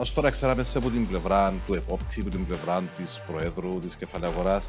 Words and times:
Ω 0.00 0.02
τώρα 0.14 0.30
ξέραμε 0.30 0.62
σε 0.62 0.78
από 0.78 0.90
την 0.90 1.08
πλευρά 1.08 1.52
του 1.66 1.74
επόπτη, 1.74 2.20
από 2.20 2.30
την 2.30 2.46
πλευρά 2.46 2.82
της 2.96 3.22
Προέδρου 3.26 3.78
της 3.78 3.96
Κεφαλαίου 3.96 4.30
Αγορά. 4.30 4.62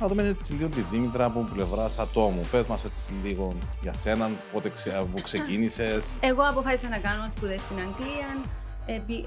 Να 0.00 0.06
δούμε 0.06 0.22
έτσι 0.22 0.52
λίγο 0.52 0.68
τη 0.68 0.80
Δήμητρα 0.80 1.24
από 1.24 1.48
πλευρά 1.54 1.90
ατόμου. 1.98 2.46
Πες 2.50 2.66
μας 2.66 2.84
έτσι 2.84 3.12
λίγο 3.24 3.54
για 3.82 3.94
σένα, 3.94 4.30
πότε 4.52 4.72
που 5.12 5.20
ξεκίνησες. 5.22 6.14
Εγώ 6.20 6.42
αποφάσισα 6.42 6.88
να 6.88 6.98
κάνω 6.98 7.28
σπουδές 7.28 7.60
στην 7.60 7.76
Αγγλία. 7.76 8.40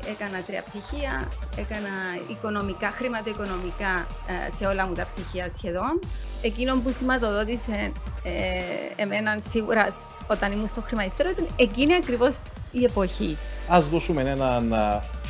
Έκανα 0.09 0.41
τρία 0.45 0.63
πτυχία, 0.63 1.31
έκανα 1.55 1.89
οικονομικά, 2.29 2.91
χρηματοοικονομικά 2.91 4.07
ε, 4.27 4.55
σε 4.55 4.65
όλα 4.65 4.87
μου 4.87 4.93
τα 4.93 5.03
πτυχία 5.03 5.49
σχεδόν. 5.57 5.99
Εκείνο 6.41 6.75
που 6.75 6.91
σηματοδότησε 6.91 7.91
ε, 8.23 9.01
εμένα 9.01 9.39
σίγουρα 9.49 9.87
όταν 10.27 10.51
ήμουν 10.51 10.67
στο 10.67 10.81
χρηματιστήριο 10.81 11.31
ήταν 11.31 11.47
εκείνη 11.55 11.93
ακριβώς 11.95 12.41
η 12.71 12.83
εποχή. 12.83 13.37
Α 13.73 13.81
δώσουμε 13.91 14.21
έναν 14.21 14.73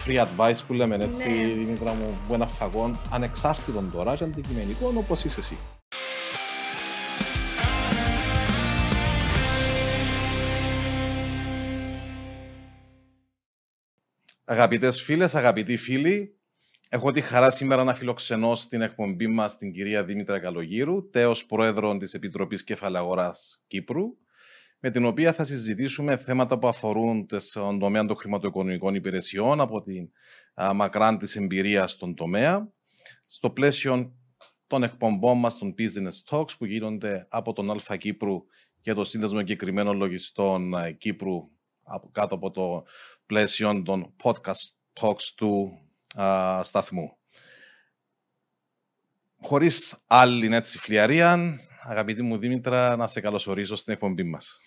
free 0.05 0.25
advice 0.25 0.59
που 0.67 0.73
λέμε 0.73 0.95
έτσι, 0.95 1.29
ναι. 1.29 1.53
Δημήτρα 1.53 1.93
μου, 1.93 2.17
που 2.27 2.33
ένα 2.33 2.47
φαγόν 2.47 2.99
ανεξάρτητον 3.09 3.91
τώρα 3.91 4.15
και 4.15 4.23
αντικειμενικό 4.23 4.93
όπως 4.95 5.23
είσαι 5.23 5.39
εσύ. 5.39 5.57
Αγαπητές 14.51 15.01
φίλες, 15.01 15.35
αγαπητοί 15.35 15.77
φίλοι, 15.77 16.37
έχω 16.89 17.11
τη 17.11 17.21
χαρά 17.21 17.51
σήμερα 17.51 17.83
να 17.83 17.93
φιλοξενώ 17.93 18.55
στην 18.55 18.81
εκπομπή 18.81 19.27
μας 19.27 19.57
την 19.57 19.71
κυρία 19.71 20.03
Δήμητρα 20.03 20.39
Καλογύρου, 20.39 21.09
τέος 21.09 21.45
πρόεδρο 21.45 21.97
της 21.97 22.13
Επιτροπής 22.13 22.63
Κεφαλαγοράς 22.63 23.63
Κύπρου, 23.67 24.05
με 24.79 24.89
την 24.89 25.05
οποία 25.05 25.33
θα 25.33 25.43
συζητήσουμε 25.43 26.17
θέματα 26.17 26.59
που 26.59 26.67
αφορούν 26.67 27.27
τον 27.53 27.79
τομέα 27.79 28.05
των 28.05 28.15
χρηματοοικονομικών 28.15 28.95
υπηρεσιών 28.95 29.61
από 29.61 29.81
την 29.81 30.09
μακράν 30.75 31.17
της 31.17 31.35
εμπειρίας 31.35 31.91
στον 31.91 32.15
τομέα, 32.15 32.71
στο 33.25 33.49
πλαίσιο 33.49 34.15
των 34.67 34.83
εκπομπών 34.83 35.37
μας 35.37 35.57
των 35.57 35.73
Business 35.77 36.29
Talks 36.29 36.57
που 36.57 36.65
γίνονται 36.65 37.27
από 37.29 37.53
τον 37.53 37.71
ΑΛΦΑ 37.71 37.97
Κύπρου 37.97 38.43
και 38.81 38.93
το 38.93 39.03
Σύνδεσμο 39.03 39.37
Εγκεκριμένων 39.41 39.97
Λογιστών 39.97 40.73
Κύπρου 40.97 41.49
κάτω 42.11 42.35
από 42.35 42.51
το 42.51 42.83
πλαίσιο 43.29 43.81
των 43.81 44.15
podcast 44.23 44.71
talks 45.01 45.23
του 45.35 45.79
α, 46.21 46.63
σταθμού. 46.63 47.17
Χωρίς 49.41 49.97
άλλη 50.07 50.55
έτσι 50.55 50.77
φλιαρία, 50.77 51.59
αγαπητή 51.81 52.21
μου 52.21 52.37
Δήμητρα, 52.37 52.95
να 52.95 53.07
σε 53.07 53.21
καλωσορίσω 53.21 53.75
στην 53.75 53.93
εκπομπή 53.93 54.23
μας. 54.23 54.59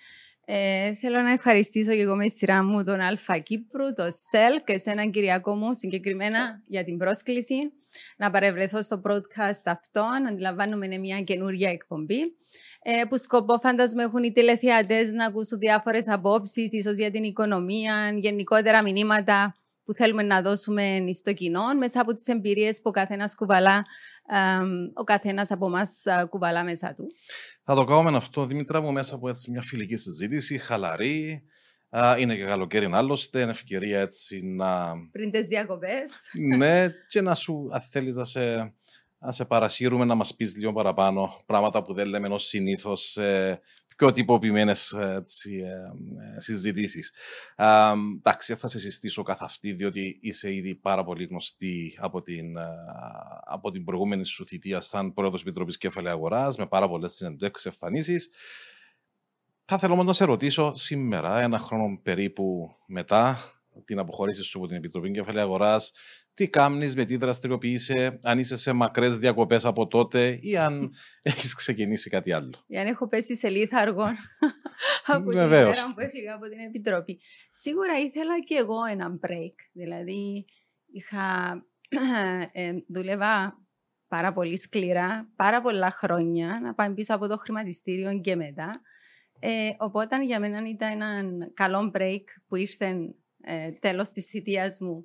Ε, 0.45 0.95
θέλω 0.95 1.21
να 1.21 1.33
ευχαριστήσω 1.33 1.93
και 1.93 2.01
εγώ 2.01 2.17
με 2.17 2.25
τη 2.25 2.31
σειρά 2.31 2.65
μου 2.65 2.85
τον 2.85 3.01
Αλφα 3.01 3.39
Κύπρου, 3.39 3.93
το 3.93 4.09
ΣΕΛ 4.11 4.63
και 4.65 4.79
σε 4.79 4.91
έναν 4.91 5.11
Κυριακό 5.11 5.55
μου 5.55 5.75
συγκεκριμένα 5.75 6.63
για 6.67 6.85
την 6.85 6.97
πρόσκληση 6.97 7.73
να 8.17 8.31
παρευρεθώ 8.31 8.83
στο 8.83 9.03
broadcast 9.05 9.63
αυτό. 9.65 10.09
Αντιλαμβάνομαι 10.29 10.87
είναι 10.87 10.99
μια 10.99 11.21
καινούργια 11.21 11.71
εκπομπή 11.71 12.21
ε, 12.21 12.29
που 13.09 13.19
σκοπό 13.19 13.59
φαντασμού 13.59 14.01
έχουν 14.01 14.23
οι 14.23 14.33
τηλεθεατές 14.33 15.13
να 15.13 15.25
ακούσουν 15.25 15.59
διάφορες 15.59 16.09
απόψεις, 16.09 16.73
ίσως 16.73 16.97
για 16.97 17.11
την 17.11 17.23
οικονομία, 17.23 18.11
γενικότερα 18.19 18.83
μηνύματα 18.83 19.55
που 19.85 19.93
θέλουμε 19.93 20.23
να 20.23 20.43
δώσουμε 20.43 20.99
στο 21.13 21.33
κοινό 21.33 21.75
μέσα 21.79 22.01
από 22.01 22.13
τις 22.13 22.27
εμπειρίες 22.27 22.77
που 22.77 22.83
ο 22.85 22.91
καθένας 22.91 23.35
κουβαλά, 23.35 23.85
ο 24.95 25.05
καθένας 25.05 25.51
από 25.51 25.67
εμά 25.67 25.83
κουβαλά 26.29 26.65
μέσα 26.65 26.95
του. 26.95 27.07
Θα 27.65 27.75
το 27.75 27.85
κάνουμε 27.85 28.17
αυτό, 28.17 28.47
Δημήτρα 28.47 28.81
μου, 28.81 28.93
μέσα 28.93 29.15
από 29.15 29.29
έτσι 29.29 29.51
μια 29.51 29.63
φιλική 29.63 29.97
συζήτηση, 29.97 30.59
χαλαρή. 30.59 31.43
Είναι 32.19 32.37
και 32.37 32.45
καλοκαίρι 32.45 32.91
άλλωστε, 32.93 33.41
είναι 33.41 33.51
ευκαιρία 33.51 34.01
έτσι 34.01 34.41
να... 34.43 34.93
Πριν 35.13 35.31
τις 35.31 35.47
διακοπές. 35.47 36.13
ναι, 36.57 36.89
και 37.13 37.21
να 37.21 37.35
σου, 37.35 37.69
αν 37.71 37.81
θέλεις 37.81 38.15
να 38.15 38.25
σε 38.25 38.75
να 39.25 39.33
σε 39.33 39.45
παρασύρουμε 39.45 40.05
να 40.05 40.15
μας 40.15 40.35
πεις 40.35 40.57
λίγο 40.57 40.73
παραπάνω 40.73 41.43
πράγματα 41.47 41.83
που 41.83 41.95
δεν 41.95 42.09
λέμε 42.09 42.29
ως 42.29 42.45
συνήθως 42.47 43.11
σε 43.11 43.61
πιο 43.97 44.13
τυποποιημένες 44.13 44.91
ε, 44.93 45.23
ε, 46.37 46.41
συζητήσεις. 46.41 47.13
Εντάξει, 48.19 48.55
θα 48.55 48.69
σε 48.69 48.79
συστήσω 48.79 49.23
καθ' 49.23 49.43
αυτή, 49.43 49.73
διότι 49.73 50.19
είσαι 50.23 50.55
ήδη 50.55 50.75
πάρα 50.75 51.05
πολύ 51.05 51.25
γνωστή 51.25 51.97
από 52.01 52.23
την, 52.23 52.57
ε, 52.57 52.67
από 53.45 53.71
την 53.71 53.85
προηγούμενη 53.85 54.25
σου 54.25 54.47
θητεία 54.47 54.81
σαν 54.81 55.13
πρόεδρος 55.13 55.41
Επιτροπής 55.41 55.79
Κέφαλη 55.79 56.09
Αγοράς, 56.09 56.57
με 56.57 56.67
πάρα 56.67 56.89
πολλές 56.89 57.15
συνεντεύξεις, 57.15 57.67
εμφανίσεις. 57.67 58.31
Θα 59.65 59.79
θέλω 59.79 59.93
όμως 59.93 60.07
να 60.07 60.13
σε 60.13 60.25
ρωτήσω 60.25 60.75
σήμερα, 60.75 61.41
ένα 61.41 61.59
χρόνο 61.59 62.01
περίπου 62.03 62.77
μετά 62.87 63.39
την 63.85 63.99
αποχωρήση 63.99 64.43
σου 64.43 64.59
από 64.59 64.67
την 64.67 64.77
Επιτροπή 64.77 65.11
Κεφαλή 65.11 65.41
Αγοράς, 65.41 65.93
τι 66.35 66.49
κάνει, 66.49 66.93
με 66.97 67.05
τι 67.05 67.17
δραστηριοποιείσαι, 67.17 68.19
αν 68.23 68.39
είσαι 68.39 68.57
σε 68.57 68.73
μακρές 68.73 69.19
διακοπές 69.19 69.65
από 69.65 69.87
τότε 69.87 70.39
ή 70.41 70.57
αν 70.57 70.93
έχεις 71.23 71.55
ξεκινήσει 71.55 72.11
κάτι 72.11 72.33
άλλο. 72.33 72.65
Ή 72.67 72.79
αν 72.79 72.87
έχω 72.87 73.09
πέσει 73.09 73.37
σε 73.37 73.49
λίθαργο 73.49 74.05
από 75.07 75.31
την 75.31 75.39
ημέρα 75.39 75.93
που 75.95 76.01
έφυγα 76.01 76.35
από 76.35 76.49
την 76.49 76.59
Επιτροπή. 76.59 77.21
Σίγουρα 77.51 77.99
ήθελα 77.99 78.41
και 78.41 78.55
εγώ 78.55 78.85
ένα 78.91 79.19
break. 79.27 79.55
Δηλαδή, 79.73 80.45
είχα 80.93 81.57
ε, 82.53 82.73
δούλευα 82.89 83.57
πάρα 84.09 84.33
πολύ 84.33 84.59
σκληρά, 84.59 85.31
πάρα 85.37 85.61
πολλά 85.61 85.91
χρόνια 85.91 86.61
να 86.63 86.75
πάμε 86.75 86.95
πίσω 86.95 87.15
από 87.15 87.29
το 87.29 87.37
χρηματιστήριο 87.37 88.19
και 88.19 88.37
μετά. 88.37 88.81
Ε, 89.45 89.71
οπότε 89.79 90.25
για 90.25 90.41
μένα 90.41 90.69
ήταν 90.69 91.01
ένα 91.01 91.23
καλό 91.55 91.91
break 91.95 92.23
που 92.49 92.57
ήρθε 92.57 93.15
ε, 93.45 93.71
τέλος 93.71 94.11
της 94.11 94.27
θητείας 94.27 94.81
μου 94.81 95.05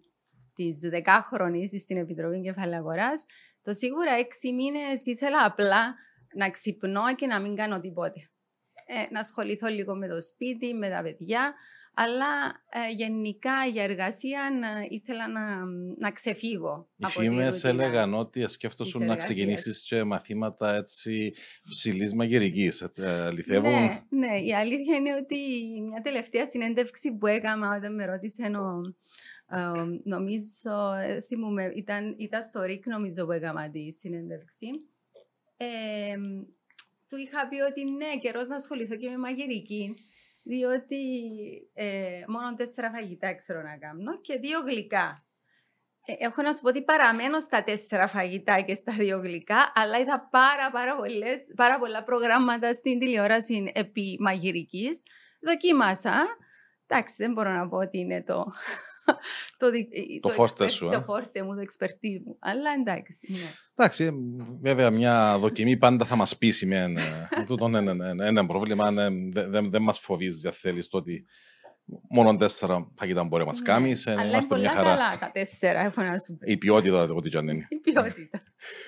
της 0.53 0.79
δεκάχρονης 0.79 1.81
στην 1.81 1.97
Επιτροπή 1.97 2.41
Κεφαλαίου 2.41 2.77
Αγοράς, 2.77 3.25
το 3.61 3.73
σίγουρα 3.73 4.11
έξι 4.11 4.53
μήνες 4.53 5.05
ήθελα 5.05 5.45
απλά 5.45 5.95
να 6.35 6.49
ξυπνώ 6.49 7.15
και 7.15 7.27
να 7.27 7.39
μην 7.39 7.55
κάνω 7.55 7.79
τίποτε. 7.79 8.31
Ε, 8.89 9.05
να 9.11 9.19
ασχοληθώ 9.19 9.67
λίγο 9.67 9.95
με 9.95 10.07
το 10.07 10.21
σπίτι, 10.21 10.73
με 10.73 10.89
τα 10.89 11.01
παιδιά, 11.01 11.53
αλλά 11.93 12.25
ε, 12.69 12.91
γενικά 12.91 13.65
για 13.71 13.83
εργασία 13.83 14.41
να, 14.59 14.67
ήθελα 14.89 15.27
να, 15.27 15.65
να 15.97 16.11
ξεφύγω. 16.11 16.89
Οι 16.95 17.05
φήμε 17.05 17.59
έλεγαν 17.63 18.13
ότι 18.13 18.47
σκέφτοσουν 18.47 19.05
να 19.05 19.15
ξεκινήσεις 19.15 19.85
και 19.87 20.03
μαθήματα 20.03 20.75
έτσι 20.75 21.33
ψηλής 21.69 22.13
μαγειρικής. 22.13 22.89
Αληθεύουν; 22.99 23.71
Ναι, 23.71 24.01
ναι, 24.09 24.41
η 24.41 24.53
αλήθεια 24.53 24.95
είναι 24.95 25.15
ότι 25.15 25.37
μια 25.89 26.01
τελευταία 26.01 26.49
συνέντευξη 26.49 27.17
που 27.17 27.27
έκανα 27.27 27.75
όταν 27.77 27.95
με 27.95 28.05
ρώτησε 28.05 28.43
ο, 28.43 28.81
ε, 29.49 29.71
νομίζω, 30.03 30.93
ε, 30.93 31.21
θυμούμαι, 31.21 31.71
ήταν, 31.75 32.15
ήταν 32.17 32.43
στο 32.43 32.61
ΡΙΚ 32.61 32.87
νομίζω 32.87 33.25
που 33.25 33.31
έκανα 33.31 33.69
τη 33.69 33.91
συνέντευξη. 33.91 34.67
Ε, 35.57 36.15
του 37.09 37.17
είχα 37.17 37.47
πει 37.47 37.59
ότι 37.61 37.85
ναι, 37.85 38.17
καιρός 38.21 38.47
να 38.47 38.55
ασχοληθώ 38.55 38.95
και 38.95 39.09
με 39.09 39.17
μαγειρική 39.17 39.95
διότι 40.47 41.01
ε, 41.73 42.23
μόνο 42.27 42.55
τέσσερα 42.55 42.91
φαγητά 42.91 43.35
ξέρω 43.35 43.61
να 43.61 43.77
κάνω 43.77 44.21
και 44.21 44.39
δύο 44.39 44.59
γλυκά. 44.59 45.25
Ε, 46.05 46.13
έχω 46.17 46.41
να 46.41 46.53
σου 46.53 46.61
πω 46.61 46.69
ότι 46.69 46.83
παραμένω 46.83 47.39
στα 47.39 47.63
τέσσερα 47.63 48.07
φαγητά 48.07 48.61
και 48.61 48.73
στα 48.73 48.91
δύο 48.91 49.19
γλυκά, 49.19 49.71
αλλά 49.75 49.99
είδα 49.99 50.27
πάρα, 50.31 50.71
πάρα, 50.71 50.95
πολλές, 50.95 51.53
πάρα 51.55 51.79
πολλά 51.79 52.03
προγράμματα 52.03 52.73
στην 52.73 52.99
τηλεόραση 52.99 53.71
επί 53.75 54.17
μαγειρικής. 54.19 55.03
Δοκίμασα. 55.41 56.25
Εντάξει, 56.87 57.15
δεν 57.17 57.31
μπορώ 57.31 57.51
να 57.51 57.67
πω 57.67 57.77
ότι 57.77 57.97
είναι 57.97 58.23
το, 58.23 58.45
το, 59.57 59.69
το, 60.21 60.29
φόρτε 60.29 60.67
σου. 60.67 60.89
Το 60.89 61.01
φόρτε 61.01 61.43
μου, 61.43 61.53
το 61.53 61.59
εξπερτή 61.59 62.21
μου. 62.25 62.37
Αλλά 62.39 62.69
εντάξει. 62.79 63.27
Ναι. 63.31 63.51
Εντάξει, 63.75 64.11
βέβαια 64.61 64.91
μια 64.91 65.37
δοκιμή 65.39 65.77
πάντα 65.77 66.05
θα 66.05 66.15
μας 66.15 66.37
πείσει 66.37 66.65
με 66.65 66.75
ένα, 66.75 67.29
ένα, 68.25 68.45
πρόβλημα. 68.45 68.91
Δεν 68.91 69.31
δε, 69.31 69.61
δε 69.61 69.79
μας 69.79 69.99
φοβίζει, 69.99 70.47
αν 70.47 70.53
θέλεις, 70.53 70.87
το 70.87 70.97
ότι 70.97 71.25
μόνο 72.09 72.35
τέσσερα 72.35 72.91
φαγητά 72.95 73.23
μπορεί 73.23 73.43
να 73.43 73.49
μας 73.49 73.61
κάνεις. 73.61 74.05
Ναι. 74.05 74.11
Αλλά 74.11 74.23
είναι 74.23 74.45
πολλά 74.47 74.69
χαρά. 74.69 74.89
καλά 74.89 75.17
τα 75.19 75.31
τέσσερα, 75.33 75.79
έχω 75.79 76.01
να 76.01 76.17
σου 76.17 76.37
πει. 76.37 76.51
Η 76.51 76.57
ποιότητα, 76.57 77.01
ό,τι 77.01 77.29
και 77.29 77.37
αν 77.37 77.47
είναι. 77.47 77.67
Η 77.69 77.75
ποιότητα. 77.75 78.41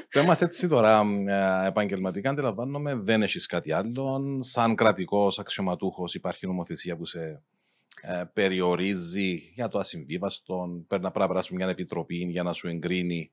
Το 0.10 0.20
είμαστε 0.20 0.46
έτσι 0.46 0.68
τώρα 0.68 1.06
επαγγελματικά, 1.66 2.30
αντιλαμβάνομαι, 2.30 2.96
δεν 2.96 3.22
έχεις 3.22 3.46
κάτι 3.46 3.72
άλλο. 3.72 4.40
Σαν 4.42 4.76
κρατικός 4.76 5.40
αξιωματούχος 5.40 6.16
υπάρχει 6.16 6.48
νομοθεσία 6.48 6.98
που 6.98 7.06
σε 7.06 7.44
ε, 8.02 8.24
περιορίζει 8.34 9.36
για 9.54 9.68
το 9.68 9.80
ασυμβίβαστο, 9.80 10.84
πρέπει 10.88 11.04
να 11.04 11.12
περάσει 11.12 11.56
μια 11.56 11.68
επιτροπή 11.68 12.16
για 12.16 12.44
να 12.44 12.54
σου 12.54 12.68
εγκρίνει, 12.68 13.32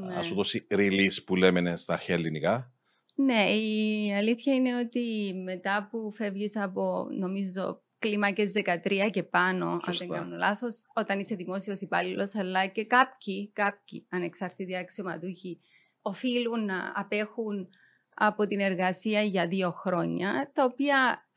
ναι. 0.00 0.14
να 0.14 0.22
σου 0.22 0.34
δώσει 0.34 0.66
release 0.70 1.24
που 1.26 1.36
λέμε 1.36 1.76
στα 1.76 1.92
αρχαία 1.92 2.16
ελληνικά. 2.16 2.72
Ναι, 3.14 3.50
η 3.50 4.14
αλήθεια 4.14 4.54
είναι 4.54 4.78
ότι 4.78 5.34
μετά 5.44 5.88
που 5.90 6.12
φεύγεις 6.12 6.56
από, 6.56 7.06
νομίζω, 7.18 7.82
κλίμακες 7.98 8.52
13 8.54 9.10
και 9.10 9.22
πάνω, 9.22 9.80
Σωστά. 9.84 10.04
αν 10.04 10.10
δεν 10.10 10.18
κάνω 10.18 10.36
λάθος, 10.36 10.86
όταν 10.94 11.20
είσαι 11.20 11.34
δημόσιος 11.34 11.80
υπάλληλος, 11.80 12.34
αλλά 12.34 12.66
και 12.66 12.84
κάποιοι, 12.84 13.50
κάποιοι 13.52 14.06
ανεξάρτητοι 14.08 14.76
αξιωματούχοι 14.76 15.60
οφείλουν 16.02 16.64
να 16.64 16.92
απέχουν 16.94 17.68
από 18.14 18.46
την 18.46 18.60
εργασία 18.60 19.22
για 19.22 19.46
δύο 19.46 19.70
χρόνια, 19.70 20.50
τα 20.54 20.64
οποία 20.64 21.28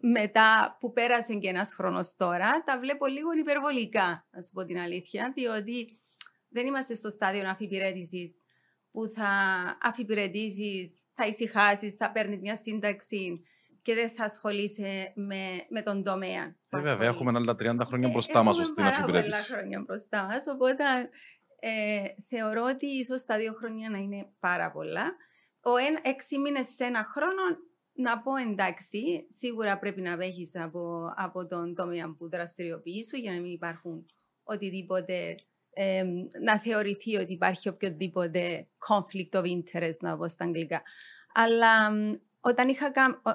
μετά 0.00 0.76
που 0.80 0.92
πέρασε 0.92 1.34
και 1.34 1.48
ένας 1.48 1.74
χρόνος 1.74 2.14
τώρα, 2.14 2.62
τα 2.64 2.78
βλέπω 2.78 3.06
λίγο 3.06 3.32
υπερβολικά, 3.32 4.26
να 4.30 4.42
σου 4.42 4.52
πω 4.52 4.64
την 4.64 4.78
αλήθεια, 4.78 5.32
διότι 5.34 6.00
δεν 6.48 6.66
είμαστε 6.66 6.94
στο 6.94 7.10
στάδιο 7.10 7.48
αφιπηρέτηση 7.48 8.28
που 8.90 9.08
θα 9.08 9.28
αφιπηρετήσεις, 9.82 11.02
θα 11.14 11.26
ησυχάσεις, 11.26 11.96
θα 11.96 12.10
παίρνεις 12.10 12.40
μια 12.40 12.56
σύνταξη 12.56 13.42
και 13.82 13.94
δεν 13.94 14.10
θα 14.10 14.24
ασχολείσαι 14.24 15.12
με, 15.14 15.66
με 15.68 15.82
τον 15.82 16.02
τομέα. 16.02 16.56
Ε, 16.68 16.80
βέβαια, 16.80 17.08
έχουμε 17.08 17.32
άλλα 17.34 17.52
30 17.52 17.76
χρόνια 17.86 18.08
μπροστά 18.08 18.42
μας 18.42 18.56
στην 18.56 18.84
αφιπηρέτηση. 18.84 19.28
Έχουμε 19.28 19.36
άλλα 19.36 19.44
χρόνια 19.44 19.82
μπροστά 19.86 20.22
μας. 20.22 20.46
Οπότε 20.46 20.84
ε, 21.60 22.02
θεωρώ 22.28 22.64
ότι 22.64 22.86
ίσως 22.86 23.24
τα 23.24 23.36
δύο 23.36 23.52
χρόνια 23.52 23.90
να 23.90 23.98
είναι 23.98 24.26
πάρα 24.40 24.70
πολλά. 24.70 25.04
Ο 25.62 25.76
ένα, 25.76 26.00
έξι 26.02 26.38
μήνες 26.38 26.66
σε 26.66 26.84
ένα 26.84 27.04
χρόνο 27.04 27.42
να 27.94 28.18
πω 28.18 28.36
εντάξει, 28.36 29.26
σίγουρα 29.28 29.78
πρέπει 29.78 30.00
να 30.00 30.16
βέχει 30.16 30.48
από, 30.54 31.12
από 31.16 31.46
τον 31.46 31.74
τομέα 31.74 32.14
που 32.18 32.28
δραστηριοποιείς 32.28 33.08
σου 33.08 33.16
για 33.16 33.32
να 33.32 33.40
μην 33.40 33.52
υπάρχουν 33.52 34.06
οτιδήποτε 34.42 35.34
ε, 35.74 36.04
να 36.42 36.58
θεωρηθεί 36.58 37.16
ότι 37.16 37.32
υπάρχει 37.32 37.68
οποιοδήποτε 37.68 38.66
conflict 38.88 39.40
of 39.40 39.44
interest, 39.44 39.96
να 40.00 40.16
πω 40.16 40.28
στα 40.28 40.44
αγγλικά. 40.44 40.82
Αλλά 41.34 41.90
όταν 42.40 42.68
είχα 42.68 42.92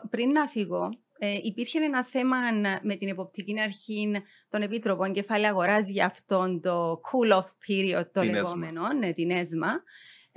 πριν 0.09 0.31
να 0.31 0.48
φύγω, 0.48 0.89
ε, 1.19 1.38
υπήρχε 1.42 1.80
ένα 1.80 2.04
θέμα 2.06 2.38
με 2.81 2.95
την 2.95 3.07
εποπτική 3.07 3.62
αρχή 3.62 4.12
των 4.50 4.62
Επιτροπών 4.62 5.13
Κεφάλαια 5.13 5.50
Αγοράς 5.50 5.89
για 5.89 6.06
αυτόν 6.06 6.62
το 6.62 6.92
cool 6.92 7.33
off 7.33 7.50
period 7.68 8.06
το 8.12 8.24
λεγόμενο, 8.24 8.94
ναι, 8.94 9.12
την 9.12 9.31
ΕΣΜΑ. 9.31 9.83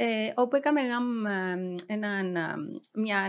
Ε, 0.03 0.33
όπου 0.35 0.57
έκαμε 0.57 0.81
ένα, 1.87 2.57
μια 2.93 3.29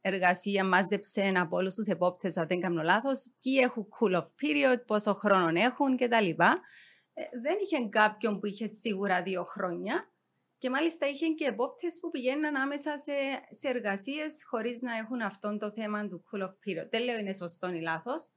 εργασία, 0.00 0.64
μάζεψε 0.64 1.32
από 1.36 1.56
όλους 1.56 1.74
τους 1.74 1.86
επόπτες, 1.86 2.36
αν 2.36 2.46
δεν 2.46 2.60
κάνω 2.60 2.82
λάθος, 2.82 3.30
ποιοι 3.40 3.58
έχουν 3.62 3.88
cool 3.98 4.16
off 4.16 4.20
period, 4.20 4.76
πόσο 4.86 5.14
χρόνο 5.14 5.60
έχουν 5.60 5.96
κτλ. 5.96 6.28
Ε, 6.28 7.22
δεν 7.42 7.56
είχε 7.62 7.88
κάποιον 7.88 8.40
που 8.40 8.46
είχε 8.46 8.66
σίγουρα 8.66 9.22
δύο 9.22 9.44
χρόνια. 9.44 10.10
Και 10.58 10.70
μάλιστα 10.70 11.06
είχε 11.06 11.26
και 11.26 11.44
επόπτες 11.44 11.98
που 12.00 12.10
πηγαίναν 12.10 12.56
άμεσα 12.56 12.98
σε, 12.98 13.12
σε 13.50 13.68
εργασίες 13.68 14.44
χωρίς 14.48 14.82
να 14.82 14.96
έχουν 14.96 15.20
αυτό 15.20 15.56
το 15.56 15.70
θέμα 15.70 16.08
του 16.08 16.24
cool 16.30 16.42
off 16.42 16.48
period. 16.48 16.88
Δεν 16.90 17.02
λέω 17.02 17.18
είναι 17.18 17.32
σωστό 17.32 17.72
ή 17.72 17.80
λάθος. 17.80 18.28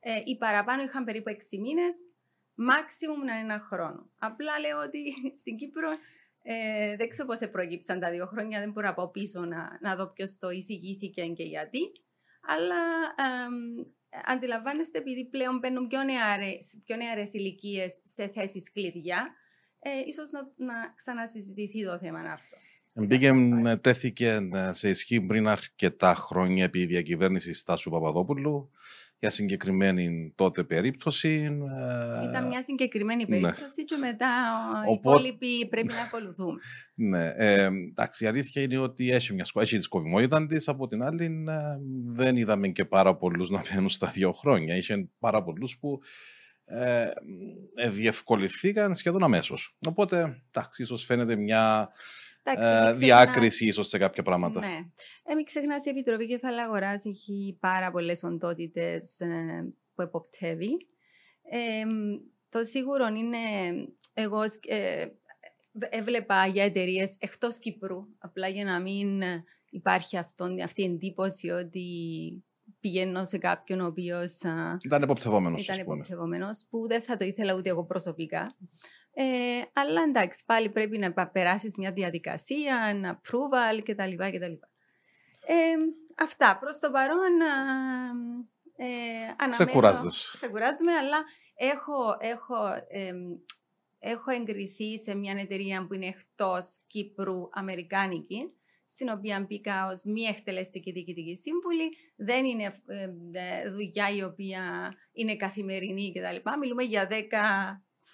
Ε, 0.00 0.22
οι 0.24 0.36
παραπάνω 0.36 0.82
είχαν 0.82 1.04
περίπου 1.04 1.28
έξι 1.28 1.58
μήνες, 1.58 1.94
maximum 2.56 3.24
να 3.26 3.32
είναι 3.32 3.52
ένα 3.52 3.60
χρόνο. 3.60 4.10
Απλά 4.18 4.58
λέω 4.60 4.78
ότι 4.82 5.14
στην 5.40 5.56
Κύπρο 5.56 5.88
ε, 6.48 6.96
δεν 6.96 7.08
ξέρω 7.08 7.28
πώς 7.28 7.50
προέκυψαν 7.50 8.00
τα 8.00 8.10
δύο 8.10 8.26
χρόνια, 8.26 8.60
δεν 8.60 8.70
μπορώ 8.70 8.86
να 8.86 8.94
πάω 8.94 9.08
πίσω 9.08 9.40
να, 9.44 9.78
να 9.80 9.96
δω 9.96 10.06
ποιος 10.06 10.38
το 10.38 10.50
εισηγήθηκε 10.50 11.22
και 11.22 11.42
γιατί. 11.42 11.78
Αλλά 12.40 12.82
ε, 13.16 14.22
αντιλαμβάνεστε, 14.24 14.98
επειδή 14.98 15.24
πλέον 15.24 15.58
μπαίνουν 15.58 15.86
πιο 15.86 16.02
νεαρές, 16.02 16.80
πιο 16.84 16.96
νεαρές 16.96 17.32
ηλικίες 17.32 18.00
σε 18.02 18.28
θέσεις 18.28 18.72
κλειδιά, 18.72 19.34
ε, 19.78 19.90
ίσως 20.06 20.30
να, 20.30 20.40
να 20.56 20.74
ξανασυζητηθεί 20.96 21.84
το 21.84 21.98
θέμα 21.98 22.18
αυτό. 22.20 22.56
Μπήκε, 22.94 23.32
τέθηκε 23.80 24.48
σε 24.70 24.88
ισχύ 24.88 25.20
πριν 25.20 25.46
αρκετά 25.46 26.14
χρόνια 26.14 26.64
επί 26.64 26.80
η 26.80 26.86
διακυβέρνηση 26.86 27.54
Στάσου 27.54 27.90
Παπαδόπουλου 27.90 28.70
για 29.18 29.30
συγκεκριμένη 29.30 30.32
τότε 30.34 30.64
περίπτωση. 30.64 31.28
Ε, 31.30 32.28
Ήταν 32.28 32.46
μια 32.46 32.62
συγκεκριμένη 32.62 33.24
ναι. 33.28 33.28
περίπτωση 33.28 33.80
ναι. 33.80 33.84
και 33.84 33.96
μετά 33.96 34.28
οι 34.88 34.92
υπόλοιποι 34.92 35.66
πρέπει 35.66 35.92
να 35.92 36.02
ακολουθούν. 36.02 36.58
Ναι. 36.94 37.32
Ε, 37.36 37.64
εντάξει, 37.64 38.24
η 38.24 38.26
αλήθεια 38.26 38.62
είναι 38.62 38.78
ότι 38.78 39.10
έχει 39.10 39.34
μια 39.34 39.46
έχει 39.54 39.76
τη 39.76 39.82
σκοπιμότητα 39.82 40.46
της. 40.46 40.68
Από 40.68 40.86
την 40.86 41.02
άλλη, 41.02 41.44
ε, 41.48 41.78
δεν 42.06 42.36
είδαμε 42.36 42.68
και 42.68 42.84
πάρα 42.84 43.16
πολλούς 43.16 43.50
να 43.50 43.62
μένουν 43.72 43.88
στα 43.88 44.06
δύο 44.06 44.32
χρόνια. 44.32 44.76
Είχε 44.76 45.08
πάρα 45.18 45.42
πολλούς 45.42 45.78
που 45.78 46.00
ε, 46.64 47.10
ε, 47.74 47.90
διευκολυθήκαν 47.90 48.94
σχεδόν 48.94 49.22
αμέσως. 49.22 49.76
Οπότε, 49.86 50.42
εντάξει, 50.50 50.82
ίσως 50.82 51.04
φαίνεται 51.04 51.36
μια 51.36 51.92
ε, 52.54 52.92
διάκριση 52.92 53.66
ίσως 53.66 53.88
σε 53.88 53.98
κάποια 53.98 54.22
πράγματα. 54.22 54.60
Ναι. 54.60 54.78
Ε, 55.22 55.34
μην 55.34 55.44
ξεχνάς, 55.44 55.84
η 55.84 55.90
Επιτροπή 55.90 56.26
Κεφαλαίου 56.26 56.64
Αγορά 56.64 57.00
έχει 57.04 57.56
πάρα 57.60 57.90
πολλές 57.90 58.22
οντότητες 58.22 59.20
ε, 59.20 59.72
που 59.94 60.02
εποπτεύει. 60.02 60.86
Ε, 61.50 61.84
το 62.48 62.64
σίγουρο 62.64 63.06
είναι, 63.06 63.38
εγώ 64.14 64.42
ε, 64.66 65.06
έβλεπα 65.78 66.46
για 66.46 66.64
εταιρείες 66.64 67.16
εκτός 67.18 67.58
Κύπρου, 67.58 68.06
απλά 68.18 68.48
για 68.48 68.64
να 68.64 68.80
μην 68.80 69.22
υπάρχει 69.70 70.16
αυτόν, 70.16 70.60
αυτή 70.60 70.82
η 70.82 70.84
εντύπωση 70.84 71.50
ότι 71.50 71.84
πηγαίνω 72.80 73.24
σε 73.24 73.38
κάποιον 73.38 73.80
ο 73.80 73.86
οποίος. 73.86 74.38
Ήταν 74.84 75.02
εποπτευόμενος. 75.02 75.62
Ήταν 75.62 75.78
εποπτευόμενος, 75.78 76.66
που 76.70 76.86
δεν 76.86 77.02
θα 77.02 77.16
το 77.16 77.24
ήθελα 77.24 77.54
ούτε 77.54 77.68
εγώ 77.68 77.84
προσωπικά. 77.84 78.56
Ε, 79.18 79.62
αλλά 79.72 80.02
εντάξει, 80.02 80.44
πάλι 80.46 80.68
πρέπει 80.68 80.98
να 80.98 81.28
περάσεις 81.28 81.76
μια 81.76 81.92
διαδικασία, 81.92 82.86
ένα 82.88 83.20
approval 83.20 83.82
κτλ. 83.82 84.14
κτλ. 84.16 84.52
Ε, 85.46 85.74
αυτά. 86.16 86.58
Προς 86.58 86.78
το 86.78 86.90
παρόν. 86.90 87.40
Ε, 88.76 89.52
σε 89.52 89.64
κουράζεσαι. 89.64 90.36
Σε 90.36 90.48
κουράζομαι, 90.48 90.92
αλλά 90.92 91.24
έχω, 91.54 92.16
έχω, 92.20 92.66
ε, 92.88 93.12
έχω 93.98 94.30
εγκριθεί 94.30 94.98
σε 94.98 95.14
μια 95.14 95.36
εταιρεία 95.38 95.86
που 95.86 95.94
είναι 95.94 96.06
εκτός 96.06 96.76
Κύπρου, 96.86 97.48
Αμερικάνικη 97.52 98.50
στην 98.86 99.08
οποία 99.08 99.40
μπήκα 99.40 99.86
ως 99.86 100.04
μη 100.04 100.22
εκτελεστική 100.22 100.92
διοικητική 100.92 101.36
σύμβουλη. 101.36 101.96
Δεν 102.16 102.44
είναι 102.44 102.74
ε, 103.32 103.70
δουλειά 103.70 104.10
η 104.10 104.22
οποία 104.22 104.94
είναι 105.12 105.36
καθημερινή 105.36 106.12
κτλ. 106.12 106.50
Μιλούμε 106.60 106.82
για 106.82 107.08
10 107.10 107.14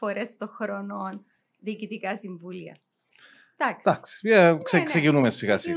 φορές 0.02 0.37
το 0.37 0.46
χρόνο 0.46 1.25
διοικητικά 1.60 2.19
συμβούλια. 2.19 2.76
Εντάξει, 3.56 4.20
yeah, 4.22 4.58
ξε, 4.62 4.76
ναι, 4.76 4.82
ναι. 4.82 4.88
ξεκινούμε 4.88 5.31
σιγά 5.31 5.58
σιγά. 5.58 5.76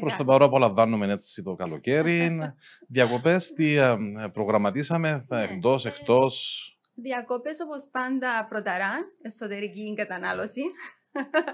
Προς 0.00 0.16
το 0.16 0.24
παρόν 0.24 0.48
απολαμβάνουμε 0.48 1.12
έτσι 1.12 1.42
το 1.42 1.54
καλοκαίρι. 1.54 2.38
Διακοπές, 2.94 3.52
τι 3.52 3.76
ε, 3.76 3.96
προγραμματίσαμε, 4.32 5.24
θα 5.28 5.36
ναι. 5.36 5.42
εκτός, 5.42 5.86
εκτός. 5.86 6.62
Διακοπές 6.94 7.60
όπως 7.60 7.88
πάντα 7.90 8.46
πρωταρά, 8.48 8.94
εσωτερική 9.22 9.94
κατανάλωση. 9.96 10.62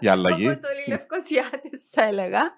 Η 0.00 0.08
αλλαγή. 0.08 0.46
Όπως 0.46 0.70
όλοι 0.70 0.82
οι 0.86 0.90
Λευκοσιάτες 0.90 1.90
θα 1.90 2.04
έλεγα. 2.04 2.56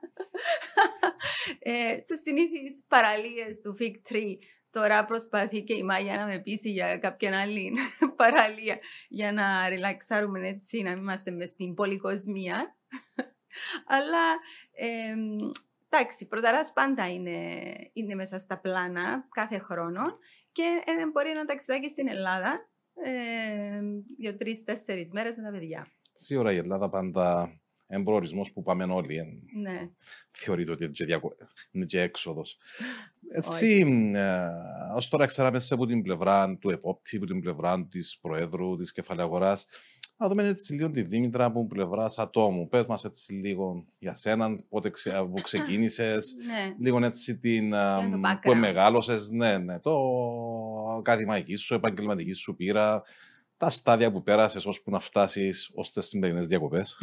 ε, 1.59 1.99
σε 2.05 2.17
συνήθεις 2.23 2.85
παραλίες 2.89 3.61
του 3.61 3.77
Fig 3.81 4.13
Tree 4.13 4.35
τώρα 4.77 5.05
προσπαθεί 5.05 5.63
και 5.63 5.75
η 5.75 5.83
Μάγια 5.83 6.17
να 6.17 6.27
με 6.27 6.39
πείσει 6.39 6.71
για 6.71 6.99
κάποια 6.99 7.41
άλλη 7.41 7.73
παραλία 8.17 8.79
για 9.09 9.33
να 9.33 9.69
ρελαξάρουμε 9.69 10.49
έτσι, 10.49 10.83
να 10.83 10.91
μην 10.91 11.03
είμαστε 11.03 11.31
μες 11.31 11.49
στην 11.49 11.75
πολυκοσμία. 11.75 12.77
Αλλά 13.97 14.25
ε, 14.73 15.15
εντάξει, 15.89 16.27
πρωταράς 16.27 16.73
πάντα 16.73 17.09
είναι, 17.09 17.63
είναι 17.93 18.15
μέσα 18.15 18.39
στα 18.39 18.59
πλάνα 18.59 19.29
κάθε 19.31 19.59
χρόνο 19.59 20.03
και 20.53 20.83
ε, 20.85 21.07
μπορεί 21.13 21.31
ένα 21.31 21.45
ταξιδάκι 21.45 21.89
στην 21.89 22.09
Ελλάδα 22.09 22.69
ε, 23.05 23.81
για 24.17 24.37
τρει-τέσσερι 24.37 25.11
μέρες 25.13 25.37
με 25.37 25.43
τα 25.43 25.51
παιδιά. 25.51 25.87
Σίγουρα 26.15 26.53
η 26.53 26.57
Ελλάδα 26.57 26.89
πάντα 26.89 27.59
είναι 27.93 28.03
προορισμός 28.05 28.53
που 28.53 28.63
πάμε 28.63 28.85
όλοι. 28.85 29.43
Ναι. 29.61 29.91
Θεωρείται 30.31 30.73
ότι 30.73 30.91
είναι 31.71 31.85
και 31.85 32.01
έξοδος. 32.01 32.59
Έτσι, 33.29 33.87
ε, 34.15 34.47
ως 34.95 35.09
τώρα 35.09 35.27
ξέραμε 35.27 35.59
σε 35.59 35.75
από 35.75 35.87
την 35.87 36.03
πλευρά 36.03 36.57
του 36.59 36.71
επόπτη, 36.71 37.17
από 37.17 37.27
την 37.27 37.41
πλευρά 37.41 37.87
της 37.87 38.19
Προέδρου 38.21 38.77
της 38.77 38.93
Κεφαλαίου 38.93 39.25
Αγορά. 39.25 39.59
Να 40.19 40.29
δούμε 40.29 40.49
έτσι 40.49 40.73
λίγο 40.73 40.91
τη 40.91 41.03
Δήμητρα 41.03 41.45
από 41.45 41.67
πλευρά 41.67 42.11
ατόμου. 42.17 42.69
Πες 42.69 42.85
μας 42.87 43.05
έτσι 43.05 43.33
λίγο 43.33 43.87
για 43.99 44.15
σένα, 44.15 44.59
πότε 44.69 44.91
ξε, 44.91 45.27
που 45.31 45.41
ξεκίνησες, 45.43 46.35
ναι. 46.47 46.75
λίγο 46.79 47.05
έτσι 47.05 47.39
την. 47.39 47.75
που 48.43 48.55
μεγάλωσε, 48.55 49.19
ναι, 49.31 49.59
ναι, 49.59 49.81
το 49.81 49.99
ακαδημαϊκή 50.99 51.57
σου, 51.57 51.75
επαγγελματική 51.75 52.33
σου 52.33 52.57
πείρα 52.57 53.03
τα 53.57 53.71
στάδια 53.71 54.13
που 54.13 54.23
πέρασες 54.23 54.67
ώσπου 54.67 54.91
να 54.91 54.99
φτάσεις 54.99 55.71
ως 55.75 55.83
τις 55.83 56.03
σημερινές 56.03 56.47
διακοπές. 56.47 56.99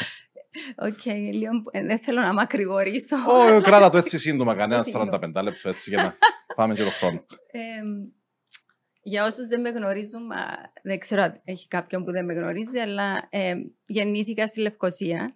Οκ, 0.88 1.04
λίγο 1.14 1.52
ε, 1.70 1.84
δεν 1.84 1.98
θέλω 1.98 2.20
να 2.20 2.32
μακρηγορήσω. 2.32 3.16
Όχι, 3.28 3.60
κράτα 3.60 3.90
το 3.90 3.96
έτσι 3.98 4.18
σύντομα, 4.18 4.54
κανένας 4.54 4.90
45 4.94 5.42
λεπτό 5.42 5.68
έτσι 5.68 5.90
για 5.90 6.02
να 6.02 6.14
πάμε 6.56 6.74
και 6.74 6.84
το 6.84 6.90
χρόνο. 6.90 7.24
Για 9.02 9.24
όσους 9.24 9.48
δεν 9.48 9.60
με 9.60 9.70
γνωρίζουν, 9.70 10.28
δεν 10.82 10.98
ξέρω 10.98 11.22
αν 11.22 11.40
έχει 11.44 11.68
κάποιον 11.68 12.04
που 12.04 12.10
δεν 12.10 12.24
με 12.24 12.34
γνωρίζει, 12.34 12.78
αλλά 12.78 13.28
γεννήθηκα 13.86 14.46
στη 14.46 14.60
Λευκοσία. 14.60 15.34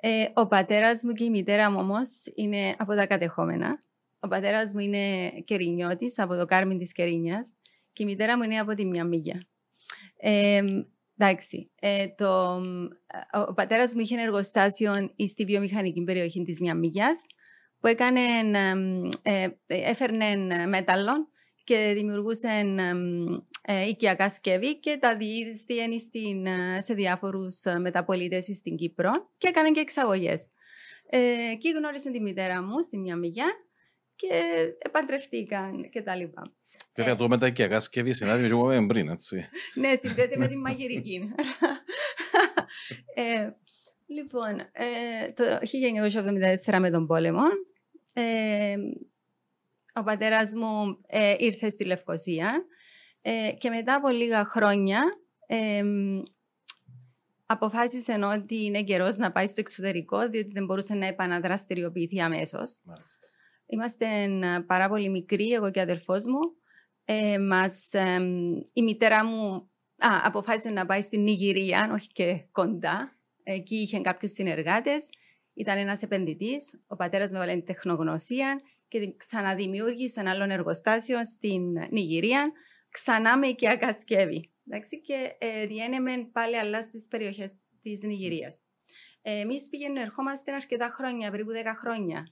Ε, 0.00 0.24
ο 0.34 0.46
πατέρας 0.46 1.02
μου 1.02 1.12
και 1.12 1.24
η 1.24 1.30
μητέρα 1.30 1.70
μου 1.70 1.78
όμως 1.80 2.10
είναι 2.34 2.74
από 2.78 2.94
τα 2.94 3.06
κατεχόμενα. 3.06 3.78
Ο 4.20 4.28
πατέρας 4.28 4.72
μου 4.72 4.80
είναι 4.80 5.30
κερινιώτης 5.44 6.18
από 6.18 6.36
το 6.36 6.44
Κάρμιν 6.44 6.78
της 6.78 6.92
Κερίνιας 6.92 7.54
και 7.92 8.02
η 8.02 8.06
μητέρα 8.06 8.36
μου 8.36 8.42
είναι 8.42 8.58
από 8.58 8.74
τη 8.74 8.84
Μιαμίγια. 8.84 9.49
Ε, 10.20 10.62
εντάξει. 11.16 11.70
Ε, 11.80 12.06
ο 13.48 13.54
πατέρας 13.54 13.94
μου 13.94 14.00
είχε 14.00 14.14
ένα 14.14 14.22
εργοστάσιο 14.22 14.92
στη 15.26 15.44
βιομηχανική 15.44 16.02
περιοχή 16.02 16.42
της 16.42 16.60
Μιαμίγια, 16.60 17.10
που 17.80 17.86
έκανε, 17.86 18.20
ε, 19.22 19.48
έφερνε 19.66 20.36
μέταλλο 20.66 21.28
και 21.64 21.92
δημιουργούσε 21.94 22.64
ε, 23.62 23.86
οικιακά 23.88 24.28
σκεύη 24.28 24.78
και 24.78 24.96
τα 25.00 25.16
διείσδιε 25.16 25.86
σε 26.78 26.94
διάφορους 26.94 27.62
μεταπολίτες 27.80 28.44
στην 28.44 28.76
Κύπρο 28.76 29.10
και 29.36 29.48
έκανε 29.48 29.70
και 29.70 29.80
εξαγωγές. 29.80 30.48
Ε, 31.10 31.50
εκεί 31.52 31.70
γνώρισε 31.70 32.10
τη 32.10 32.20
μητέρα 32.20 32.62
μου 32.62 32.82
στη 32.82 32.98
μια 32.98 33.16
μηγιά 33.16 33.46
και 34.16 34.34
επαντρευτήκαν 34.78 35.90
και 35.90 36.02
τα 36.02 36.14
λοιπά. 36.14 36.54
Βέβαια, 36.94 37.16
το 37.16 37.28
μετακιακά 37.28 37.80
σκευή 37.80 38.12
συνάδει 38.12 38.54
με 38.54 38.86
πριν, 38.86 39.08
έτσι. 39.08 39.48
ναι, 39.74 39.94
συνδέεται 39.94 40.36
με 40.36 40.46
τη 40.46 40.56
μαγειρική. 40.56 41.32
ε, 43.14 43.50
λοιπόν, 44.06 44.58
ε, 44.58 45.32
το 45.34 45.44
1974 46.66 46.78
με 46.78 46.90
τον 46.90 47.06
πόλεμο, 47.06 47.42
ε, 48.12 48.76
ο 49.94 50.02
πατέρας 50.02 50.54
μου 50.54 50.98
ε, 51.06 51.34
ήρθε 51.38 51.68
στη 51.68 51.84
Λευκοσία 51.84 52.64
ε, 53.22 53.50
και 53.58 53.70
μετά 53.70 53.94
από 53.94 54.08
λίγα 54.08 54.44
χρόνια 54.44 55.02
ε, 55.46 55.82
αποφάσισε 57.46 58.12
ότι 58.12 58.64
είναι 58.64 58.82
καιρός 58.82 59.16
να 59.16 59.32
πάει 59.32 59.46
στο 59.46 59.60
εξωτερικό, 59.60 60.28
διότι 60.28 60.50
δεν 60.52 60.64
μπορούσε 60.64 60.94
να 60.94 61.06
επαναδραστηριοποιηθεί 61.06 62.20
αμέσως. 62.20 62.76
Είμαστε 63.66 64.06
πάρα 64.66 64.88
πολύ 64.88 65.08
μικροί, 65.08 65.52
εγώ 65.52 65.70
και 65.70 65.78
ο 65.78 65.82
αδελφός 65.82 66.24
μου. 66.26 66.59
Ε, 67.12 67.38
μας, 67.38 67.90
η 68.72 68.82
μητέρα 68.82 69.24
μου 69.24 69.54
α, 69.96 70.08
αποφάσισε 70.22 70.70
να 70.70 70.86
πάει 70.86 71.00
στην 71.00 71.22
Νιγηρία, 71.22 71.90
όχι 71.92 72.08
και 72.12 72.44
κοντά. 72.52 73.18
Εκεί 73.42 73.76
είχε 73.76 74.00
κάποιους 74.00 74.32
συνεργάτες. 74.32 75.08
Ήταν 75.54 75.78
ένας 75.78 76.02
επενδυτής. 76.02 76.82
Ο 76.86 76.96
πατέρας 76.96 77.30
με 77.30 77.36
έβαλε 77.36 77.56
τεχνογνωσία 77.56 78.60
και 78.88 79.14
ξαναδημιούργησε 79.16 80.20
ένα 80.20 80.30
άλλο 80.30 80.52
εργοστάσιο 80.52 81.24
στην 81.24 81.62
Νιγηρία, 81.90 82.52
ξανά 82.90 83.38
με 83.38 83.46
οικιακά 83.46 83.94
σκεύη. 83.94 84.50
Εντάξει, 84.66 85.00
και 85.00 85.36
ε, 85.38 85.66
διένεμε 85.66 86.28
πάλι 86.32 86.58
άλλα 86.58 86.82
στις 86.82 87.06
περιοχές 87.08 87.52
της 87.82 88.02
Νιγηρίας. 88.02 88.60
Ε, 89.22 89.40
Εμείς 89.40 89.68
πήγαινε, 89.68 90.00
ερχόμαστε 90.00 90.52
αρκετά 90.52 90.88
χρόνια, 90.88 91.30
περίπου 91.30 91.50
10 91.52 91.54
χρόνια, 91.76 92.28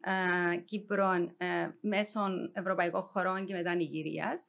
ε, 0.00 0.56
Κύπρο 0.56 1.12
ε, 1.36 1.70
μέσω 1.80 2.20
ευρωπαϊκών 2.52 3.02
χωρών 3.02 3.44
και 3.44 3.54
μετά 3.54 3.74
Νιγηρίας. 3.74 4.48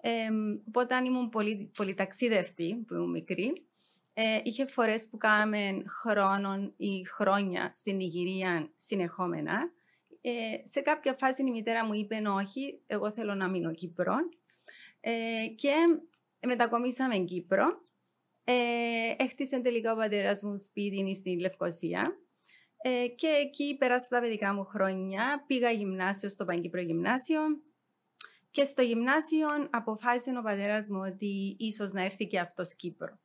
Ε, 0.00 0.28
οπότε 0.68 1.04
ήμουν 1.04 1.28
πολύ, 1.28 1.70
πολύ 1.76 1.94
ταξίδευτη, 1.94 2.84
που 2.86 2.94
ήμουν 2.94 3.10
μικρή. 3.10 3.66
Ε, 4.14 4.40
είχε 4.42 4.66
φορές 4.66 5.08
που 5.08 5.16
κάναμε 5.16 5.82
χρόνων 5.86 6.74
ή 6.76 7.04
χρόνια 7.04 7.70
στην 7.72 7.96
Νιγηρία 7.96 8.70
συνεχόμενα. 8.76 9.72
Ε, 10.20 10.30
σε 10.62 10.80
κάποια 10.80 11.14
φάση 11.18 11.42
η 11.42 11.50
μητέρα 11.50 11.84
μου 11.84 11.94
είπε 11.94 12.22
όχι, 12.38 12.80
εγώ 12.86 13.10
θέλω 13.10 13.34
να 13.34 13.48
μείνω 13.48 13.72
Κύπρο. 13.72 14.14
Ε, 15.00 15.46
και 15.54 15.72
μετακομίσαμε 16.46 17.16
Κύπρο. 17.16 17.82
Ε, 18.44 18.54
έχτισε 19.16 19.60
τελικά 19.60 19.92
ο 19.92 19.96
πατέρας 19.96 20.42
μου 20.42 20.58
σπίτι 20.58 21.14
στην 21.14 21.38
Λευκοσία. 21.38 22.18
Ε, 22.86 23.06
και 23.06 23.26
εκεί 23.26 23.76
πέρασα 23.78 24.06
τα 24.08 24.20
παιδικά 24.20 24.54
μου 24.54 24.64
χρόνια. 24.64 25.44
Πήγα 25.46 25.70
γυμνάσιο 25.70 26.28
στο 26.28 26.44
Παγκύπρο 26.44 26.80
Γυμνάσιο. 26.80 27.40
Και 28.50 28.64
στο 28.64 28.82
γυμνάσιο 28.82 29.48
αποφάσισε 29.70 30.38
ο 30.38 30.42
πατέρας 30.42 30.88
μου 30.88 31.00
ότι 31.12 31.56
ίσως 31.58 31.92
να 31.92 32.02
έρθει 32.02 32.26
και 32.26 32.38
αυτός 32.38 32.74
Κύπρο. 32.74 33.18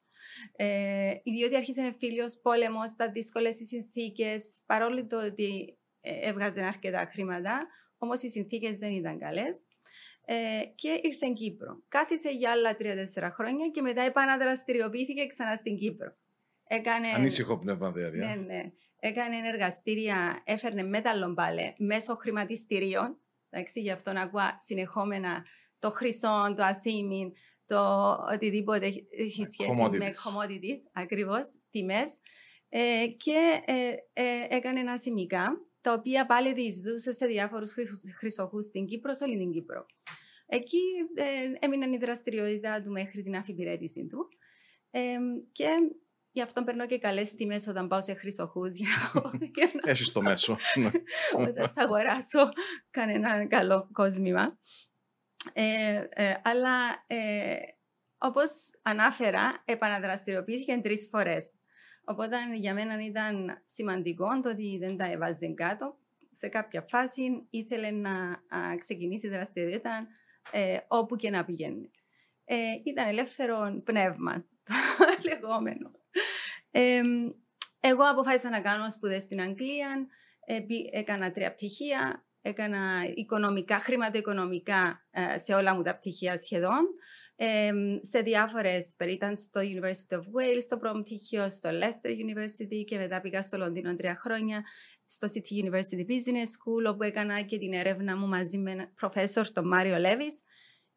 Ε, 0.55 1.13
διότι 1.23 1.55
άρχισε 1.55 1.81
ένα 1.81 1.95
φίλο 1.97 2.33
πόλεμος, 2.41 2.89
στα 2.89 3.11
δύσκολες 3.11 3.55
συνθήκες, 3.55 4.61
παρόλο 4.65 5.05
το 5.05 5.25
ότι 5.25 5.77
ε, 6.01 6.29
έβγαζε 6.29 6.63
αρκετά 6.63 7.09
χρήματα, 7.11 7.67
όμως 7.97 8.21
οι 8.21 8.29
συνθήκες 8.29 8.77
δεν 8.79 8.91
ήταν 8.91 9.19
καλές. 9.19 9.59
Ε, 10.25 10.35
και 10.75 10.89
ήρθε 10.89 11.09
στην 11.11 11.33
Κύπρο. 11.33 11.83
Κάθισε 11.87 12.29
για 12.29 12.51
άλλα 12.51 12.75
τρία-τέσσερα 12.75 13.31
χρόνια 13.31 13.69
και 13.69 13.81
μετά 13.81 14.01
επαναδραστηριοποιήθηκε 14.01 15.25
ξανά 15.25 15.55
στην 15.55 15.77
Κύπρο. 15.77 16.15
Έκανε... 16.67 17.07
Ανήσυχο 17.07 17.59
πνεύμα 17.59 17.91
δηλαδή. 17.91 18.17
Ναι, 18.17 18.35
ναι. 18.35 18.71
Έκανε 18.99 19.47
εργαστήρια, 19.47 20.41
έφερνε 20.45 20.83
μέταλλο 20.83 21.33
πάλι 21.33 21.75
μέσω 21.77 22.15
χρηματιστηρίων. 22.15 23.17
Εντάξει, 23.49 23.81
γι' 23.81 23.91
αυτό 23.91 24.13
να 24.13 24.21
ακούω 24.21 24.41
συνεχόμενα 24.65 25.45
το 25.79 25.91
χρυσό, 25.91 26.53
το 26.57 26.63
ασίμιν, 26.63 27.31
το 27.65 28.11
οτιδήποτε 28.33 28.85
έχει 29.17 29.45
σχέση 29.45 29.97
με 29.97 30.09
commodities, 30.09 30.81
ακριβώς, 30.93 31.45
τιμές. 31.69 32.17
Ε, 32.69 33.07
και 33.17 33.61
ε, 33.65 33.93
ε, 34.13 34.47
έκανε 34.49 34.79
ένα 34.79 34.97
σημικά 34.97 35.69
τα 35.81 35.93
οποία 35.93 36.25
πάλι 36.25 36.53
διεισδούσε 36.53 37.11
σε 37.11 37.25
διάφορους 37.25 37.73
χρυσοχούς 38.17 38.65
στην 38.65 38.85
Κύπρο, 38.85 39.13
σε 39.13 39.23
όλη 39.23 39.37
την 39.37 39.51
Κύπρο. 39.51 39.85
Εκεί 40.45 40.81
ε, 41.15 41.25
έμεινε 41.59 41.95
η 41.95 41.97
δραστηριότητα 41.97 42.81
του 42.81 42.91
μέχρι 42.91 43.23
την 43.23 43.35
αφιπηρέτηση 43.35 44.07
του. 44.07 44.27
Ε, 44.91 45.17
και 45.51 45.67
γι' 46.39 46.45
αυτό 46.45 46.63
παίρνω 46.63 46.85
και 46.85 46.97
καλές 46.97 47.35
τιμές 47.35 47.67
όταν 47.67 47.87
πάω 47.87 48.01
σε 48.01 48.13
χρυσοχού. 48.13 48.61
Έχεις 49.83 50.11
το 50.11 50.21
μέσο. 50.21 50.57
Ναι. 50.75 50.89
θα 51.65 51.73
αγοράσω 51.75 52.49
κανένα 52.89 53.47
καλό 53.47 53.89
κόσμημα. 53.91 54.59
Ε, 55.53 56.05
ε, 56.09 56.33
αλλά 56.43 57.03
ε, 57.07 57.55
όπως 58.17 58.49
ανάφερα, 58.81 59.63
επαναδραστηριοποιήθηκε 59.65 60.79
τρεις 60.83 61.07
φορές. 61.11 61.51
Οπότε 62.05 62.37
για 62.55 62.73
μένα 62.73 63.05
ήταν 63.05 63.61
σημαντικό 63.65 64.39
το 64.39 64.49
ότι 64.49 64.77
δεν 64.77 64.97
τα 64.97 65.11
έβαζε 65.11 65.47
κάτω. 65.47 65.97
Σε 66.31 66.47
κάποια 66.47 66.81
φάση 66.81 67.47
ήθελε 67.49 67.91
να 67.91 68.11
α, 68.29 68.77
ξεκινήσει 68.77 69.29
δραστηριότητα 69.29 70.07
ε, 70.51 70.77
όπου 70.87 71.15
και 71.15 71.29
να 71.29 71.45
πηγαίνει. 71.45 71.91
Ε, 72.45 72.55
ήταν 72.83 73.07
ελεύθερο 73.07 73.81
πνεύμα, 73.83 74.33
το 74.63 74.73
λεγόμενο. 75.29 75.91
Ε, 76.71 77.01
εγώ 77.79 78.03
αποφάσισα 78.03 78.49
να 78.49 78.61
κάνω 78.61 78.91
σπουδές 78.91 79.23
στην 79.23 79.41
Αγγλία, 79.41 80.07
ε, 80.45 80.59
έκανα 80.91 81.31
τρία 81.31 81.53
πτυχία, 81.53 82.25
έκανα 82.41 83.03
οικονομικά, 83.15 83.79
χρηματοοικονομικά 83.79 85.07
ε, 85.11 85.37
σε 85.37 85.53
όλα 85.53 85.75
μου 85.75 85.81
τα 85.81 85.95
πτυχία 85.95 86.37
σχεδόν 86.37 86.85
σε 88.01 88.21
διάφορες 88.21 88.95
ήταν 88.99 89.35
στο 89.35 89.61
University 89.61 90.15
of 90.15 90.19
Wales, 90.19 90.61
στο 90.61 90.77
πρώτο 90.77 90.99
πτυχίο, 90.99 91.49
στο 91.49 91.69
Leicester 91.69 92.09
University 92.09 92.83
και 92.85 92.97
μετά 92.97 93.21
πήγα 93.21 93.41
στο 93.41 93.57
Λονδίνο 93.57 93.95
τρία 93.95 94.15
χρόνια, 94.15 94.63
στο 95.05 95.27
City 95.27 95.65
University 95.65 96.05
Business 96.09 96.49
School, 96.57 96.91
όπου 96.91 97.03
έκανα 97.03 97.41
και 97.41 97.57
την 97.57 97.73
έρευνα 97.73 98.17
μου 98.17 98.27
μαζί 98.27 98.57
με 98.57 98.71
έναν 98.71 98.93
professor, 99.01 99.45
τον 99.53 99.67
Μάριο 99.67 99.97
Λέβης. 99.97 100.41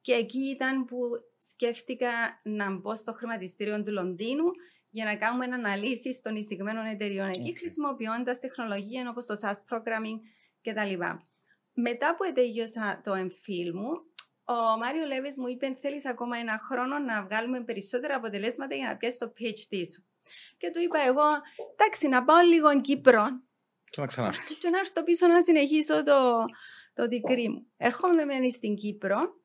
Και 0.01 0.13
εκεί 0.13 0.41
ήταν 0.41 0.85
που 0.85 0.99
σκέφτηκα 1.37 2.11
να 2.43 2.71
μπω 2.77 2.97
στο 2.97 3.13
χρηματιστήριο 3.13 3.83
του 3.83 3.93
Λονδίνου 3.93 4.45
για 4.95 5.05
να 5.05 5.17
κάνουμε 5.17 5.45
αναλύσεις 5.45 6.21
των 6.21 6.37
εισηγμένων 6.37 6.87
εταιριών 6.87 7.29
okay. 7.29 7.39
εκεί, 7.39 7.59
χρησιμοποιώντας 7.59 8.39
τεχνολογία 8.39 9.09
όπως 9.11 9.27
το 9.27 9.35
SAS 9.43 9.75
programming 9.75 10.19
κτλ. 10.63 11.05
Μετά 11.73 12.17
που 12.17 12.33
τελείωσα 12.35 13.01
το 13.05 13.15
εμφύλ 13.15 13.71
μου, 13.75 13.91
ο 14.45 14.79
Μάριο 14.79 15.07
Λέβης 15.07 15.39
μου 15.39 15.49
είπε: 15.49 15.77
Θέλεις 15.81 16.07
ακόμα 16.07 16.39
ένα 16.39 16.59
χρόνο 16.59 16.99
να 16.99 17.23
βγάλουμε 17.23 17.61
περισσότερα 17.61 18.17
αποτελέσματα 18.17 18.75
για 18.75 18.87
να 18.87 18.97
πιάσει 18.97 19.19
το 19.19 19.33
PhD 19.39 19.83
σου. 19.93 20.05
Και 20.57 20.71
του 20.71 20.81
είπα 20.81 21.01
εγώ: 21.01 21.29
Εντάξει, 21.73 22.09
να 22.09 22.25
πάω 22.25 22.41
λίγο 22.41 22.81
Κύπρο. 22.81 23.27
Και 23.91 24.01
να 24.01 24.07
ξανάρθω. 24.07 24.55
Και 24.61 24.69
να 24.69 24.79
έρθω 24.79 25.05
πίσω 25.05 25.27
να 25.27 25.43
συνεχίσω 25.43 26.03
το, 26.03 26.45
το 26.95 27.03
degree 27.03 27.49
μου. 27.49 27.67
Ερχόμαι 27.77 28.25
στην 28.53 28.75
Κύπρο. 28.75 29.41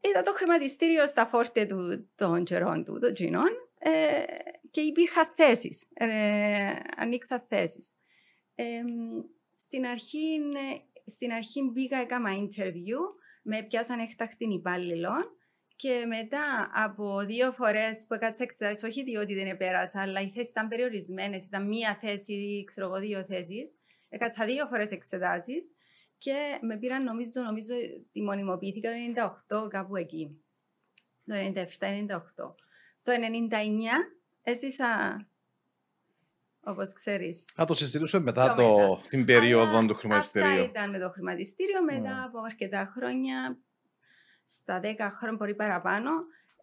Είδα 0.00 0.22
το 0.22 0.32
χρηματιστήριο 0.32 1.06
στα 1.06 1.26
φόρτε 1.26 1.64
του 1.64 2.10
των 2.14 2.44
καιρών 2.44 2.84
του, 2.84 2.98
των 2.98 3.14
τζινών, 3.14 3.50
ε, 3.82 4.22
και 4.70 4.80
υπήρχαν 4.80 5.32
θέσεις. 5.36 5.86
Ε, 5.94 6.08
ανοίξα 6.96 7.46
θέσεις. 7.48 7.92
Ε, 8.54 8.64
στην, 9.56 9.86
αρχή, 9.86 10.40
στην 11.04 11.32
αρχή 11.32 11.70
μπήκα, 11.72 11.98
έκανα 11.98 12.30
interview 12.30 12.98
με 13.42 13.62
πιάσαν 13.62 13.98
έκτακτη 13.98 14.52
υπάλληλο 14.52 15.12
και 15.76 16.04
μετά 16.06 16.70
από 16.74 17.20
δύο 17.20 17.52
φορές 17.52 18.04
που 18.08 18.14
έκατσα 18.14 18.42
εξετάσεις, 18.42 18.82
όχι 18.82 19.02
διότι 19.04 19.34
δεν 19.34 19.46
επέρασα, 19.46 20.00
αλλά 20.00 20.20
οι 20.20 20.30
θέσεις 20.30 20.50
ήταν 20.50 20.68
περιορισμένες, 20.68 21.44
ήταν 21.44 21.66
μία 21.66 21.98
θέση, 22.00 22.64
ξέρω 22.66 22.86
εγώ, 22.86 22.98
δύο 22.98 23.24
θέσεις. 23.24 23.78
Έκατσα 24.08 24.44
δύο 24.44 24.66
φορές 24.66 24.90
εξετάσεις 24.90 25.72
και 26.18 26.58
με 26.60 26.76
πήραν, 26.76 27.04
νομίζω, 27.04 27.42
νομίζω, 27.42 27.74
τη 28.12 28.22
μονιμοποιήθηκα 28.22 28.90
το 28.90 28.96
98, 29.56 29.68
κάπου 29.68 29.96
εκεί. 29.96 30.44
Το 31.24 31.34
97-98. 31.34 32.54
Το 33.02 33.12
99 33.12 33.16
έζησα 34.42 35.16
Όπως 36.64 36.92
ξέρεις. 36.92 37.44
Α, 37.60 37.64
το 37.64 37.74
συζητούσαμε 37.74 38.24
μετά 38.24 38.52
το, 38.52 39.00
την 39.08 39.24
περίοδο 39.24 39.76
Αλλά 39.76 39.86
του 39.86 39.94
χρηματιστηρίου. 39.94 40.48
Αυτά 40.48 40.64
ήταν 40.64 40.90
με 40.90 40.98
το 40.98 41.10
χρηματιστήριο. 41.10 41.82
Μετά 41.82 42.22
mm. 42.22 42.26
από 42.26 42.38
αρκετά 42.40 42.92
χρόνια, 42.96 43.58
στα 44.44 44.80
10 44.84 44.84
χρόνια, 44.98 45.36
μπορεί 45.36 45.54
παραπάνω, 45.54 46.10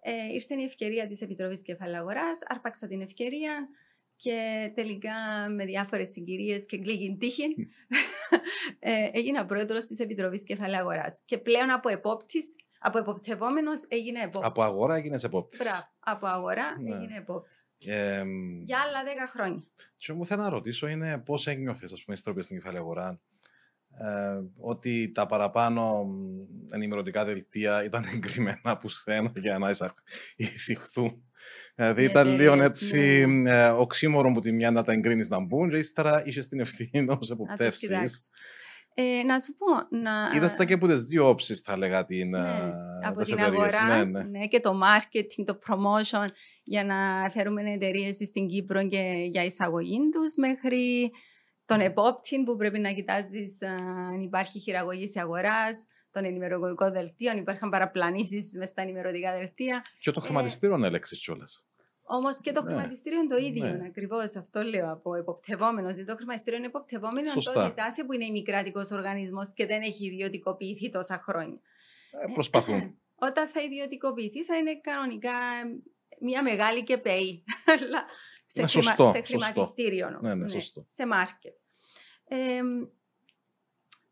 ε, 0.01 0.33
ήρθε 0.33 0.55
η 0.55 0.63
ευκαιρία 0.63 1.07
της 1.07 1.21
Επιτροπής 1.21 1.61
Κεφαλαίου 1.61 1.99
Αγορά. 1.99 2.31
Άρπαξα 2.47 2.87
την 2.87 3.01
ευκαιρία 3.01 3.67
Και 4.15 4.71
τελικά 4.75 5.13
με 5.49 5.65
διάφορες 5.65 6.09
συγκυρίες 6.09 6.65
και 6.65 6.77
γκλίγιν 6.77 7.17
τύχη 7.17 7.45
ε, 8.79 9.09
έγινα 9.13 9.45
πρόεδρος 9.45 9.85
της 9.85 9.99
Επιτροπής 9.99 10.43
Κεφαλαίου 10.43 10.79
Αγορά. 10.79 11.05
Και 11.25 11.37
πλέον 11.37 11.71
από 11.71 11.89
επόπτης, 11.89 12.55
από 12.79 12.97
εποπτευόμενος 12.97 13.83
έγινε 13.87 14.19
επόπτης. 14.19 14.49
Από 14.49 14.63
αγορά 14.63 14.95
έγινες 14.95 15.23
επόπτης. 15.23 15.59
Μπράβο. 15.59 15.83
Από 15.99 16.27
αγορά 16.27 16.79
ναι. 16.79 16.95
έγινε 16.95 17.17
επόπτης. 17.17 17.55
Ε, 17.85 18.23
Για 18.63 18.77
άλλα 18.79 19.03
10 19.03 19.31
χρόνια. 19.31 19.63
Τι 19.97 20.13
μου 20.13 20.25
θέλω 20.25 20.41
να 20.41 20.49
ρωτήσω 20.49 20.87
είναι 20.87 21.17
πώς 21.17 21.47
ένιωθες, 21.47 21.91
ας 21.91 22.03
πούμε, 22.03 22.17
στην 22.17 22.41
στην 22.41 22.57
κεφαλαία 22.57 22.81
αγορά. 22.81 23.19
Ε, 23.99 24.41
ότι 24.57 25.11
τα 25.11 25.25
παραπάνω 25.25 26.05
ενημερωτικά 26.71 27.25
δελτία 27.25 27.83
ήταν 27.83 28.03
εγκριμένα 28.15 28.59
από 28.63 28.89
σένα 28.89 29.31
για 29.35 29.57
να 29.57 29.69
εισηχθούν. 30.35 31.21
Δηλαδή 31.75 32.03
ήταν 32.03 32.35
λίγο 32.35 32.63
έτσι 32.63 33.25
ναι. 33.25 33.65
ε, 33.65 33.69
οξύμορο 33.69 34.31
που 34.31 34.39
τη 34.39 34.51
μια 34.51 34.71
να 34.71 34.83
τα 34.83 34.91
εγκρίνεις 34.91 35.29
να 35.29 35.39
μπουν, 35.39 35.69
και 35.69 35.77
ύστερα 35.77 36.25
είχες 36.25 36.47
την 36.47 36.59
ευθύνη 36.59 37.09
ω 37.09 37.19
εποπτεύσεις. 37.31 38.29
Ε, 38.99 39.23
να 39.23 39.39
σου 39.39 39.55
πω. 39.57 39.97
Να... 39.97 40.11
Είδα 40.35 40.55
τα 40.55 40.65
και 40.65 40.73
από 40.73 40.87
τις 40.87 41.03
δύο 41.03 41.29
όψεις, 41.29 41.59
θα 41.59 41.73
έλεγα, 41.73 42.05
την, 42.05 42.29
ναι, 42.29 42.39
ε, 42.39 43.07
από 43.07 43.23
την 43.23 43.39
αγορά 43.39 43.85
ναι, 43.85 44.03
ναι. 44.03 44.23
ναι, 44.23 44.47
και 44.47 44.59
το 44.59 44.79
marketing, 44.83 45.43
το 45.45 45.59
promotion 45.67 46.27
για 46.63 46.83
να 46.83 47.29
φέρουμε 47.29 47.71
εταιρείες 47.71 48.15
στην 48.15 48.47
Κύπρο 48.47 48.87
και 48.87 49.27
για 49.31 49.43
εισαγωγή 49.43 49.99
τους 50.11 50.35
μέχρι 50.35 51.11
τον 51.65 51.79
επόπτη 51.79 52.43
που 52.43 52.55
πρέπει 52.55 52.79
να 52.79 52.91
κοιτάζεις 52.91 53.61
αν 54.11 54.21
υπάρχει 54.21 54.59
χειραγωγής 54.59 55.17
αγοράς, 55.17 55.85
των 56.11 56.25
ενημερωτικών 56.25 56.91
δελτίων, 56.91 57.37
υπάρχουν 57.37 57.69
παραπλανήσεις 57.69 58.53
μες 58.57 58.69
στα 58.69 58.81
ενημερωτικά 58.81 59.31
δελτία. 59.31 59.81
Και 59.99 60.11
το 60.11 60.19
χρηματιστήριο 60.19 60.83
ε, 60.83 60.87
έλεξες 60.87 61.19
κιόλας. 61.19 61.67
Όμως 62.09 62.39
και 62.41 62.51
το 62.51 62.61
ναι. 62.61 62.67
χρηματιστήριο 62.67 63.19
είναι 63.19 63.27
το 63.27 63.37
ίδιο. 63.37 63.67
Ναι. 63.67 63.85
Ακριβώς 63.85 64.35
αυτό 64.35 64.61
λέω 64.61 64.91
από 64.91 65.15
εποπτευόμενος. 65.15 65.91
Δηλαδή 65.91 66.09
το 66.09 66.15
χρηματιστήριο 66.15 66.57
είναι 66.57 66.67
εποπτευόμενο 66.67 67.31
αν 67.31 67.43
το 67.53 67.63
κοιτάσει 67.69 68.05
που 68.05 68.13
είναι 68.13 68.25
ημικράτικος 68.25 68.91
οργανισμός 68.91 69.53
και 69.53 69.65
δεν 69.65 69.81
έχει 69.81 70.05
ιδιωτικοποιηθεί 70.05 70.89
τόσα 70.89 71.19
χρόνια. 71.23 71.59
Ε, 72.11 72.33
προσπαθούν. 72.33 72.97
Όταν 73.27 73.47
θα 73.47 73.61
ιδιωτικοποιηθεί 73.61 74.43
θα 74.43 74.57
είναι 74.57 74.79
κανονικά 74.79 75.31
μια 76.19 76.43
μεγάλη 76.43 76.83
και 76.83 76.97
ΠΕΗ. 76.97 77.43
σε, 78.45 78.61
ναι, 78.61 78.67
χρημα... 78.67 78.83
σωστό, 78.83 79.11
σε 79.13 79.21
χρηματιστήριο 79.21 80.07
σωστό. 80.07 80.27
Ναι, 80.27 80.35
ναι, 80.35 80.47
σωστό. 80.47 80.85
σε 80.87 81.05
μάρκετ. 81.05 81.55
Ε, 82.27 82.61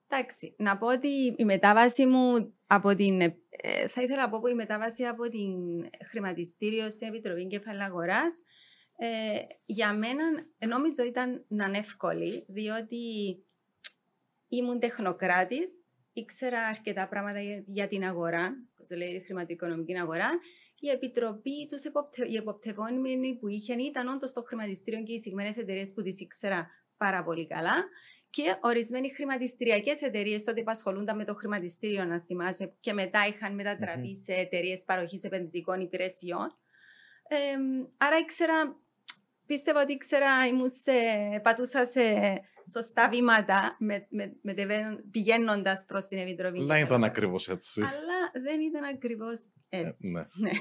εντάξει, 0.08 0.56
να 0.58 0.78
πω 0.78 0.88
ότι 0.88 1.36
η 1.38 1.46
μετάβαση 1.46 2.06
μου 2.06 2.54
από 2.68 2.96
την. 2.96 3.22
Ε, 3.22 3.88
θα 3.88 4.02
ήθελα 4.02 4.22
να 4.22 4.30
πω 4.30 4.40
που 4.40 4.48
η 4.48 4.54
μετάβαση 4.54 5.04
από 5.04 5.30
την 5.30 5.52
χρηματιστήριο 6.10 6.90
στην 6.90 7.08
Επιτροπή 7.08 7.48
Κεφαλαίου 7.48 7.84
Αγορά 7.84 8.22
ε, 8.98 9.40
για 9.66 9.94
μένα 9.94 10.24
νόμιζω 10.68 11.04
ήταν 11.04 11.46
να 11.48 11.66
είναι 11.66 11.78
εύκολη, 11.78 12.46
διότι 12.48 12.98
ήμουν 14.48 14.80
τεχνοκράτης, 14.80 15.84
ήξερα 16.14 16.60
αρκετά 16.62 17.08
πράγματα 17.08 17.40
για, 17.40 17.64
για 17.68 17.88
την 17.88 18.04
αγορά, 18.04 18.54
όπως 18.72 18.98
λέει 18.98 19.22
χρηματοοικονομική 19.26 19.98
αγορά. 19.98 20.30
Η 20.80 20.90
επιτροπή, 20.90 21.68
τους 21.70 21.84
εποπτε, 21.84 22.28
οι 22.28 22.36
εποπτευόμενοι 22.36 23.38
που 23.40 23.48
είχαν 23.48 23.80
ήταν 23.80 24.08
όντως 24.08 24.32
το 24.32 24.42
χρηματιστήριο 24.42 25.04
και 25.04 25.14
οι 25.14 25.18
συγκεκριμένες 25.18 25.58
εταιρείες 25.58 25.94
που 25.94 26.02
τις 26.02 26.20
ήξερα 26.20 26.68
πάρα 26.98 27.24
πολύ 27.24 27.48
καλά. 27.48 27.86
Και 28.36 28.58
ορισμένοι 28.62 29.10
χρηματιστηριακές 29.10 30.02
εταιρείες 30.02 30.44
τότε 30.44 30.64
που 30.64 30.72
ασχολούνταν 30.72 31.16
με 31.16 31.26
το 31.26 31.36
χρηματιστήριο, 31.36 32.04
να 32.04 32.20
θυμάσαι, 32.20 32.74
και 32.80 32.94
μετά 32.94 33.28
είχαν 33.28 33.54
μετατραπεί 33.56 34.16
σε 34.16 34.34
εταιρείες 34.34 34.84
παροχής 34.86 35.24
επενδυτικών 35.24 35.80
υπηρεσιών. 35.80 36.58
Ε, 37.28 37.36
άρα 37.98 38.18
ήξερα, 38.18 38.76
πίστευα 39.46 39.82
ότι 39.82 39.94
ήξερα, 39.94 40.48
ήμουν 40.48 40.70
σε, 40.72 40.92
πατούσα 41.44 41.86
σε 41.86 42.02
σωστά 42.72 43.10
βήματα 43.10 43.76
με, 43.80 44.08
με, 44.10 44.38
με, 44.42 45.04
πηγαίνοντας 45.12 45.86
προς 45.88 46.06
την 46.06 46.18
Επιτροπή. 46.18 46.62
Αλλά 46.62 46.80
ήταν 46.80 47.04
ακριβώς 47.04 47.50
έτσι. 47.50 47.82
Αλλά 47.82 48.44
δεν 48.44 48.60
ήταν 48.60 48.84
ακριβώς 48.84 49.40
έτσι. 49.70 50.08
Ε, 50.08 50.10
ναι. 50.10 50.28
ναι. 50.34 50.52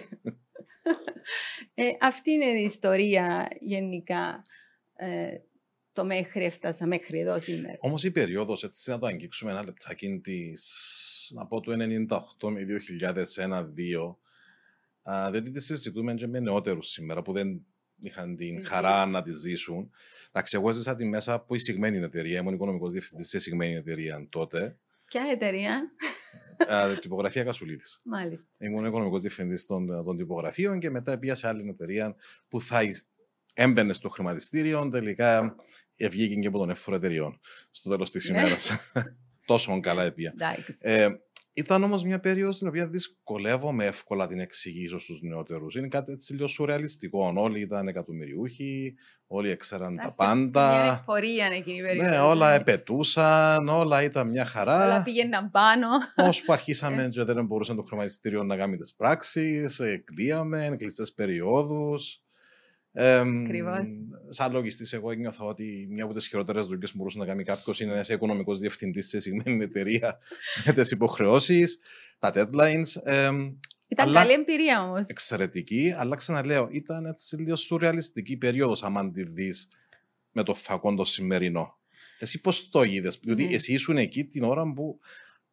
ε, 1.75 1.97
αυτή 2.01 2.31
είναι 2.31 2.45
η 2.45 2.63
ιστορία 2.63 3.49
γενικά. 3.61 4.43
Ε, 5.95 6.01
το 6.01 6.05
μέχρι 6.05 6.45
έφτασα 6.45 6.87
μέχρι 6.87 7.19
εδώ 7.19 7.39
σήμερα. 7.39 7.77
Όμως 7.81 8.05
η 8.05 8.11
περίοδος, 8.11 8.65
έτσι 8.65 8.91
να 8.91 8.99
το 8.99 9.07
αγγίξουμε 9.07 9.51
ένα 9.51 9.65
λεπτάκι 9.65 10.21
της, 10.23 11.33
να 11.35 11.47
πω 11.47 11.61
του 11.61 11.73
98 11.73 12.51
με 12.51 12.67
2001-2002, 15.05 15.31
διότι 15.31 15.51
τη 15.51 15.61
συζητούμε 15.61 16.15
και 16.15 16.27
με 16.27 16.41
νεότερους 16.41 16.89
σήμερα 16.89 17.23
που 17.23 17.33
δεν 17.33 17.61
είχαν 18.01 18.37
την 18.37 18.67
χαρά 18.67 19.07
να 19.07 19.23
τη 19.23 19.33
ζήσουν. 19.33 19.91
Εντάξει, 20.29 20.57
εγώ 20.57 20.69
έζησα 20.69 20.95
τη 20.95 21.05
μέσα 21.05 21.33
από 21.33 21.55
εισηγμένη 21.55 21.97
εταιρεία. 21.99 22.39
Ήμουν 22.39 22.55
οικονομικός 22.55 22.93
διευθυντής 22.93 23.29
σε 23.29 23.37
εισηγμένη 23.37 23.75
εταιρεία 23.75 24.27
τότε. 24.31 24.79
Ποια 25.05 25.23
εταιρεία; 25.31 25.91
Α, 26.69 26.99
τυπογραφία 26.99 27.45
Κασουλίτη. 27.45 27.85
Μάλιστα. 28.05 28.49
Ήμουν 28.59 28.85
οικονομικός 28.85 29.21
διευθυντής 29.21 29.67
των, 29.67 29.87
των 30.05 30.17
τυπογραφίων 30.17 30.79
και 30.79 30.91
μετά 30.91 31.19
πήγα 31.19 31.35
σε 31.35 31.49
άλλη 31.49 31.69
εταιρεία 31.69 32.17
που 32.49 32.61
θα 32.61 32.83
έμπαινε 33.55 33.93
στο 33.93 34.09
χρηματιστήριο. 34.09 34.89
Τελικά 34.89 35.57
βγήκε 35.97 36.35
και 36.35 36.47
από 36.47 36.59
τον 36.59 36.71
εύφορο 36.71 36.97
εταιρεών 36.97 37.41
στο 37.71 37.91
τέλος 37.91 38.11
της 38.11 38.29
ναι. 38.29 38.39
ημέρας. 38.39 38.71
Τόσο 39.47 39.81
καλά 39.81 40.03
έπια. 40.05 40.35
Ε, 40.81 41.09
ήταν 41.57 41.83
όμως 41.83 42.05
μια 42.05 42.21
περίοδος 42.21 42.55
στην 42.55 42.69
οποία 42.69 42.89
δυσκολεύομαι 42.89 43.85
εύκολα 43.85 44.27
την 44.27 44.39
εξηγήσω 44.39 44.99
στους 44.99 45.21
νεότερους. 45.23 45.75
Είναι 45.75 45.89
κάτι 45.89 46.13
έτσι 46.13 46.33
λίγο 46.33 46.47
σουρεαλιστικό. 46.47 47.33
Όλοι 47.37 47.61
ήταν 47.61 47.89
εκατομμυριούχοι, 47.89 48.95
όλοι 49.27 49.51
έξεραν 49.51 49.97
τα 49.97 50.15
πάντα. 50.17 50.83
Μια 50.83 51.03
πορεία 51.07 51.47
εκείνη 51.47 51.79
η 51.79 51.83
περίοδος. 51.83 52.11
Ναι, 52.11 52.19
όλα 52.19 52.49
ναι. 52.49 52.55
επετούσαν, 52.55 53.69
όλα 53.69 54.03
ήταν 54.03 54.31
μια 54.31 54.45
χαρά. 54.45 54.85
Όλα 54.85 55.03
πήγαιναν 55.03 55.51
πάνω. 55.51 55.89
Ώσπου 56.17 56.53
αρχίσαμε 56.53 57.03
ναι. 57.03 57.09
και 57.09 57.25
δεν 57.25 57.47
μπορούσαν 57.47 57.77
το 57.77 57.83
χρηματιστήριο 57.83 58.43
να 58.43 58.57
κάνει 58.57 58.77
τις 58.77 58.95
πράξεις, 58.95 59.81
κλείαμε, 60.05 60.75
κλειστές 60.79 61.13
περιόδους. 61.13 62.24
Ε, 62.97 63.25
σαν 64.29 64.53
λογιστής, 64.53 64.93
εγώ 64.93 65.13
νιώθω 65.13 65.47
ότι 65.47 65.87
μια 65.91 66.05
από 66.05 66.15
τις 66.15 66.27
χειρότερες 66.27 66.67
δουλειές 66.67 66.91
που 66.91 66.97
μπορούσε 66.97 67.19
να 67.19 67.27
κάνει 67.27 67.45
κάποιος 67.45 67.81
είναι 67.81 67.93
ένα 67.93 68.05
οικονομικός 68.09 68.59
διευθυντής 68.59 69.09
σε 69.09 69.21
συγκεκριμένη 69.21 69.65
εταιρεία 69.65 70.19
με 70.65 70.73
τις 70.73 70.91
υποχρεώσεις, 70.91 71.79
τα 72.19 72.33
deadlines. 72.35 73.03
Ε, 73.05 73.31
ήταν 73.89 74.09
αλλά, 74.09 74.21
καλή 74.21 74.33
εμπειρία 74.33 74.83
όμως. 74.83 75.07
Εξαιρετική, 75.07 75.95
αλλά 75.97 76.17
ξαναλέω, 76.17 76.69
ήταν 76.71 77.07
έτσι 77.07 77.37
λίγο 77.37 77.57
σουρεαλιστική 77.57 78.37
περίοδος, 78.37 78.83
αν 78.83 79.13
τη 79.13 79.23
δεις 79.23 79.69
με 80.33 80.43
το 80.43 80.55
φακόν 80.55 80.97
το 80.97 81.05
σημερινό. 81.05 81.79
Εσύ 82.19 82.41
πώς 82.41 82.69
το 82.69 82.83
είδες, 82.83 83.19
διότι 83.23 83.49
mm. 83.51 83.55
εσύ 83.55 83.73
ήσουν 83.73 83.97
εκεί 83.97 84.25
την 84.25 84.45
ώρα 84.45 84.73
που 84.73 85.01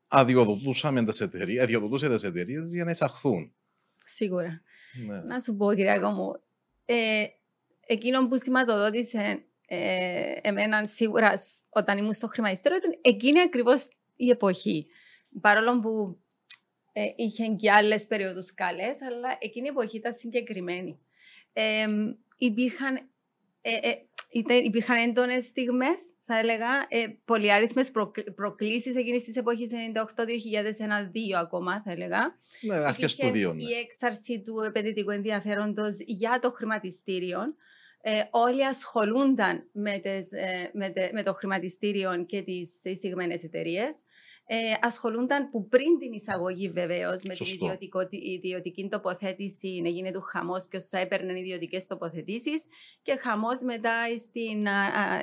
αδειοδοτούσαμε 0.07 1.05
τις 1.05 1.21
εταιρείες, 1.21 1.63
αδειοδοτούσε 1.63 2.09
τις 2.09 2.23
εταιρείες 2.23 2.73
για 2.73 2.83
να 2.83 2.91
εισαχθούν. 2.91 3.53
Σίγουρα. 4.05 4.61
Ναι. 5.07 5.21
Να 5.21 5.39
σου 5.39 5.55
πω, 5.55 5.73
κυρία 5.73 6.09
μου, 6.09 6.39
ε, 6.93 7.25
εκείνο 7.87 8.27
που 8.27 8.37
σηματοδότησε 8.37 9.45
ε, 9.67 10.33
εμένα 10.41 10.85
σίγουρα 10.85 11.33
όταν 11.69 11.97
ήμουν 11.97 12.11
στο 12.11 12.27
χρηματιστήριο 12.27 12.77
ήταν 12.77 12.99
εκείνη 13.01 13.41
ακριβώς 13.41 13.87
η 14.15 14.29
εποχή. 14.29 14.87
Παρόλο 15.41 15.79
που 15.79 16.19
ε, 16.93 17.05
είχε 17.15 17.47
και 17.47 17.71
άλλες 17.71 18.07
περίοδου 18.07 18.41
καλές, 18.55 19.01
αλλά 19.01 19.37
εκείνη 19.39 19.65
η 19.65 19.69
εποχή 19.69 19.97
ήταν 19.97 20.13
συγκεκριμένη. 20.13 20.99
Ε, 21.53 21.87
υπήρχαν, 22.37 23.09
ε, 23.61 23.91
ε, 24.31 24.55
υπήρχαν 24.55 24.97
έντονες 24.97 25.43
στιγμές, 25.43 25.99
θα 26.25 26.39
έλεγα, 26.39 26.85
ε, 26.87 27.05
πολυάριθμες 27.25 27.91
προκλήσεις 28.35 28.95
εκείνης 28.95 29.23
της 29.23 29.35
εποχής 29.35 29.71
98-2001-2 29.71 31.39
ακόμα, 31.39 31.81
θα 31.81 31.91
έλεγα. 31.91 32.39
Ναι, 32.61 32.75
αρχές 32.75 33.15
του 33.15 33.27
2. 33.27 33.53
Ναι. 33.53 33.63
Η 33.63 33.73
έξαρση 33.83 34.41
του 34.41 34.59
επενδυτικού 34.67 35.09
ενδιαφέροντος 35.09 35.97
για 35.99 36.39
το 36.41 36.51
χρηματιστήριο. 36.51 37.39
Ε, 38.01 38.23
όλοι 38.29 38.65
ασχολούνταν 38.65 39.69
με, 39.71 39.97
τις, 39.97 40.31
ε, 40.31 40.71
με, 40.73 40.93
με, 41.11 41.23
το 41.23 41.33
χρηματιστήριο 41.33 42.25
και 42.25 42.41
τις 42.41 42.83
εισηγμένες 42.83 43.43
εταιρείες 43.43 44.03
ε, 44.53 44.57
ασχολούνταν 44.81 45.49
που 45.49 45.67
πριν 45.67 45.97
την 45.99 46.11
εισαγωγή 46.13 46.69
βεβαίως 46.69 47.23
με 47.23 47.33
την 47.33 48.21
ιδιωτική 48.35 48.87
τοποθέτηση 48.89 49.81
να 49.83 49.89
γίνεται 49.89 50.17
του 50.17 50.21
χαμός, 50.21 50.67
ποιος 50.67 50.85
θα 50.85 50.99
έπαιρνε 50.99 51.39
ιδιωτικές 51.39 51.87
τοποθετήσεις 51.87 52.65
και 53.01 53.15
χαμός 53.21 53.61
μετά 53.61 53.93
στην, 54.17 54.67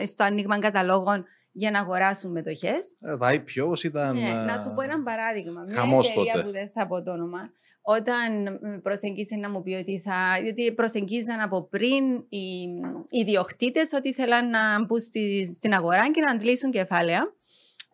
στο 0.06 0.24
άνοιγμα 0.24 0.58
καταλόγων 0.58 1.24
για 1.52 1.70
να 1.70 1.78
αγοράσουν 1.78 2.30
μετοχές. 2.30 2.96
Ε, 3.00 3.16
τα 3.16 3.34
IPO 3.34 3.84
ήταν. 3.84 4.16
Ναι, 4.16 4.32
να 4.32 4.58
σου 4.58 4.72
πω 4.74 4.82
ένα 4.82 5.02
παράδειγμα. 5.02 5.62
Μια 5.62 5.82
εταιρεία 5.82 6.32
τότε. 6.32 6.44
που 6.44 6.50
δεν 6.50 6.70
θα 6.74 6.86
πω 6.86 7.02
το 7.02 7.10
όνομα. 7.10 7.50
Όταν 7.82 8.58
προσεγγίσε 8.82 9.36
να 9.36 9.50
μου 9.50 9.62
πει 9.62 9.72
ότι 9.72 10.00
θα. 10.00 10.14
διότι 10.42 10.72
προσεγγίζαν 10.72 11.40
από 11.40 11.68
πριν 11.68 12.04
οι, 12.28 12.62
οι 13.08 13.18
ιδιοκτήτες 13.18 13.92
ότι 13.92 14.12
θέλαν 14.12 14.50
να 14.50 14.84
μπουν 14.84 14.98
στη, 14.98 15.54
στην 15.54 15.74
αγορά 15.74 16.10
και 16.10 16.20
να 16.20 16.30
αντλήσουν 16.30 16.70
κεφάλαια. 16.70 17.32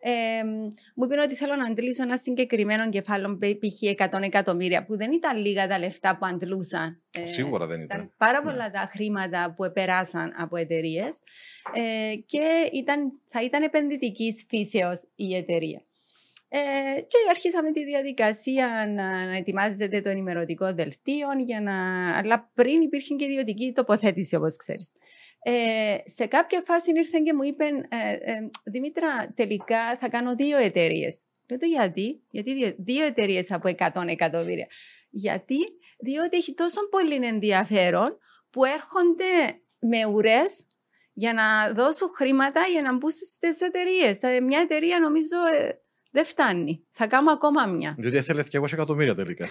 Ε, 0.07 0.43
μου 0.95 1.03
είπαν 1.05 1.19
ότι 1.19 1.35
θέλω 1.35 1.55
να 1.55 1.63
αντλήσω 1.63 2.03
ένα 2.03 2.17
συγκεκριμένο 2.17 2.89
κεφάλαιο, 2.89 3.37
π.χ. 3.37 4.07
100 4.09 4.21
εκατομμύρια, 4.21 4.85
που 4.85 4.97
δεν 4.97 5.11
ήταν 5.11 5.37
λίγα 5.37 5.67
τα 5.67 5.79
λεφτά 5.79 6.17
που 6.17 6.25
αντλούσαν. 6.25 7.01
Ε, 7.11 7.27
Σίγουρα 7.27 7.65
δεν 7.65 7.81
ήταν. 7.81 7.97
Ήταν 7.97 8.13
πάρα 8.17 8.43
ναι. 8.43 8.51
πολλά 8.51 8.71
τα 8.71 8.89
χρήματα 8.91 9.53
που 9.55 9.63
επεράσαν 9.63 10.33
από 10.37 10.55
εταιρείες 10.57 11.21
ε, 11.73 12.15
και 12.25 12.69
ήταν, 12.71 13.11
θα 13.27 13.43
ήταν 13.43 13.63
επενδυτικής 13.63 14.45
φύσεως 14.47 15.03
η 15.15 15.35
εταιρεία. 15.35 15.81
Ε, 16.49 17.01
και 17.01 17.17
αρχίσαμε 17.29 17.71
τη 17.71 17.85
διαδικασία 17.85 18.67
να, 18.95 19.25
να 19.25 19.35
ετοιμάζεται 19.35 20.01
το 20.01 20.09
ενημερωτικό 20.09 20.73
δελτίο, 20.73 21.27
για 21.45 21.61
να, 21.61 21.73
αλλά 22.17 22.51
πριν 22.53 22.81
υπήρχε 22.81 23.15
και 23.15 23.25
ιδιωτική 23.25 23.71
τοποθέτηση, 23.75 24.35
όπως 24.35 24.55
ξέρεις. 24.55 24.91
Ε, 25.47 25.97
σε 26.05 26.25
κάποια 26.25 26.63
φάση 26.65 26.91
ήρθαν 26.95 27.23
και 27.23 27.33
μου 27.33 27.43
είπαν, 27.43 27.75
ε, 27.77 28.13
ε, 28.13 28.49
Δημήτρα, 28.63 29.33
τελικά 29.35 29.97
θα 29.97 30.09
κάνω 30.09 30.35
δύο 30.35 30.57
εταιρείες. 30.57 31.21
Λέω 31.49 31.59
το 31.59 31.65
γιατί, 31.65 32.21
γιατί 32.29 32.53
δύο, 32.53 32.75
δύο 32.77 33.05
εταιρείες 33.05 33.51
από 33.51 33.69
100 33.77 34.07
εκατομμύρια. 34.07 34.67
Γιατί, 35.09 35.57
διότι 35.99 36.37
έχει 36.37 36.53
τόσο 36.53 36.89
πολύ 36.89 37.25
ενδιαφέρον 37.25 38.17
που 38.49 38.65
έρχονται 38.65 39.61
με 39.79 40.05
ουρές 40.05 40.65
για 41.13 41.33
να 41.33 41.73
δώσουν 41.73 42.09
χρήματα 42.15 42.61
για 42.71 42.81
να 42.81 42.97
μπουν 42.97 43.09
στις 43.09 43.61
εταιρείες. 43.61 44.19
Μια 44.43 44.59
εταιρεία 44.59 44.99
νομίζω 44.99 45.37
δεν 46.11 46.25
φτάνει. 46.25 46.85
Θα 46.89 47.07
κάνω 47.07 47.31
ακόμα 47.31 47.65
μια. 47.65 47.95
Διότι 47.97 48.17
ήθελε 48.17 48.43
200 48.51 48.71
εκατομμύρια 48.73 49.15
τελικά. 49.15 49.47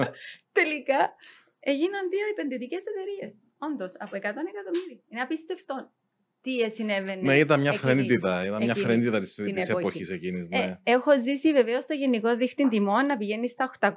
τελικά 0.60 1.14
έγιναν 1.60 2.08
δύο 2.10 2.26
επενδυτικές 2.30 2.84
εταιρείες. 2.90 3.40
Όντως, 3.58 3.92
από 3.98 4.16
100 4.16 4.20
εκατομμύρια. 4.22 5.00
Είναι 5.08 5.20
απίστευτο 5.20 5.92
τι 6.40 6.70
συνέβαινε. 6.70 7.22
Ναι, 7.22 7.38
ήταν 7.38 7.60
μια 7.60 7.72
φρενίτιδα. 7.72 8.44
Ήταν 8.46 8.64
μια 8.64 8.74
φρενίτιδα 8.74 9.18
τη 9.18 9.32
εποχή 9.68 10.12
εκείνης. 10.12 10.48
Ναι. 10.48 10.58
Ε, 10.58 10.92
έχω 10.92 11.20
ζήσει 11.20 11.52
βεβαίως 11.52 11.84
στο 11.84 11.94
γενικό 11.94 12.36
δίκτυο 12.36 12.68
τιμών 12.68 13.06
να 13.06 13.16
πηγαίνει 13.16 13.48
στα 13.48 13.70
800. 13.80 13.92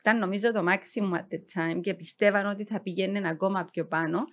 Ήταν 0.00 0.18
νομίζω 0.18 0.52
το 0.52 0.64
maximum 0.68 1.12
at 1.12 1.26
the 1.32 1.40
time 1.54 1.80
και 1.80 1.94
πιστεύαν 1.94 2.46
ότι 2.46 2.64
θα 2.64 2.80
πηγαίνει 2.80 3.28
ακόμα 3.28 3.64
πιο 3.72 3.86
πάνω. 3.86 4.24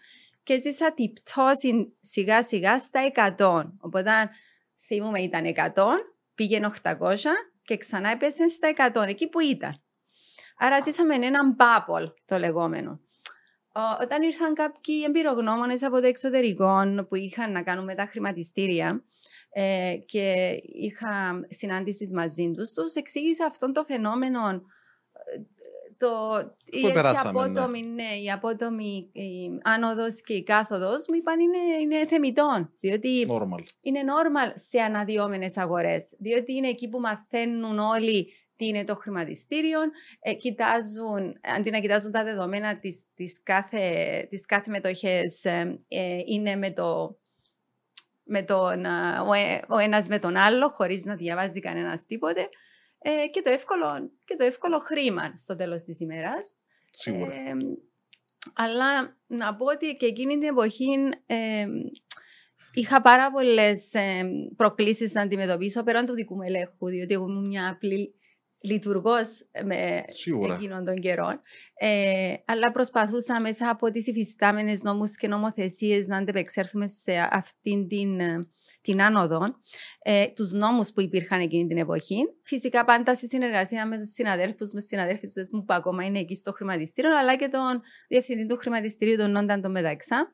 Και 0.43 0.59
ζήσα 0.59 0.93
την 0.93 1.13
πτώση 1.13 1.97
σιγά 1.99 2.43
σιγά 2.43 2.79
στα 2.79 3.35
100. 3.37 3.71
Οπότε 3.79 4.11
θυμούμε 4.87 5.21
ήταν 5.21 5.43
100 5.73 5.83
πήγαινε 6.37 6.71
800 6.83 6.93
και 7.63 7.77
ξανά 7.77 8.09
έπεσε 8.09 8.47
στα 8.47 8.91
100, 8.93 9.07
εκεί 9.07 9.29
που 9.29 9.39
ήταν. 9.39 9.81
Άρα 10.57 10.79
ζήσαμε 10.81 11.15
έναν 11.15 11.55
bubble 11.59 12.13
το 12.25 12.37
λεγόμενο. 12.37 12.99
Όταν 14.01 14.21
ήρθαν 14.21 14.53
κάποιοι 14.53 15.03
εμπειρογνώμονες 15.05 15.83
από 15.83 15.99
το 15.99 16.07
εξωτερικό 16.07 17.05
που 17.09 17.15
είχαν 17.15 17.51
να 17.51 17.63
κάνουν 17.63 17.83
με 17.83 17.95
τα 17.95 18.05
χρηματιστήρια 18.05 19.03
ε, 19.49 19.95
και 20.05 20.57
είχα 20.63 21.45
συνάντησης 21.49 22.13
μαζί 22.13 22.51
τους, 22.55 22.71
τους 22.71 22.93
εξήγησα 22.93 23.45
αυτό 23.45 23.71
το 23.71 23.83
φαινόμενο 23.83 24.61
το, 25.97 26.39
η 26.65 26.85
έτσι 26.85 27.01
ναι. 27.01 27.29
απότομη, 27.29 27.81
ναι. 27.81 28.03
ναι. 28.03 28.15
η 28.23 28.31
απότομη 28.31 29.09
η 29.11 29.59
άνοδος 29.63 30.21
και 30.21 30.33
η 30.33 30.43
κάθοδος 30.43 31.05
μου 31.09 31.15
είπαν 31.15 31.39
είναι, 31.39 31.57
είναι 31.81 32.05
θεμητόν. 32.05 32.71
Διότι 32.79 33.27
normal. 33.29 33.63
είναι 33.81 33.99
normal 33.99 34.51
σε 34.53 34.79
αναδυόμενες 34.79 35.57
αγορές. 35.57 36.13
Διότι 36.17 36.53
είναι 36.53 36.67
εκεί 36.67 36.89
που 36.89 36.99
μαθαίνουν 36.99 37.79
όλοι 37.79 38.27
τι 38.57 38.65
είναι 38.67 38.83
το 38.83 38.95
χρηματιστήριο, 38.95 39.79
ε, 40.19 40.33
κοιτάζουν, 40.33 41.39
αντί 41.57 41.69
να 41.69 41.79
κοιτάζουν 41.79 42.11
τα 42.11 42.23
δεδομένα 42.23 42.79
της, 42.79 43.05
της, 43.15 43.41
κάθε, 43.43 44.27
της 44.29 44.45
κάθε 44.45 44.71
μετοχές, 44.71 45.45
ε, 45.45 45.79
ε, 45.87 46.17
είναι 46.25 46.55
με 46.55 46.71
το 46.71 47.19
με 48.29 48.43
τον, 48.43 48.85
ο, 49.27 49.33
ε, 49.33 49.61
ο 49.67 49.77
ένας 49.77 50.07
με 50.07 50.19
τον 50.19 50.35
άλλο, 50.35 50.69
χωρίς 50.69 51.05
να 51.05 51.15
διαβάζει 51.15 51.59
κανένας 51.59 52.05
τίποτε 52.05 52.49
ε, 52.99 53.27
και, 53.27 53.41
το 53.41 53.49
εύκολο, 53.49 54.11
και 54.25 54.35
το 54.35 54.45
εύκολο 54.45 54.79
χρήμα 54.79 55.35
στο 55.35 55.55
τέλος 55.55 55.83
της 55.83 55.99
ημέρας. 55.99 56.55
Σίγουρα. 56.91 57.33
Ε, 57.33 57.53
αλλά 58.53 59.17
να 59.27 59.55
πω 59.55 59.65
ότι 59.65 59.95
και 59.95 60.05
εκείνη 60.05 60.37
την 60.37 60.47
εποχή 60.47 60.95
ε, 61.25 61.65
είχα 62.73 63.01
πάρα 63.01 63.31
πολλές 63.31 63.93
ε, 63.93 64.29
προκλήσεις 64.55 65.13
να 65.13 65.21
αντιμετωπίσω 65.21 65.83
πέραν 65.83 66.05
του 66.05 66.13
δικού 66.13 66.35
μου 66.35 66.41
ελέγχου, 66.41 66.87
διότι 66.87 67.13
εγώ 67.13 67.23
ήμουν 67.23 67.47
μια 67.47 67.69
απλή 67.69 68.16
λειτουργό 68.59 69.15
με 69.63 70.03
Σίγουρα. 70.07 70.53
εκείνων 70.53 70.85
των 70.85 70.95
καιρών. 70.95 71.39
Ε, 71.73 72.33
αλλά 72.45 72.71
προσπαθούσα 72.71 73.41
μέσα 73.41 73.69
από 73.69 73.91
τις 73.91 74.07
υφιστάμενες 74.07 74.83
νόμους 74.83 75.15
και 75.15 75.27
νομοθεσίες 75.27 76.07
να 76.07 76.17
αντεπεξέλθουμε 76.17 76.87
σε 76.87 77.27
αυτήν 77.31 77.87
την 77.87 78.19
την 78.81 79.01
άνοδο, 79.01 79.39
ε, 80.01 80.27
τους 80.27 80.51
νόμους 80.51 80.91
που 80.91 81.01
υπήρχαν 81.01 81.39
εκείνη 81.39 81.67
την 81.67 81.77
εποχή. 81.77 82.17
Φυσικά 82.43 82.85
πάντα 82.85 83.15
στη 83.15 83.27
συνεργασία 83.27 83.85
με 83.85 83.97
τους 83.97 84.09
συναδέλφους, 84.09 84.71
με 84.71 84.81
συναδέλφου 84.81 85.27
μου 85.53 85.63
που 85.65 85.73
ακόμα 85.73 86.03
είναι 86.05 86.19
εκεί 86.19 86.35
στο 86.35 86.51
χρηματιστήριο, 86.51 87.17
αλλά 87.17 87.35
και 87.35 87.47
τον 87.47 87.81
διευθυντή 88.07 88.45
του 88.45 88.57
χρηματιστηρίου, 88.57 89.17
τον 89.17 89.31
Νόνταν 89.31 89.61
τον 89.61 89.71
Μεταξά. 89.71 90.31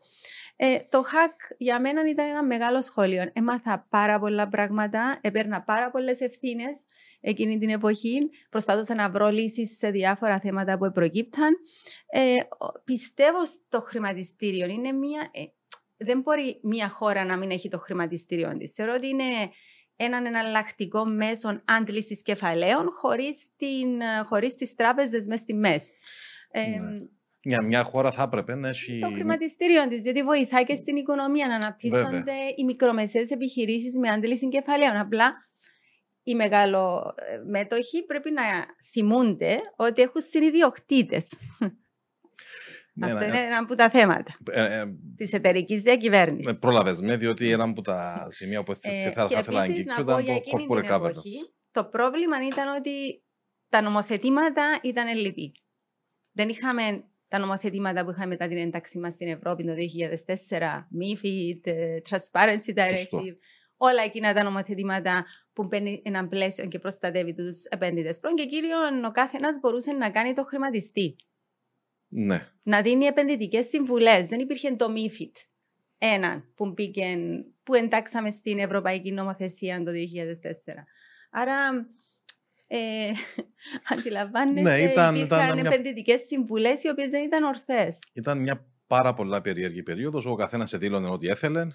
Ε, 0.55 0.79
το 0.89 0.99
hack 0.99 1.55
για 1.57 1.79
μένα 1.79 2.09
ήταν 2.09 2.27
ένα 2.27 2.43
μεγάλο 2.43 2.81
σχόλιο. 2.81 3.29
Έμαθα 3.33 3.87
πάρα 3.89 4.19
πολλά 4.19 4.47
πράγματα, 4.47 5.17
έπαιρνα 5.21 5.61
πάρα 5.61 5.91
πολλές 5.91 6.19
ευθύνες 6.19 6.85
εκείνη 7.21 7.57
την 7.57 7.69
εποχή. 7.69 8.29
Προσπαθούσα 8.49 8.95
να 8.95 9.09
βρω 9.09 9.29
λύσεις 9.29 9.77
σε 9.77 9.89
διάφορα 9.89 10.39
θέματα 10.39 10.77
που 10.77 10.91
προκύπταν. 10.91 11.55
Ε, 12.07 12.35
πιστεύω 12.83 13.45
στο 13.45 13.81
χρηματιστήριο. 13.81 14.67
Είναι 14.67 14.91
μια, 14.91 15.29
ε, 15.31 15.43
δεν 15.97 16.19
μπορεί 16.19 16.59
μια 16.63 16.89
χώρα 16.89 17.25
να 17.25 17.37
μην 17.37 17.51
έχει 17.51 17.69
το 17.69 17.77
χρηματιστήριο 17.77 18.57
της. 18.57 18.73
Θεωρώ 18.73 18.93
ότι 18.93 19.07
είναι 19.07 19.25
έναν 19.95 20.25
εναλλακτικό 20.25 21.05
μέσο 21.05 21.61
άντλησης 21.65 22.21
κεφαλαίων 22.21 22.91
χωρίς 22.91 23.49
χωρίς 24.25 24.55
τις 24.55 24.75
τράπεζες 24.75 25.27
μέσα 25.27 25.41
στη 25.41 25.53
μέση. 25.53 25.91
Ναι. 26.53 27.07
Μια, 27.43 27.61
μια 27.61 27.83
χώρα 27.83 28.11
θα 28.11 28.23
έπρεπε 28.23 28.55
να 28.55 28.69
έχει. 28.69 28.99
Το 28.99 29.09
χρηματιστήριο 29.13 29.87
της, 29.87 30.01
διότι 30.01 30.23
βοηθάει 30.23 30.63
και 30.63 30.75
στην 30.75 30.95
οικονομία 30.95 31.47
να 31.47 31.55
αναπτύσσονται 31.55 32.09
Βέβαια. 32.09 32.35
οι 32.55 32.63
μικρομεσαίες 32.63 33.29
επιχειρήσεις 33.29 33.97
με 33.97 34.09
άντληση 34.09 34.47
κεφαλαίων. 34.47 34.95
Απλά 34.95 35.33
οι 36.23 36.35
μεγαλομέτοχοι 36.35 38.05
πρέπει 38.07 38.31
να 38.31 38.43
θυμούνται 38.91 39.59
ότι 39.75 40.01
έχουν 40.01 40.21
συνειδιοκτήτες. 40.21 41.33
Ναι, 42.95 43.05
Αυτό 43.05 43.17
ναι, 43.17 43.25
είναι 43.25 43.39
ένα 43.39 43.57
από 43.57 43.75
τα 43.75 43.89
θέματα 43.89 44.37
ε, 44.51 44.79
ε, 44.79 44.85
της 45.15 45.33
εταιρικής 45.33 45.81
διακυβέρνησης. 45.81 46.51
Ε, 46.51 46.53
Πρόλαβες 46.53 46.99
με, 46.99 47.17
διότι 47.17 47.51
ένα 47.51 47.63
από 47.63 47.81
τα 47.81 48.27
σημεία 48.29 48.63
που 48.63 48.71
ε, 48.81 49.11
θα, 49.11 49.27
θα 49.27 49.39
ήθελα 49.39 49.57
να 49.57 49.63
αγγίξω 49.63 50.01
ήταν 50.01 50.25
το 50.25 50.41
corporate 50.51 50.91
governance. 50.91 51.51
Το 51.71 51.85
πρόβλημα 51.85 52.45
ήταν 52.51 52.75
ότι 52.75 53.23
τα 53.69 53.81
νομοθετήματα 53.81 54.79
ήταν 54.81 55.07
ελλειπή. 55.07 55.51
Δεν 56.31 56.49
είχαμε 56.49 57.03
τα 57.33 57.39
νομοθετήματα 57.39 58.05
που 58.05 58.11
είχαμε 58.11 58.27
μετά 58.27 58.47
την 58.47 58.57
ένταξή 58.57 58.99
μας 58.99 59.13
στην 59.13 59.27
Ευρώπη 59.27 59.63
το 59.63 59.73
2004, 59.73 60.57
MIFID, 60.99 61.71
Transparency 62.09 62.73
Directive, 62.75 63.35
όλα 63.77 64.03
εκείνα 64.03 64.33
τα 64.33 64.43
νομοθετήματα 64.43 65.25
που 65.53 65.63
μπαίνει 65.63 66.01
ένα 66.05 66.27
πλαίσιο 66.27 66.65
και 66.67 66.79
προστατεύει 66.79 67.33
τους 67.33 67.63
επένδυτες. 67.63 68.19
Πρώτον 68.19 68.37
και 68.37 68.45
κύριον, 68.45 69.03
ο 69.03 69.11
κάθε 69.11 69.37
ένα 69.37 69.59
μπορούσε 69.59 69.91
να 69.91 70.09
κάνει 70.09 70.33
το 70.33 70.43
χρηματιστή. 70.43 71.15
Ναι. 72.07 72.47
Να 72.63 72.81
δίνει 72.81 73.05
επενδυτικές 73.05 73.65
συμβουλές. 73.65 74.27
Δεν 74.27 74.39
υπήρχε 74.39 74.75
το 74.75 74.93
MIFID. 74.95 75.45
Ένα 75.97 76.43
που, 76.55 76.73
πήγε, 76.73 77.17
που 77.63 77.73
εντάξαμε 77.73 78.31
στην 78.31 78.59
Ευρωπαϊκή 78.59 79.11
Νομοθεσία 79.11 79.83
το 79.83 79.91
2004. 79.91 79.95
Άρα 81.31 81.87
ε, 82.75 83.11
αντιλαμβάνεστε 83.93 84.61
ναι, 84.61 84.91
ήταν, 84.91 85.15
υπήρχαν 85.15 85.57
ήταν 85.57 85.65
επενδυτικές 85.65 86.15
μια... 86.15 86.25
συμβουλές 86.25 86.83
οι 86.83 86.89
οποίες 86.89 87.09
δεν 87.09 87.23
ήταν 87.23 87.43
ορθές. 87.43 87.99
Ήταν 88.13 88.37
μια 88.37 88.65
πάρα 88.87 89.13
πολλά 89.13 89.41
περίεργη 89.41 89.83
περίοδος. 89.83 90.25
Ο 90.25 90.35
καθένας 90.35 90.77
δήλωνε 90.77 91.09
ό,τι 91.09 91.27
έθελε. 91.27 91.67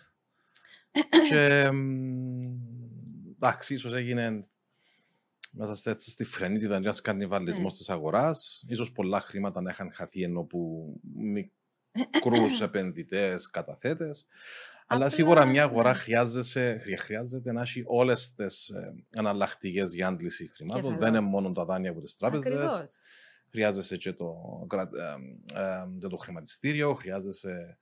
και 1.31 1.71
εντάξει, 3.37 3.75
ίσως 3.75 3.93
έγινε 3.93 4.41
μέσα 5.51 5.75
στη, 5.75 6.11
στη 6.11 6.25
φρενίτιδα 6.25 6.77
ένα 6.77 6.95
καρνιβαλισμό 7.03 7.63
ναι. 7.63 7.77
της 7.77 7.89
αγοράς. 7.89 8.65
σω 8.77 8.93
πολλά 8.93 9.21
χρήματα 9.21 9.61
να 9.61 9.71
είχαν 9.71 9.93
χαθεί 9.93 10.23
ενώ 10.23 10.43
που 10.43 10.93
μικρούς 11.15 12.61
επενδυτές, 12.67 13.51
καταθέτες. 13.51 14.27
Αλλά 14.91 15.09
σίγουρα 15.09 15.45
μια 15.45 15.63
αγορά 15.63 15.95
χρειάζεται, 15.95 16.83
χρειάζεται 16.99 17.53
να 17.53 17.61
έχει 17.61 17.83
όλες 17.87 18.35
τις 18.35 18.69
ε, 18.69 18.95
εναλλακτικές 19.11 19.95
για 19.95 20.07
άντληση 20.07 20.51
χρημάτων. 20.55 20.99
Δεν 20.99 21.09
είναι 21.09 21.21
μόνο 21.21 21.53
τα 21.53 21.65
δάνεια 21.65 21.91
από 21.91 22.01
τις 22.01 22.17
τράπεζες. 22.17 23.01
Χρειάζεσαι 23.51 23.97
και 23.97 24.13
το, 24.13 24.35
ε, 24.73 25.61
ε, 25.61 26.09
το 26.09 26.17
χρηματιστήριο, 26.17 26.95
χρειάζεσαι 26.95 27.79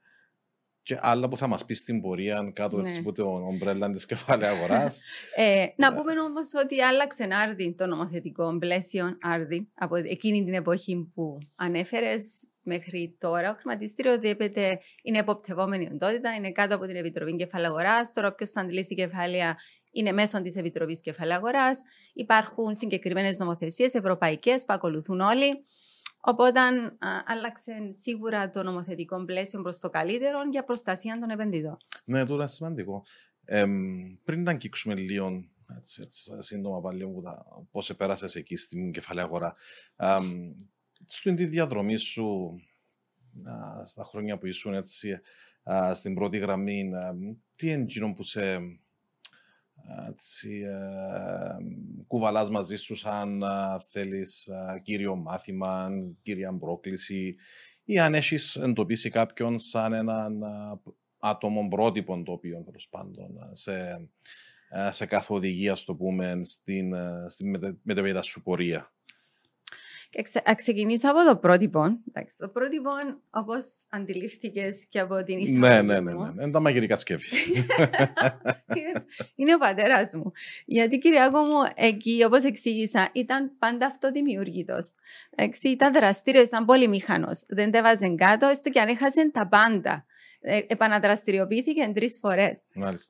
και 0.87 0.97
άλλα 1.01 1.27
που 1.27 1.37
θα 1.37 1.47
μας 1.47 1.65
πεις 1.65 1.77
στην 1.77 2.01
πορεία 2.01 2.51
κάτω 2.53 2.77
ναι. 2.77 2.95
από 2.99 3.11
το 3.11 3.23
ομπρέλα 3.23 3.91
της 3.91 4.05
κεφάλαια 4.05 4.51
αγοράς. 4.51 5.01
ε, 5.35 5.65
να 5.75 5.93
πούμε 5.93 6.19
όμως 6.19 6.49
ότι 6.63 6.81
άλλαξε 6.81 7.27
άρδι 7.31 7.75
το 7.77 7.85
νομοθετικό 7.85 8.57
πλαίσιο 8.59 9.17
άρδι 9.21 9.69
από 9.73 9.95
εκείνη 9.95 10.43
την 10.43 10.53
εποχή 10.53 11.11
που 11.13 11.37
ανέφερες 11.55 12.47
μέχρι 12.61 13.15
τώρα. 13.19 13.51
Ο 13.51 13.53
χρηματιστήριο 13.53 14.19
διέπεται, 14.19 14.79
είναι 15.03 15.17
εποπτευόμενη 15.17 15.89
οντότητα, 15.91 16.33
είναι 16.33 16.51
κάτω 16.51 16.75
από 16.75 16.85
την 16.85 16.95
Επιτροπή 16.95 17.35
Κεφαλαία 17.35 17.69
Αγοράς. 17.69 18.13
Τώρα, 18.13 18.27
όποιος 18.27 18.51
θα 18.51 18.61
αντλήσει 18.61 18.95
κεφάλαια 18.95 19.57
είναι 19.91 20.11
μέσω 20.11 20.41
της 20.41 20.55
Επιτροπής 20.55 21.01
Κεφαλαίου 21.01 21.37
Αγοράς. 21.37 21.81
Υπάρχουν 22.13 22.75
συγκεκριμένες 22.75 23.39
νομοθεσίες 23.39 23.93
ευρωπαϊκές 23.93 24.59
που 24.65 24.73
ακολουθούν 24.73 25.19
όλοι. 25.19 25.65
Οπότε 26.19 26.59
άλλαξε 27.25 27.73
σίγουρα 27.89 28.49
το 28.49 28.63
νομοθετικό 28.63 29.25
πλαίσιο 29.25 29.61
προς 29.61 29.79
το 29.79 29.89
καλύτερο 29.89 30.39
για 30.51 30.63
προστασία 30.63 31.17
των 31.19 31.29
επενδυτών. 31.29 31.77
Ναι, 32.05 32.25
τώρα 32.25 32.41
είναι 32.41 32.51
σημαντικό. 32.51 33.05
Ε, 33.45 33.65
πριν 34.23 34.43
να 34.43 34.51
αγγίξουμε 34.51 34.95
λίγο 34.95 35.45
έτσι, 35.77 36.01
έτσι, 36.01 36.31
σύντομα 36.39 36.81
πάλι 36.81 37.05
πώς 37.71 37.89
επέρασες 37.89 38.35
εκεί 38.35 38.55
στην 38.55 38.91
κεφαλαία 38.91 39.23
αγορά. 39.23 39.55
Ε, 39.95 40.17
στην 41.05 41.35
τη 41.35 41.45
διαδρομή 41.45 41.97
σου, 41.97 42.55
στα 43.85 44.03
χρόνια 44.03 44.37
που 44.37 44.45
ήσουν 44.45 44.73
έτσι, 44.73 45.19
στην 45.93 46.13
πρώτη 46.13 46.37
γραμμή, 46.37 46.91
τι 47.55 47.69
είναι 47.69 48.13
που 48.13 48.23
σε 48.23 48.57
έτσι, 50.09 50.61
ε, 50.65 51.55
κουβαλάς 52.07 52.49
μαζί 52.49 52.75
σου 52.75 52.95
σαν 52.95 53.43
θέλεις 53.87 54.49
κύριο 54.83 55.15
μάθημα, 55.15 55.89
κύρια 56.21 56.57
πρόκληση 56.57 57.35
ή 57.83 57.99
αν 57.99 58.13
έχεις 58.13 58.55
εντοπίσει 58.55 59.09
κάποιον 59.09 59.59
σαν 59.59 59.93
έναν 59.93 60.43
άτομο 61.19 61.67
πρότυπο 61.67 62.23
το 62.23 62.31
οποίο 62.31 62.63
τέλος 62.63 62.87
πάντων 62.89 63.49
σε, 63.51 64.07
σε 64.89 65.05
καθοδηγία, 65.05 65.75
στο 65.75 65.95
πούμε, 65.95 66.41
στην, 66.43 66.93
στην 67.27 67.49
μεταπαιδευτική 67.81 68.27
σου 68.27 68.41
πορεία. 68.41 68.91
Α 70.49 70.53
ξεκινήσω 70.55 71.09
από 71.09 71.23
το 71.23 71.35
πρότυπο. 71.35 71.99
Εντάξει, 72.07 72.35
το 72.37 72.47
πρότυπο, 72.47 72.89
όπως 73.29 73.65
αντιλήφθηκες 73.89 74.85
και 74.89 74.99
από 74.99 75.23
την 75.23 75.39
ιστορία. 75.39 75.81
Ναι, 75.81 75.81
ναι, 75.81 75.99
ναι, 75.99 76.13
ναι. 76.13 76.43
Είναι 76.43 76.51
τα 76.51 76.59
μαγειρικά 76.59 76.95
σκέφη. 76.95 77.53
είναι 79.35 79.53
ο 79.53 79.57
πατέρας 79.57 80.13
μου. 80.13 80.31
Γιατί, 80.65 80.97
Κυριάκο 80.97 81.39
μου, 81.39 81.69
εκεί, 81.75 82.23
όπως 82.23 82.43
εξήγησα, 82.43 83.09
ήταν 83.13 83.51
πάντα 83.59 83.85
αυτοδημιούργητο. 83.85 84.79
Ήταν 85.61 85.93
δραστήριος, 85.93 86.47
ήταν 86.47 86.65
πολύ 86.65 86.87
μηχανό. 86.87 87.31
Δεν 87.47 87.71
τα 87.71 87.81
βάζε 87.81 88.07
κάτω, 88.07 88.47
έστω 88.47 88.69
και 88.69 88.79
αν 88.79 88.87
έχασε 88.87 89.31
τα 89.31 89.47
πάντα. 89.47 90.05
Ε, 90.41 90.59
επαναδραστηριοποιήθηκε 90.67 91.91
τρεις 91.93 92.17
φορές. 92.21 92.61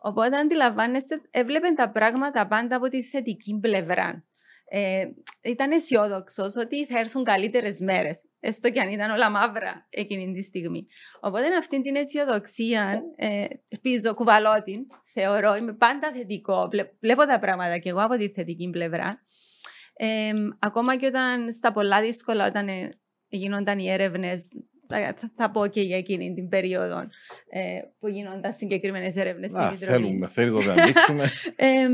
Οπότε 0.02 0.38
αντιλαμβάνεστε, 0.38 1.22
έβλεπε 1.32 1.68
τα 1.76 1.90
πράγματα 1.90 2.48
πάντα 2.48 2.76
από 2.76 2.88
τη 2.88 3.04
θετική 3.04 3.60
πλευρά 3.62 4.24
ε, 4.70 5.06
ήταν 5.44 5.72
αισιόδοξος 5.72 6.56
ότι 6.56 6.86
θα 6.86 7.00
έρθουν 7.00 7.24
καλύτερες 7.24 7.80
μέρες, 7.80 8.24
έστω 8.40 8.70
και 8.70 8.80
αν 8.80 8.90
ήταν 8.90 9.12
όλα 9.12 9.30
μαύρα 9.30 9.88
εκείνη 9.90 10.34
τη 10.34 10.42
στιγμή. 10.42 10.88
Οπότε 11.20 11.56
αυτή 11.58 11.82
την 11.82 11.96
αισιοδοξία, 11.96 13.02
ε, 13.16 13.46
πίσω 13.82 14.14
κουβαλώ 14.14 14.64
την, 14.64 14.80
θεωρώ, 15.14 15.56
είμαι 15.56 15.74
πάντα 15.74 16.12
θετικό. 16.12 16.70
Βλέπω 17.00 17.26
τα 17.26 17.40
πράγματα 17.40 17.78
και 17.78 17.90
εγώ 17.90 18.02
από 18.02 18.18
τη 18.18 18.30
θετική 18.30 18.70
πλευρά. 18.70 19.22
Ε, 19.94 20.32
ακόμα 20.60 20.96
και 20.96 21.06
όταν 21.06 21.52
στα 21.52 21.72
πολλά 21.72 22.02
δύσκολα, 22.02 22.48
όταν 22.48 22.68
ε, 22.68 23.00
γίνονταν 23.28 23.80
οι 23.80 23.90
έρευνες 23.92 24.50
θα, 24.88 25.32
θα 25.36 25.52
πω 25.52 25.68
και 25.68 25.82
για 25.82 25.98
εκείνη 25.98 26.34
την 26.34 26.50
περίοδο 26.50 27.00
ε, 27.50 27.80
που 28.00 28.08
γίνονταν 28.08 28.54
συγκεκριμένες 28.54 29.16
έρευνες 29.16 29.50
στην 29.50 29.62
Επιτροπή. 29.62 29.92
Θέλουμε, 29.92 30.28
θέλεις 30.28 30.54
να 30.54 30.64
το 30.64 30.72
ανοίξουμε. 30.72 31.24
ε, 31.56 31.88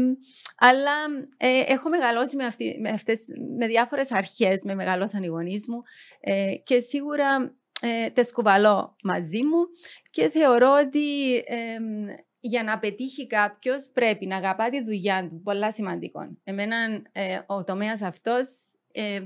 αλλά 0.57 0.95
ε, 1.37 1.59
έχω 1.67 1.89
μεγαλώσει 1.89 2.35
με, 2.35 2.45
αυτή, 2.45 2.77
με, 2.81 2.89
αυτές, 2.89 3.25
με 3.57 3.67
διάφορες 3.67 4.11
αρχές, 4.11 4.63
με 4.63 4.75
μεγαλώσαν 4.75 5.23
οι 5.23 5.27
γονείς 5.27 5.67
μου 5.67 5.81
ε, 6.19 6.53
και 6.63 6.79
σίγουρα 6.79 7.55
ε, 7.81 8.09
τε 8.09 8.23
κουβαλώ 8.33 8.95
μαζί 9.03 9.43
μου 9.43 9.67
και 10.11 10.29
θεωρώ 10.29 10.71
ότι 10.85 11.35
ε, 11.35 11.77
για 12.39 12.63
να 12.63 12.79
πετύχει 12.79 13.27
κάποιος 13.27 13.89
πρέπει 13.93 14.25
να 14.25 14.35
αγαπά 14.35 14.69
τη 14.69 14.83
δουλειά 14.83 15.27
του. 15.29 15.41
Πολλά 15.43 15.71
σημαντικό. 15.71 16.37
Εμένα 16.43 17.01
ε, 17.11 17.39
ο 17.45 17.63
τομέας 17.63 18.01
αυτός 18.01 18.47
ε, 18.91 19.19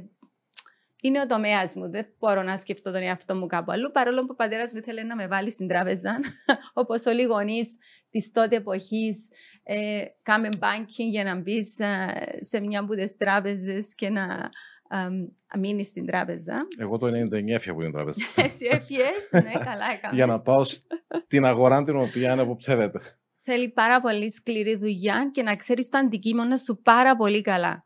είναι 1.01 1.21
ο 1.21 1.25
τομέας 1.25 1.75
μου. 1.75 1.89
Δεν 1.89 2.05
μπορώ 2.19 2.43
να 2.43 2.57
σκεφτώ 2.57 2.91
τον 2.91 3.01
εαυτό 3.01 3.35
μου 3.35 3.45
κάπου 3.45 3.71
αλλού. 3.71 3.91
Παρόλο 3.91 4.21
που 4.21 4.29
ο 4.31 4.35
πατέρας 4.35 4.73
μου 4.73 4.79
ήθελε 4.79 5.03
να 5.03 5.15
με 5.15 5.27
βάλει 5.27 5.51
στην 5.51 5.67
τράπεζα, 5.67 6.19
όπως 6.81 7.05
όλοι 7.05 7.21
οι 7.21 7.25
γονείς 7.25 7.77
της 8.09 8.31
τότε 8.31 8.55
εποχής, 8.55 9.29
ε, 9.63 10.03
κάμε 10.23 10.49
banking 10.59 11.09
για 11.11 11.23
να 11.23 11.35
μπεις 11.35 11.79
ε, 11.79 12.07
σε 12.39 12.59
μια 12.59 12.79
από 12.79 12.95
τις 12.95 13.17
τράπεζες 13.17 13.95
και 13.95 14.09
να 14.09 14.49
ε, 14.89 15.57
μείνεις 15.57 15.87
στην 15.87 16.05
τράπεζα. 16.05 16.67
Εγώ 16.77 16.97
το 16.97 17.07
99 17.07 17.11
έφυγα 17.47 17.71
από 17.71 17.81
την 17.81 17.91
τράπεζα. 17.91 18.25
Εσύ 18.45 18.67
έφυγες, 18.71 19.29
ναι, 19.31 19.51
καλά 19.69 19.85
έκανα. 19.93 20.13
για 20.13 20.25
να 20.25 20.41
πάω 20.41 20.63
στην 20.63 21.45
αγορά 21.45 21.83
την 21.83 21.95
οποία 21.95 22.31
είναι 22.31 22.41
αποψεύεται. 22.41 22.99
Θέλει 23.39 23.69
πάρα 23.69 24.01
πολύ 24.01 24.31
σκληρή 24.31 24.75
δουλειά 24.75 25.29
και 25.33 25.43
να 25.43 25.55
ξέρεις 25.55 25.89
το 25.89 25.97
αντικείμενο 25.97 26.55
σου 26.55 26.81
πάρα 26.83 27.15
πολύ 27.15 27.41
καλά. 27.41 27.85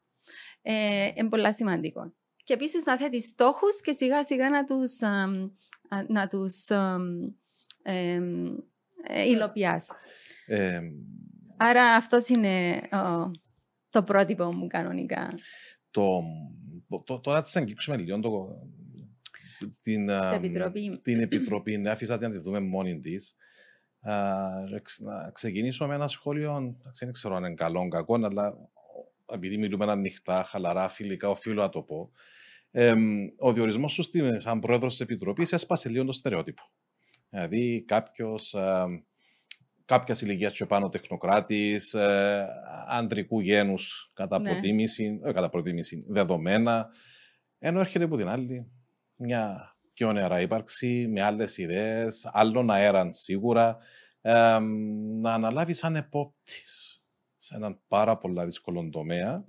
Ε, 0.61 1.09
είναι 1.15 1.29
πολύ 1.29 1.53
σημαντικό 1.53 2.13
και 2.51 2.57
επίσης 2.57 2.85
να 2.85 2.97
θέτεις 2.97 3.27
στόχους 3.27 3.81
και 3.81 3.91
σιγά 3.91 4.23
σιγά 4.23 4.49
να 4.49 4.63
τους 4.63 4.99
να 6.07 6.27
τους, 6.27 6.69
ε, 7.83 8.19
Άρα 11.57 11.83
αυτός 11.95 12.27
είναι 12.27 12.81
το 13.89 14.03
πρότυπο 14.03 14.53
μου 14.53 14.67
κανονικά. 14.67 15.33
Το, 15.91 16.23
το, 17.05 17.19
τώρα 17.19 17.43
θα 17.43 17.59
αγγίξουμε 17.59 17.97
λίγο 17.97 18.19
το, 18.19 18.47
την, 19.81 20.09
επιτροπή. 20.09 20.99
την 21.01 21.19
επιτροπή. 21.19 21.77
Ναι, 21.77 21.89
αφήσα 21.89 22.17
να 22.17 22.31
τη 22.31 22.37
δούμε 22.37 22.59
μόνη 22.59 22.99
της. 22.99 23.35
Να 24.99 25.31
ξεκινήσω 25.31 25.87
με 25.87 25.95
ένα 25.95 26.07
σχόλιο, 26.07 26.77
δεν 26.99 27.11
ξέρω 27.11 27.35
αν 27.35 27.43
είναι 27.43 27.53
καλό 27.53 27.83
ή 27.83 27.87
κακό, 27.87 28.15
αλλά 28.15 28.57
επειδή 29.33 29.57
μιλούμε 29.57 29.85
ανοιχτά, 29.85 30.35
χαλαρά, 30.35 30.89
φιλικά, 30.89 31.29
οφείλω 31.29 31.61
να 31.61 31.69
το 31.69 31.81
πω. 31.81 32.11
Ε, 32.71 32.93
ο 33.37 33.53
διορισμός 33.53 33.91
σου 33.91 34.03
σαν 34.37 34.59
πρόεδρος 34.59 34.91
της 34.91 35.01
Επιτροπής 35.01 35.51
έσπασε 35.51 35.89
λίγο 35.89 36.05
το 36.05 36.11
στερεότυπο. 36.11 36.63
Δηλαδή, 37.29 37.83
κάποιος 37.87 38.53
ε, 38.53 39.03
κάποια 39.91 40.15
ηλικία 40.21 40.49
και 40.49 40.65
πάνω 40.65 40.89
τεχνοκράτης, 40.89 41.93
ε, 41.93 42.47
αντρικού 42.87 43.39
γένους 43.39 44.11
κατά, 44.13 44.39
ναι. 44.39 44.51
προτίμηση, 44.51 45.19
ε, 45.23 45.31
κατά 45.31 45.49
προτίμηση 45.49 46.05
δεδομένα. 46.07 46.89
Ενώ 47.59 47.79
έρχεται 47.79 48.03
από 48.03 48.17
την 48.17 48.27
άλλη 48.27 48.71
μια 49.15 49.75
πιο 49.93 50.13
νεαρά 50.13 50.41
ύπαρξη, 50.41 51.07
με 51.09 51.21
άλλες 51.21 51.57
ιδέες, 51.57 52.29
άλλων 52.31 52.71
αέραν 52.71 53.11
σίγουρα, 53.11 53.77
ε, 54.21 54.59
να 55.21 55.33
αναλάβεις 55.33 55.77
σαν 55.77 55.95
επόπτη 55.95 56.61
σε 57.37 57.55
έναν 57.55 57.79
πάρα 57.87 58.17
πολύ 58.17 58.45
δύσκολο 58.45 58.89
τομέα 58.91 59.43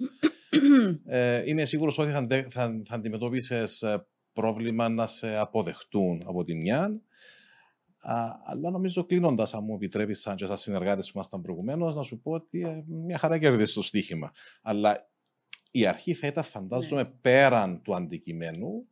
ε, 1.07 1.43
είμαι 1.47 1.65
σίγουρος 1.65 1.99
ότι 1.99 2.11
θα, 2.11 2.27
θα, 2.29 2.83
θα 2.85 2.95
αντιμετώπισες 2.95 3.83
ε, 3.83 4.07
πρόβλημα 4.33 4.89
να 4.89 5.07
σε 5.07 5.37
αποδεχτούν 5.37 6.23
από 6.27 6.45
τη 6.45 6.55
μια. 6.55 7.01
αλλά 8.45 8.71
νομίζω 8.71 9.05
κλείνοντας, 9.05 9.55
αν 9.55 9.65
μου 9.65 9.75
επιτρέπεις, 9.75 10.21
σαν 10.21 10.37
και 10.37 10.47
σαν 10.47 10.57
συνεργάτες 10.57 11.07
που 11.07 11.13
ήμασταν 11.15 11.43
προηγουμένως, 11.43 11.95
να 11.95 12.03
σου 12.03 12.21
πω 12.21 12.31
ότι 12.31 12.61
ε, 12.61 12.85
μια 12.87 13.19
χαρά 13.19 13.39
κερδίζει 13.39 13.75
το 13.75 13.83
στοίχημα. 13.83 14.33
Αλλά 14.63 15.11
η 15.71 15.87
αρχή 15.87 16.15
θα 16.15 16.27
ήταν, 16.27 16.45
φαντάζομαι, 16.45 17.03
ναι. 17.03 17.09
πέραν 17.21 17.83
του 17.83 17.95
αντικειμένου, 17.95 18.87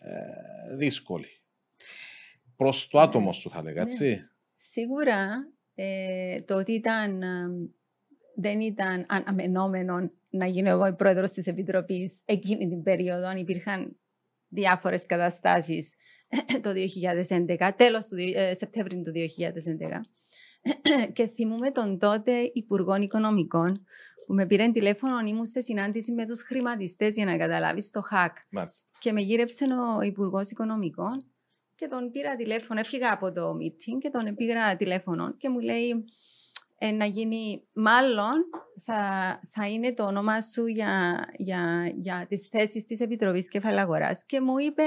ε, 0.00 0.76
δύσκολη. 0.76 1.40
Προς 2.56 2.88
το 2.88 2.98
ναι. 2.98 3.04
άτομο 3.04 3.32
σου, 3.32 3.50
θα 3.50 3.58
έλεγα, 3.58 3.82
έτσι. 3.82 4.08
Ναι. 4.08 4.28
Σίγουρα 4.56 5.48
ε, 5.74 6.40
το 6.42 6.54
ότι 6.56 6.72
ήταν, 6.72 7.22
δεν 8.34 8.60
ήταν 8.60 9.06
αναμενόμενο 9.08 10.10
να 10.32 10.46
γίνω 10.46 10.70
εγώ 10.70 10.86
η 10.86 10.94
πρόεδρος 10.94 11.30
της 11.30 11.46
Επιτροπής 11.46 12.22
εκείνη 12.24 12.68
την 12.68 12.82
περίοδο. 12.82 13.36
Υπήρχαν 13.36 13.96
διάφορες 14.48 15.06
καταστάσεις 15.06 15.94
το 16.62 16.72
2011, 17.58 17.70
τέλος 17.76 18.06
του 18.06 18.16
ε, 18.34 18.54
Σεπτέμβριου 18.54 19.00
του 19.00 19.12
2011. 19.12 20.00
και 21.12 21.26
θυμούμε 21.26 21.70
τον 21.70 21.98
τότε 21.98 22.50
Υπουργό 22.52 22.94
Οικονομικών 22.94 23.84
που 24.26 24.34
με 24.34 24.46
πήρε 24.46 24.68
τηλέφωνο 24.68 25.18
ήμουν 25.26 25.44
σε 25.44 25.60
συνάντηση 25.60 26.12
με 26.12 26.26
τους 26.26 26.42
χρηματιστές 26.42 27.14
για 27.14 27.24
να 27.24 27.36
καταλάβεις 27.36 27.90
το 27.90 28.00
hack. 28.10 28.32
Και 28.98 29.12
με 29.12 29.20
γύρεψε 29.20 29.64
ο 29.96 30.00
Υπουργός 30.02 30.50
Οικονομικών 30.50 31.32
και 31.74 31.88
τον 31.88 32.10
πήρα 32.10 32.36
τηλέφωνο. 32.36 32.80
Έφυγα 32.80 33.12
από 33.12 33.32
το 33.32 33.50
meeting 33.50 33.98
και 33.98 34.10
τον 34.10 34.34
πήρα 34.34 34.76
τηλέφωνο 34.76 35.34
και 35.36 35.48
μου 35.48 35.58
λέει 35.58 35.88
ε, 35.88 35.94
να 36.90 37.04
γίνει, 37.04 37.68
μάλλον 37.72 38.34
θα, 38.84 39.40
θα 39.48 39.68
είναι 39.68 39.94
το 39.94 40.04
όνομα 40.04 40.42
σου 40.42 40.66
για, 40.66 41.24
για, 41.36 41.92
για 41.96 42.26
τις 42.28 42.48
θέσεις 42.48 42.84
της 42.84 43.00
Επιτροπής 43.00 43.48
Κεφαλαγοράς 43.48 44.24
και 44.26 44.40
μου 44.40 44.58
είπε 44.58 44.82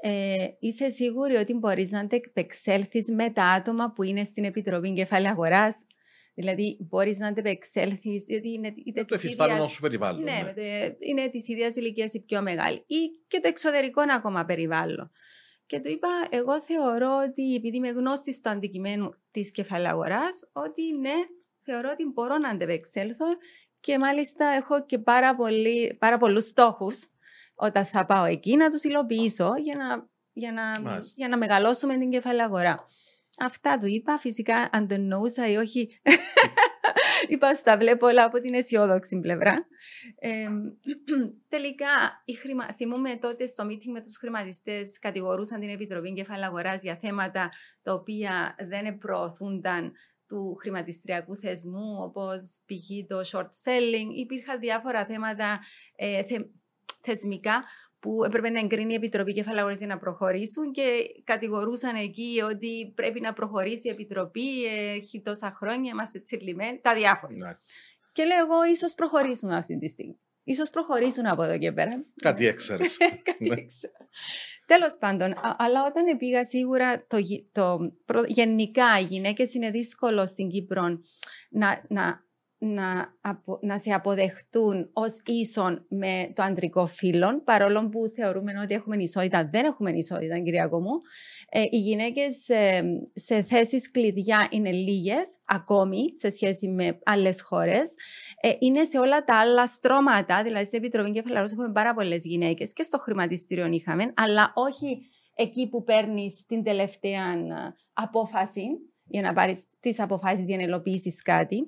ε, 0.00 0.46
είσαι 0.58 0.88
σίγουρη 0.88 1.36
ότι 1.36 1.54
μπορείς 1.54 1.90
να 1.90 2.00
αντεπεξέλθεις 2.00 3.10
με 3.10 3.30
τα 3.30 3.44
άτομα 3.44 3.92
που 3.92 4.02
είναι 4.02 4.24
στην 4.24 4.44
Επιτροπή 4.44 4.92
Κεφαλαγοράς; 4.92 5.76
Δηλαδή, 6.34 6.76
μπορείς 6.80 7.18
να 7.18 7.26
αντεπεξέλθεις, 7.26 8.22
διότι 8.22 8.52
είναι. 8.52 8.72
Είτε 8.84 9.04
το 9.04 9.14
εφιστάμενο 9.14 9.68
σου 9.68 9.80
περιβάλλον. 9.80 10.22
Ναι, 10.22 10.52
ναι. 10.54 10.96
είναι 10.98 11.28
της 11.28 11.48
ίδιας 11.48 11.76
ηλικίας 11.76 12.14
ή 12.14 12.20
πιο 12.20 12.42
μεγάλη. 12.42 12.76
Ή 12.86 12.96
και 13.26 13.40
το 13.40 13.48
εξωτερικό 13.48 14.02
ακόμα 14.16 14.44
περιβάλλον. 14.44 15.10
Και 15.66 15.80
του 15.80 15.88
είπα, 15.88 16.08
εγώ 16.30 16.60
θεωρώ 16.60 17.16
ότι 17.28 17.54
επειδή 17.54 17.76
είμαι 17.76 17.88
γνώστη 17.88 18.32
στο 18.32 18.50
αντικειμένο 18.50 19.14
της 19.30 19.50
κεφαλαγοράς, 19.50 20.48
ότι 20.52 20.92
ναι, 20.92 21.14
θεωρώ 21.62 21.90
ότι 21.92 22.04
μπορώ 22.04 22.38
να 22.38 22.48
αντεπεξέλθω 22.48 23.26
και 23.80 23.98
μάλιστα 23.98 24.46
έχω 24.46 24.84
και 24.84 24.98
πάρα, 24.98 25.34
πολύ, 25.34 25.96
πάρα 26.00 26.18
πολλούς 26.18 26.44
στόχους 26.44 27.06
όταν 27.54 27.84
θα 27.84 28.04
πάω 28.04 28.24
εκεί 28.24 28.56
να 28.56 28.70
τους 28.70 28.84
υλοποιήσω 28.84 29.52
για 29.62 29.76
να, 29.76 30.08
για 30.32 30.52
να, 30.52 30.92
για 31.16 31.28
να 31.28 31.36
μεγαλώσουμε 31.36 31.98
την 31.98 32.10
κεφαλαία 32.10 32.44
αγορά. 32.44 32.86
Αυτά 33.38 33.78
του 33.78 33.86
είπα. 33.86 34.18
Φυσικά, 34.18 34.68
αν 34.72 34.88
το 34.88 34.94
εννοούσα 34.94 35.48
ή 35.48 35.56
όχι, 35.56 36.00
είπα 37.32 37.54
στα 37.54 37.76
βλέπω 37.76 38.06
όλα 38.06 38.24
από 38.24 38.40
την 38.40 38.54
αισιόδοξη 38.54 39.20
πλευρά. 39.20 39.66
Ε, 40.18 40.48
τελικά, 41.54 42.22
η 42.24 42.32
χρημα... 42.32 42.74
θυμούμε 42.74 43.16
τότε 43.16 43.46
στο 43.46 43.64
meeting 43.64 43.90
με 43.92 44.02
τους 44.02 44.16
χρηματιστές 44.16 44.98
κατηγορούσαν 44.98 45.60
την 45.60 45.68
Επιτροπή 45.68 46.12
Κεφαλαίου 46.12 46.46
Αγοράς 46.46 46.82
για 46.82 46.96
θέματα 46.96 47.50
τα 47.82 47.92
οποία 47.92 48.54
δεν 48.68 48.98
προωθούνταν 48.98 49.92
του 50.28 50.56
χρηματιστριακού 50.60 51.36
θεσμού, 51.36 51.96
όπως 52.00 52.60
π.χ. 52.66 53.06
το 53.06 53.20
short 53.32 53.48
selling. 53.64 54.08
Υπήρχαν 54.16 54.60
διάφορα 54.60 55.06
θέματα 55.06 55.60
ε, 55.96 56.22
θεσμικά 57.00 57.64
που 58.06 58.24
έπρεπε 58.24 58.50
να 58.50 58.60
εγκρίνει 58.60 58.92
η 58.92 58.96
Επιτροπή 58.96 59.32
Κεφαλαγορής 59.32 59.78
για 59.78 59.86
να 59.86 59.98
προχωρήσουν 59.98 60.72
και 60.72 60.82
κατηγορούσαν 61.24 61.94
εκεί 61.96 62.40
ότι 62.50 62.92
πρέπει 62.94 63.20
να 63.20 63.32
προχωρήσει 63.32 63.88
η 63.88 63.90
Επιτροπή, 63.90 64.64
έχει 64.66 65.20
τόσα 65.22 65.56
χρόνια, 65.56 65.90
είμαστε 65.92 66.18
τσιρλιμένοι, 66.18 66.80
τα 66.82 66.94
διάφορα. 66.94 67.32
Nice. 67.32 67.64
Και 68.12 68.24
λέω 68.24 68.38
εγώ, 68.38 68.64
ίσως 68.64 68.94
προχωρήσουν 68.94 69.50
αυτή 69.50 69.78
τη 69.78 69.88
στιγμή. 69.88 70.18
Ίσως 70.44 70.70
προχωρήσουν 70.70 71.26
από 71.26 71.42
εδώ 71.42 71.58
και 71.58 71.72
πέρα. 71.72 72.04
Κάτι 72.22 72.46
έξερες. 72.46 72.96
Κάτι 73.28 73.48
ναι. 73.48 73.54
Τέλος 74.66 74.96
πάντων, 74.98 75.34
αλλά 75.56 75.84
όταν 75.84 76.16
πήγα 76.16 76.46
σίγουρα 76.46 77.06
το, 77.06 77.18
το, 77.52 77.92
γενικά 78.26 78.98
οι 79.00 79.04
γυναίκες 79.04 79.54
είναι 79.54 79.70
δύσκολο 79.70 80.26
στην 80.26 80.48
Κύπρο 80.48 80.98
να, 81.50 81.84
να 81.88 82.25
να, 82.58 83.14
να 83.60 83.78
σε 83.78 83.90
αποδεχτούν 83.90 84.90
ως 84.92 85.20
ίσον 85.26 85.86
με 85.88 86.32
το 86.34 86.42
αντρικό 86.42 86.86
φύλλο, 86.86 87.42
παρόλο 87.44 87.88
που 87.88 88.08
θεωρούμε 88.14 88.52
ότι 88.62 88.74
έχουμε 88.74 88.96
ισότητα, 88.96 89.48
δεν 89.52 89.64
έχουμε 89.64 89.90
ισότητα, 89.90 90.38
κυρία 90.38 90.68
μου. 90.68 91.00
Ε, 91.48 91.62
οι 91.70 91.78
γυναίκες 91.78 92.48
ε, 92.48 92.82
σε 93.14 93.42
θέσεις 93.42 93.90
κλειδιά 93.90 94.48
είναι 94.50 94.72
λίγες, 94.72 95.36
ακόμη, 95.44 96.12
σε 96.14 96.30
σχέση 96.30 96.68
με 96.68 96.98
άλλες 97.04 97.42
χώρες. 97.42 97.94
Ε, 98.40 98.52
είναι 98.58 98.84
σε 98.84 98.98
όλα 98.98 99.24
τα 99.24 99.38
άλλα 99.38 99.66
στρώματα, 99.66 100.42
δηλαδή 100.42 100.66
σε 100.66 100.76
Επιτροπή 100.76 101.10
Κεφαλαρούς 101.10 101.52
έχουμε 101.52 101.72
πάρα 101.72 101.94
πολλές 101.94 102.24
γυναίκες 102.24 102.72
και 102.72 102.82
στο 102.82 102.98
χρηματιστήριο 102.98 103.66
είχαμε, 103.66 104.12
αλλά 104.16 104.52
όχι 104.54 104.98
εκεί 105.34 105.68
που 105.68 105.82
παίρνεις 105.84 106.44
την 106.46 106.62
τελευταία 106.62 107.34
απόφαση, 107.92 108.66
για 109.08 109.22
να 109.22 109.32
πάρεις 109.32 109.66
τις 109.80 110.00
αποφάσεις 110.00 110.46
για 110.46 110.56
να 110.56 110.62
υλοποιήσεις 110.62 111.22
κάτι. 111.22 111.64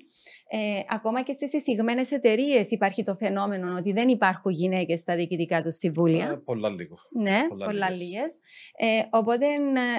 Ε, 0.51 0.79
ακόμα 0.89 1.23
και 1.23 1.31
στις 1.31 1.53
εισηγμένες 1.53 2.11
εταιρείες 2.11 2.71
υπάρχει 2.71 3.03
το 3.03 3.15
φαινόμενο 3.15 3.75
ότι 3.77 3.91
δεν 3.91 4.07
υπάρχουν 4.07 4.51
γυναίκες 4.51 4.99
στα 4.99 5.15
διοικητικά 5.15 5.61
τους 5.61 5.75
συμβούλια. 5.75 6.29
Ε, 6.29 6.41
πολλά 6.45 6.69
λίγο. 6.69 6.97
Ναι, 7.11 7.45
πολλά, 7.49 7.65
πολλά 7.65 7.89
λίγες. 7.89 8.39
Ε, 8.77 9.01
οπότε, 9.09 9.45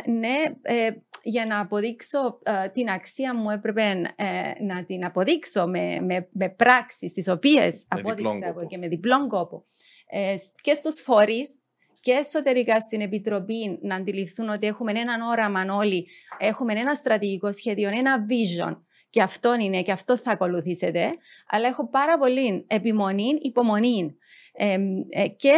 ναι, 0.07 0.35
ε, 0.62 0.90
για 1.22 1.46
να 1.46 1.61
αποδείξω 1.61 2.38
ε, 2.42 2.68
την 2.68 2.88
αξία 2.88 3.35
μου 3.35 3.50
έπρεπε 3.50 3.83
ε, 4.16 4.64
να 4.64 4.85
την 4.85 5.05
αποδείξω 5.05 5.66
με, 5.66 6.00
με, 6.00 6.29
με 6.33 6.48
πράξεις 6.48 7.12
τις 7.12 7.29
οποίες 7.29 7.87
απόδειξα 7.88 8.55
και 8.68 8.79
με 8.79 8.88
διπλόν 8.88 9.29
κόπο. 9.29 9.64
και 10.62 10.74
στους 10.74 11.00
φορείς 11.00 11.62
και 12.00 12.12
εσωτερικά 12.12 12.80
στην 12.80 13.00
Επιτροπή 13.00 13.78
να 13.82 13.94
αντιληφθούν 13.94 14.48
ότι 14.48 14.66
έχουμε 14.66 14.92
έναν 14.92 15.20
όραμα 15.20 15.64
όλοι, 15.70 16.06
έχουμε 16.38 16.72
ένα 16.72 16.94
στρατηγικό 16.94 17.52
σχέδιο, 17.52 17.88
ένα 17.88 18.26
vision 18.28 18.76
και 19.10 19.22
αυτό 19.22 19.54
είναι 19.54 19.82
και 19.82 19.92
αυτό 19.92 20.16
θα 20.16 20.30
ακολουθήσετε, 20.30 21.14
αλλά 21.46 21.68
έχω 21.68 21.88
πάρα 21.88 22.18
πολύ 22.18 22.64
επιμονή, 22.68 23.38
υπομονή 23.40 24.16
ε, 24.52 25.28
και 25.36 25.52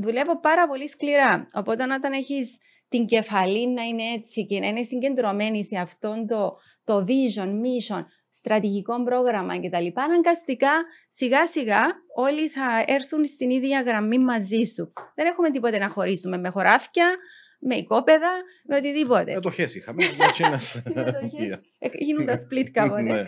δουλεύω 0.00 0.40
πάρα 0.40 0.68
πολύ 0.68 0.88
σκληρά. 0.88 1.48
Οπότε 1.54 1.82
όταν 1.82 2.12
έχεις 2.12 2.58
την 2.88 3.06
κεφαλή 3.06 3.68
να 3.68 3.82
είναι 3.82 4.02
έτσι 4.02 4.46
και 4.46 4.60
να 4.60 4.66
είναι 4.66 4.82
συγκεντρωμένη 4.82 5.64
σε 5.64 5.78
αυτό 5.78 6.24
το, 6.28 6.56
το 6.84 7.04
vision, 7.08 7.48
mission, 7.48 8.04
στρατηγικό 8.32 9.02
πρόγραμμα 9.02 9.60
κτλ. 9.60 9.86
Αναγκαστικά 9.94 10.84
σιγά 11.08 11.46
σιγά 11.46 11.82
όλοι 12.14 12.48
θα 12.48 12.84
έρθουν 12.86 13.24
στην 13.24 13.50
ίδια 13.50 13.80
γραμμή 13.80 14.18
μαζί 14.18 14.62
σου. 14.62 14.92
Δεν 15.14 15.26
έχουμε 15.26 15.50
τίποτε 15.50 15.78
να 15.78 15.88
χωρίσουμε 15.88 16.38
με 16.38 16.48
χωράφια, 16.48 17.16
με 17.60 17.74
οικόπεδα, 17.74 18.30
με 18.64 18.76
οτιδήποτε. 18.76 19.32
Με 19.32 19.40
το 19.40 19.50
χες 19.50 19.74
είχαμε. 19.74 20.02
Γίνουν 21.98 22.26
τα 22.26 22.38
split 22.38 22.70
κάποτε. 22.72 23.02
Ναι. 23.02 23.24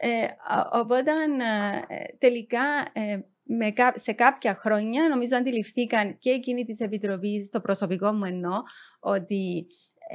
Ε, 0.00 0.26
οπότε 0.72 1.10
ε, 1.88 2.16
τελικά 2.18 2.62
ε, 2.92 3.18
σε 3.94 4.12
κάποια 4.12 4.54
χρόνια 4.54 5.08
νομίζω 5.08 5.36
αντιληφθήκαν 5.36 6.18
και 6.18 6.30
εκείνη 6.30 6.64
της 6.64 6.80
Επιτροπής, 6.80 7.48
το 7.48 7.60
προσωπικό 7.60 8.12
μου 8.12 8.24
εννοώ, 8.24 8.62
ότι 9.00 9.66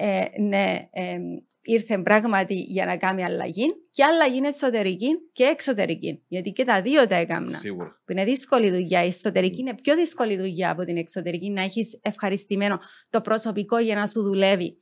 ε, 0.01 0.41
ναι, 0.41 0.89
ε, 0.91 1.17
ήρθε 1.61 1.97
πράγματι 1.97 2.53
για 2.53 2.85
να 2.85 2.97
κάνει 2.97 3.23
αλλαγή 3.23 3.65
και 3.91 4.03
αλλαγή 4.03 4.41
εσωτερική 4.43 5.07
και 5.33 5.43
εξωτερική. 5.43 6.23
Γιατί 6.27 6.51
και 6.51 6.63
τα 6.63 6.81
δύο 6.81 7.07
τα 7.07 7.15
έκανα. 7.15 7.51
Σίγουρα. 7.51 8.01
Που 8.05 8.11
είναι 8.11 8.23
δύσκολη 8.23 8.71
δουλειά. 8.71 9.03
Η 9.03 9.07
εσωτερική 9.07 9.61
είναι 9.61 9.75
πιο 9.83 9.95
δύσκολη 9.95 10.37
δουλειά 10.37 10.69
από 10.71 10.83
την 10.83 10.97
εξωτερική. 10.97 11.49
Να 11.49 11.63
έχεις 11.63 11.99
ευχαριστημένο 12.01 12.79
το 13.09 13.21
προσωπικό 13.21 13.77
για 13.79 13.95
να 13.95 14.07
σου 14.07 14.21
δουλεύει 14.21 14.77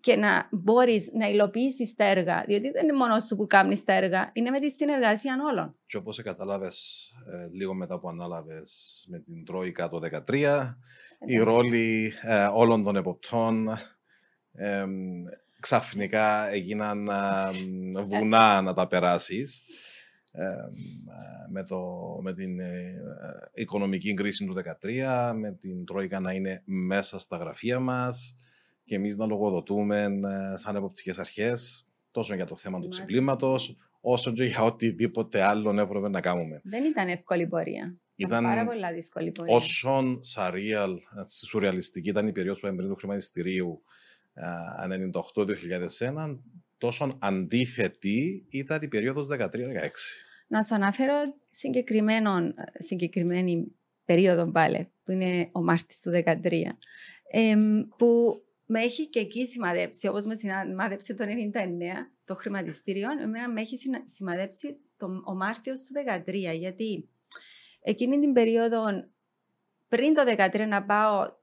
και 0.00 0.16
να 0.16 0.48
μπορείς 0.50 1.10
να 1.12 1.28
υλοποιήσεις 1.28 1.94
τα 1.94 2.04
έργα. 2.04 2.44
Διότι 2.46 2.70
δεν 2.70 2.82
είναι 2.82 2.96
μόνο 2.96 3.20
σου 3.20 3.36
που 3.36 3.46
κάνεις 3.46 3.84
τα 3.84 3.92
έργα, 3.92 4.30
είναι 4.32 4.50
με 4.50 4.58
τη 4.60 4.70
συνεργασία 4.70 5.36
όλων. 5.50 5.76
Και 5.86 5.96
όπως 5.96 6.22
κατάλαβε 6.22 6.66
ε, 6.66 7.46
λίγο 7.56 7.74
μετά 7.74 8.00
που 8.00 8.08
ανάλαβες 8.08 9.04
με 9.08 9.18
την 9.18 9.44
Τρόικα 9.44 9.88
το 9.88 10.00
2013, 10.30 10.74
η 11.26 11.38
ρόλη 11.38 12.12
ε, 12.22 12.48
όλων 12.52 12.82
των 12.82 12.96
εποπτών 12.96 13.68
ξαφνικά 15.60 16.48
έγιναν 16.48 17.10
βουνά 18.06 18.60
να 18.62 18.74
τα 18.74 18.86
περάσεις 18.86 19.62
με, 21.48 21.64
το, 21.64 21.80
με 22.22 22.34
την 22.34 22.60
ε, 22.60 22.94
οικονομική 23.54 24.14
κρίση 24.14 24.44
του 24.44 24.54
2013, 24.82 25.32
με 25.36 25.52
την 25.52 25.84
Τρόικα 25.84 26.20
να 26.20 26.32
είναι 26.32 26.62
μέσα 26.64 27.18
στα 27.18 27.36
γραφεία 27.36 27.80
μας 27.80 28.36
και 28.84 28.94
εμείς 28.94 29.16
να 29.16 29.26
λογοδοτούμε 29.26 30.02
ε, 30.04 30.56
σαν 30.56 30.76
εποπτικές 30.76 31.18
αρχές 31.18 31.86
τόσο 32.10 32.34
για 32.34 32.46
το 32.46 32.56
θέμα 32.56 32.80
του 32.80 32.88
ξυπλήματος, 32.88 33.76
όσο 34.00 34.32
και 34.32 34.44
για 34.44 34.62
οτιδήποτε 34.62 35.42
άλλο 35.42 35.80
έπρεπε 35.80 36.08
να 36.08 36.20
κάνουμε. 36.20 36.60
Δεν 36.64 36.84
ήταν 36.84 37.08
εύκολη 37.08 37.46
πορεία. 37.46 37.96
Ήταν 38.16 38.44
πάρα 38.44 38.64
πολλά 38.64 38.92
δύσκολη 38.92 39.30
πορεία. 39.30 39.54
Όσον 39.54 40.18
σαρίαλ, 40.22 40.92
ε, 40.92 40.98
σουρεαλιστική 41.46 42.08
ήταν 42.08 42.26
η 42.26 42.32
περίοδος 42.32 42.60
που 42.60 42.66
έμπαινε 42.66 42.88
του 42.88 42.96
χρηματιστηρίου 42.96 43.82
98-2001, 44.40 46.38
τόσο 46.78 47.18
αντίθετη 47.20 48.46
ήταν 48.50 48.82
η 48.82 48.88
περίοδος 48.88 49.28
13-16. 49.30 49.36
Να 50.46 50.62
σου 50.62 50.74
αναφέρω 50.74 51.14
συγκεκριμένη 52.78 53.72
περίοδο 54.04 54.50
πάλι, 54.50 54.90
που 55.04 55.12
είναι 55.12 55.48
ο 55.52 55.62
Μάρτης 55.62 56.00
του 56.00 56.10
2013, 56.10 56.24
που 57.96 58.42
με 58.66 58.80
έχει 58.80 59.08
και 59.08 59.18
εκεί 59.18 59.46
σημαδέψει, 59.46 60.08
όπως 60.08 60.26
με 60.26 60.34
σημαδέψει 60.34 61.14
το 61.14 61.24
1999 61.24 61.26
το 62.24 62.34
χρηματιστήριο, 62.34 63.08
εμένα 63.22 63.48
με 63.48 63.60
έχει 63.60 63.76
σημαδέψει 64.04 64.76
το, 64.96 65.22
ο 65.26 65.34
Μάρτιος 65.34 65.82
του 65.82 65.92
2013, 66.26 66.34
γιατί 66.58 67.08
εκείνη 67.82 68.18
την 68.18 68.32
περίοδο 68.32 68.84
πριν 69.88 70.14
το 70.14 70.22
2013 70.36 70.66
να 70.68 70.84
πάω 70.84 71.37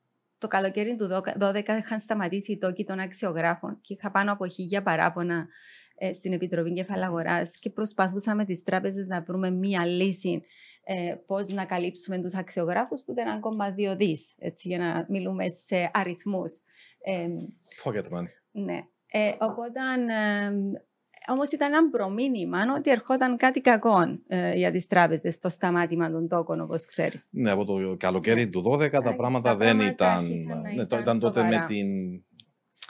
το 0.45 0.51
καλοκαίρι 0.51 0.95
του 0.95 1.07
2012 1.39 1.63
είχαν 1.79 1.99
σταματήσει 1.99 2.51
οι 2.51 2.57
τόκοι 2.57 2.83
των 2.83 2.99
αξιογράφων 2.99 3.77
και 3.81 3.93
είχα 3.93 4.11
πάνω 4.11 4.31
από 4.31 4.47
χίλια 4.47 4.81
παράπονα 4.81 5.47
ε, 5.95 6.13
στην 6.13 6.33
Επιτροπή 6.33 6.73
Κεφαλαγοράς 6.73 7.59
και 7.59 7.69
προσπαθούσαμε 7.69 8.45
τις 8.45 8.63
τράπεζες 8.63 9.07
να 9.07 9.21
βρούμε 9.21 9.49
μία 9.49 9.85
λύση 9.85 10.43
ε, 10.83 11.15
πώς 11.25 11.49
να 11.49 11.65
καλύψουμε 11.65 12.19
τους 12.19 12.35
αξιογράφους 12.35 13.01
που 13.05 13.11
ήταν 13.11 13.27
ακόμα 13.27 13.71
δύο 13.71 13.95
δις, 13.95 14.35
για 14.61 14.77
να 14.77 15.05
μιλούμε 15.09 15.49
σε 15.49 15.89
αριθμούς. 15.93 16.53
Ε, 17.01 17.27
Pocket 17.83 18.17
money. 18.17 18.29
Ναι. 18.51 18.81
Ε, 19.11 19.31
οπότε 19.39 19.79
Όμως 21.27 21.51
ήταν 21.51 21.73
ένα 21.73 21.89
προμήνυμα 21.89 22.59
ότι 22.77 22.89
ερχόταν 22.89 23.37
κάτι 23.37 23.61
κακό 23.61 24.19
ε, 24.27 24.53
για 24.53 24.71
τις 24.71 24.87
τράπεζες 24.87 25.33
στο 25.33 25.49
σταμάτημα 25.49 26.11
των 26.11 26.27
τόκων, 26.27 26.61
όπως 26.61 26.85
ξέρεις. 26.85 27.27
Ναι, 27.31 27.51
από 27.51 27.65
το 27.65 27.95
καλοκαίρι 27.97 28.43
ναι. 28.43 28.49
του 28.49 28.63
2012 28.65 28.89
τα, 28.91 29.09
ναι, 29.09 29.15
πράγματα 29.15 29.55
δεν 29.55 29.79
ήταν. 29.79 30.25
Ναι, 30.25 30.81
ήταν, 30.83 31.01
ήταν 31.01 31.19
τότε 31.19 31.43
με 31.43 31.63
την 31.67 31.87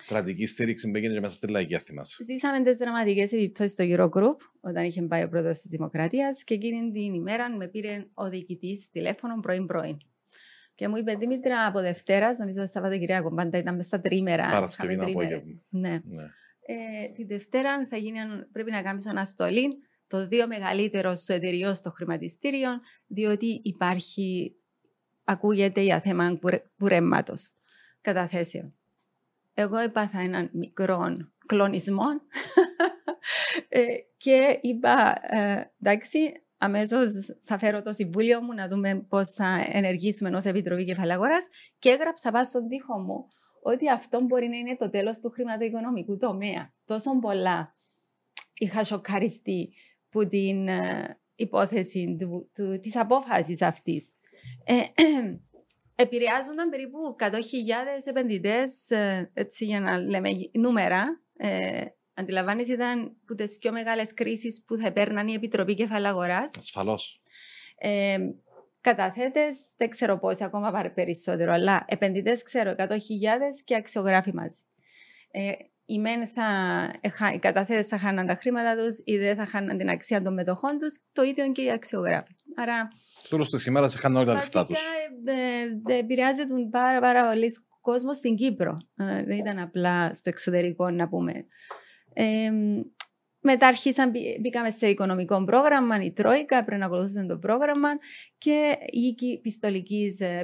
κρατική 0.08 0.46
στήριξη 0.46 0.92
που 0.92 0.98
έγινε 0.98 1.20
μέσα 1.20 1.36
στη 1.36 1.48
λαϊκή 1.48 1.78
θυμάσαι. 1.78 2.24
Ζήσαμε 2.24 2.64
τις 2.64 2.78
δραματικές 2.78 3.32
επιπτώσεις 3.32 3.72
στο 3.72 3.84
Eurogroup 3.88 4.38
όταν 4.60 4.84
είχε 4.84 5.02
πάει 5.02 5.24
ο 5.24 5.30
πρόεδρος 5.30 5.60
της 5.60 5.70
Δημοκρατίας 5.70 6.44
και 6.44 6.54
εκείνη 6.54 6.92
την 6.92 7.14
ημέρα 7.14 7.56
με 7.56 7.68
πήρε 7.68 8.06
ο 8.14 8.30
διοικητής 8.30 8.90
τηλέφωνο 8.90 9.40
πρωί-πρωί. 9.40 9.98
Και 10.76 10.88
μου 10.88 10.98
είπε 10.98 11.14
Δήμητρα 11.14 11.66
από 11.66 11.80
Δευτέρας, 11.80 12.38
νομίζω 12.38 12.62
ότι 12.62 12.70
Σαββατοκυριακό, 12.70 13.34
πάντα 13.34 13.58
ήταν 13.58 13.76
μέσα 13.76 13.88
στα 13.88 14.02
τρίμερα. 14.02 14.50
Παρασκευή 14.52 14.94
απόγευμα. 14.94 15.62
Ναι. 15.70 15.90
ναι. 15.90 16.24
Ε, 16.68 17.08
τη 17.14 17.24
Δευτέρα 17.24 17.86
θα 17.86 17.98
γίνει, 17.98 18.20
πρέπει 18.52 18.72
να 18.72 18.82
κάνεις 18.82 19.08
αναστολή 19.08 19.68
το 20.08 20.28
δύο 20.28 20.48
μεγαλύτερο 20.48 21.16
σου 21.16 21.34
εταιριό 21.34 21.74
στο 21.74 21.92
χρηματιστήριο, 21.92 22.70
διότι 23.08 23.62
υπάρχει, 23.64 24.56
ακούγεται 25.24 25.82
για 25.82 26.00
θέμα 26.00 26.40
κουρέματος 26.80 27.52
καταθέσεων. 28.02 28.76
Εγώ 29.54 29.78
έπαθα 29.78 30.20
έναν 30.20 30.50
μικρό 30.54 31.18
κλονισμό 31.46 32.06
ε, 33.70 33.86
και 34.18 34.60
είπα, 34.62 35.16
ε, 35.22 35.72
εντάξει, 35.82 36.18
αμέσως 36.58 37.12
θα 37.44 37.58
φέρω 37.58 37.82
το 37.82 37.94
συμβούλιο 37.94 38.42
μου 38.42 38.54
να 38.54 38.68
δούμε 38.68 39.06
πώς 39.10 39.32
θα 39.32 39.66
ενεργήσουμε 39.72 40.30
ως 40.30 40.46
Επιτροπή 40.46 40.86
Κεφαλαγοράς 40.86 41.48
και 41.80 41.90
έγραψα 41.90 42.32
πάνω 42.32 42.44
στον 42.46 42.68
τοίχο 42.68 43.00
μου 43.00 43.28
ότι 43.68 43.90
αυτό 43.90 44.22
μπορεί 44.22 44.48
να 44.48 44.58
είναι 44.58 44.76
το 44.76 44.90
τέλος 44.90 45.20
του 45.20 45.30
χρηματοοικονομικού 45.30 46.18
τομέα. 46.18 46.74
Τόσο 46.86 47.20
πολλά 47.20 47.76
είχα 48.58 48.84
σοκαριστεί 48.84 49.74
που 50.10 50.28
την 50.28 50.68
ε, 50.68 51.20
υπόθεση 51.36 52.18
του, 52.20 52.50
του, 52.54 52.80
της 52.80 52.96
απόφασης 52.96 53.62
αυτής. 53.62 54.10
Ε, 54.66 54.76
επηρεάζονταν 56.04 56.70
περίπου 56.70 57.16
100.000 57.20 57.28
επενδυτές, 58.06 58.90
ε, 58.90 59.32
έτσι 59.34 59.66
για 59.66 59.80
να 59.80 59.98
λέμε 59.98 60.30
νούμερα. 60.52 61.22
Ε, 61.38 61.86
αντιλαμβάνεσαι 62.14 62.74
ήταν 62.74 63.18
από 63.24 63.36
τις 63.36 63.58
πιο 63.58 63.72
μεγάλες 63.72 64.14
κρίσεις 64.14 64.64
που 64.68 64.78
θα 64.78 64.92
παίρναν 64.92 65.28
η 65.28 65.34
Επιτροπή 65.34 65.74
Κεφαλαγοράς. 65.74 66.52
Ασφαλώς. 66.58 67.22
Ε, 68.86 68.94
καταθέτες, 68.94 69.58
δεν 69.78 69.90
ξέρω 69.90 70.20
πόσοι 70.20 70.44
ακόμα 70.44 70.92
περισσότερο, 70.96 71.54
αλλά 71.54 71.86
επενδυτές 71.88 72.44
ξέρω 72.44 72.76
100.000 72.78 72.88
και 73.66 73.76
αξιογράφοι 73.76 74.34
μαζί. 74.34 74.60
Ε, 75.32 75.52
οι 75.86 76.00
μεν 76.00 76.28
θα, 76.28 77.34
οι 77.34 77.40
καταθέτες 77.40 77.88
θα 77.88 77.98
χάναν 77.98 78.26
τα 78.26 78.36
χρήματα 78.36 78.84
τους, 78.84 79.02
ή 79.04 79.18
δεν 79.18 79.36
θα 79.36 79.46
χάναν 79.46 79.78
την 79.78 79.90
αξία 79.90 80.22
των 80.22 80.34
μετοχών 80.34 80.78
τους, 80.78 81.00
το 81.12 81.24
ίδιο 81.24 81.52
και 81.52 81.62
οι 81.62 81.72
αξιογράφοι. 81.72 82.36
Άρα. 82.56 82.88
Στο 83.18 83.30
τέλο 83.30 83.44
τη 83.44 83.64
ημέρα 83.68 83.90
χάνουν 83.90 84.18
όλα 84.18 84.26
τα 84.26 84.34
λεφτά 84.34 84.66
τους. 84.66 84.80
Ε, 85.88 85.98
επηρεάζεται 85.98 86.54
πάρα, 86.72 87.00
πάρα 87.00 87.28
πολύ 87.28 87.52
κόσμο 87.82 88.14
στην 88.14 88.36
Κύπρο. 88.36 88.78
Ε, 88.96 89.24
δεν 89.24 89.38
ήταν 89.38 89.60
απλά 89.60 90.14
στο 90.14 90.30
εξωτερικό, 90.30 90.90
να 90.90 91.08
πούμε. 91.08 91.34
Ε, 92.14 92.52
μετά 93.48 93.68
αρχίσαν, 93.68 94.12
μπήκαμε 94.42 94.70
σε 94.70 94.88
οικονομικό 94.88 95.44
πρόγραμμα, 95.44 96.04
η 96.04 96.12
Τρόικα, 96.12 96.64
πρέπει 96.64 96.80
να 96.80 96.86
ακολουθήσουν 96.86 97.28
το 97.28 97.38
πρόγραμμα 97.38 97.90
και 98.38 98.78
η 98.90 99.40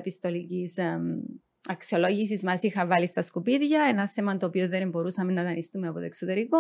πιστολική 0.02 0.74
αξιολόγησης 1.70 2.44
μας 2.44 2.64
είχα 2.64 2.88
βάλει 2.88 3.08
στα 3.08 3.22
σκουπίδια, 3.22 3.84
ένα 3.90 4.08
θέμα 4.08 4.38
το 4.38 4.46
οποίο 4.46 4.68
δεν 4.68 4.90
μπορούσαμε 4.90 5.32
να 5.32 5.44
δανειστούμε 5.44 5.88
από 5.88 6.00
το 6.00 6.06
εξωτερικό. 6.06 6.58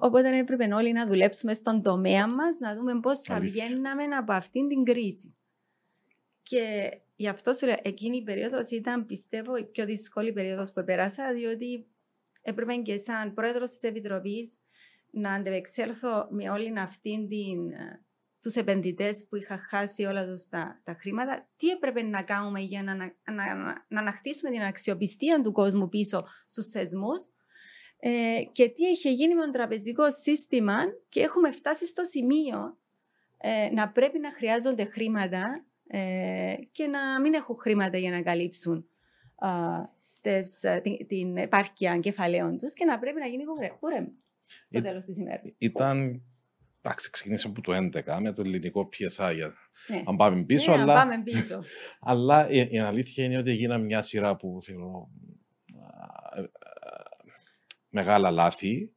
Οπότε 0.00 0.38
έπρεπε 0.38 0.74
όλοι 0.74 0.92
να 0.92 1.06
δουλέψουμε 1.06 1.54
στον 1.54 1.82
τομέα 1.82 2.26
μας, 2.26 2.58
να 2.58 2.74
δούμε 2.74 3.00
πώς 3.00 3.20
θα 3.20 3.40
βγαίναμε 3.40 4.04
από 4.18 4.32
αυτήν 4.32 4.68
την 4.68 4.84
κρίση. 4.84 5.36
Και 6.42 6.90
γι' 7.16 7.28
αυτό 7.28 7.52
σου 7.52 7.66
λέω, 7.66 7.76
εκείνη 7.82 8.16
η 8.16 8.22
περίοδος 8.22 8.70
ήταν, 8.70 9.06
πιστεύω, 9.06 9.56
η 9.56 9.64
πιο 9.64 9.84
δύσκολη 9.84 10.32
περίοδος 10.32 10.72
που 10.72 10.84
πέρασα, 10.84 11.32
διότι 11.32 11.86
έπρεπε 12.42 12.74
και 12.74 12.96
σαν 12.96 13.34
πρόεδρος 13.34 13.72
της 13.72 13.82
Επιτροπής 13.82 14.56
να 15.12 15.32
αντεπεξέλθω 15.32 16.26
με 16.30 16.50
όλη 16.50 16.78
αυτή 16.78 17.26
την 17.28 17.72
τους 18.42 18.54
επενδυτές 18.54 19.26
που 19.28 19.36
είχα 19.36 19.58
χάσει 19.58 20.04
όλα 20.04 20.26
τους 20.26 20.48
τα, 20.48 20.80
τα 20.84 20.96
χρήματα, 21.00 21.48
τι 21.56 21.68
έπρεπε 21.68 22.02
να 22.02 22.22
κάνουμε 22.22 22.60
για 22.60 22.82
να, 22.82 22.94
να, 22.94 23.12
να, 23.32 23.84
να 23.88 24.00
ανακτήσουμε 24.00 24.50
την 24.50 24.62
αξιοπιστία 24.62 25.42
του 25.42 25.52
κόσμου 25.52 25.88
πίσω 25.88 26.26
στους 26.46 26.66
θεσμούς 26.66 27.20
ε, 27.98 28.42
και 28.52 28.68
τι 28.68 28.84
είχε 28.84 29.10
γίνει 29.10 29.34
με 29.34 29.44
το 29.44 29.50
τραπεζικό 29.50 30.10
σύστημα 30.10 30.76
και 31.08 31.20
έχουμε 31.20 31.50
φτάσει 31.50 31.86
στο 31.86 32.04
σημείο 32.04 32.78
ε, 33.38 33.68
να 33.72 33.88
πρέπει 33.88 34.18
να 34.18 34.32
χρειάζονται 34.32 34.84
χρήματα 34.84 35.64
ε, 35.86 36.54
και 36.72 36.86
να 36.86 37.20
μην 37.20 37.34
έχουν 37.34 37.56
χρήματα 37.56 37.98
για 37.98 38.10
να 38.10 38.22
καλύψουν 38.22 38.86
τες, 40.20 40.60
την, 40.82 41.06
την 41.06 41.36
επάρκεια 41.36 41.98
κεφαλαίων 41.98 42.58
τους 42.58 42.74
και 42.74 42.84
να 42.84 42.98
πρέπει 42.98 43.20
να 43.20 43.26
γίνει 43.26 43.44
κουρέμα 43.80 44.12
στο 44.68 44.82
τέλος 44.82 45.04
της 45.04 45.16
ημέρας. 45.18 45.54
Ήταν 45.58 46.22
Εντάξει, 46.84 47.10
ξεκινήσαμε 47.10 47.54
από 47.56 47.72
το 47.72 47.88
2011 48.16 48.18
με 48.20 48.32
το 48.32 48.42
ελληνικό 48.42 48.88
PSI. 48.92 49.34
Ναι. 49.88 50.02
Αν 50.06 50.16
πάμε 50.16 50.44
πίσω. 50.44 50.74
Ναι, 50.76 50.82
αλλά, 50.82 50.94
πάμε 50.94 51.22
πίσω. 51.22 51.62
αλλά 52.00 52.50
η, 52.50 52.68
η, 52.70 52.78
αλήθεια 52.78 53.24
είναι 53.24 53.38
ότι 53.38 53.50
έγιναν 53.50 53.84
μια 53.84 54.02
σειρά 54.02 54.36
που 54.36 54.58
θεωρώ 54.62 55.08
μεγάλα 57.88 58.30
λάθη 58.30 58.92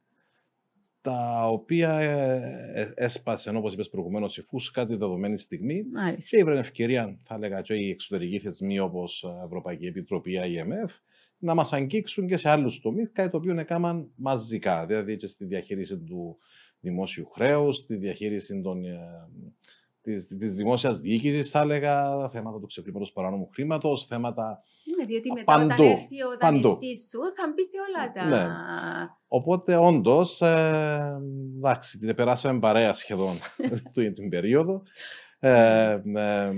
τα 1.00 1.48
οποία 1.48 1.98
ε, 1.98 2.72
ε, 2.74 2.92
έσπασε, 2.94 3.50
όπως 3.50 3.72
είπες 3.72 3.88
προηγουμένως, 3.88 4.38
η 4.38 4.42
φούσκα 4.42 4.86
τη 4.86 4.96
δεδομένη 4.96 5.38
στιγμή. 5.38 5.84
Μάλιστα. 5.92 6.36
Και 6.36 6.42
ήβρε 6.42 6.58
ευκαιρία, 6.58 7.18
θα 7.22 7.34
έλεγα, 7.34 7.60
και 7.60 7.74
οι 7.74 7.90
εξωτερικοί 7.90 8.38
θεσμοί 8.38 8.78
όπως 8.78 9.24
Ευρωπαϊκή 9.44 9.86
Επιτροπή, 9.86 10.40
IMF, 10.42 10.90
να 11.38 11.54
μας 11.54 11.72
αγγίξουν 11.72 12.26
και 12.26 12.36
σε 12.36 12.48
άλλους 12.48 12.80
τομείς, 12.80 13.10
κάτι 13.12 13.30
το 13.30 13.36
οποίο 13.36 13.58
έκαναν 13.58 14.10
μαζικά. 14.14 14.86
Δηλαδή 14.86 15.16
και 15.16 15.26
στη 15.26 15.44
διαχείριση 15.44 15.98
του 15.98 16.38
δημόσιου 16.80 17.28
χρέους, 17.28 17.84
τη 17.84 17.96
διαχείριση 17.96 18.60
των, 18.60 18.84
ε, 18.84 18.98
της, 20.02 20.26
της 20.26 20.54
δημόσιας 20.54 20.98
διοίκησης, 20.98 21.50
θα 21.50 21.60
έλεγα, 21.60 22.28
θέματα 22.28 22.58
του 22.58 22.66
ξεπλήματος 22.66 23.12
παράνομου 23.12 23.48
χρήματος, 23.52 24.06
θέματα 24.06 24.62
Ναι, 24.98 25.04
διότι 25.04 25.32
μετά 25.32 25.44
παντού, 25.44 25.72
όταν 25.72 25.86
έρθει 25.86 26.22
ο 26.22 26.36
δανειστής 26.40 27.08
σου 27.08 27.18
θα 27.36 27.52
μπει 27.54 27.62
σε 27.64 27.76
όλα 27.88 28.12
τα... 28.12 28.46
Ναι. 28.46 28.54
Οπότε 29.28 29.76
όντως, 29.76 30.40
ε, 30.40 31.18
εντάξει, 31.56 31.98
την 31.98 32.14
περάσαμε 32.14 32.58
παρέα 32.58 32.92
σχεδόν 32.92 33.36
την 34.14 34.28
περίοδο. 34.28 34.82
Ε, 35.38 36.00
ε, 36.14 36.52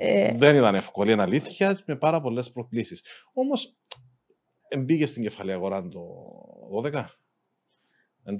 ε, 0.00 0.34
δεν 0.36 0.56
ήταν 0.56 0.74
εύκολη, 0.74 1.12
είναι 1.12 1.22
αλήθεια, 1.22 1.82
με 1.86 1.96
πάρα 1.96 2.20
πολλές 2.20 2.50
προκλήσεις. 2.50 3.02
Όμως, 3.32 3.77
μπήκε 4.78 5.06
στην 5.06 5.22
κεφαλαία 5.22 5.54
αγορά 5.54 5.88
το 5.88 6.00
12. 6.84 7.04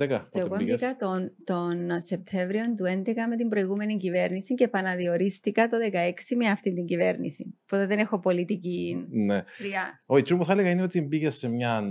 11, 0.00 0.26
εγώ 0.32 0.56
μπήκα 0.56 0.96
τον, 0.96 1.32
τον 1.44 2.00
Σεπτέμβριο 2.00 2.62
του 2.76 2.84
2011 2.84 3.14
με 3.28 3.36
την 3.36 3.48
προηγούμενη 3.48 3.96
κυβέρνηση 3.96 4.54
και 4.54 4.64
επαναδιορίστηκα 4.64 5.66
το 5.66 5.76
2016 5.92 6.36
με 6.36 6.48
αυτή 6.48 6.72
την 6.72 6.84
κυβέρνηση. 6.84 7.58
Οπότε 7.62 7.86
δεν 7.86 7.98
έχω 7.98 8.18
πολιτική 8.18 9.06
ναι. 9.10 9.42
χρειά. 9.46 9.98
Ο 10.06 10.36
που 10.36 10.44
θα 10.44 10.52
έλεγα 10.52 10.70
είναι 10.70 10.82
ότι 10.82 11.00
μπήκε 11.00 11.30
σε 11.30 11.48
μια 11.48 11.90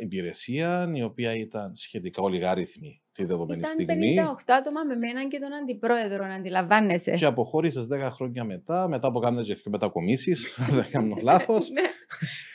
υπηρεσία 0.00 0.90
η 0.94 1.02
οποία 1.02 1.36
ήταν 1.36 1.74
σχετικά 1.74 2.22
ολιγάριθμη 2.22 3.02
τη 3.12 3.24
δεδομένη 3.24 3.60
ήταν 3.60 3.72
στιγμή. 3.72 4.12
Ήταν 4.12 4.36
58 4.46 4.52
άτομα 4.58 4.84
με 4.84 4.96
μένα 4.96 5.28
και 5.28 5.38
τον 5.38 5.52
αντιπρόεδρο, 5.52 6.26
να 6.26 6.34
αντιλαμβάνεσαι. 6.34 7.10
Και 7.10 7.24
αποχώρησες 7.24 7.86
10 7.92 8.08
χρόνια 8.10 8.44
μετά, 8.44 8.88
μετά 8.88 9.08
από 9.08 9.18
κάνετε 9.18 9.42
και 9.42 9.54
δύο 9.54 9.70
μετακομίσεις. 9.70 10.56
δεν 10.76 10.86
κάνω 10.90 11.16
λάθος. 11.28 11.70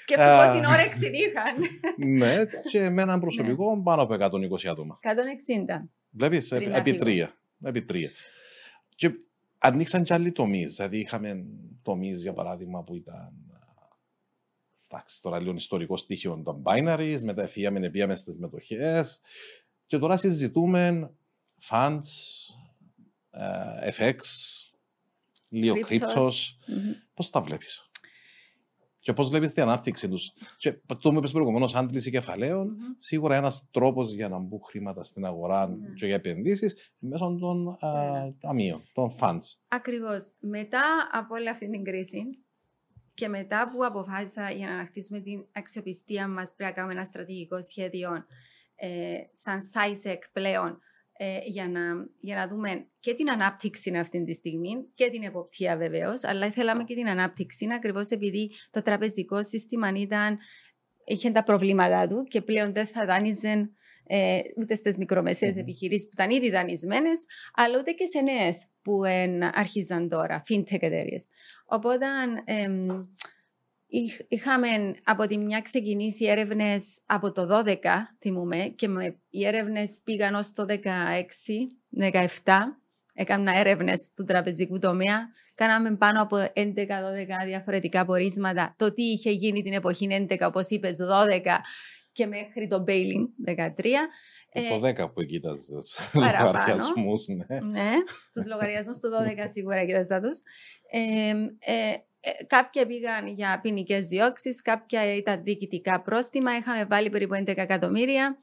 Ναι. 0.09 0.23
Σκέφτομαι 0.23 0.61
πόση 0.61 0.73
όρεξη 0.73 1.11
είχαν. 1.13 1.55
ναι, 2.17 2.45
και 2.69 2.89
με 2.89 3.01
έναν 3.01 3.19
προσωπικό 3.19 3.75
ναι. 3.75 3.83
πάνω 3.83 4.01
από 4.01 4.13
120 4.13 4.65
άτομα. 4.65 4.99
160. 5.01 5.09
Βλέπεις, 6.09 6.51
επί 6.51 6.95
τρία. 6.95 7.37
Επί 7.63 7.81
τρία. 7.81 8.09
Και 8.95 9.11
ανοίξαν 9.57 10.03
και 10.03 10.13
άλλοι 10.13 10.31
τομείς. 10.31 10.75
Δηλαδή, 10.75 10.99
είχαμε 10.99 11.45
τομείς, 11.81 12.21
για 12.21 12.33
παράδειγμα, 12.33 12.83
που 12.83 12.95
ήταν. 12.95 13.33
Εντάξει, 14.87 15.21
τώρα 15.21 15.39
λίγο 15.41 15.53
ιστορικό 15.53 15.97
στοιχείο 15.97 16.41
των 16.43 16.63
binaries, 16.65 17.19
μετά 17.23 17.43
εφήγαμε, 17.43 17.89
πήγαμε 17.89 18.15
στις 18.15 18.37
μετοχές. 18.37 19.21
Και 19.85 19.97
τώρα 19.97 20.17
συζητούμε 20.17 21.11
funds, 21.69 22.09
uh, 23.39 23.91
FX, 23.97 24.17
λίγο 25.49 25.75
cryptos. 25.89 26.29
Mm-hmm. 26.29 26.95
Πώς 27.13 27.29
τα 27.29 27.41
βλέπεις; 27.41 27.89
Και 29.05 29.13
πώς 29.13 29.29
βλέπεις 29.29 29.51
την 29.53 29.63
ανάπτυξη 29.63 30.09
τους. 30.09 30.33
Και 30.57 30.71
το 31.01 31.11
μου 31.11 31.17
είπες 31.17 31.31
προηγουμένως, 31.31 31.75
άντληση 31.75 32.11
κεφαλαίων, 32.11 32.69
mm-hmm. 32.69 32.95
σίγουρα 32.97 33.35
ένας 33.35 33.67
τρόπος 33.71 34.13
για 34.13 34.29
να 34.29 34.37
μπουν 34.37 34.59
χρήματα 34.63 35.03
στην 35.03 35.25
αγορά 35.25 35.69
mm-hmm. 35.69 35.93
και 35.95 36.05
για 36.05 36.15
επενδύσεις 36.15 36.93
μέσω 36.99 37.37
των 37.39 37.77
yeah. 37.81 38.33
ταμείων, 38.39 38.83
των 38.93 39.15
funds. 39.19 39.57
Ακριβώς. 39.67 40.31
Μετά 40.39 40.81
από 41.11 41.35
όλη 41.35 41.49
αυτή 41.49 41.69
την 41.69 41.83
κρίση 41.83 42.23
και 43.13 43.27
μετά 43.27 43.71
που 43.71 43.85
αποφάσισα 43.85 44.51
για 44.51 44.67
να 44.67 44.73
ανακτήσουμε 44.73 45.19
την 45.19 45.45
αξιοπιστία 45.51 46.27
μας, 46.27 46.53
πρέπει 46.55 46.69
να 46.69 46.75
κάνουμε 46.75 46.93
ένα 46.93 47.05
στρατηγικό 47.05 47.61
σχέδιο 47.61 48.09
ε, 48.75 49.17
σαν 49.31 49.59
SciSec 49.73 50.19
πλέον 50.31 50.79
ε, 51.17 51.39
για, 51.45 51.67
να, 51.67 51.81
για 52.19 52.35
να 52.35 52.47
δούμε 52.47 52.87
και 52.99 53.13
την 53.13 53.29
ανάπτυξη 53.29 53.97
αυτή 53.97 54.23
τη 54.23 54.33
στιγμή 54.33 54.85
και 54.93 55.09
την 55.09 55.23
εποπτεία 55.23 55.77
βεβαίως, 55.77 56.23
αλλά 56.23 56.51
θέλαμε 56.51 56.83
και 56.83 56.95
την 56.95 57.09
ανάπτυξη 57.09 57.67
ακριβώς 57.75 58.09
επειδή 58.09 58.51
το 58.71 58.81
τραπεζικό 58.81 59.43
σύστημα 59.43 59.91
ήταν, 59.95 60.37
είχε 61.05 61.31
τα 61.31 61.43
προβλήματά 61.43 62.07
του 62.07 62.23
και 62.23 62.41
πλέον 62.41 62.73
δεν 62.73 62.85
θα 62.85 63.05
δάνειζε 63.05 63.69
ε, 64.07 64.39
ούτε 64.57 64.75
στις 64.75 64.97
μικρομεσαίες 64.97 65.55
mm-hmm. 65.55 65.59
επιχειρήσεις 65.59 66.03
που 66.03 66.11
ήταν 66.13 66.29
ήδη 66.29 66.49
δανεισμένες, 66.49 67.25
αλλά 67.53 67.79
ούτε 67.79 67.91
και 67.91 68.05
σε 68.05 68.21
νέες 68.21 68.67
που 68.81 69.03
εν, 69.03 69.43
αρχίζαν 69.43 70.09
τώρα, 70.09 70.43
fintech 70.49 70.81
εταιρείες. 70.81 71.27
Οπότε 71.65 72.05
ε, 72.45 72.67
είχαμε 74.27 74.67
από 75.03 75.27
τη 75.27 75.37
μια 75.37 75.61
ξεκινήσει 75.61 76.25
έρευνες 76.25 77.01
από 77.05 77.31
το 77.31 77.63
12, 77.65 77.75
θυμούμε, 78.19 78.57
και 78.57 78.87
με, 78.87 79.19
οι 79.29 79.45
έρευνες 79.45 80.01
πήγαν 80.03 80.35
ως 80.35 80.51
το 80.51 80.65
16, 80.67 80.75
17. 82.43 82.53
Έκανα 83.17 83.57
έρευνες 83.57 84.09
του 84.15 84.23
τραπεζικού 84.23 84.79
τομέα. 84.79 85.29
Κάναμε 85.55 85.95
πάνω 85.95 86.21
από 86.21 86.37
11-12 86.37 86.51
διαφορετικά 87.45 88.05
πορίσματα. 88.05 88.75
Το 88.77 88.93
τι 88.93 89.03
είχε 89.03 89.29
γίνει 89.31 89.61
την 89.61 89.73
εποχή 89.73 90.07
11, 90.29 90.37
όπως 90.41 90.69
είπες, 90.69 90.97
12 90.97 91.57
και 92.11 92.25
μέχρι 92.25 92.67
το 92.67 92.79
Μπέιλιν 92.79 93.27
13. 93.45 93.73
Το 94.69 94.87
10 94.87 95.13
που 95.13 95.23
κοίταζες 95.23 95.97
λογαριασμούς. 96.13 97.27
Ναι, 97.27 97.59
ναι 97.59 97.91
τους 98.33 98.47
λογαριασμούς 98.47 98.99
του 98.99 99.09
12 99.09 99.49
σίγουρα 99.51 99.85
κοίταζα 99.85 100.19
τους. 100.19 100.39
Ε, 100.91 100.99
ε, 100.99 101.73
ε, 101.73 101.95
κάποια 102.47 102.85
πήγαν 102.85 103.27
για 103.27 103.59
ποινικές 103.61 104.07
διώξεις, 104.07 104.61
κάποια 104.61 105.15
ήταν 105.15 105.43
διοικητικά 105.43 106.01
πρόστιμα. 106.01 106.57
Είχαμε 106.57 106.85
βάλει 106.85 107.09
περίπου 107.09 107.33
11 107.33 107.47
εκατομμύρια. 107.47 108.37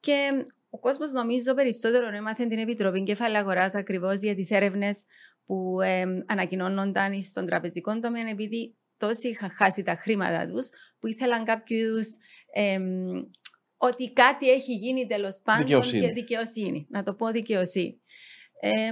Και 0.00 0.44
ο 0.70 0.78
κόσμος 0.78 1.12
νομίζω 1.12 1.54
περισσότερο 1.54 2.16
έμαθε 2.16 2.46
την 2.46 2.58
Επιτροπή 2.58 3.02
Κεφάλαια 3.02 3.40
Αγορά 3.40 3.70
ακριβώς 3.74 4.20
για 4.20 4.34
τις 4.34 4.50
έρευνες 4.50 5.04
που 5.44 5.80
ε, 5.80 6.04
ανακοινώνονταν 6.26 7.22
στον 7.22 7.46
τραπεζικό 7.46 7.98
τομέα, 7.98 8.28
επειδή 8.28 8.76
τόσοι 8.96 9.28
είχαν 9.28 9.50
χάσει 9.50 9.82
τα 9.82 9.94
χρήματα 9.94 10.46
τους, 10.46 10.68
που 10.98 11.06
ήθελαν 11.06 11.44
κάποιο 11.44 11.76
είδους. 11.76 12.06
Ε, 12.52 12.78
ότι 13.76 14.12
κάτι 14.12 14.50
έχει 14.50 14.72
γίνει 14.72 15.06
τέλος 15.06 15.40
πάντων 15.44 15.66
δικαιοσύνη. 15.66 16.06
και 16.06 16.12
δικαιοσύνη. 16.12 16.86
Να 16.90 17.02
το 17.02 17.14
πω 17.14 17.30
δικαιοσύνη. 17.30 18.00
Ε, 18.60 18.68
ε, 18.70 18.90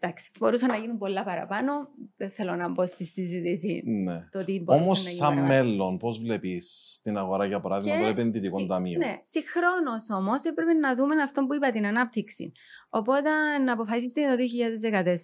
εντάξει, 0.00 0.30
μπορούσαν 0.38 0.68
να 0.68 0.76
γίνουν 0.76 0.98
πολλά 0.98 1.24
παραπάνω. 1.24 1.72
Δεν 2.16 2.30
θέλω 2.30 2.54
να 2.54 2.68
μπω 2.68 2.86
στη 2.86 3.04
συζήτηση. 3.04 3.82
Ναι. 3.86 4.28
Όμως, 4.64 5.14
σαν 5.14 5.46
μέλλον, 5.46 5.98
πώς 5.98 6.18
βλέπεις 6.18 6.98
την 7.02 7.16
αγορά, 7.18 7.46
για 7.46 7.60
παράδειγμα, 7.60 7.98
των 7.98 8.08
επενδυτικών 8.08 8.66
ταμείων. 8.66 8.98
Ναι, 8.98 9.16
συγχρόνως 9.22 10.10
όμως 10.10 10.44
έπρεπε 10.44 10.72
να 10.72 10.94
δούμε 10.94 11.22
αυτό 11.22 11.46
που 11.46 11.54
είπα, 11.54 11.70
την 11.70 11.86
ανάπτυξη. 11.86 12.52
Οπότε, 12.88 13.30
να 13.64 13.72
αποφασίσετε 13.72 14.20
το 14.20 14.42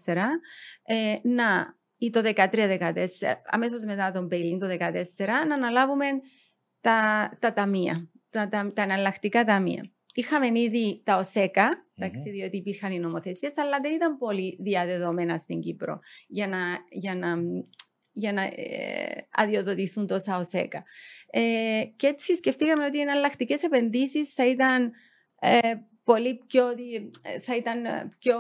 2014 0.08 0.14
ε, 0.82 1.28
να 1.28 1.80
ή 1.96 2.10
το 2.10 2.20
2013-2014, 2.24 3.06
αμέσως 3.44 3.84
μετά 3.84 4.10
τον 4.12 4.26
Μπέιλιν 4.26 4.58
το 4.58 4.66
2014, 4.66 4.76
να 5.48 5.54
αναλάβουμε 5.54 6.06
τα, 6.80 7.30
τα 7.40 7.52
ταμεία, 7.52 8.10
τα, 8.30 8.48
τα, 8.48 8.72
τα 8.74 8.82
εναλλακτικά 8.82 9.44
ταμεία. 9.44 9.90
Είχαμε 10.14 10.46
ήδη 10.60 11.02
τα 11.04 11.16
ΟΣΕΚΑ, 11.16 11.86
mm-hmm. 12.06 12.32
διότι 12.32 12.56
υπήρχαν 12.56 12.92
οι 12.92 12.98
νομοθεσίες, 12.98 13.58
αλλά 13.58 13.80
δεν 13.82 13.92
ήταν 13.92 14.18
πολύ 14.18 14.58
διαδεδομένα 14.60 15.36
στην 15.36 15.60
Κύπρο 15.60 15.98
για 16.26 16.46
να, 16.46 16.58
για 16.90 17.14
να, 17.14 17.36
για 18.12 18.32
να 18.32 18.42
ε, 18.42 19.28
αδειοδοτηθούν 19.30 20.06
τόσα 20.06 20.38
ΟΣΕΚΑ. 20.38 20.84
Ε, 21.30 21.82
και 21.96 22.06
έτσι 22.06 22.36
σκεφτήκαμε 22.36 22.84
ότι 22.84 22.96
οι 22.96 23.00
εναλλακτικές 23.00 23.62
επενδύσεις 23.62 24.32
θα 24.32 24.46
ήταν 24.46 24.92
ε, 25.40 25.58
πολύ 26.04 26.44
πιο, 26.46 26.68
ε, 27.22 27.40
θα 27.40 27.56
ήταν 27.56 27.84
ε, 27.84 28.10
πιο 28.18 28.38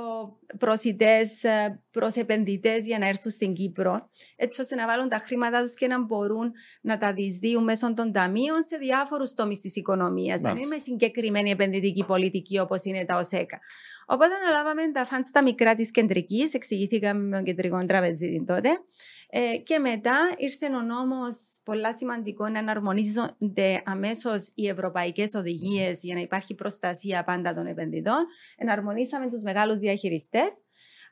προσιτές 0.58 1.44
ε, 1.44 1.82
προς 1.90 2.14
επενδυτές 2.14 2.86
για 2.86 2.98
να 2.98 3.08
έρθουν 3.08 3.30
στην 3.30 3.52
Κύπρο, 3.52 4.08
έτσι 4.36 4.60
ώστε 4.60 4.74
να 4.74 4.86
βάλουν 4.86 5.08
τα 5.08 5.18
χρήματά 5.18 5.62
τους 5.62 5.74
και 5.74 5.86
να 5.86 6.04
μπορούν 6.04 6.52
να 6.80 6.98
τα 6.98 7.12
δυσδύουν 7.12 7.64
μέσω 7.64 7.94
των 7.94 8.12
ταμείων 8.12 8.64
σε 8.64 8.76
διάφορους 8.76 9.32
τομείς 9.32 9.58
της 9.58 9.76
οικονομίας. 9.76 10.40
Δεν 10.40 10.56
είναι 10.56 10.76
συγκεκριμένη 10.76 11.50
επενδυτική 11.50 12.04
πολιτική 12.04 12.58
όπως 12.58 12.84
είναι 12.84 13.04
τα 13.04 13.16
ΟΣΕΚΑ. 13.16 13.60
Οπότε 14.06 14.34
αναλάβαμε 14.34 14.92
τα 14.92 15.04
φαντ 15.04 15.24
στα 15.24 15.42
μικρά 15.42 15.74
της 15.74 15.90
κεντρικής, 15.90 16.54
εξηγηθήκαμε 16.54 17.22
με 17.22 17.36
τον 17.36 17.44
κεντρικό 17.44 17.78
τραπεζίτη 17.86 18.44
τότε. 18.44 18.68
Ε, 19.34 19.56
και 19.56 19.78
μετά 19.78 20.34
ήρθε 20.36 20.66
ο 20.66 20.80
νόμος, 20.80 21.60
πολλά 21.64 21.94
σημαντικό, 21.94 22.48
να 22.48 22.58
εναρμονίζονται 22.58 23.82
αμέσως 23.84 24.52
οι 24.54 24.68
ευρωπαϊκές 24.68 25.34
οδηγίες 25.34 26.02
για 26.02 26.14
να 26.14 26.20
υπάρχει 26.20 26.54
προστασία 26.54 27.24
πάντα 27.24 27.54
των 27.54 27.66
επενδυτών. 27.66 28.26
Εναρμονίσαμε 28.56 29.30
τους 29.30 29.42
μεγάλους 29.42 29.78
διαχειριστές. 29.78 30.62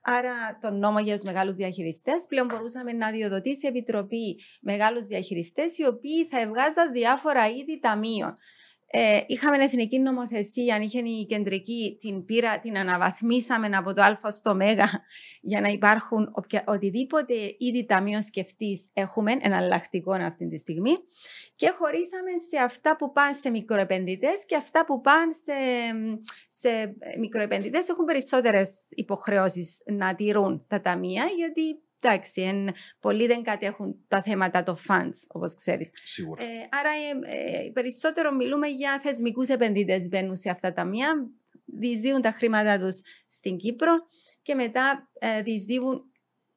Άρα, 0.03 0.59
τον 0.61 0.78
νόμο 0.78 1.01
για 1.01 1.14
τους 1.14 1.22
μεγάλους 1.22 1.55
διαχειριστές, 1.57 2.24
πλέον 2.28 2.47
μπορούσαμε 2.47 2.93
να 2.93 3.11
διοδοτήσει 3.11 3.66
η 3.66 3.68
Επιτροπή 3.68 4.41
μεγάλους 4.61 5.07
διαχειριστές, 5.07 5.78
οι 5.78 5.86
οποίοι 5.86 6.26
θα 6.26 6.41
ευγάζαν 6.41 6.93
διάφορα 6.93 7.49
είδη 7.49 7.80
ταμείων. 7.80 8.34
Ε, 8.93 9.20
είχαμε 9.26 9.64
εθνική 9.64 9.99
νομοθεσία, 9.99 10.74
αν 10.74 10.82
είχε 10.82 10.99
η 10.99 11.26
κεντρική, 11.26 11.97
την 12.01 12.24
πήρα, 12.24 12.59
την 12.59 12.78
αναβαθμίσαμε 12.78 13.76
από 13.76 13.93
το 13.93 14.03
Α 14.03 14.30
στο 14.30 14.55
Μ 14.55 14.61
για 15.41 15.61
να 15.61 15.68
υπάρχουν 15.68 16.30
οποια, 16.32 16.64
οτιδήποτε 16.66 17.34
είδη 17.59 17.86
ταμείων 17.86 18.22
σκεφτείς 18.22 18.91
έχουμε, 18.93 19.32
εναλλακτικό 19.41 20.12
αυτή 20.12 20.49
τη 20.49 20.59
στιγμή. 20.59 20.91
Και 21.57 21.68
χωρίσαμε 21.68 22.30
σε 22.49 22.62
αυτά 22.64 22.97
που 22.97 23.12
πάνε 23.12 23.32
σε 23.32 23.51
μικροεπενδυτές 23.51 24.45
και 24.47 24.57
αυτά 24.57 24.84
που 24.84 25.01
πάνε 25.01 25.32
σε, 25.32 25.53
σε 26.49 26.97
μικροεπενδυτές 27.18 27.88
έχουν 27.88 28.05
περισσότερες 28.05 28.70
υποχρεώσεις 28.91 29.82
να 29.86 30.14
τηρούν 30.14 30.64
τα 30.68 30.80
ταμεία, 30.80 31.24
γιατί 31.36 31.78
εντάξει, 32.01 32.42
εν, 32.42 32.74
πολλοί 33.01 33.26
δεν 33.26 33.42
κατέχουν 33.42 34.05
τα 34.09 34.22
θέματα 34.22 34.62
των 34.62 34.76
funds, 34.88 35.24
όπως 35.28 35.55
ξέρεις. 35.55 35.90
Σίγουρα. 35.92 36.44
Ε, 36.44 36.46
άρα, 36.70 36.90
ε, 36.90 37.66
ε, 37.66 37.70
περισσότερο 37.70 38.32
μιλούμε 38.32 38.66
για 38.66 39.01
θεσμικούς 39.03 39.48
επενδυτές 39.48 40.09
μπαίνουν 40.09 40.36
σε 40.36 40.51
αυτά 40.51 40.72
τα 40.72 40.84
μία, 40.84 41.30
διεισδύουν 41.64 42.20
τα 42.20 42.30
χρήματά 42.30 42.78
τους 42.78 43.01
στην 43.26 43.57
Κύπρο 43.57 43.92
και 44.42 44.55
μετά 44.55 45.09
ε, 45.18 45.42
διεισδύουν 45.42 46.05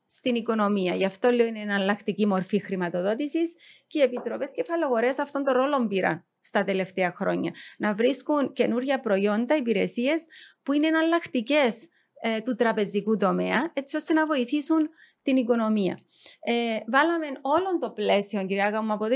στην 0.05 0.35
οικονομία. 0.35 0.95
Γι' 0.95 1.05
αυτό 1.05 1.29
λέω 1.29 1.45
είναι 1.45 1.59
εναλλακτική 1.59 2.25
μορφή 2.25 2.59
χρηματοδότησης 2.59 3.55
και 3.87 3.99
οι 3.99 4.01
επιτροπές 4.01 4.51
κεφαλογορέ 4.51 5.09
αυτόν 5.19 5.43
τον 5.43 5.53
ρόλο 5.53 5.87
πήραν 5.87 6.25
στα 6.39 6.63
τελευταία 6.63 7.11
χρόνια. 7.11 7.51
Να 7.77 7.93
βρίσκουν 7.93 8.53
καινούργια 8.53 8.99
προϊόντα, 8.99 9.55
υπηρεσίες 9.55 10.25
που 10.63 10.73
είναι 10.73 10.87
εναλλακτικές 10.87 11.87
ε, 12.21 12.41
του 12.41 12.55
τραπεζικού 12.55 13.17
τομέα, 13.17 13.71
έτσι 13.73 13.95
ώστε 13.95 14.13
να 14.13 14.25
βοηθήσουν 14.25 14.89
την 15.23 15.37
οικονομία. 15.37 15.99
Ε, 16.39 16.77
βάλαμε 16.87 17.25
όλο 17.41 17.79
το 17.79 17.91
πλαίσιο, 17.91 18.45
κυρία 18.45 18.81
μου, 18.81 18.93
από 18.93 19.07
το 19.07 19.15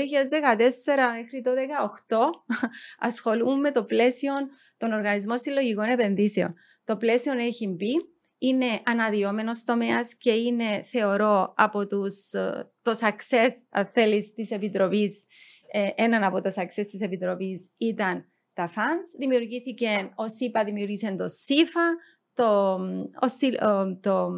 μέχρι 1.14 1.40
το 1.42 1.50
2018 2.08 2.16
ασχολούμαι 3.08 3.60
με 3.60 3.70
το 3.70 3.84
πλαίσιο 3.84 4.32
των 4.76 4.92
οργανισμών 4.92 5.38
συλλογικών 5.38 5.88
επενδύσεων. 5.88 6.54
Το 6.84 6.96
πλαίσιο 6.96 7.32
έχει 7.32 7.66
μπει, 7.66 7.94
είναι 8.38 8.66
αναδυόμενος 8.84 9.64
τομέας 9.64 10.14
και 10.14 10.32
είναι, 10.32 10.82
θεωρώ, 10.84 11.54
από 11.56 11.86
τους, 11.86 12.32
ε, 12.32 12.70
το 12.82 12.90
success, 13.00 13.50
αν 13.70 13.90
θέλεις, 13.92 14.32
της 14.34 14.50
Επιτροπής. 14.50 15.24
Ε, 15.72 15.88
έναν 15.94 16.24
από 16.24 16.40
τα 16.40 16.50
success 16.50 16.86
της 16.90 17.00
Επιτροπής 17.00 17.70
ήταν 17.76 18.32
τα 18.52 18.70
funds. 18.76 19.18
Δημιουργήθηκε, 19.18 20.10
ω 20.16 20.24
είπα, 20.38 20.64
δημιουργήσε 20.64 21.14
το 21.14 21.28
ΣΥΦΑ, 21.28 21.96
το, 22.34 22.72
ο, 23.20 23.98
το 24.00 24.30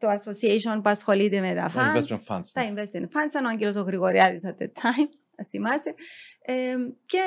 το 0.00 0.08
association 0.08 0.80
που 0.82 0.88
ασχολείται 0.88 1.40
με 1.40 1.54
τα 1.54 1.70
funds. 1.74 1.96
Investment 1.96 2.24
funds. 2.26 2.46
Τα 2.52 2.70
ναι. 2.70 2.72
investment 2.74 3.04
funds, 3.04 3.28
ήταν 3.28 3.44
ο 3.44 3.48
Άγγελος 3.48 3.76
ο 3.76 3.80
Γρηγοριάδης 3.80 4.42
at 4.44 4.62
the 4.62 4.66
time, 4.66 5.08
θα 5.36 5.46
θυμάσαι. 5.50 5.94
Ε, 6.42 6.74
και 7.06 7.18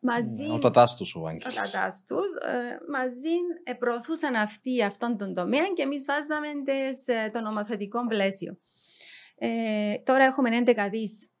μαζί... 0.00 0.50
Ο 0.50 0.58
τατάστος 0.58 1.14
ο 1.14 1.26
Άγγελος. 1.26 1.58
Ο 1.58 1.60
τατάστος. 1.62 2.34
Ε, 2.34 2.78
μαζί 2.90 3.34
ε, 3.64 3.72
προωθούσαν 3.72 4.34
αυτοί 4.34 4.82
αυτόν 4.82 5.16
τον 5.16 5.34
τομέα 5.34 5.66
και 5.74 5.82
εμείς 5.82 6.04
βάζαμε 6.04 6.48
το 7.32 7.40
νομοθετικό 7.40 8.06
πλαίσιο. 8.06 8.58
Ε, 9.38 9.94
τώρα 10.04 10.24
έχουμε 10.24 10.62
11 10.66 10.88
δις 10.90 11.31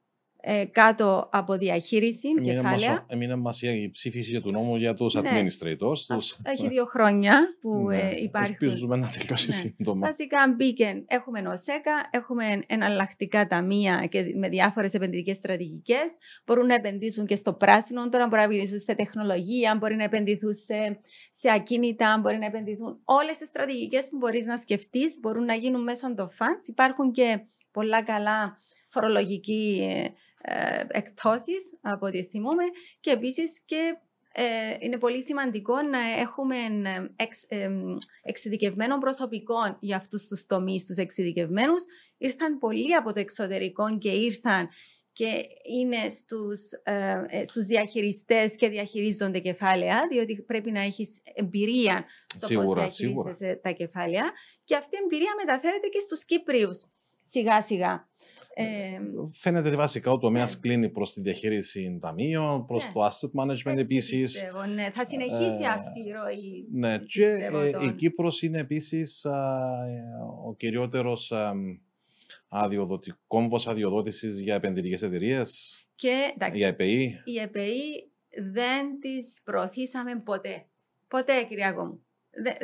ε, 0.44 0.64
κάτω 0.64 1.28
από 1.32 1.56
διαχείριση 1.56 2.28
εμείνε 2.28 2.54
κεφάλαια. 2.54 3.06
Έμεινε 3.08 3.36
μας 3.36 3.62
η 3.62 3.90
ψήφιση 3.92 4.40
του 4.40 4.52
νόμου 4.52 4.76
για 4.76 4.94
τους 4.94 5.14
ναι. 5.14 5.20
administrators. 5.20 5.98
Τους... 6.08 6.36
Έχει 6.42 6.68
δύο 6.68 6.84
χρόνια 6.84 7.56
που 7.60 7.86
ναι. 7.88 7.96
ε, 7.96 8.22
υπάρχουν. 8.22 8.56
Ελπίζουμε 8.60 8.96
να 8.96 9.08
τελειώσει 9.18 9.46
ναι. 9.46 9.52
σύντομα. 9.52 10.06
Βασικά 10.06 10.54
μπήκε, 10.56 11.04
έχουμε 11.06 11.40
ΝΟΣΕΚΑ, 11.40 12.08
έχουμε 12.10 12.62
εναλλακτικά 12.66 13.46
ταμεία 13.46 14.06
και 14.06 14.24
με 14.36 14.48
διάφορες 14.48 14.94
επενδυτικές 14.94 15.36
στρατηγικές. 15.36 16.16
Μπορούν 16.46 16.66
να 16.66 16.74
επενδύσουν 16.74 17.26
και 17.26 17.36
στο 17.36 17.52
πράσινο, 17.52 18.08
τώρα 18.08 18.26
μπορεί 18.26 18.38
να 18.38 18.42
επενδύσουν 18.42 18.78
σε 18.78 18.94
τεχνολογία, 18.94 19.76
μπορεί 19.76 19.96
να 19.96 20.04
επενδύσουν 20.04 20.54
σε, 20.54 21.00
σε 21.30 21.50
ακίνητα, 21.50 22.18
μπορεί 22.22 22.38
να 22.38 22.46
επενδύσουν. 22.46 23.00
Όλες 23.04 23.38
τις 23.38 23.48
στρατηγικές 23.48 24.08
που 24.08 24.16
μπορείς 24.16 24.46
να 24.46 24.56
σκεφτείς 24.56 25.18
μπορούν 25.20 25.44
να 25.44 25.54
γίνουν 25.54 25.82
μέσω 25.82 26.14
των 26.14 26.28
funds. 26.28 26.68
Υπάρχουν 26.68 27.12
και 27.12 27.40
πολλά 27.70 28.02
καλά 28.02 28.56
φορολογική 28.88 29.78
ε, 29.82 30.00
ε, 30.00 30.10
εκτόσεις 30.88 31.78
από 31.80 32.06
ό,τι 32.06 32.24
θυμούμε 32.24 32.64
και 33.00 33.10
επίσης 33.10 33.62
και 33.64 33.96
ε, 34.34 34.76
είναι 34.78 34.98
πολύ 34.98 35.22
σημαντικό 35.22 35.82
να 35.82 35.98
έχουμε 36.20 36.56
εξ, 37.16 37.42
ε, 37.48 37.70
εξειδικευμένο 38.22 38.98
προσωπικό 38.98 39.76
για 39.80 39.96
αυτούς 39.96 40.26
τους 40.26 40.46
τομείς, 40.46 40.86
τους 40.86 40.96
εξειδικευμένους. 40.96 41.82
Ήρθαν 42.18 42.58
πολλοί 42.58 42.94
από 42.94 43.12
το 43.12 43.20
εξωτερικό 43.20 43.98
και 43.98 44.10
ήρθαν 44.10 44.68
και 45.12 45.46
είναι 45.78 46.08
στους, 46.08 46.60
ε, 46.82 47.24
ε 47.28 47.44
στους 47.44 47.66
διαχειριστές 47.66 48.56
και 48.56 48.68
διαχειρίζονται 48.68 49.38
κεφάλαια, 49.38 50.06
διότι 50.10 50.42
πρέπει 50.42 50.70
να 50.70 50.80
έχεις 50.80 51.22
εμπειρία 51.34 52.04
στο 52.34 52.46
σίγουρα, 52.46 52.84
πώς 52.84 52.96
διαχειρίζεσαι 52.96 53.60
τα 53.62 53.70
κεφάλαια. 53.70 54.32
Και 54.64 54.76
αυτή 54.76 54.96
η 54.96 55.00
εμπειρία 55.02 55.34
μεταφέρεται 55.44 55.88
και 55.88 55.98
στους 55.98 56.24
Κύπριους 56.24 56.86
σιγά 57.22 57.62
σιγά. 57.62 58.08
Ε, 58.54 58.64
Φαίνεται 59.32 59.68
ότι 59.68 59.76
βασικά 59.76 60.12
ο 60.12 60.18
τομέας 60.18 60.54
ναι. 60.54 60.60
κλείνει 60.60 60.88
προς 60.88 61.12
τη 61.12 61.20
διαχείριση 61.20 61.98
ταμείων, 62.00 62.66
προς 62.66 62.84
ναι. 62.84 62.92
το 62.92 63.06
asset 63.06 63.40
management 63.40 63.76
επίσης. 63.76 64.44
Ναι. 64.74 64.90
Θα 64.90 65.04
συνεχίσει 65.04 65.62
ε, 65.62 65.66
αυτή 65.66 66.00
η 66.08 66.12
ροή. 66.12 66.66
Ναι, 66.72 66.98
και 66.98 67.24
ε, 67.24 67.84
η 67.86 67.92
Κύπρος 67.92 68.42
είναι 68.42 68.58
επίσης 68.58 69.26
ο 70.46 70.54
κυριότερος 70.56 71.32
κόμβος 73.26 73.66
αδειοδότησης 73.66 74.40
για 74.40 74.54
επενδυτικές 74.54 75.02
εταιρείες. 75.02 75.76
Και 75.94 76.34
η 76.52 76.64
ΕΠΗ. 76.64 77.20
Η 77.24 77.38
ΕΠΗ 77.38 78.10
δεν 78.52 79.00
τις 79.00 79.40
προωθήσαμε 79.44 80.20
ποτέ. 80.24 80.66
Ποτέ, 81.08 81.42
Κυριακό 81.48 81.84
μου. 81.84 82.04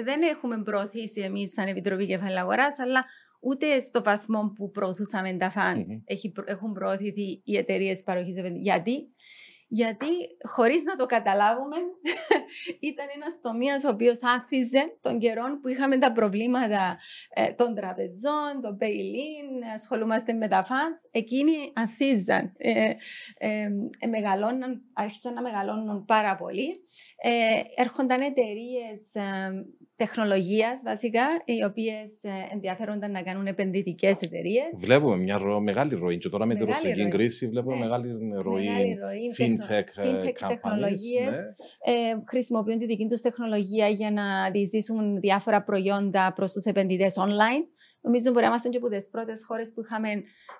δεν 0.04 0.22
έχουμε 0.22 0.62
προωθήσει 0.62 1.20
εμείς 1.20 1.52
σαν 1.52 1.66
Επιτροπή 1.66 2.06
Κεφαλαίου 2.06 2.38
Αγοράς, 2.38 2.78
αλλά 2.78 3.04
ούτε 3.40 3.78
στο 3.78 4.02
βαθμό 4.02 4.52
που 4.56 4.70
προωθούσαμε 4.70 5.32
τα 5.32 5.52
funds 5.52 5.76
mm-hmm. 5.76 6.42
έχουν 6.44 6.72
προωθηθεί 6.72 7.40
οι 7.44 7.56
εταιρείες 7.56 8.02
παροχής 8.02 8.36
επενδύσεων. 8.36 8.62
Γιατί; 8.62 9.12
Γιατί 9.68 10.06
χωρίς 10.48 10.82
να 10.82 10.96
το 10.96 11.06
καταλάβουμε, 11.06 11.76
ήταν 12.90 13.06
ένας 13.14 13.40
τομέας 13.40 13.84
ο 13.84 13.88
οποίος 13.88 14.22
άνθιζε 14.22 14.96
των 15.00 15.18
καιρών 15.18 15.60
που 15.60 15.68
είχαμε 15.68 15.98
τα 15.98 16.12
προβλήματα 16.12 16.98
ε, 17.34 17.52
των 17.52 17.74
τραπεζών, 17.74 18.60
των 18.62 18.76
bail-in, 18.80 19.72
ασχολούμαστε 19.74 20.32
με 20.32 20.48
τα 20.48 20.64
funds. 20.64 21.08
Εκείνοι 21.10 21.72
ανθίζαν, 21.74 22.52
ε, 22.56 22.92
ε, 23.38 23.68
άρχισαν 24.92 25.34
να 25.34 25.42
μεγαλώνουν 25.42 26.04
πάρα 26.04 26.36
πολύ. 26.36 26.84
Ε, 27.22 27.60
έρχονταν 27.74 28.20
εταιρείες 28.20 29.12
τεχνολογίας 29.98 30.82
βασικά, 30.84 31.26
οι 31.44 31.64
οποίες 31.64 32.22
ε, 32.22 32.30
ενδιαφέρονταν 32.50 33.10
να 33.10 33.22
κάνουν 33.22 33.46
επενδυτικές 33.46 34.20
εταιρείες. 34.20 34.68
Βλέπουμε 34.80 35.16
μια 35.16 35.38
ρο, 35.38 35.60
μεγάλη 35.60 35.94
ροή 35.94 36.18
και 36.18 36.28
τώρα 36.28 36.46
με 36.46 36.54
τη 36.54 36.64
ρωσική 36.64 37.08
κρίση 37.08 37.48
βλέπουμε 37.48 37.76
ναι. 37.76 37.84
μεγάλη 37.84 38.08
ροή, 38.42 38.64
μεγάλη 38.64 38.94
ροή 38.94 39.34
fintech, 39.38 39.88
ε, 39.96 40.10
fintech 40.10 40.48
τεχνολογίε. 40.48 41.24
Ναι. 41.24 41.38
Ε, 41.92 42.22
χρησιμοποιούν 42.28 42.78
τη 42.78 42.86
δική 42.86 43.06
τους 43.06 43.20
τεχνολογία 43.20 43.88
για 43.88 44.10
να 44.10 44.50
διεισδύσουν 44.50 45.20
διάφορα 45.20 45.62
προϊόντα 45.62 46.32
προς 46.32 46.52
τους 46.52 46.64
επενδυτές 46.64 47.14
online. 47.18 47.64
Νομίζω 48.00 48.30
μπορεί 48.30 48.42
να 48.42 48.48
είμαστε 48.48 48.68
και 48.68 48.76
από 48.76 48.88
τις 48.88 49.08
πρώτες 49.10 49.44
χώρες 49.46 49.72
που 49.74 49.80
είχαμε, 49.80 50.08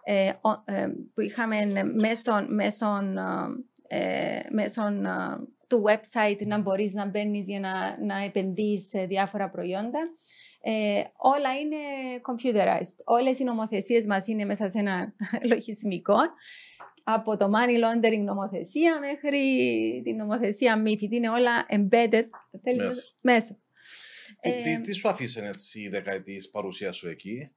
ε, 0.04 0.26
ε, 0.64 0.86
που 1.14 1.20
είχαμε 1.20 1.56
μέσω 4.54 4.86
του 5.68 5.84
website 5.86 6.46
να 6.46 6.58
μπορείς 6.58 6.92
να 6.92 7.06
μπαίνεις 7.06 7.46
για 7.46 7.60
να, 7.60 8.04
να 8.04 8.22
επενδύεις 8.24 8.88
σε 8.88 9.04
διάφορα 9.04 9.50
προϊόντα. 9.50 9.98
Ε, 10.60 11.02
όλα 11.16 11.58
είναι 11.58 11.76
computerized. 12.22 12.96
Όλες 13.04 13.38
οι 13.38 13.44
νομοθεσίες 13.44 14.06
μας 14.06 14.26
είναι 14.26 14.44
μέσα 14.44 14.70
σε 14.70 14.78
ένα 14.78 15.14
λογισμικό. 15.50 16.16
Από 17.04 17.36
το 17.36 17.50
money 17.54 17.84
laundering 17.84 18.20
νομοθεσία 18.24 18.98
μέχρι 18.98 19.40
την 20.04 20.16
νομοθεσία 20.16 20.82
MIFID. 20.86 21.10
Είναι 21.10 21.28
όλα 21.28 21.66
embedded 21.70 22.28
μέσα. 22.76 23.02
μέσα. 23.20 23.58
Τι, 24.40 24.80
τι, 24.80 24.92
σου 24.92 25.08
αφήσανε 25.08 25.48
έτσι 25.48 25.80
η 25.80 25.88
δεκαετής 25.88 26.50
παρουσία 26.50 26.92
σου 26.92 27.08
εκεί; 27.08 27.50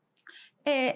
Ε, 0.64 0.92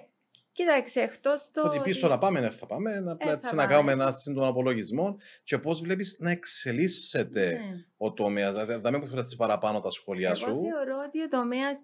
Κοίταξε, 0.56 1.00
εκτός 1.00 1.52
το. 1.52 1.62
Ότι 1.66 1.80
πίσω 1.80 2.08
να 2.08 2.18
πάμε, 2.18 2.40
ναι, 2.40 2.50
θα 2.50 2.66
πάμε, 2.66 3.00
να, 3.00 3.18
ε, 3.20 3.38
θα 3.40 3.56
να 3.56 3.68
κάνουμε 3.68 3.92
ένα 3.92 4.12
σύντομο 4.12 4.48
απολογισμό 4.48 5.18
και 5.44 5.58
πώς 5.58 5.82
βλέπεις 5.82 6.18
να 6.20 6.32
εξελίσσεται 6.32 7.50
ναι. 7.50 7.86
ο 7.98 8.14
τομέας. 8.14 8.52
Δηλαδή, 8.52 8.82
δεν 8.82 8.94
με 8.94 9.20
έτσι 9.20 9.36
παραπάνω 9.36 9.82
τα 9.82 9.92
σχόλια 9.92 10.28
Εγώ 10.28 10.36
σου. 10.36 10.50
Εγώ 10.50 10.62
θεωρώ 10.62 11.04
ότι 11.08 11.22
ο 11.22 11.28
τομέας 11.28 11.84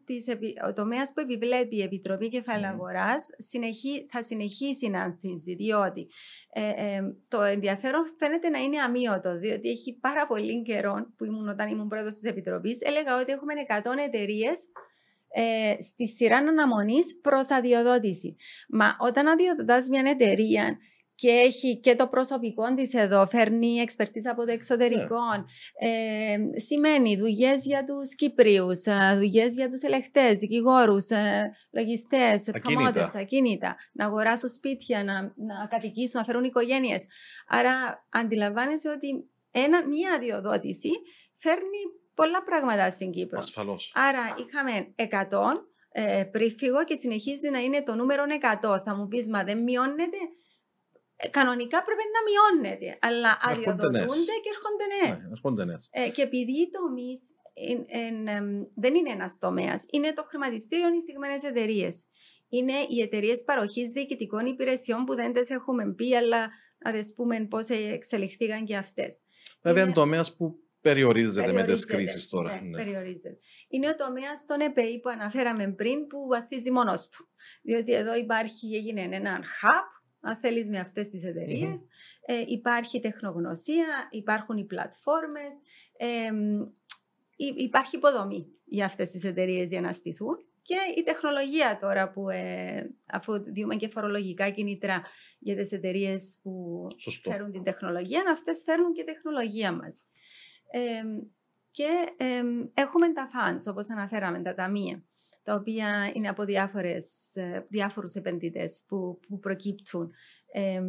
ο 0.70 0.74
τομέας 0.74 1.12
που 1.14 1.20
επιβλέπει 1.20 1.76
η 1.76 1.82
Επιτροπή 1.82 2.30
Κεφαλαίου 2.30 2.70
Αγορά 2.70 3.16
συνεχί, 3.38 4.08
θα 4.12 4.24
συνεχίσει 4.24 4.88
να 4.88 5.02
ανθίζει, 5.02 5.56
διότι 5.56 6.08
ε, 6.54 6.70
ε, 6.70 7.02
το 7.28 7.42
ενδιαφέρον 7.42 8.04
φαίνεται 8.18 8.50
να 8.50 8.60
είναι 8.60 8.80
αμύωτο, 8.80 9.38
διότι 9.38 9.70
έχει 9.70 9.98
πάρα 10.02 10.28
πολύ 10.28 10.62
καιρό 10.62 11.08
που 11.18 11.26
ήμουν 11.26 11.50
όταν 11.50 11.68
ήμουν 11.68 11.88
πρόεδρος 11.88 12.14
της 12.14 12.30
Επιτροπής, 12.30 12.82
έλεγα 12.82 13.20
ότι 13.22 13.32
έχουμε 13.32 13.54
100 13.84 13.92
εταιρείες 14.06 14.68
ε, 15.34 15.82
στη 15.82 16.08
σειρά 16.08 16.38
αναμονής 16.38 17.20
προς 17.22 17.52
αδειοδότηση. 17.52 18.36
Μα 18.70 18.96
όταν 19.00 19.28
αδειοδοτάς 19.28 19.90
μια 19.90 20.04
εταιρεία 20.06 20.78
και 21.22 21.30
έχει 21.30 21.80
και 21.80 21.96
το 21.96 22.08
προσωπικό 22.08 22.74
της 22.74 22.94
εδώ, 22.94 23.28
φέρνει 23.28 23.78
εξπερτίζα 23.78 24.32
από 24.32 24.46
το 24.46 24.52
εξωτερικό. 24.52 25.20
Ναι. 25.36 25.90
Ε, 25.90 26.38
σημαίνει 26.60 27.18
δουλειές 27.18 27.66
για 27.66 27.84
τους 27.84 28.16
Κυπρίους, 28.16 28.86
ε, 28.86 29.16
δουλειές 29.16 29.54
για 29.54 29.70
τους 29.70 29.82
ελεγχτέ, 29.82 30.34
δικηγόρους, 30.34 31.10
ε, 31.10 31.52
λογιστές, 31.72 32.52
promoters, 32.54 33.12
ακίνητα. 33.16 33.76
Να 33.92 34.06
αγοράσουν 34.06 34.50
σπίτια, 34.50 35.04
να, 35.04 35.22
να 35.22 35.68
κατοικήσουν, 35.70 36.20
να 36.20 36.26
φέρουν 36.26 36.44
οικογένειες. 36.44 37.06
Άρα 37.48 38.06
αντιλαμβάνεσαι 38.10 38.90
ότι 38.90 39.30
ένα, 39.52 39.88
μία 39.88 40.14
αδειοδότηση 40.14 40.90
φέρνει 41.38 41.82
πολλά 42.22 42.44
πράγματα 42.44 42.90
στην 42.90 43.12
Κύπρο. 43.12 43.38
Ασφαλώς. 43.38 43.92
Άρα 43.96 44.24
είχαμε 44.42 44.74
100 44.96 45.06
ε, 45.92 46.24
πριν 46.32 46.52
φύγω 46.58 46.84
και 46.84 46.96
συνεχίζει 46.96 47.50
να 47.50 47.60
είναι 47.60 47.84
το 47.84 47.94
νούμερο 47.96 48.24
100. 48.62 48.80
Θα 48.86 48.96
μου 48.96 49.08
πεις, 49.08 49.28
μα 49.28 49.44
δεν 49.44 49.58
μειώνεται; 49.64 50.22
Ε, 51.16 51.30
κανονικά 51.30 51.84
πρέπει 51.84 52.06
να 52.16 52.22
μειώνεται, 52.28 52.98
αλλά 53.02 53.38
αδειοδοτούνται 53.42 54.36
και 54.44 54.52
έρχονται 54.56 55.66
νέες. 55.66 55.90
Ε, 55.92 56.10
και 56.10 56.22
επειδή 56.22 56.52
οι 56.52 56.70
τομείς 56.70 57.22
δεν 58.76 58.96
είναι 58.96 59.10
ένας 59.10 59.38
τομέας, 59.38 59.86
είναι 59.92 60.14
το 60.14 60.24
χρηματιστήριο 60.30 60.88
οι 60.88 61.00
συγκεκριμένε 61.00 61.40
εταιρείες. 61.44 62.04
Είναι 62.50 62.74
οι 62.90 63.02
εταιρείες 63.02 63.44
παροχής 63.44 63.90
διοικητικών 63.90 64.46
υπηρεσιών 64.46 65.06
που 65.06 65.16
δεν 65.16 65.34
τις 65.34 65.50
έχουμε 65.50 65.94
πει, 65.94 66.16
αλλά 66.16 66.50
να 66.78 66.92
τις 66.92 67.14
πούμε 67.16 67.46
πώς 67.50 67.70
εξελιχθήκαν 67.70 68.66
και 68.66 68.76
αυτές. 68.76 69.20
Βέβαια, 69.62 69.84
είναι 69.84 69.94
τομέας 69.94 70.36
που 70.36 70.56
Περιορίζεται, 70.82 71.52
με 71.52 71.64
τις 71.64 71.86
κρίσεις 71.86 72.28
τώρα. 72.28 72.54
Ναι, 72.54 72.70
ναι. 72.70 72.84
Περιορίζεται. 72.84 73.38
Είναι 73.70 73.90
ο 73.90 73.96
τομέας 73.96 74.46
των 74.46 74.60
ΕΠΕΗ 74.60 75.00
που 75.00 75.10
αναφέραμε 75.10 75.72
πριν 75.72 76.08
που 76.08 76.28
βαθίζει 76.28 76.72
μόνος 76.72 77.10
του. 77.10 77.28
Διότι 77.62 77.94
εδώ 77.94 78.16
υπάρχει, 78.16 78.76
έγινε 78.76 79.02
ένα 79.02 79.40
hub, 79.40 80.02
αν 80.22 80.38
θέλεις, 80.38 80.70
με 80.70 80.80
αυτές 80.80 81.10
τις 81.10 81.24
εταιρειε 81.24 81.74
Ε, 82.26 82.44
υπάρχει 82.48 83.00
τεχνογνωσία, 83.00 83.86
υπάρχουν 84.12 84.58
οι 84.58 84.66
πλατφόρμες, 84.66 85.54
ε, 85.98 86.32
υπάρχει 87.58 87.96
υποδομή 87.96 88.48
για 88.66 88.86
αυτές 88.86 89.12
τις 89.12 89.24
εταιρείες 89.24 89.70
για 89.70 89.82
να 89.82 89.92
στηθούν. 89.92 90.36
Και 90.62 90.76
η 90.98 91.04
τεχνολογία 91.04 91.78
τώρα 91.82 92.12
που 92.12 92.30
ε, 92.30 92.90
αφού 93.06 93.44
δίνουμε 93.44 93.76
και 93.76 93.88
φορολογικά 93.88 94.50
κινήτρα 94.50 95.02
για 95.40 95.56
τις 95.56 95.72
εταιρείες 95.72 96.40
που 96.42 96.88
φέρουν 97.24 97.52
την 97.52 97.64
τεχνολογία, 97.64 98.24
αυτές 98.32 98.64
φέρνουν 98.66 98.94
και 98.94 99.04
τεχνολογία 99.04 99.72
μας 99.72 100.06
και 101.72 101.88
έχουμε 102.74 103.14
τα 103.14 103.30
funds, 103.34 103.72
όπως 103.72 103.90
αναφέραμε, 103.90 104.42
τα 104.42 104.54
ταμεία, 104.54 105.04
τα 105.44 105.54
οποία 105.56 106.12
είναι 106.14 106.30
από 106.30 106.44
διάφορες, 106.44 107.36
ε, 107.36 107.66
διάφορους 107.70 108.14
επενδυτές 108.14 108.84
που, 108.88 109.20
που 109.28 109.40
προκύπτουν 109.40 110.12
ε, 110.54 110.82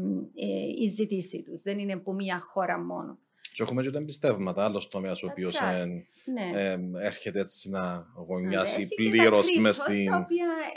η 0.80 0.88
ζήτησή 0.88 1.42
τους. 1.42 1.62
Δεν 1.62 1.78
είναι 1.78 1.92
από 1.92 2.12
μία 2.12 2.40
χώρα 2.40 2.78
μόνο. 2.78 3.18
Και 3.54 3.62
έχουμε 3.62 3.82
και 3.82 3.90
τα 3.90 3.98
εμπιστεύματα, 3.98 4.64
άλλος 4.64 4.88
τομέας 4.88 5.22
ο 5.22 5.26
οποίος 5.30 5.58
ναι. 6.24 6.74
έρχεται 7.00 7.40
έτσι 7.40 7.70
να 7.70 8.06
γωνιάσει 8.14 8.88
πλήρως 8.96 9.46
μες 9.60 9.76
στην 9.76 10.10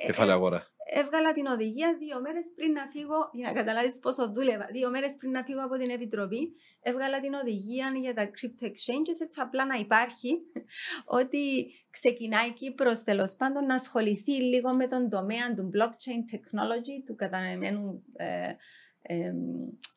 κεφαλαία 0.05 0.35
αγορά 0.35 0.74
έβγαλα 0.93 1.33
την 1.33 1.45
οδηγία 1.45 1.95
δύο 1.99 2.21
μέρες 2.21 2.45
πριν 2.55 2.71
να 2.71 2.87
φύγω, 2.87 3.29
για 3.33 3.47
να 3.47 3.53
καταλάβεις 3.53 3.99
πόσο 3.99 4.31
δούλευα. 4.31 4.67
Δύο 4.71 4.89
μέρες 4.89 5.15
πριν 5.17 5.31
να 5.31 5.43
φύγω 5.43 5.63
από 5.63 5.77
την 5.77 5.89
Επιτροπή, 5.89 6.55
έβγαλα 6.81 7.19
την 7.19 7.33
οδηγία 7.33 7.91
για 8.01 8.13
τα 8.13 8.23
crypto 8.23 8.65
exchanges, 8.65 9.19
έτσι 9.21 9.41
απλά 9.41 9.65
να 9.65 9.75
υπάρχει 9.75 10.37
ότι 11.05 11.73
ξεκινάει 11.89 12.47
η 12.47 12.53
Κύπρος 12.53 13.03
τέλος 13.03 13.35
πάντων 13.35 13.65
να 13.65 13.75
ασχοληθεί 13.75 14.31
λίγο 14.31 14.73
με 14.73 14.87
τον 14.87 15.09
τομέα 15.09 15.53
του 15.53 15.71
blockchain 15.73 16.21
technology, 16.35 17.03
του 17.05 17.15
κατανεμένου 17.15 18.03
ε, 18.13 18.53
ε, 19.01 19.33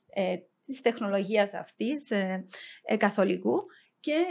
ε, 0.09 0.37
της 0.65 0.81
τεχνολογίας 0.81 1.55
αυτής 1.55 2.11
ε, 2.11 2.47
ε, 2.83 2.97
καθολικού 2.97 3.67
και 4.01 4.25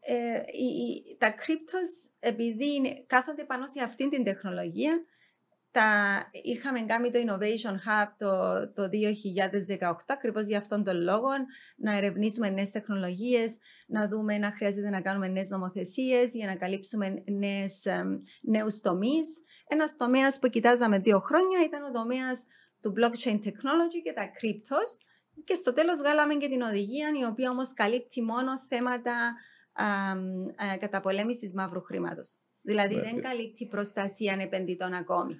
ε, 0.00 0.14
ε, 0.14 0.42
τα 1.18 1.34
cryptos 1.34 2.10
επειδή 2.18 2.74
είναι, 2.74 3.04
κάθονται 3.06 3.44
πάνω 3.44 3.66
σε 3.66 3.82
αυτήν 3.82 4.10
την 4.10 4.24
τεχνολογία 4.24 5.04
τα, 5.72 5.90
είχαμε 6.32 6.80
κάνει 6.80 7.10
το 7.10 7.18
Innovation 7.18 7.74
Hub 7.74 8.08
το, 8.18 8.30
το 8.72 8.88
2018 9.78 9.92
ακριβώς 10.06 10.46
για 10.46 10.58
αυτόν 10.58 10.84
τον 10.84 11.02
λόγο 11.02 11.28
να 11.76 11.96
ερευνήσουμε 11.96 12.50
νέες 12.50 12.70
τεχνολογίες, 12.70 13.58
να 13.86 14.08
δούμε 14.08 14.38
να 14.38 14.52
χρειάζεται 14.52 14.90
να 14.90 15.00
κάνουμε 15.00 15.28
νέες 15.28 15.50
νομοθεσίες 15.50 16.34
για 16.34 16.46
να 16.46 16.56
καλύψουμε 16.56 17.14
νέους 18.40 18.80
τομείς. 18.80 19.26
Ένας 19.68 19.96
τομέας 19.96 20.38
που 20.38 20.48
κοιτάζαμε 20.48 20.98
δύο 20.98 21.20
χρόνια 21.20 21.64
ήταν 21.64 21.82
ο 21.82 21.90
τομέας 21.90 22.46
του 22.80 22.92
blockchain 22.96 23.38
technology 23.46 24.00
και 24.04 24.12
τα 24.12 24.24
cryptos. 24.24 25.06
Και 25.44 25.54
στο 25.54 25.72
τέλος 25.72 25.98
βγάλαμε 25.98 26.34
και 26.34 26.48
την 26.48 26.62
οδηγία, 26.62 27.08
η 27.20 27.24
οποία 27.24 27.50
όμως 27.50 27.72
καλύπτει 27.72 28.22
μόνο 28.22 28.58
θέματα 28.68 29.34
καταπολέμησης 30.78 31.54
μαύρου 31.54 31.82
χρήματος. 31.82 32.34
Δηλαδή 32.60 32.94
δεν 32.94 33.20
καλύπτει 33.20 33.66
προστασία 33.66 34.36
επενδυτών 34.40 34.92
ακόμη. 34.92 35.34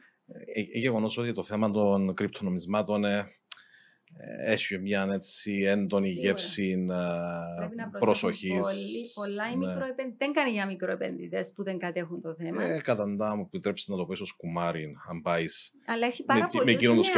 ε, 0.54 0.60
ε, 0.60 0.78
γεγονός 0.78 1.18
ότι 1.18 1.32
το 1.32 1.44
θέμα 1.44 1.70
των 1.70 2.14
κρυπτονομισμάτων 2.14 3.04
ε, 3.04 3.24
έχει 4.40 4.78
μια 4.78 5.08
έτσι 5.12 5.62
έντονη 5.62 6.08
γεύση 6.08 6.86
προσοχής. 7.98 8.60
Πολλά 9.14 9.50
οι 9.52 9.56
ναι. 9.56 9.74
δεν 10.18 10.32
κάνει 10.32 10.50
για 10.50 10.66
μικροεπενδυτές 10.66 11.52
που 11.54 11.62
δεν 11.62 11.78
κατέχουν 11.78 12.20
το 12.20 12.34
θέμα. 12.34 12.64
Ε, 12.64 12.80
καταντά 12.80 13.36
μου 13.36 13.42
επιτρέψει 13.46 13.90
να 13.90 13.96
το 13.96 14.04
πω 14.04 14.12
ίσω 14.12 14.24
κουμάρι, 14.36 14.96
αν 15.08 15.20
πάεις. 15.22 15.72
Αλλά 15.86 16.06
έχει 16.06 16.24
πάρα 16.24 16.46
πολλούς 16.46 16.82
νεαρούς 16.82 17.08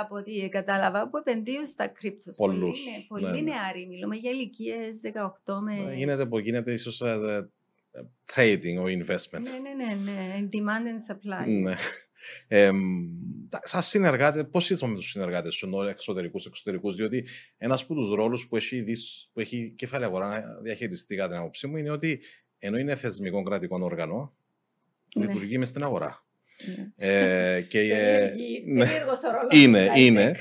από 0.00 0.16
ό,τι 0.16 0.48
κατάλαβα 0.48 1.08
που 1.08 1.16
επενδύουν 1.16 1.66
στα 1.66 1.86
κρύπτο. 1.86 2.32
Πολλούς. 2.36 2.80
Πολύ, 3.08 3.24
ναι, 3.24 3.30
ναι. 3.30 3.40
νεαροί. 3.40 3.86
Μιλούμε 3.86 4.16
για 4.16 4.30
ηλικίες 4.30 5.00
18 5.44 5.54
με. 5.62 5.94
Γίνεται, 5.94 6.28
γίνεται 6.42 6.72
ίσως 6.72 7.02
trading 8.34 8.78
or 8.82 8.88
investment. 8.88 9.42
Ναι, 9.42 9.58
ναι, 9.58 9.84
ναι, 9.84 10.12
ναι. 10.12 10.48
Demand 10.52 10.86
and 10.86 11.02
supply. 11.08 11.46
Ναι. 11.46 11.74
Ε, 12.48 12.70
Σαν 13.62 13.82
συνεργάτε, 13.82 14.44
πώς 14.44 14.70
ήρθαμε 14.70 14.92
με 14.92 14.98
τους 14.98 15.10
συνεργάτες 15.10 15.54
σου, 15.54 15.66
ενώ 15.66 15.82
εξωτερικούς, 15.82 16.46
εξωτερικούς, 16.46 16.94
διότι 16.94 17.26
ένας 17.56 17.82
από 17.82 17.94
τους 17.94 18.14
ρόλους 18.14 18.48
που 18.48 18.56
έχει, 18.56 18.84
που 19.32 19.40
έχει 19.40 19.74
κεφάλαια 19.76 20.08
αγορά 20.08 20.28
να 20.28 20.60
διαχειριστεί 20.62 21.16
κατά 21.16 21.28
την 21.28 21.38
άποψή 21.38 21.66
μου 21.66 21.76
είναι 21.76 21.90
ότι 21.90 22.20
ενώ 22.58 22.78
είναι 22.78 22.94
θεσμικό 22.94 23.42
κρατικό 23.42 23.78
όργανο, 23.82 24.36
ναι. 25.14 25.26
λειτουργεί 25.26 25.58
μες 25.58 25.68
στην 25.68 25.82
αγορά. 25.82 26.26
Ναι. 26.76 27.08
Ε, 27.08 27.62
και, 27.62 27.78
ε, 27.80 28.34
ναι, 28.66 28.88
είναι, 29.52 29.90
είναι. 29.96 30.36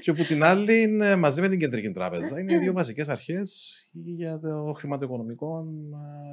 και 0.00 0.10
από 0.10 0.24
την 0.24 0.44
άλλη, 0.44 0.88
μαζί 1.18 1.40
με 1.40 1.48
την 1.48 1.58
Κεντρική 1.58 1.90
Τράπεζα, 1.90 2.40
είναι 2.40 2.54
οι 2.54 2.58
δύο 2.58 2.72
βασικές 2.72 3.08
αρχές 3.08 3.76
για 3.92 4.38
το 4.38 4.72
χρηματοοικονομικό, 4.76 5.66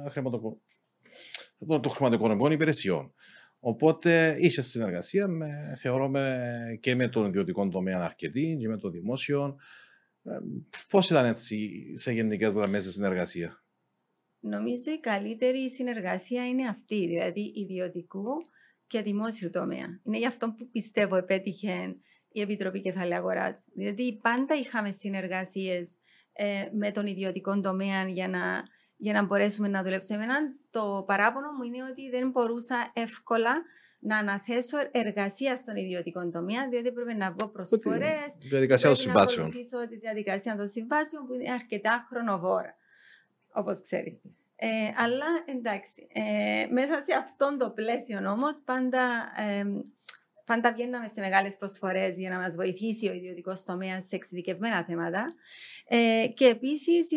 ε, 0.06 0.10
χρηματο, 0.10 0.58
το, 1.66 1.80
το 1.80 1.88
χρηματοοικονομικών 1.88 2.52
υπηρεσιών. 2.52 3.14
Οπότε 3.66 4.36
είσαι 4.40 4.62
συνεργασία, 4.62 5.28
με, 5.28 5.72
θεωρώ, 5.76 6.10
και 6.80 6.94
με 6.94 7.08
τον 7.08 7.26
ιδιωτικό 7.26 7.68
τομέα 7.68 8.04
αρκετή 8.04 8.56
και 8.60 8.68
με 8.68 8.76
το 8.76 8.90
δημόσιο. 8.90 9.56
Ε, 10.22 10.38
Πώς 10.88 11.10
ήταν 11.10 11.26
έτσι 11.26 11.82
σε 11.96 12.12
γενικές 12.12 12.54
γραμμές 12.54 12.86
η 12.86 12.90
συνεργασία, 12.90 13.64
Νομίζω 14.40 14.92
η 14.92 15.00
καλύτερη 15.00 15.70
συνεργασία 15.70 16.46
είναι 16.46 16.68
αυτή, 16.68 17.06
δηλαδή 17.06 17.52
ιδιωτικού 17.54 18.26
και 18.86 19.02
δημόσιου 19.02 19.50
τομέα. 19.50 20.00
Είναι 20.02 20.18
γι' 20.18 20.26
αυτό 20.26 20.54
που 20.58 20.70
πιστεύω 20.70 21.16
επέτυχε 21.16 21.96
η 22.28 22.40
Επιτροπή 22.40 22.80
Κεφαλαίου 22.80 23.18
Αγοράς. 23.18 23.64
Δηλαδή 23.74 24.18
πάντα 24.22 24.54
είχαμε 24.54 24.90
συνεργασίες 24.90 25.98
ε, 26.32 26.68
με 26.72 26.90
τον 26.90 27.06
ιδιωτικό 27.06 27.60
τομέα 27.60 28.08
για 28.08 28.28
να 28.28 28.62
για 28.96 29.12
να 29.12 29.22
μπορέσουμε 29.22 29.68
να 29.68 29.82
δουλέψουμε. 29.82 30.24
Εμένα 30.24 30.38
το 30.70 31.04
παράπονο 31.06 31.52
μου 31.52 31.62
είναι 31.62 31.82
ότι 31.90 32.10
δεν 32.10 32.30
μπορούσα 32.30 32.90
εύκολα 32.92 33.62
να 33.98 34.16
αναθέσω 34.16 34.78
εργασία 34.90 35.56
στον 35.56 35.76
ιδιωτικό 35.76 36.30
τομέα, 36.30 36.68
διότι 36.68 36.92
πρέπει 36.92 37.14
να 37.14 37.32
βγω 37.32 37.48
προσφορέ. 37.48 38.16
Τη 38.40 38.48
διαδικασία 38.48 38.88
των 38.88 38.98
συμβάσεων. 38.98 39.52
Να 39.72 39.86
τη 39.86 39.96
διαδικασία 39.96 40.56
των 40.56 40.68
συμβάσεων 40.68 41.26
που 41.26 41.34
είναι 41.34 41.52
αρκετά 41.52 42.06
χρονοβόρα, 42.08 42.76
όπως 43.52 43.80
ξέρεις. 43.82 44.22
Ε, 44.56 44.68
αλλά 44.96 45.26
εντάξει, 45.44 46.06
ε, 46.12 46.66
μέσα 46.70 47.02
σε 47.02 47.16
αυτόν 47.18 47.58
το 47.58 47.70
πλαίσιο 47.70 48.30
όμως 48.30 48.60
πάντα 48.64 49.32
ε, 49.36 49.64
πάντα 50.44 50.72
βγαίναμε 50.72 51.08
σε 51.08 51.20
μεγάλες 51.20 51.56
προσφορές 51.56 52.18
για 52.18 52.30
να 52.30 52.38
μας 52.38 52.54
βοηθήσει 52.54 53.08
ο 53.08 53.12
ιδιωτικός 53.12 53.64
τομέας 53.64 54.06
σε 54.06 54.16
εξειδικευμένα 54.16 54.84
θέματα. 54.84 55.26
Ε, 55.88 56.26
και 56.34 56.46
επίσης 56.46 57.10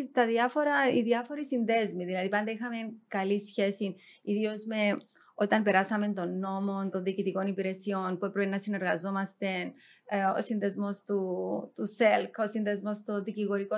οι 0.94 1.02
διάφοροι 1.02 1.46
συνδέσμοι. 1.46 2.06
Δηλαδή, 2.06 2.30
πάντα 2.30 2.52
είχαμε 2.52 2.78
καλή 3.08 3.40
σχέση, 3.40 3.96
ιδίως 4.22 4.66
με 4.66 4.98
όταν 5.40 5.64
περάσαμε 5.64 6.08
τον 6.14 6.40
νόμο 6.40 6.90
των 6.90 7.04
διοικητικών 7.04 7.48
υπηρεσιών 7.48 8.18
που 8.18 8.26
έπρεπε 8.26 8.50
να 8.50 8.60
συνεργαζόμαστε, 8.60 9.74
ε, 10.06 10.24
ο 10.38 10.42
σύνδεσμο 10.42 10.90
του, 11.06 11.20
του 11.76 11.88
ΣΕΛΚ, 11.88 12.38
ο 12.38 12.48
σύνδεσμο 12.48 12.92
του 13.06 13.24
δικηγορικό 13.24 13.76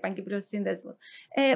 Παγκυπρίου 0.00 0.42
Σύνδεσμο. 0.42 0.96
Ε, 1.34 1.54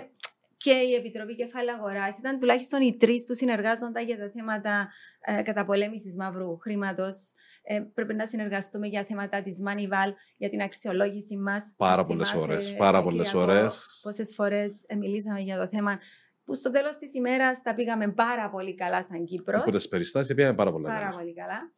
και 0.57 0.73
η 0.73 0.95
Επιτροπή 0.95 1.35
Κεφάλαια 1.35 1.75
Αγορά 1.75 2.09
ήταν 2.19 2.39
τουλάχιστον 2.39 2.81
οι 2.81 2.97
τρεις 2.97 3.25
που 3.25 3.35
συνεργάζονταν 3.35 4.05
για 4.07 4.19
τα 4.19 4.31
θέματα 4.35 4.89
ε, 5.21 5.43
καταπολέμησης 5.43 6.17
μαύρου 6.17 6.59
χρήματος. 6.59 7.33
Ε, 7.63 7.81
πρέπει 7.95 8.15
να 8.15 8.27
συνεργαστούμε 8.27 8.87
για 8.87 9.05
θέματα 9.05 9.43
της 9.43 9.63
Manival, 9.67 10.13
για 10.37 10.49
την 10.51 10.63
αξιολόγηση 10.63 11.37
μας. 11.37 11.75
Πάρα 11.77 12.05
πολλές 12.05 12.35
ώρες. 12.35 12.75
Πάρα 12.77 13.03
πολλές 13.03 13.35
ώρες. 13.35 14.01
Πόσες 14.03 14.35
φορές 14.35 14.85
ε, 14.87 14.95
μιλήσαμε 14.95 15.41
για 15.41 15.59
το 15.59 15.69
θέμα 15.69 15.99
που 16.45 16.55
στο 16.55 16.71
τέλος 16.71 16.97
της 16.97 17.15
ημέρας 17.15 17.63
τα 17.63 17.75
πήγαμε 17.75 18.09
πάρα 18.13 18.51
πολύ 18.51 18.75
καλά 18.75 19.05
σαν 19.05 19.25
Κύπρος. 19.25 19.61
Από 19.61 19.71
τις 19.71 19.89
περιστάσεις 19.89 20.35
πήγαμε 20.35 20.55
πάρα 20.55 20.73
πολύ 20.73 20.85
καλά. 20.85 20.99
Πάρα 20.99 21.17
πολύ 21.17 21.35
καλά. 21.35 21.73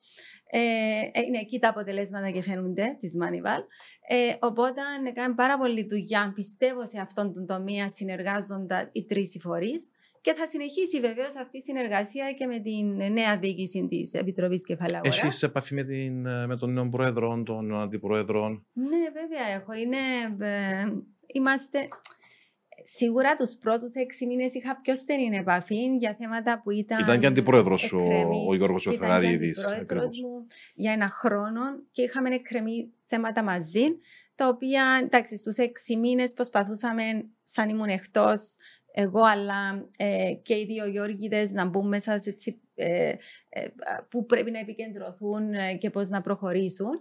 Ε, 0.50 0.58
ε, 0.58 1.22
είναι 1.26 1.38
εκεί 1.38 1.58
τα 1.58 1.68
αποτελέσματα 1.68 2.30
και 2.30 2.42
φαίνονται 2.42 2.96
της 3.00 3.12
Manival. 3.22 3.62
Ε, 4.08 4.34
οπότε 4.40 4.80
κάνουμε 5.14 5.34
πάρα 5.34 5.58
πολύ 5.58 5.86
δουλειά, 5.90 6.32
πιστεύω, 6.34 6.86
σε 6.86 7.00
αυτόν 7.00 7.34
τον 7.34 7.46
τομέα 7.46 7.88
συνεργάζοντα 7.88 8.88
οι 8.92 9.04
τρεις 9.04 9.38
φορείς. 9.40 9.90
Και 10.20 10.34
θα 10.34 10.46
συνεχίσει 10.46 11.00
βεβαίως 11.00 11.36
αυτή 11.36 11.56
η 11.56 11.60
συνεργασία 11.60 12.32
και 12.32 12.46
με 12.46 12.58
την 12.58 13.12
νέα 13.12 13.38
διοίκηση 13.38 13.86
της 13.88 14.14
Επιτροπής 14.14 14.64
Κεφαλαίου. 14.64 15.00
Έχεις 15.02 15.42
επαφή 15.42 15.74
με, 15.74 15.84
την, 15.84 16.20
με 16.46 16.56
τον 16.58 16.72
νέο 16.72 16.88
πρόεδρο, 16.88 17.42
τον 17.42 17.74
αντιπρόεδρο. 17.74 18.48
Ναι, 18.72 19.10
βέβαια 19.12 19.46
έχω. 19.54 19.72
Είναι, 19.72 19.96
ε, 20.38 20.92
είμαστε, 21.26 21.88
Σίγουρα 22.88 23.36
τους 23.36 23.54
πρώτους 23.54 23.94
έξι 23.94 24.26
μήνες 24.26 24.54
είχα 24.54 24.80
πιο 24.80 24.94
στενή 24.94 25.36
επαφή 25.36 25.96
για 25.98 26.16
θέματα 26.18 26.60
που 26.62 26.70
ήταν. 26.70 26.98
Ήταν 26.98 27.20
και 27.20 27.26
αντιπρόεδρος 27.26 27.92
ο, 27.92 28.02
ο 28.48 28.54
Γιώργος 28.54 28.84
Ιωθαναρίδη. 28.84 29.54
μου 30.22 30.46
για 30.74 30.92
ένα 30.92 31.08
χρόνο 31.08 31.60
και 31.92 32.02
είχαμε 32.02 32.34
εκκρεμεί 32.34 32.92
θέματα 33.04 33.42
μαζί, 33.42 33.84
τα 34.34 34.48
οποία 34.48 35.00
εντάξει, 35.02 35.36
στους 35.36 35.56
έξι 35.56 35.96
μήνες 35.96 36.32
προσπαθούσαμε, 36.32 37.02
σαν 37.44 37.68
ήμουν 37.68 37.88
εκτός, 37.88 38.56
εγώ 38.92 39.20
αλλά 39.22 39.88
ε, 39.96 40.32
και 40.42 40.54
οι 40.54 40.64
δύο 40.64 40.86
Γιώργηδες 40.86 41.52
να 41.52 41.64
μπουν 41.64 41.88
μέσα 41.88 42.18
σε 42.18 42.30
έτσι, 42.30 42.60
ε, 42.74 43.08
ε, 43.48 43.68
που 44.08 44.26
πρέπει 44.26 44.50
να 44.50 44.58
επικεντρωθούν 44.58 45.52
ε, 45.52 45.74
και 45.74 45.90
πώς 45.90 46.08
να 46.08 46.20
προχωρήσουν. 46.20 47.00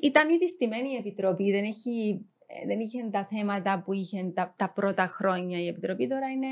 ήταν 0.00 0.28
ήδη 0.28 0.48
στημένη 0.48 0.88
η 0.92 0.96
Επιτροπή, 0.96 1.50
δεν 1.50 1.64
έχει 1.64 2.26
ε, 2.37 2.37
δεν 2.66 2.80
είχε 2.80 3.08
τα 3.10 3.26
θέματα 3.30 3.82
που 3.82 3.92
είχε 3.92 4.32
τα, 4.34 4.54
τα 4.56 4.72
πρώτα 4.72 5.06
χρόνια 5.06 5.58
η 5.58 5.66
Επιτροπή. 5.66 6.08
Τώρα 6.08 6.26
είναι 6.26 6.48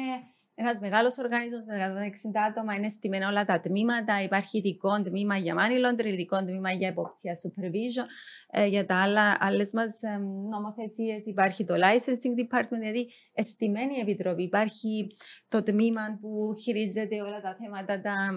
ένας 0.58 0.80
μεγάλος 0.80 1.18
οργανισμός 1.18 1.64
με 1.64 1.74
160 1.74 2.30
άτομα, 2.48 2.74
είναι 2.74 2.88
στημένα 2.88 3.28
όλα 3.28 3.44
τα 3.44 3.60
τμήματα. 3.60 4.22
Υπάρχει 4.22 4.58
ειδικό 4.58 5.02
τμήμα 5.02 5.36
για 5.36 5.54
money 5.58 5.86
laundering, 5.86 6.12
ειδικό 6.12 6.44
τμήμα 6.44 6.72
για 6.72 6.88
εποπτεία 6.88 7.32
supervision. 7.34 8.06
Ε, 8.50 8.66
για 8.66 8.86
τα 8.86 9.02
άλλα, 9.02 9.36
άλλες 9.40 9.72
μας 9.72 10.02
ε, 10.02 10.16
νομοθεσίες 10.50 11.26
υπάρχει 11.26 11.64
το 11.64 11.74
licensing 11.74 12.40
department, 12.40 12.78
δηλαδή 12.78 13.08
εστημένη 13.32 13.98
επιτροπή. 14.00 14.42
Υπάρχει 14.42 15.06
το 15.48 15.62
τμήμα 15.62 16.18
που 16.20 16.54
χειρίζεται 16.62 17.22
όλα 17.22 17.40
τα 17.40 17.56
θέματα, 17.60 18.00
τα, 18.00 18.32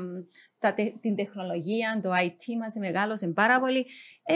τα, 0.60 0.74
την 1.00 1.16
τεχνολογία, 1.16 2.00
το 2.04 2.10
IT 2.14 2.58
μας 2.60 2.76
μεγάλωσε 2.80 3.28
πάρα 3.28 3.60
πολύ. 3.60 3.86
Ε, 4.24 4.34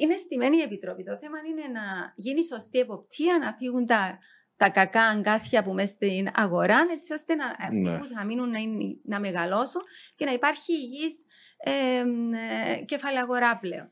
είναι 0.00 0.16
στημένη 0.16 0.56
η 0.56 0.60
Επιτροπή. 0.60 1.02
Το 1.04 1.18
θέμα 1.18 1.38
είναι 1.50 1.78
να 1.78 2.12
γίνει 2.16 2.44
σωστή 2.44 2.78
εποπτεία, 2.78 3.38
να 3.38 3.52
φύγουν 3.52 3.86
τα, 3.86 4.18
τα 4.56 4.68
κακά 4.68 5.02
αγκάθια 5.02 5.62
που 5.62 5.72
μέσα 5.72 5.94
στην 5.94 6.28
αγορά, 6.34 6.86
έτσι 6.92 7.12
ώστε 7.12 7.34
να, 7.34 7.46
ναι. 7.72 7.98
που 7.98 8.06
θα 8.14 8.24
μείνουν 8.24 8.50
να, 8.50 8.58
να 9.04 9.20
μεγαλώσουν 9.20 9.82
και 10.14 10.24
να 10.24 10.32
υπάρχει 10.32 10.72
υγιής 10.72 11.24
ε, 11.56 11.70
ε, 11.70 12.84
κεφάλαια 12.84 13.22
αγορά 13.22 13.58
πλέον. 13.58 13.90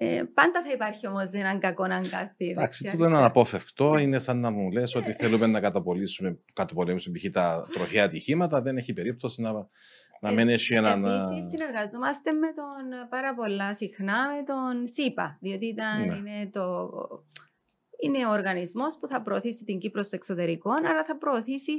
Ε, 0.00 0.22
πάντα 0.34 0.62
θα 0.62 0.72
υπάρχει 0.72 1.06
όμως 1.06 1.30
έναν 1.32 1.58
κακό 1.58 1.82
αγκάθι. 1.82 2.48
Εντάξει, 2.48 2.88
αυτό 2.88 3.04
είναι 3.04 3.16
αναπόφευκτο. 3.16 3.98
Είναι 3.98 4.18
σαν 4.18 4.40
να 4.40 4.50
μου 4.50 4.70
λες 4.70 4.94
ότι 4.94 5.12
θέλουμε 5.12 5.46
να 5.46 5.60
καταπολεμήσουμε, 5.60 6.38
καταπολεμήσουμε 6.52 7.18
π.χ. 7.18 7.30
τα 7.30 7.68
τροχαία 7.72 8.04
ατυχήματα. 8.04 8.62
Δεν 8.62 8.76
έχει 8.76 8.92
περίπτωση 8.92 9.42
να 9.42 9.68
να 10.20 10.30
μην 10.30 10.48
έχει 10.48 10.74
έναν. 10.74 11.04
Επίσης, 11.04 11.48
συνεργαζόμαστε 11.48 12.32
με 12.32 12.46
τον 12.46 13.08
πάρα 13.08 13.34
πολλά 13.34 13.74
συχνά 13.74 14.28
με 14.36 14.42
τον 14.42 14.86
ΣΥΠΑ, 14.86 15.38
διότι 15.40 15.66
ήταν, 15.66 15.98
ναι. 15.98 16.14
είναι, 16.14 16.50
το, 16.52 16.90
είναι 18.00 18.26
ο 18.26 18.30
οργανισμός 18.30 18.98
που 18.98 19.08
θα 19.08 19.22
προωθήσει 19.22 19.64
την 19.64 19.78
Κύπρο 19.78 20.02
στο 20.02 20.16
εξωτερικό, 20.16 20.70
αλλά 20.70 21.04
θα 21.04 21.16
προωθήσει 21.18 21.72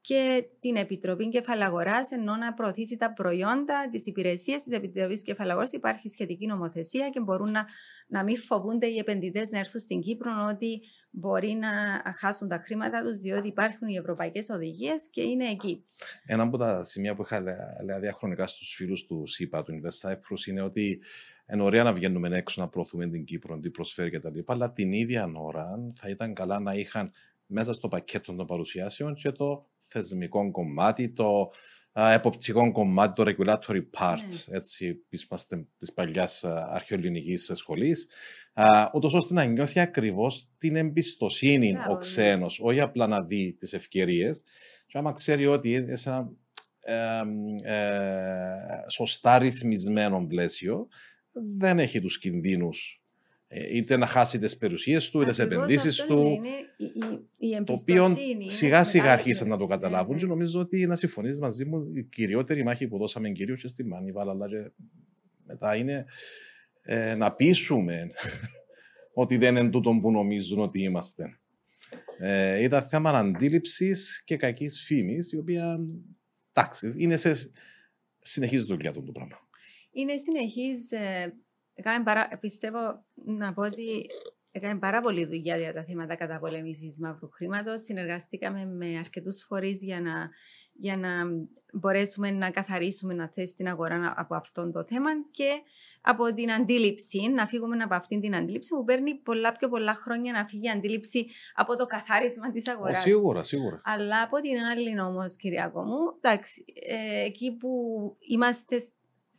και 0.00 0.44
την 0.60 0.76
Επιτροπή 0.76 1.28
Κεφαλαγοράς, 1.28 2.10
ενώ 2.10 2.36
να 2.36 2.52
προωθήσει 2.52 2.96
τα 2.96 3.12
προϊόντα, 3.12 3.88
τις 3.90 4.06
υπηρεσίες 4.06 4.62
της 4.62 4.76
Επιτροπής 4.76 5.22
Κεφαλαγοράς. 5.22 5.72
Υπάρχει 5.72 6.08
σχετική 6.08 6.46
νομοθεσία 6.46 7.08
και 7.08 7.20
μπορούν 7.20 7.50
να, 7.50 7.66
να 8.06 8.24
μην 8.24 8.36
φοβούνται 8.36 8.86
οι 8.86 8.98
επενδυτές 8.98 9.50
να 9.50 9.58
έρθουν 9.58 9.80
στην 9.80 10.00
Κύπρο 10.00 10.30
ότι 10.50 10.80
μπορεί 11.10 11.52
να 11.52 11.68
χάσουν 12.16 12.48
τα 12.48 12.62
χρήματα 12.64 13.02
τους, 13.02 13.20
διότι 13.20 13.48
υπάρχουν 13.48 13.88
οι 13.88 13.96
ευρωπαϊκές 13.96 14.48
οδηγίες 14.48 15.08
και 15.10 15.22
είναι 15.22 15.50
εκεί. 15.50 15.84
Ένα 16.24 16.42
από 16.42 16.56
τα 16.56 16.82
σημεία 16.82 17.14
που 17.14 17.22
είχα 17.22 17.40
λέει 17.40 17.98
διαχρονικά 18.00 18.46
στους 18.46 18.74
φίλους 18.74 19.06
του 19.06 19.26
ΣΥΠΑ, 19.26 19.62
του 19.62 19.72
Invest 19.72 20.10
Cyprus, 20.10 20.46
είναι 20.46 20.62
ότι 20.62 21.00
είναι 21.52 21.62
ωραία 21.62 21.82
να 21.82 21.92
βγαίνουμε 21.92 22.36
έξω 22.36 22.60
να 22.60 22.68
προωθούμε 22.68 23.06
την 23.06 23.24
Κύπρο, 23.24 23.58
τι 23.58 23.70
προσφέρει 23.70 24.10
κτλ. 24.10 24.38
Αλλά 24.46 24.72
την 24.72 24.92
ίδια 24.92 25.32
ώρα 25.34 25.86
θα 25.94 26.08
ήταν 26.08 26.34
καλά 26.34 26.60
να 26.60 26.74
είχαν 26.74 27.12
μέσα 27.50 27.72
στο 27.72 27.88
πακέτο 27.88 28.34
των 28.34 28.46
παρουσιάσεων 28.46 29.14
και 29.14 29.30
το 29.30 29.66
θεσμικό 29.80 30.50
κομμάτι, 30.50 31.12
το 31.12 31.50
εποπτικό 31.92 32.72
κομμάτι, 32.72 33.12
το 33.12 33.34
regulatory 33.36 33.82
part, 33.98 34.18
ναι. 34.48 34.56
έτσι, 34.56 35.04
είμαστε 35.10 35.66
της 35.78 35.92
παλιάς 35.92 36.44
αρχαιοελληνικής 36.44 37.50
σχολής, 37.54 38.08
ούτως 38.92 39.12
ώστε 39.14 39.34
να 39.34 39.44
νιώθει 39.44 39.80
ακριβώς 39.80 40.48
την 40.58 40.76
εμπιστοσύνη 40.76 41.76
ο 41.90 41.96
ξένος, 41.96 42.60
όχι 42.62 42.80
απλά 42.80 43.06
να 43.06 43.22
δει 43.22 43.56
τις 43.58 43.72
ευκαιρίες. 43.72 44.42
Και 44.86 44.98
άμα 44.98 45.12
ξέρει 45.12 45.46
ότι 45.46 45.96
σε 45.96 46.08
ένα 46.08 46.30
ε, 46.80 47.22
ε, 47.62 48.84
σωστά 48.88 49.38
ρυθμισμένο 49.38 50.26
πλαίσιο, 50.26 50.88
δεν 51.58 51.78
έχει 51.78 52.00
τους 52.00 52.18
κινδύνους 52.18 52.99
ε, 52.99 52.99
είτε 53.50 53.96
να 53.96 54.06
χάσει 54.06 54.38
τις 54.38 54.56
περιουσίες 54.56 55.10
του, 55.10 55.20
είτε 55.20 55.30
τι 55.30 55.42
επενδύσεις 55.42 56.04
του. 56.04 56.20
Είναι 56.20 56.48
η, 57.38 57.48
η, 57.48 57.64
το 57.64 57.72
οποίο 57.72 58.16
σιγά 58.46 58.84
σιγά 58.84 59.12
αρχίσαν 59.12 59.48
να 59.48 59.56
το 59.56 59.66
καταλάβουν. 59.66 60.16
Και 60.16 60.26
νομίζω 60.26 60.60
ότι 60.60 60.86
να 60.86 60.96
συμφωνείς 60.96 61.40
μαζί 61.40 61.64
μου, 61.64 61.90
η 61.94 62.02
κυριότερη 62.04 62.64
μάχη 62.64 62.88
που 62.88 62.98
δώσαμε 62.98 63.30
κυρίως 63.30 63.60
και 63.60 63.68
στη 63.68 63.84
Μάνη, 63.84 64.12
αλλά 64.16 64.48
και 64.48 64.70
μετά 65.46 65.76
είναι 65.76 66.04
ε, 66.82 67.14
να 67.14 67.32
πείσουμε 67.32 68.10
ότι 69.22 69.36
δεν 69.36 69.56
είναι 69.56 69.70
τούτο 69.70 69.98
που 70.02 70.10
νομίζουν 70.10 70.58
ότι 70.58 70.82
είμαστε. 70.82 71.38
Ε, 72.18 72.62
ήταν 72.62 72.82
θέμα 72.82 73.10
αντίληψης 73.10 74.22
και 74.24 74.36
κακής 74.36 74.82
φήμης, 74.82 75.32
η 75.32 75.38
οποία 75.38 75.78
εντάξει, 76.52 76.94
είναι 76.96 77.16
σε 77.16 77.32
συνεχή 78.18 78.58
δουλειά 78.58 78.92
του 78.92 79.02
το 79.02 79.12
πράγμα. 79.12 79.48
Είναι 79.92 80.16
συνεχής 80.16 80.90
παρά, 82.04 82.38
πιστεύω 82.40 83.04
να 83.24 83.52
πω 83.52 83.62
ότι 83.62 84.06
έκανε 84.52 84.78
πάρα 84.78 85.00
πολύ 85.00 85.24
δουλειά 85.24 85.56
για 85.56 85.72
τα 85.72 85.84
θέματα 85.84 86.14
καταπολέμησης 86.14 86.98
μαύρου 87.00 87.30
χρήματος. 87.30 87.82
Συνεργαστήκαμε 87.82 88.66
με 88.66 88.98
αρκετούς 88.98 89.44
φορείς 89.48 89.82
για 89.82 90.00
να, 90.00 90.30
για 90.72 90.96
να 90.96 91.10
μπορέσουμε 91.72 92.30
να 92.30 92.50
καθαρίσουμε 92.50 93.14
να 93.14 93.28
θέσει 93.28 93.54
την 93.54 93.68
αγορά 93.68 94.14
από 94.16 94.34
αυτό 94.34 94.70
το 94.70 94.84
θέμα 94.84 95.10
και 95.30 95.50
από 96.00 96.34
την 96.34 96.52
αντίληψη, 96.52 97.28
να 97.28 97.46
φύγουμε 97.46 97.82
από 97.82 97.94
αυτήν 97.94 98.20
την 98.20 98.34
αντίληψη 98.34 98.74
που 98.74 98.84
παίρνει 98.84 99.14
πολλά 99.14 99.52
πιο 99.52 99.68
πολλά 99.68 99.94
χρόνια 99.94 100.32
να 100.32 100.46
φύγει 100.46 100.66
η 100.66 100.70
αντίληψη 100.70 101.26
από 101.54 101.76
το 101.76 101.86
καθάρισμα 101.86 102.50
της 102.50 102.68
αγοράς. 102.68 103.00
Σίγουρα, 103.00 103.42
σίγουρα. 103.42 103.80
Αλλά 103.84 104.22
από 104.22 104.40
την 104.40 104.58
άλλη 104.58 105.00
όμως, 105.00 105.36
Κυριακό 105.36 105.82
μου, 105.82 105.98
εντάξει, 106.20 106.64
ε, 106.88 107.24
εκεί 107.24 107.56
που 107.56 107.70
είμαστε 108.28 108.76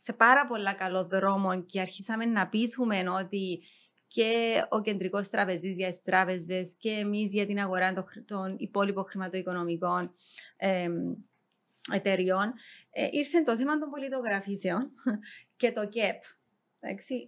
σε 0.02 0.12
πάρα 0.12 0.46
πολλά 0.46 0.72
καλό 0.72 1.04
δρόμο 1.04 1.62
και 1.62 1.80
αρχίσαμε 1.80 2.24
να 2.24 2.48
πείθουμε 2.48 3.04
ότι 3.20 3.62
και 4.06 4.62
ο 4.68 4.80
κεντρικός 4.80 5.28
τραπεζής 5.28 5.76
για 5.76 5.88
τις 5.88 6.00
τράπεζες 6.00 6.74
και 6.78 6.90
εμείς 6.90 7.32
για 7.32 7.46
την 7.46 7.58
αγορά 7.58 8.06
των, 8.24 8.54
υπόλοιπων 8.58 9.04
χρηματοοικονομικών 9.04 10.12
ε, 10.56 10.88
εταιριών, 11.92 12.52
ε, 12.90 13.08
ήρθε 13.10 13.42
το 13.42 13.56
θέμα 13.56 13.78
των 13.78 13.90
πολιτογραφήσεων 13.90 14.90
και 15.60 15.72
το 15.72 15.88
ΚΕΠ. 15.88 16.22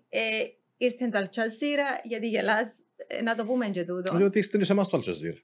Ε, 0.09 0.21
ήρθε 0.77 1.09
το 1.09 1.19
Αλτσαζίρα, 1.19 2.01
γιατί 2.05 2.29
γελάς, 2.29 2.83
ε, 3.07 3.23
να 3.23 3.35
το 3.35 3.45
πούμε 3.45 3.69
και 3.69 3.85
τούτο. 3.85 4.17
Διότι 4.17 4.39
ήρθε 4.39 4.65
σε 4.65 4.73
εμάς 4.73 4.89
το 4.89 4.97
Αλτσαζίρα. 4.97 5.39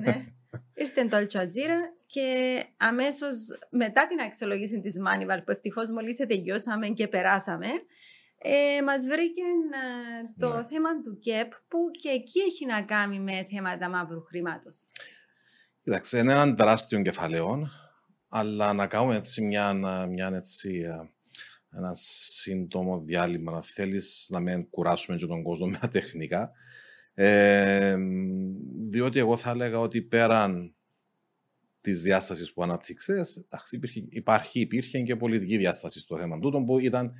ναι. 0.00 0.24
Ήρθε 0.74 1.04
το 1.04 1.16
Αλτσαζίρα 1.16 1.94
και 2.12 2.62
αμέσως 2.76 3.34
μετά 3.70 4.06
την 4.06 4.20
αξιολόγηση 4.20 4.80
της 4.80 4.98
Μάνιβαλ, 4.98 5.40
που 5.42 5.50
ευτυχώς 5.50 5.90
μόλις 5.90 6.16
τελειώσαμε 6.16 6.88
και 6.88 7.08
περάσαμε, 7.08 7.66
ε, 8.38 8.82
μας 8.82 9.04
βρήκε 9.06 9.42
ε, 9.42 10.34
το 10.38 10.56
ναι. 10.56 10.64
θέμα 10.64 11.00
του 11.00 11.18
ΚΕΠ, 11.18 11.52
που 11.68 11.78
και 12.00 12.08
εκεί 12.08 12.40
έχει 12.40 12.66
να 12.66 12.82
κάνει 12.82 13.20
με 13.20 13.46
θέματα 13.50 13.88
μαύρου 13.88 14.22
χρήματος. 14.22 14.82
Κοιτάξτε, 15.82 16.18
είναι 16.18 16.32
έναν 16.32 16.56
τεράστιο 16.56 17.02
κεφαλαίο, 17.02 17.68
αλλά 18.28 18.72
να 18.72 18.86
κάνουμε 18.86 19.16
έτσι 19.16 19.42
μια, 19.42 19.72
μια 20.08 20.30
έτσι, 20.34 20.78
ε, 20.78 21.10
ένα 21.78 21.94
σύντομο 21.94 23.00
διάλειμμα, 23.00 23.52
να 23.52 23.62
θέλεις 23.62 24.26
να 24.28 24.40
μην 24.40 24.70
κουράσουμε 24.70 25.16
και 25.16 25.26
τον 25.26 25.42
κόσμο 25.42 25.66
με 25.70 25.78
τα 25.80 25.88
τεχνικά. 25.88 26.50
Ε, 27.14 27.96
διότι 28.90 29.18
εγώ 29.18 29.36
θα 29.36 29.50
έλεγα 29.50 29.78
ότι 29.78 30.02
πέραν 30.02 30.74
της 31.80 32.02
διάστασης 32.02 32.52
που 32.52 32.62
αναπτύξες, 32.62 33.44
υπάρχει, 34.08 34.60
υπήρχε 34.60 35.00
και 35.00 35.16
πολιτική 35.16 35.56
διάσταση 35.56 36.00
στο 36.00 36.18
θέμα 36.18 36.38
τούτο 36.38 36.62
που 36.62 36.78
ήταν 36.78 37.12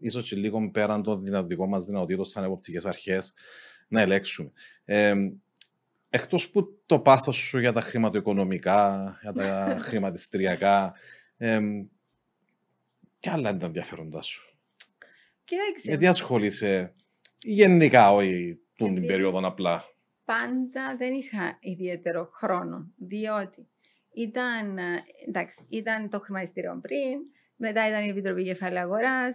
ίσως 0.00 0.28
και 0.28 0.36
λίγο 0.36 0.70
πέραν 0.70 1.02
των 1.02 1.24
δυνατικών 1.24 1.68
μας 1.68 1.84
δυνατοτήτων 1.84 2.24
σαν 2.24 2.44
εποπτικές 2.44 2.84
αρχές 2.84 3.34
να 3.88 4.00
ελέγξουμε. 4.00 4.50
Ε, 4.84 5.14
Εκτός 6.14 6.50
που 6.50 6.82
το 6.86 7.00
πάθος 7.00 7.36
σου 7.36 7.58
για 7.58 7.72
τα 7.72 7.80
χρηματοοικονομικά, 7.80 9.18
για 9.22 9.32
τα 9.32 9.76
χρηματιστριακά, 9.86 10.94
ε, 11.36 11.60
και 13.18 13.30
άλλα 13.30 13.50
είναι 13.50 13.58
τα 13.58 13.66
ενδιαφέροντά 13.66 14.22
σου. 14.22 14.58
Κοιτάξτε. 15.44 15.88
Γιατί 15.88 16.06
ασχολείσαι 16.06 16.94
γενικά, 17.38 18.12
όχι 18.12 18.58
την 18.74 19.06
περίοδο 19.06 19.46
απλά; 19.46 19.84
Πάντα 20.24 20.96
δεν 20.98 21.14
είχα 21.14 21.58
ιδιαίτερο 21.60 22.30
χρόνο, 22.32 22.92
διότι 22.96 23.68
ήταν, 24.14 24.78
εντάξει, 25.26 25.66
ήταν 25.68 26.10
το 26.10 26.18
χρηματιστήριο 26.18 26.78
πριν, 26.82 27.20
μετά 27.56 27.88
ήταν 27.88 28.04
η 28.04 28.08
Επιτροπή 28.08 28.44
Κεφάλαια 28.44 28.82
Αγορά 28.82 29.30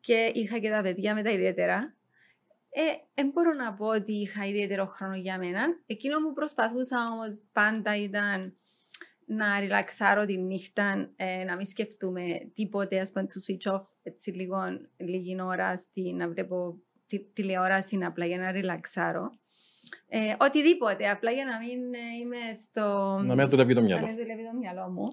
και 0.00 0.30
είχα 0.34 0.58
και 0.58 0.70
τα 0.70 0.82
παιδιά 0.82 1.14
με 1.14 1.22
τα 1.22 1.30
ιδιαίτερα. 1.30 1.96
Ε, 2.68 2.82
δεν 3.14 3.28
μπορώ 3.28 3.52
να 3.52 3.74
πω 3.74 3.86
ότι 3.86 4.12
είχα 4.12 4.46
ιδιαίτερο 4.46 4.86
χρόνο 4.86 5.14
για 5.16 5.38
μένα. 5.38 5.66
Εκείνο 5.86 6.18
που 6.18 6.32
προσπαθούσα 6.32 6.96
όμως 7.12 7.42
πάντα 7.52 7.96
ήταν 7.96 8.56
να 9.26 9.60
ριλαξάρω 9.60 10.24
τη 10.24 10.36
νύχτα, 10.38 11.12
ε, 11.16 11.44
να 11.44 11.56
μην 11.56 11.64
σκεφτούμε 11.64 12.50
τίποτε, 12.54 13.00
ας 13.00 13.12
πούμε, 13.12 13.26
to 13.28 13.52
switch 13.52 13.74
off 13.74 13.84
έτσι 14.02 14.30
λίγο, 14.30 14.56
λίγη 14.96 15.40
ώρα, 15.40 15.76
στη, 15.76 16.12
να 16.12 16.28
βλέπω 16.28 16.78
τη, 17.06 17.24
τηλεόραση 17.24 17.98
απλά 18.02 18.26
για 18.26 18.38
να 18.38 18.50
ριλαξάρω. 18.50 19.30
Ε, 20.08 20.34
οτιδήποτε, 20.38 21.10
απλά 21.10 21.30
για 21.30 21.44
να 21.44 21.58
μην 21.58 21.94
ε, 21.94 21.98
είμαι 22.20 22.42
στο... 22.62 23.18
Να 23.24 23.34
μην 23.34 23.48
δουλεύει 23.48 23.74
το 23.74 23.82
μυαλό. 23.82 24.00
Να 24.00 24.06
μην 24.06 24.16
δουλεύει 24.16 24.44
το 24.44 24.56
μυαλό 24.58 24.88
μου. 24.88 25.08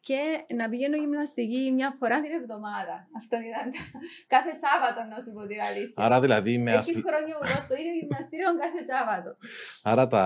Και 0.00 0.54
να 0.54 0.68
πηγαίνω 0.68 0.96
γυμναστική 0.96 1.72
μια 1.74 1.96
φορά 1.98 2.20
την 2.20 2.32
εβδομάδα. 2.40 3.08
Αυτό 3.16 3.36
ήταν 3.36 3.66
κάθε 4.34 4.52
Σάββατο, 4.62 5.00
να 5.14 5.22
σου 5.22 5.32
πω 5.32 5.46
την 5.46 5.60
αλήθεια. 5.60 5.92
Άρα 5.96 6.20
δηλαδή 6.20 6.58
με 6.58 6.72
Έχει 6.72 7.02
χρόνια 7.06 7.34
που 7.38 7.46
στο 7.66 7.74
ίδιο 7.74 7.92
γυμναστήριο 8.00 8.46
κάθε 8.62 8.80
Σάββατο. 8.92 9.36
Άρα 9.82 10.06
τα, 10.06 10.24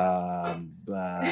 τα 0.84 1.22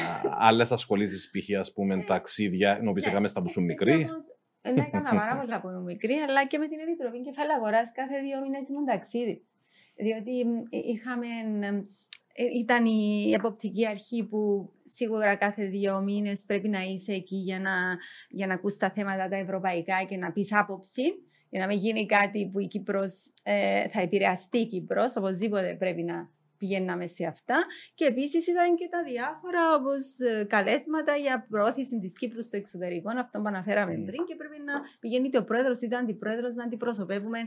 άλλες 0.47 0.71
ασχολήσεις 0.71 1.31
π.χ. 1.31 1.59
ας 1.59 1.73
πούμε 1.73 1.93
ε, 1.95 2.03
ταξίδια, 2.07 2.77
ενώ 2.79 2.91
πει 2.91 3.03
έκαμε 3.07 3.27
στα 3.27 3.41
που 3.41 3.49
σου 3.49 3.61
μικρή. 3.61 4.09
Δεν 4.61 4.77
έκανα 4.77 5.09
πάρα 5.09 5.39
πολλά 5.39 5.61
που 5.61 5.69
ήμουν 5.69 5.83
μικρή, 5.83 6.13
αλλά 6.13 6.45
και 6.45 6.57
με 6.57 6.67
την 6.67 6.79
Επιτροπή 6.79 7.21
Κεφάλαια 7.21 7.55
Αγορά 7.55 7.91
κάθε 7.91 8.21
δύο 8.21 8.41
μήνες 8.41 8.69
ήμουν 8.69 8.85
ταξίδι. 8.85 9.45
Διότι 9.95 10.31
είχαμε 10.69 11.27
ε, 11.67 11.83
ήταν 12.59 12.85
η 12.85 13.31
εποπτική 13.33 13.87
αρχή 13.87 14.23
που 14.23 14.71
σίγουρα 14.85 15.35
κάθε 15.35 15.65
δύο 15.65 16.01
μήνες 16.01 16.43
πρέπει 16.47 16.69
να 16.69 16.81
είσαι 16.81 17.13
εκεί 17.13 17.35
για 17.35 17.59
να, 17.59 17.73
για 18.29 18.47
να 18.47 18.53
ακούς 18.53 18.77
τα 18.77 18.91
θέματα 18.91 19.27
τα 19.27 19.35
ευρωπαϊκά 19.35 20.03
και 20.03 20.17
να 20.17 20.31
πεις 20.31 20.55
άποψη 20.55 21.03
για 21.51 21.59
να 21.59 21.67
μην 21.67 21.77
γίνει 21.77 22.05
κάτι 22.05 22.49
που 22.51 22.59
η 22.59 22.67
Κύπρος 22.67 23.31
ε, 23.43 23.89
θα 23.89 24.01
επηρεαστεί 24.01 24.57
η 24.57 24.67
Κύπρος, 24.67 25.15
οπωσδήποτε 25.15 25.75
πρέπει 25.79 26.03
να 26.03 26.29
πηγαίναμε 26.57 27.05
σε 27.05 27.25
αυτά. 27.25 27.65
Και 27.93 28.05
επίσης 28.05 28.47
ήταν 28.47 28.75
και 28.75 28.87
τα 28.91 29.03
διάφορα 29.03 29.61
όπως 29.79 30.03
ε, 30.19 30.43
καλέσματα 30.43 31.15
για 31.15 31.45
προώθηση 31.49 31.99
της 31.99 32.13
Κύπρου 32.17 32.43
στο 32.43 32.57
εξωτερικό, 32.57 33.09
αυτό 33.19 33.39
που 33.41 33.47
αναφέραμε 33.47 33.93
mm. 33.93 34.05
πριν. 34.05 34.25
Και 34.25 34.35
πρέπει 34.35 34.59
να 34.69 34.73
πηγαίνει 34.99 35.37
ο 35.37 35.43
πρόεδρος 35.43 35.81
ή 35.81 35.87
ο 35.93 35.97
αντιπρόεδρος 35.97 36.55
να 36.55 36.63
αντιπροσωπεύουμε 36.63 37.39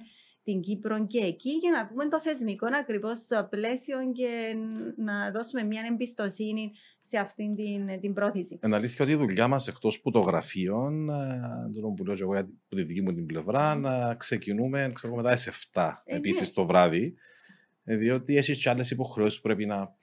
την 0.44 0.60
Κύπρο 0.60 1.06
και 1.06 1.18
εκεί 1.18 1.50
για 1.50 1.70
να 1.70 1.86
πούμε 1.86 2.08
το 2.08 2.20
θεσμικό 2.20 2.66
ακριβώς 2.80 3.18
πλαίσιο 3.50 3.96
και 4.12 4.54
να 4.96 5.30
δώσουμε 5.30 5.62
μια 5.62 5.82
εμπιστοσύνη 5.90 6.72
σε 7.00 7.18
αυτήν 7.18 7.54
την, 7.54 8.00
την 8.00 8.14
πρόθεση. 8.14 8.58
Είναι 8.64 8.76
αλήθεια 8.76 9.04
ότι 9.04 9.12
η 9.12 9.16
δουλειά 9.16 9.48
μας 9.48 9.68
εκτός 9.68 10.00
που 10.00 10.10
το 10.10 10.20
γραφείο, 10.20 10.90
ε, 11.10 11.80
το 11.80 11.88
που 11.88 12.04
λέω 12.04 12.16
εγώ 12.20 12.38
από 12.38 12.76
τη 12.76 12.82
δική 12.82 13.02
μου 13.02 13.14
την 13.14 13.26
πλευρά, 13.26 13.74
να 13.74 14.14
ξεκινούμε 14.14 14.90
ξέρω, 14.94 15.14
μετά 15.14 15.36
σε 15.36 15.52
7 15.72 15.92
ε, 16.04 16.16
επίσης 16.16 16.48
ναι. 16.48 16.54
το 16.54 16.66
βράδυ. 16.66 17.14
Ε, 17.84 17.96
διότι 17.96 18.36
έχεις 18.36 18.62
και 18.62 18.68
άλλες 18.68 18.90
υποχρεώσεις 18.90 19.36
που 19.36 19.42
πρέπει 19.42 19.66
να 19.66 19.96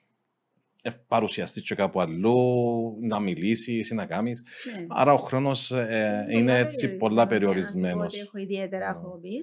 παρουσιαστείς 1.06 1.62
και 1.62 1.74
κάπου 1.74 2.00
αλλού, 2.00 2.96
να 3.00 3.20
μιλήσεις 3.20 3.90
ή 3.90 3.94
να 3.94 4.06
κάνεις. 4.06 4.44
Ναι. 4.76 4.86
Άρα 4.88 5.12
ο 5.12 5.16
χρόνος 5.16 5.70
ε, 5.70 6.26
είναι 6.30 6.58
έτσι 6.58 6.88
πολλά 6.88 7.26
περιορισμένος. 7.26 8.20
Έχω 8.20 8.38
ιδιαίτερα 8.38 8.92
χόμπι. 8.92 9.36
Ε, 9.36 9.40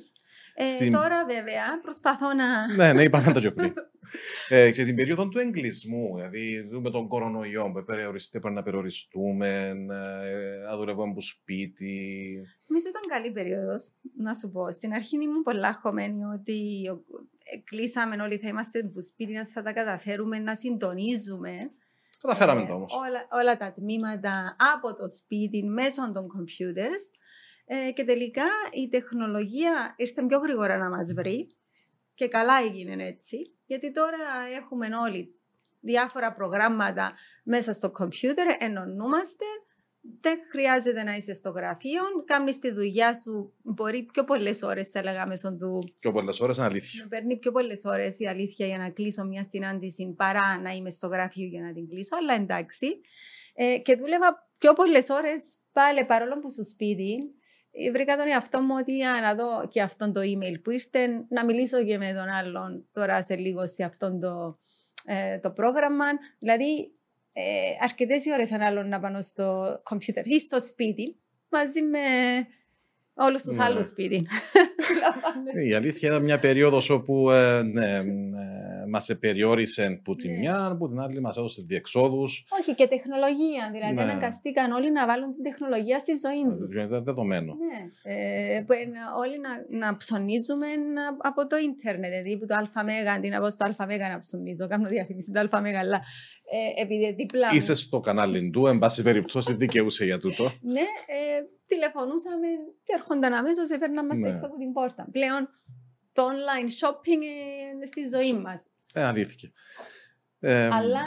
Στην... 0.67 0.91
Τώρα 0.91 1.25
βέβαια 1.25 1.79
προσπαθώ 1.81 2.33
να... 2.33 2.75
ναι, 2.75 2.93
ναι, 2.93 3.03
είπαμε 3.03 3.33
το 3.33 3.39
και 3.39 3.51
πριν. 3.51 3.73
ε, 4.49 4.71
και 4.71 4.83
την 4.83 4.95
περίοδο 4.95 5.29
του 5.29 5.39
εγκλισμού, 5.39 6.15
δηλαδή 6.15 6.67
με 6.81 6.89
τον 6.89 7.07
κορονοϊό 7.07 7.71
που 7.71 7.83
πρέπει 7.83 8.53
να 8.53 8.63
περιοριστούμε, 8.63 9.67
ε, 9.67 10.67
να 10.67 10.77
δουλεύουμε 10.77 11.09
από 11.09 11.21
σπίτι. 11.21 11.97
Νομίζω 12.67 12.89
ήταν 12.89 13.01
καλή 13.07 13.31
περίοδος, 13.31 13.91
να 14.17 14.33
σου 14.33 14.51
πω. 14.51 14.71
Στην 14.71 14.93
αρχή 14.93 15.15
ήμουν 15.15 15.43
πολλά 15.43 15.79
χωμένη 15.81 16.23
ότι 16.23 16.59
κλείσαμε 17.63 18.21
όλοι, 18.21 18.37
θα 18.37 18.47
είμαστε 18.47 18.79
από 18.79 19.01
σπίτι, 19.01 19.45
θα 19.53 19.61
τα 19.61 19.73
καταφέρουμε 19.73 20.39
να 20.39 20.55
συντονίζουμε. 20.55 21.71
Καταφέραμε 22.21 22.65
το 22.65 22.73
όμως. 22.73 22.93
Όλα, 22.93 23.27
όλα 23.31 23.57
τα 23.57 23.73
τμήματα 23.73 24.55
από 24.75 24.95
το 24.95 25.09
σπίτι 25.09 25.63
μέσω 25.63 26.11
των 26.11 26.25
computers 26.25 27.03
Ε, 27.71 27.91
και 27.91 28.03
τελικά 28.03 28.45
η 28.73 28.89
τεχνολογία 28.89 29.93
ήρθε 29.97 30.23
πιο 30.23 30.39
γρήγορα 30.39 30.77
να 30.77 30.89
μας 30.89 31.13
βρει 31.13 31.47
και 32.13 32.27
καλά 32.27 32.53
έγινε 32.69 33.07
έτσι, 33.07 33.53
γιατί 33.65 33.91
τώρα 33.91 34.17
έχουμε 34.57 34.87
όλοι 35.01 35.39
διάφορα 35.79 36.33
προγράμματα 36.33 37.11
μέσα 37.43 37.73
στο 37.73 37.91
κομπιούτερ, 37.91 38.47
ενωνούμαστε, 38.59 39.45
δεν 40.21 40.39
χρειάζεται 40.49 41.03
να 41.03 41.15
είσαι 41.15 41.33
στο 41.33 41.49
γραφείο, 41.49 42.01
κάνεις 42.25 42.59
τη 42.59 42.71
δουλειά 42.71 43.13
σου. 43.13 43.53
Μπορεί 43.61 44.03
πιο 44.03 44.23
πολλές 44.23 44.61
ώρες, 44.61 44.89
θα 44.89 44.99
έλεγα, 44.99 45.27
μέσω 45.27 45.55
του. 45.55 45.93
Πιο 45.99 46.11
πολλές 46.11 46.39
ώρες, 46.39 46.57
είναι 46.57 46.65
αλήθεια. 46.65 47.07
Παίρνει 47.09 47.37
πιο 47.37 47.51
πολλές 47.51 47.81
ώρες 47.85 48.19
η 48.19 48.27
αλήθεια 48.27 48.67
για 48.67 48.77
να 48.77 48.89
κλείσω 48.89 49.25
μια 49.25 49.43
συνάντηση 49.43 50.13
παρά 50.17 50.59
να 50.61 50.71
είμαι 50.71 50.89
στο 50.89 51.07
γραφείο 51.07 51.47
για 51.47 51.61
να 51.61 51.73
την 51.73 51.89
κλείσω. 51.89 52.15
Αλλά 52.15 52.33
εντάξει. 52.33 53.01
Ε, 53.53 53.77
και 53.77 53.95
δούλευα 53.95 54.49
πιο 54.59 54.73
πολλές 54.73 55.09
ώρες 55.09 55.57
πάλι 55.71 56.05
παρόλο 56.05 56.39
που 56.39 56.51
σου 56.51 56.63
σπίτι. 56.63 57.33
Ε, 57.85 57.91
βρήκα 57.91 58.17
τον 58.17 58.27
εαυτό 58.27 58.61
μου 58.61 58.75
ότι 58.79 58.97
να 59.21 59.35
δω 59.35 59.67
και 59.67 59.81
αυτόν 59.81 60.13
το 60.13 60.21
email 60.23 60.61
που 60.63 60.71
ήρθε, 60.71 61.25
να 61.29 61.45
μιλήσω 61.45 61.83
και 61.83 61.97
με 61.97 62.13
τον 62.13 62.29
άλλον 62.29 62.87
τώρα 62.91 63.23
σε 63.23 63.35
λίγο 63.35 63.67
σε 63.67 63.83
αυτόν 63.83 64.19
το, 64.19 64.59
ε, 65.05 65.39
το 65.39 65.51
πρόγραμμα. 65.51 66.05
Δηλαδή, 66.39 66.91
ε, 67.33 67.43
αρκετές 67.83 68.25
ώρες 68.25 68.51
ανάλογα 68.51 68.99
πάνω 68.99 69.21
στο 69.21 69.79
κομπιούτερ 69.83 70.27
ή 70.27 70.39
στο 70.39 70.61
σπίτι 70.61 71.19
μαζί 71.49 71.81
με 71.81 71.99
όλους 73.27 73.41
τους 73.43 73.55
ναι. 73.55 73.63
άλλους 73.63 73.87
σπίτι. 73.87 74.27
Η 75.69 75.73
αλήθεια 75.73 76.09
ήταν 76.09 76.23
μια 76.23 76.39
περίοδος 76.39 76.89
όπου 76.89 77.31
ε, 77.31 77.61
ναι, 77.61 77.95
ε, 77.95 78.03
μας 78.89 79.09
περιόρισε 79.19 80.01
που 80.03 80.15
τη 80.15 80.27
ναι. 80.27 80.37
μια, 80.37 80.75
που 80.79 80.89
την 80.89 80.99
άλλη 80.99 81.21
μας 81.21 81.37
έδωσε 81.37 81.61
διεξόδους. 81.67 82.45
Όχι, 82.59 82.75
και 82.75 82.87
τεχνολογία. 82.87 83.69
Δηλαδή, 83.71 83.93
ναι. 83.93 84.01
αναγκαστήκαν 84.01 84.71
όλοι 84.71 84.91
να 84.91 85.05
βάλουν 85.05 85.33
την 85.33 85.43
τεχνολογία 85.43 85.99
στη 85.99 86.11
ζωή 86.23 86.57
τους. 86.57 86.73
Είναι 86.73 87.01
δεδομένο. 87.01 87.53
Ναι. 87.53 87.79
Ε, 88.13 88.61
που 88.61 88.73
όλοι 89.19 89.37
να, 89.39 89.79
να 89.85 89.95
ψωνίζουμε 89.95 90.67
από 91.17 91.47
το 91.47 91.57
ίντερνετ. 91.57 92.09
Δηλαδή, 92.09 92.37
που 92.37 92.45
το 92.45 92.55
ΑΜΕΓΑ, 92.73 93.13
αντί 93.13 93.29
να 93.29 93.39
πω 93.39 93.49
στο 93.49 93.73
ΑΜΕΓΑ 93.77 94.09
να 94.09 94.19
ψωνίζω, 94.19 94.67
κάνω 94.67 94.87
διαφήμιση 94.89 95.31
το 95.31 95.47
ΑΜΕΓΑ, 95.51 95.79
αλλά 95.79 96.01
ε, 96.51 96.81
επειδή 96.81 97.13
δίπλα. 97.13 97.49
Είσαι 97.53 97.75
στο 97.75 97.99
κανάλι 97.99 98.49
του, 98.49 98.67
εν 98.67 98.79
πάση 98.79 99.03
περιπτώσει, 99.03 99.53
δικαιούσε 99.53 100.05
για 100.05 100.19
τούτο. 100.19 100.43
ναι, 100.75 100.79
ε, 100.79 101.41
τηλεφωνούσαμε 101.65 102.47
και 102.83 102.93
έρχονταν 102.95 103.33
αμέσως, 103.33 103.69
έφερναν 103.69 104.05
μα 104.09 104.17
ναι. 104.17 104.29
έξω 104.29 104.45
από 104.45 104.57
την 104.57 104.71
πόρτα. 104.71 105.07
Πλέον 105.11 105.49
το 106.13 106.23
online 106.23 106.69
shopping 106.79 107.21
είναι 107.73 107.85
στη 107.85 108.01
ζωή 108.07 108.33
μας. 108.33 108.65
Ε, 108.93 109.03
αλήθεια. 109.03 109.51
Ε, 110.39 110.67
Αλλά 110.67 111.05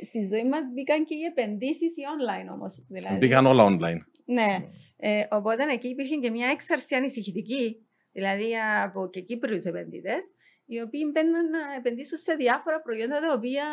ε, 0.00 0.04
στη 0.04 0.26
ζωή 0.26 0.44
μας 0.48 0.60
μπήκαν 0.72 1.04
και 1.04 1.14
οι 1.14 1.22
επενδύσεις 1.22 1.96
οι 1.96 2.02
online 2.16 2.52
όμως. 2.52 2.84
Δηλαδή. 2.88 3.16
Μπήκαν 3.16 3.46
όλα 3.46 3.64
online. 3.68 4.00
Ναι. 4.24 4.56
Ε, 4.96 5.26
οπότε 5.30 5.72
εκεί 5.72 5.88
υπήρχε 5.88 6.16
και 6.16 6.30
μια 6.30 6.48
έξαρση 6.48 6.94
ανησυχητική, 6.94 7.86
δηλαδή 8.12 8.50
από 8.82 9.08
και 9.10 9.20
Κύπριου 9.20 9.60
επενδυτές, 9.64 10.24
οι 10.66 10.80
οποίοι 10.80 11.10
μπαίνουν 11.12 11.50
να 11.50 11.58
επενδύσουν 11.78 12.18
σε 12.18 12.34
διάφορα 12.34 12.80
προϊόντα 12.80 13.20
τα 13.20 13.32
οποία 13.32 13.64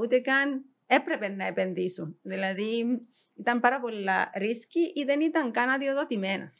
ούτε 0.00 0.18
καν 0.20 0.64
έπρεπε 0.86 1.28
να 1.28 1.46
επενδύσουν. 1.46 2.18
Δηλαδή 2.22 3.00
ήταν 3.38 3.60
πάρα 3.60 3.80
πολλά 3.80 4.30
ρίσκοι 4.34 4.92
ή 4.94 5.04
δεν 5.04 5.20
ήταν 5.20 5.50
καν 5.50 5.68
αδειοδοτημένα. 5.68 6.52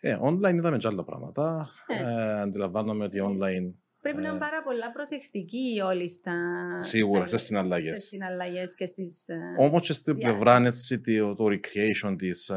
Ε, 0.00 0.18
online 0.20 0.54
είδαμε 0.54 0.76
και 0.76 0.86
άλλα 0.86 1.04
πράγματα. 1.04 1.70
Ε. 1.86 1.94
Ε, 1.94 2.40
αντιλαμβάνομαι 2.40 3.04
ότι 3.04 3.20
online 3.22 3.74
Πρέπει 4.02 4.20
να 4.20 4.28
είναι 4.28 4.36
ε, 4.36 4.40
πάρα 4.40 4.62
πολλά 4.62 4.90
προσεκτικοί 4.92 5.80
όλοι 5.84 6.08
στα. 6.08 6.34
Σίγουρα, 6.78 7.26
στις 7.26 7.42
συναλλαγές. 7.42 7.98
Στις 7.98 8.08
συναλλαγές 8.08 8.74
και 8.74 8.86
στις. 8.86 9.26
Όμως 9.58 9.86
και 9.86 9.92
στην 9.92 10.16
πλευρά 10.16 10.56
έτσι, 10.56 11.00
το, 11.00 11.34
το 11.34 11.44
recreation 11.44 12.16
της 12.18 12.50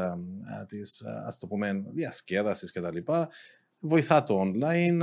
ας 1.26 1.38
το 1.38 1.46
πούμε 1.46 1.84
διασκέδασης 1.92 2.72
κτλ. 2.72 2.98
Βοηθά 3.86 4.24
το 4.24 4.40
online, 4.42 5.02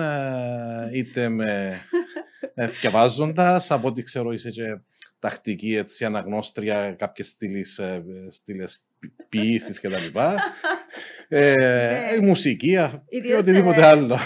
είτε 0.94 1.30
με 1.30 1.82
διαβάζοντα, 2.82 3.62
από 3.70 3.88
ό,τι 3.88 4.04
ξέρω 4.04 4.32
είσαι 4.32 4.50
και 4.50 4.80
τακτική 5.20 5.76
έτσι, 5.76 6.06
αναγνώστρια 6.06 6.96
κάποιες 6.98 7.28
στήλες, 7.28 7.80
ε, 7.80 8.04
στήλες 8.32 8.84
ποιήσεις 9.30 9.80
και 9.80 9.90
τα 9.90 10.00
λοιπά. 10.00 10.36
ε, 11.28 11.56
ναι. 11.56 12.16
η 12.16 12.26
μουσική 12.26 12.78
ή 13.10 13.34
οτιδήποτε 13.34 13.86
άλλο. 13.86 14.18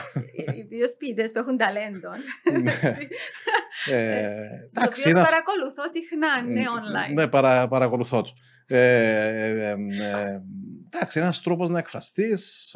Ιδίως 0.57 0.95
ποιητές 0.97 1.31
που 1.31 1.39
έχουν 1.39 1.57
ταλέντο. 1.57 2.09
ναι. 2.63 2.71
ε, 3.91 4.47
εντάξει, 4.73 5.11
παρακολουθώ 5.11 5.83
συχνά, 5.93 6.41
ναι, 6.41 6.63
online. 6.63 7.13
Ναι, 7.13 7.27
παρα, 7.27 7.67
παρακολουθώ 7.67 8.21
τους. 8.21 8.33
Ε, 8.67 8.77
ε, 8.77 9.69
ε, 9.69 10.41
εντάξει, 10.89 11.19
ένας 11.19 11.41
τρόπος 11.41 11.69
να 11.69 11.79
εκφραστείς 11.79 12.75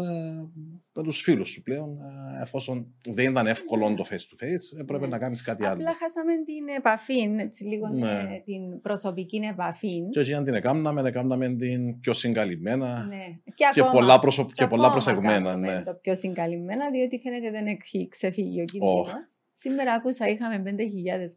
με 0.99 1.05
τους 1.05 1.21
φίλους 1.21 1.49
σου 1.49 1.61
πλέον. 1.61 1.97
Εφόσον 2.41 2.93
δεν 3.09 3.31
ήταν 3.31 3.47
εύκολο 3.47 3.93
το 3.93 4.05
face 4.09 4.13
to 4.13 4.43
face, 4.43 4.79
έπρεπε 4.79 5.05
ναι. 5.05 5.07
να 5.07 5.17
κάνεις 5.17 5.41
κάτι 5.41 5.65
άλλο. 5.65 5.81
Απλά 5.81 5.95
χάσαμε 5.95 6.31
την 6.45 6.75
επαφή, 6.77 7.35
έτσι 7.37 7.63
λίγο 7.63 7.87
ναι. 7.87 8.41
την 8.45 8.81
προσωπική 8.81 9.37
επαφή. 9.51 10.09
Και 10.09 10.19
όχι 10.19 10.33
αν 10.33 10.43
την 10.43 10.53
έκαναμε, 10.53 11.01
έκαναμε 11.09 11.55
την 11.55 11.99
πιο 11.99 12.13
συγκαλυμμένα 12.13 13.05
ναι. 13.05 13.39
και, 13.43 13.65
και, 13.73 13.83
πολλά, 13.83 14.19
προσω... 14.19 14.45
και, 14.45 14.53
και 14.55 14.67
πολλά 14.67 14.91
προσεγμένα. 14.91 15.57
Ναι. 15.57 15.83
Το 15.83 15.93
πιο 16.01 16.15
συγκαλυμμένα, 16.15 16.89
διότι 16.91 17.19
φαίνεται 17.19 17.51
δεν 17.51 17.67
έχει 17.67 18.07
ξεφύγει 18.07 18.61
ο 18.61 18.63
κίνδυνος. 18.63 19.09
Oh. 19.09 19.37
Σήμερα 19.53 19.93
άκουσα 19.93 20.27
είχαμε 20.27 20.63
5.000 20.65 20.71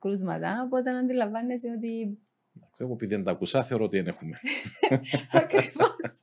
κρούσματα, 0.01 0.63
οπότε 0.65 0.91
αντιλαμβάνεσαι 0.91 1.69
ότι 1.77 2.19
εγώ 2.79 2.93
επειδή 2.93 3.15
δεν 3.15 3.25
τα 3.25 3.31
ακούσα, 3.31 3.63
θεωρώ 3.63 3.85
ότι 3.85 3.97
δεν 3.97 4.07
έχουμε. 4.07 4.41
Ακριβώς. 5.43 6.23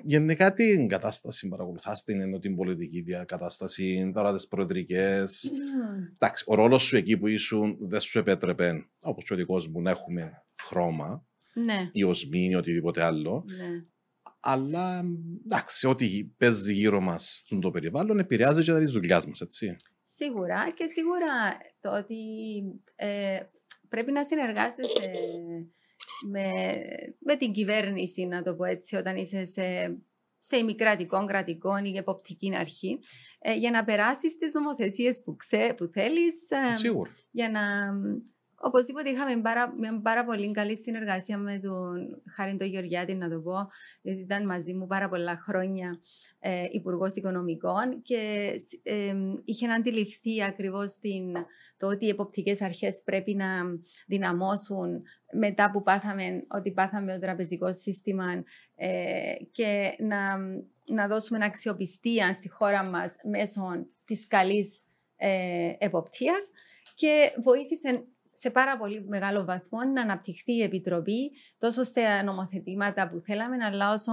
Ε, 0.00 0.02
γενικά 0.04 0.52
την 0.52 0.88
κατάσταση 0.88 1.48
παρακολουθάς 1.48 2.04
την 2.04 2.20
ενώ 2.20 2.38
την 2.38 2.56
πολιτική 2.56 3.00
διακατάσταση, 3.00 4.10
τώρα 4.14 4.34
τις 4.34 4.48
προεδρικές. 4.48 5.50
Mm. 5.52 6.12
Εντάξει, 6.14 6.44
ο 6.46 6.54
ρόλος 6.54 6.82
σου 6.82 6.96
εκεί 6.96 7.16
που 7.16 7.26
ήσουν 7.26 7.76
δεν 7.80 8.00
σου 8.00 8.18
επέτρεπε, 8.18 8.88
όπως 9.02 9.24
και 9.24 9.32
ο 9.32 9.36
δικός 9.36 9.68
μου, 9.68 9.82
να 9.82 9.90
έχουμε 9.90 10.44
χρώμα 10.62 11.26
ναι. 11.52 11.88
ή 11.92 12.02
οσμή 12.02 12.48
ή 12.50 12.54
οτιδήποτε 12.54 13.02
άλλο. 13.02 13.44
Ναι. 13.46 13.84
Αλλά 14.40 15.04
εντάξει, 15.44 15.86
ό,τι 15.86 16.24
παίζει 16.24 16.72
γύρω 16.72 17.00
μας 17.00 17.46
το 17.60 17.70
περιβάλλον 17.70 18.18
επηρεάζει 18.18 18.62
και 18.62 18.72
τα 18.72 18.80
δουλειάς 18.80 19.26
μας, 19.26 19.40
έτσι. 19.40 19.76
Σίγουρα 20.02 20.70
και 20.74 20.86
σίγουρα 20.86 21.58
το 21.80 21.96
ότι 21.96 22.16
ε, 22.94 23.40
πρέπει 23.88 24.12
να 24.12 24.24
συνεργάζεσαι 24.24 25.10
με, 26.28 26.74
με 27.18 27.36
την 27.36 27.52
κυβέρνηση, 27.52 28.26
να 28.26 28.42
το 28.42 28.54
πω 28.54 28.64
έτσι, 28.64 28.96
όταν 28.96 29.16
είσαι 29.16 29.44
σε, 29.44 29.98
σε 30.38 30.56
ημικρατικό, 30.56 31.24
κρατικό 31.24 31.78
ή 31.78 31.96
εποπτική 31.96 32.56
αρχή, 32.56 32.98
ε, 33.38 33.54
για 33.54 33.70
να 33.70 33.84
περάσεις 33.84 34.36
τις 34.36 34.54
νομοθεσίες 34.54 35.22
που, 35.24 35.36
ξέ, 35.36 35.74
που 35.76 35.86
θέλεις. 35.86 36.50
Ε, 36.50 36.74
Σίγουρα. 36.74 37.10
Για 37.30 37.50
να 37.50 37.60
Οπωσδήποτε 38.62 39.10
είχαμε 39.10 39.40
πάρα, 39.40 39.74
μια 39.78 40.00
πάρα 40.02 40.24
πολύ 40.24 40.50
καλή 40.50 40.76
συνεργασία 40.76 41.38
με 41.38 41.58
τον 41.58 42.22
Χάρη 42.34 42.56
τον 42.56 42.66
Γεωργιάτη, 42.66 43.14
να 43.14 43.28
το 43.28 43.40
πω, 43.40 43.68
γιατί 44.02 44.20
ήταν 44.20 44.46
μαζί 44.46 44.74
μου 44.74 44.86
πάρα 44.86 45.08
πολλά 45.08 45.36
χρόνια 45.36 46.00
ε, 46.38 46.66
Υπουργός 46.70 47.14
Οικονομικών 47.14 48.02
και 48.02 48.52
ε, 48.82 49.14
είχε 49.44 49.66
αντιληφθεί 49.66 50.42
ακριβώς 50.42 50.98
το 51.76 51.86
ότι 51.86 52.06
οι 52.06 52.08
εποπτικές 52.08 52.62
αρχές 52.62 53.02
πρέπει 53.04 53.34
να 53.34 53.46
δυναμώσουν 54.06 55.02
μετά 55.32 55.70
που 55.70 55.82
πάθαμε 55.82 56.44
ότι 56.48 56.72
πάθαμε 56.72 57.12
το 57.12 57.18
τραπεζικός 57.18 57.76
σύστημα 57.76 58.44
ε, 58.76 59.34
και 59.50 59.94
να, 59.98 60.38
να 60.86 61.06
δώσουμε 61.06 61.44
αξιοπιστία 61.44 62.32
στη 62.32 62.48
χώρα 62.48 62.84
μας 62.84 63.16
μέσω 63.30 63.86
της 64.04 64.26
καλής 64.26 64.82
ε, 65.16 65.72
εποπτείας 65.78 66.50
και 66.94 67.32
βοήθησε 67.42 68.04
σε 68.32 68.50
πάρα 68.50 68.76
πολύ 68.78 69.04
μεγάλο 69.08 69.44
βαθμό 69.44 69.78
να 69.94 70.02
αναπτυχθεί 70.02 70.52
η 70.52 70.62
Επιτροπή 70.62 71.30
τόσο 71.58 71.82
στα 71.82 72.22
νομοθετήματα 72.22 73.08
που 73.08 73.20
θέλαμε, 73.20 73.64
αλλά 73.64 73.92
όσο 73.92 74.12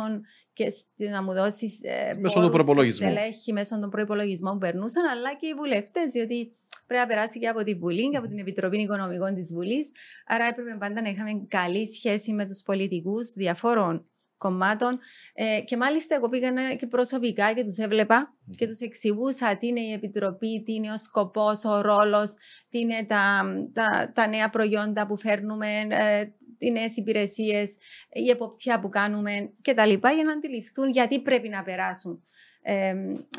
και 0.53 0.65
να 1.09 1.23
μου 1.23 1.33
δώσεις 1.33 1.79
ε, 1.83 2.11
μέσω 2.19 2.41
του 2.41 2.49
προπολογισμού. 2.49 3.13
μέσω 3.53 3.79
των 3.79 3.89
προπολογισμών 3.89 4.53
που 4.53 4.59
περνούσαν, 4.59 5.05
αλλά 5.05 5.35
και 5.35 5.47
οι 5.47 5.53
βουλευτές, 5.53 6.11
διότι 6.11 6.55
πρέπει 6.87 7.01
να 7.01 7.07
περάσει 7.07 7.39
και 7.39 7.47
από 7.47 7.63
τη 7.63 7.75
Βουλή 7.75 8.09
και 8.09 8.17
από 8.17 8.27
την 8.27 8.39
Επιτροπή 8.39 8.77
Οικονομικών 8.77 9.33
της 9.33 9.53
Βουλής. 9.53 9.91
Άρα 10.25 10.45
έπρεπε 10.45 10.77
πάντα 10.79 11.01
να 11.01 11.09
είχαμε 11.09 11.45
καλή 11.47 11.85
σχέση 11.85 12.33
με 12.33 12.45
τους 12.45 12.61
πολιτικούς 12.61 13.31
διαφόρων 13.31 14.05
κομμάτων. 14.37 14.99
Ε, 15.33 15.61
και 15.61 15.77
μάλιστα 15.77 16.15
εγώ 16.15 16.29
πήγα 16.29 16.75
και 16.75 16.87
προσωπικά 16.87 17.53
και 17.53 17.63
τους 17.63 17.77
έβλεπα 17.77 18.35
και 18.57 18.67
τους 18.67 18.79
εξηγούσα 18.79 19.57
τι 19.57 19.67
είναι 19.67 19.81
η 19.81 19.93
Επιτροπή, 19.93 20.63
τι 20.65 20.73
είναι 20.73 20.91
ο 20.91 20.97
σκοπός, 20.97 21.65
ο 21.65 21.81
ρόλος, 21.81 22.33
τι 22.69 22.79
είναι 22.79 23.05
τα, 23.07 23.43
τα, 23.73 24.11
τα 24.13 24.27
νέα 24.27 24.49
προϊόντα 24.49 25.07
που 25.07 25.17
φέρνουμε, 25.17 25.67
ε, 25.89 26.23
οι 26.57 26.71
νέες 26.71 26.97
υπηρεσίες, 26.97 27.77
η 28.09 28.29
εποπτεία 28.29 28.79
που 28.79 28.89
κάνουμε 28.89 29.53
κτλ. 29.61 29.93
για 29.93 30.23
να 30.25 30.31
αντιληφθούν 30.31 30.89
γιατί 30.89 31.21
πρέπει 31.21 31.49
να 31.49 31.63
περάσουν 31.63 32.23
ε, 32.61 32.89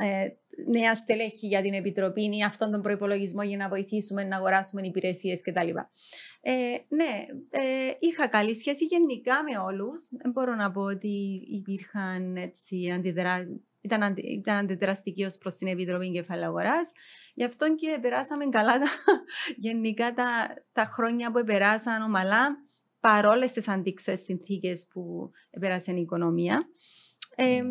ε, 0.00 0.28
νέα 0.66 0.94
στελέχη 0.94 1.46
για 1.46 1.62
την 1.62 1.74
Επιτροπή 1.74 2.36
ή 2.36 2.42
αυτόν 2.42 2.70
τον 2.70 2.82
προπολογισμό 2.82 3.42
για 3.42 3.56
να 3.56 3.68
βοηθήσουμε 3.68 4.24
να 4.24 4.36
αγοράσουμε 4.36 4.86
υπηρεσίες 4.86 5.42
κτλ. 5.42 5.68
Ε, 6.40 6.52
ναι, 6.88 7.26
ε, 7.50 7.90
είχα 7.98 8.28
καλή 8.28 8.54
σχέση 8.54 8.84
γενικά 8.84 9.42
με 9.42 9.58
όλους. 9.58 10.08
Δεν 10.10 10.30
μπορώ 10.30 10.54
να 10.54 10.70
πω 10.70 10.80
ότι 10.80 11.42
υπήρχαν 11.50 12.36
έτσι 12.36 12.90
αντιδρά... 12.90 13.48
Ήταν, 13.80 14.14
ήταν 14.16 14.56
αντιδραστική 14.56 15.24
ως 15.24 15.38
προς 15.38 15.54
την 15.54 15.68
Επιτροπή 15.68 16.10
Κεφαλαίου 16.10 16.46
Αγοράς. 16.46 16.92
Γι' 17.34 17.44
αυτό 17.44 17.74
και 17.74 17.98
περάσαμε 18.00 18.48
καλά 18.48 18.78
τα, 18.78 18.86
γενικά 19.66 20.14
τα, 20.14 20.48
τα 20.72 20.84
χρόνια 20.84 21.30
που 21.30 21.44
περάσαν 21.44 22.02
ομαλά, 22.02 22.56
παρόλες 23.00 23.52
τις 23.52 23.68
αντίξωες 23.68 24.20
συνθήκες 24.20 24.86
που 24.90 25.30
πέρασε 25.60 25.92
η 25.92 26.00
οικονομία. 26.00 26.68
Ε, 27.36 27.62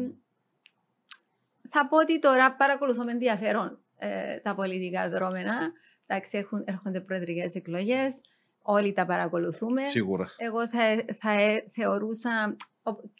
θα 1.70 1.88
πω 1.88 1.98
ότι 1.98 2.20
τώρα 2.20 2.56
παρακολουθώ 2.56 3.04
με 3.04 3.12
ενδιαφέρον 3.12 3.80
ε, 3.98 4.38
τα 4.40 4.56
πολιτικά 4.56 5.10
δρόμενα. 5.10 5.72
Εντάξει, 6.06 6.38
έχουν, 6.38 6.64
έρχονται 6.66 7.02
προεδρικές 7.02 7.56
εκλογές. 7.56 8.22
Όλοι 8.62 8.94
τα 8.94 9.06
παρακολουθούμε. 9.06 9.86
Σίγουρα. 9.86 10.28
Εγώ 10.38 10.68
θα, 10.68 10.80
θα 11.20 11.32
ε, 11.32 11.64
θεωρούσα, 11.70 12.56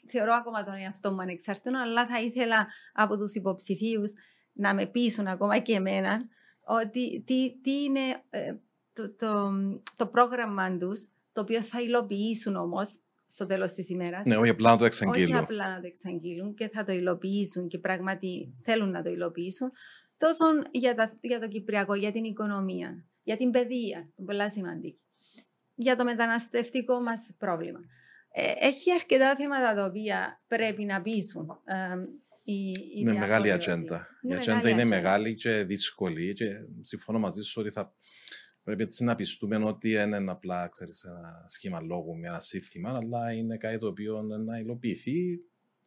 θεωρώ 0.08 0.34
ακόμα 0.34 0.64
τον 0.64 0.74
εαυτό 0.74 1.12
μου 1.12 1.22
ανεξαρτήτων, 1.22 1.76
αλλά 1.76 2.08
θα 2.08 2.20
ήθελα 2.20 2.68
από 2.94 3.18
τους 3.18 3.34
υποψηφίους 3.34 4.14
να 4.54 4.74
με 4.74 4.86
πείσουν 4.86 5.28
ακόμα 5.28 5.58
και 5.60 5.74
εμένα 5.74 6.28
ότι 6.64 7.24
τι, 7.26 7.60
τι 7.62 7.84
είναι 7.84 8.24
ε, 8.30 8.54
το, 8.94 9.16
το, 9.16 9.52
το 9.96 10.08
πρόγραμμα 10.08 10.78
τους, 10.78 11.08
το 11.32 11.42
οποίο 11.42 11.62
θα 11.62 11.82
υλοποιήσουν 11.82 12.56
όμως 12.56 13.00
στο 13.28 13.46
τέλος 13.46 13.72
της 13.72 13.90
ημέρας. 13.90 14.26
Ναι, 14.26 14.38
όχι 14.38 14.50
απλά 14.50 14.72
να 14.72 14.78
το 14.78 14.86
εξαγγείλουν. 14.86 15.34
Όχι 15.34 15.44
απλά 15.44 15.70
να 15.74 15.82
το 15.82 15.88
εξαγγείλουν 15.88 16.54
και 16.54 16.70
θα 16.70 16.84
το 16.84 16.92
υλοποιήσουν 16.92 17.68
και 17.68 17.78
πράγματι 17.78 18.54
θέλουν 18.64 18.90
να 18.90 19.04
το 19.04 19.10
υλοποιήσουν. 19.10 19.72
Τόσο 20.18 20.46
για, 20.72 20.96
τα, 20.96 21.18
για 21.22 21.40
το 21.40 21.48
Κυπριακό, 21.48 21.96
για 21.96 22.12
την 22.12 22.24
οικονομία, 22.24 23.06
για 23.24 23.38
την 23.38 23.52
παιδεία, 23.52 24.10
πολλά 24.26 24.50
σημαντική. 24.50 25.02
Για 25.76 25.96
το 25.96 26.04
μεταναστευτικό 26.04 27.02
μας 27.02 27.34
πρόβλημα. 27.38 27.80
Ε, 28.32 28.68
έχει 28.68 28.92
αρκετά 28.92 29.36
θέματα 29.36 29.76
τα 29.76 29.86
οποία 29.86 30.42
πρέπει 30.48 30.86
να 30.86 31.02
πείσουν. 31.02 31.48
Ε, 31.66 31.76
η, 32.44 32.72
η 32.96 33.04
με 33.04 33.14
μεγάλη 33.14 33.52
ατζέντα. 33.52 34.08
Η 34.22 34.34
ατζέντα 34.34 34.70
είναι 34.70 34.86
μεγάλη 34.86 35.34
και 35.34 35.64
δύσκολη 35.64 36.34
και 36.34 36.46
συμφωνώ 36.82 37.20
μαζί 37.20 37.42
σου 37.42 37.62
ότι 37.62 37.72
θα 37.72 37.94
Πρέπει 38.68 38.84
έτσι 38.84 39.04
να 39.04 39.16
πιστούμε 39.16 39.56
ότι 39.56 39.94
δεν 39.94 40.14
είναι 40.14 40.32
απλά 40.32 40.68
ξέρεις, 40.68 41.04
ένα 41.04 41.46
σχήμα 41.48 41.82
λόγου 41.82 42.18
με 42.18 42.28
ένα 42.28 42.40
σύνθημα, 42.40 42.98
αλλά 42.98 43.32
είναι 43.32 43.58
κάτι 43.58 43.78
το 43.78 43.88
οποίο 43.88 44.22
να 44.22 44.58
υλοποιηθεί 44.58 45.40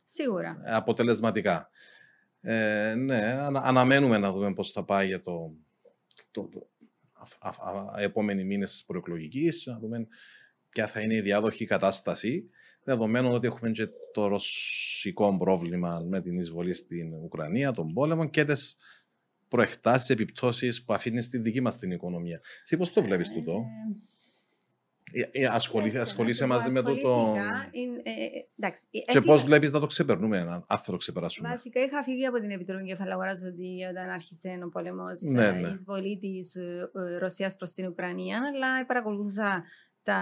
Σίγουρα. 0.04 0.62
αποτελεσματικά. 0.64 1.70
Ε, 2.40 2.94
ναι, 2.94 3.20
αναμένουμε 3.54 4.18
να 4.18 4.32
δούμε 4.32 4.52
πώς 4.52 4.72
θα 4.72 4.84
πάει 4.84 5.06
για 5.06 5.22
το, 5.22 5.54
το, 6.30 6.48
το 6.48 6.68
α, 7.38 7.50
α, 7.50 7.70
α, 7.70 8.00
επόμενοι 8.00 8.44
μήνες 8.44 8.70
της 8.70 8.84
προεκλογικής, 8.84 9.66
να 9.66 9.78
δούμε 9.78 10.06
ποια 10.68 10.86
θα 10.86 11.00
είναι 11.00 11.16
η 11.16 11.20
διάδοχη 11.20 11.64
κατάσταση, 11.64 12.50
δεδομένου 12.84 13.32
ότι 13.32 13.46
έχουμε 13.46 13.70
και 13.70 13.88
το 14.12 14.26
ρωσικό 14.26 15.36
πρόβλημα 15.38 16.04
με 16.08 16.22
την 16.22 16.38
εισβολή 16.38 16.74
στην 16.74 17.14
Ουκρανία, 17.14 17.72
τον 17.72 17.92
πόλεμο 17.92 18.28
και 18.28 18.44
τις 18.44 18.76
προεκτάσεις, 19.50 20.10
επιπτώσεις 20.10 20.84
που 20.84 20.92
αφήνεις 20.92 21.24
στη 21.24 21.38
δική 21.38 21.60
μας 21.60 21.78
την 21.78 21.90
οικονομία. 21.90 22.40
Εσύ 22.62 22.76
πώς 22.76 22.92
το 22.92 23.02
βλέπεις 23.02 23.28
τούτο; 23.32 23.64
Ε, 25.12 25.42
ε, 25.42 25.46
ασχολείσαι 26.00 26.46
μαζί 26.46 26.70
με 26.70 26.82
το. 26.82 27.34
και 29.06 29.20
πώς 29.20 29.42
βλέπεις 29.42 29.70
να 29.70 29.80
το 29.80 29.86
ξεπερνούμε, 29.86 30.38
αν 30.66 30.78
θα 30.78 30.90
το 30.90 30.96
ξεπεράσουμε. 30.96 31.48
Βασικά, 31.48 31.80
είχα 31.80 32.02
φύγει 32.02 32.26
από 32.26 32.40
την 32.40 32.50
Επιτροπή 32.50 32.84
Κεφαλαγοράς 32.84 33.42
ότι 33.42 33.84
όταν 33.90 34.08
άρχισε 34.08 34.58
ο 34.64 34.68
πόλεμος, 34.68 35.20
ναι, 35.20 35.46
ε, 35.46 35.52
ναι. 35.52 35.68
η 35.68 35.70
εισβολή 35.70 36.18
της 36.18 36.56
Ρωσίας 37.18 37.56
προς 37.56 37.72
την 37.72 37.86
Ουκρανία, 37.86 38.40
αλλά 38.54 38.86
παρακολουθούσα 38.86 39.64
τα, 40.02 40.20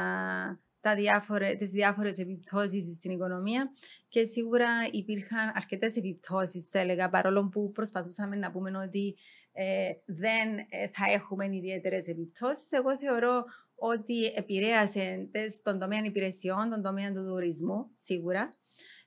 τα 0.89 0.95
διάφορε, 0.95 1.55
τις 1.55 1.71
διάφορες 1.71 2.19
επιπτώσεις 2.19 2.97
στην 2.97 3.11
οικονομία 3.11 3.71
και 4.09 4.25
σίγουρα 4.25 4.69
υπήρχαν 4.91 5.53
αρκετές 5.55 5.97
επιπτώσεις, 5.97 6.75
έλεγα, 6.75 7.09
παρόλο 7.09 7.49
που 7.49 7.73
προσπαθούσαμε 7.73 8.37
να 8.37 8.51
πούμε 8.51 8.79
ότι 8.79 9.17
ε, 9.53 9.91
δεν 10.05 10.59
ε, 10.59 10.89
θα 10.93 11.13
έχουμε 11.13 11.57
ιδιαίτερες 11.57 12.09
επιπτώσεις. 12.09 12.73
Εγώ 12.73 12.99
θεωρώ 12.99 13.45
ότι 13.75 14.25
επηρέασε 14.25 15.29
τον 15.63 15.79
τομέα 15.79 16.05
υπηρεσιών, 16.05 16.69
τον 16.71 16.83
τομέα 16.83 17.13
του 17.13 17.25
τουρισμού, 17.27 17.91
σίγουρα, 17.95 18.49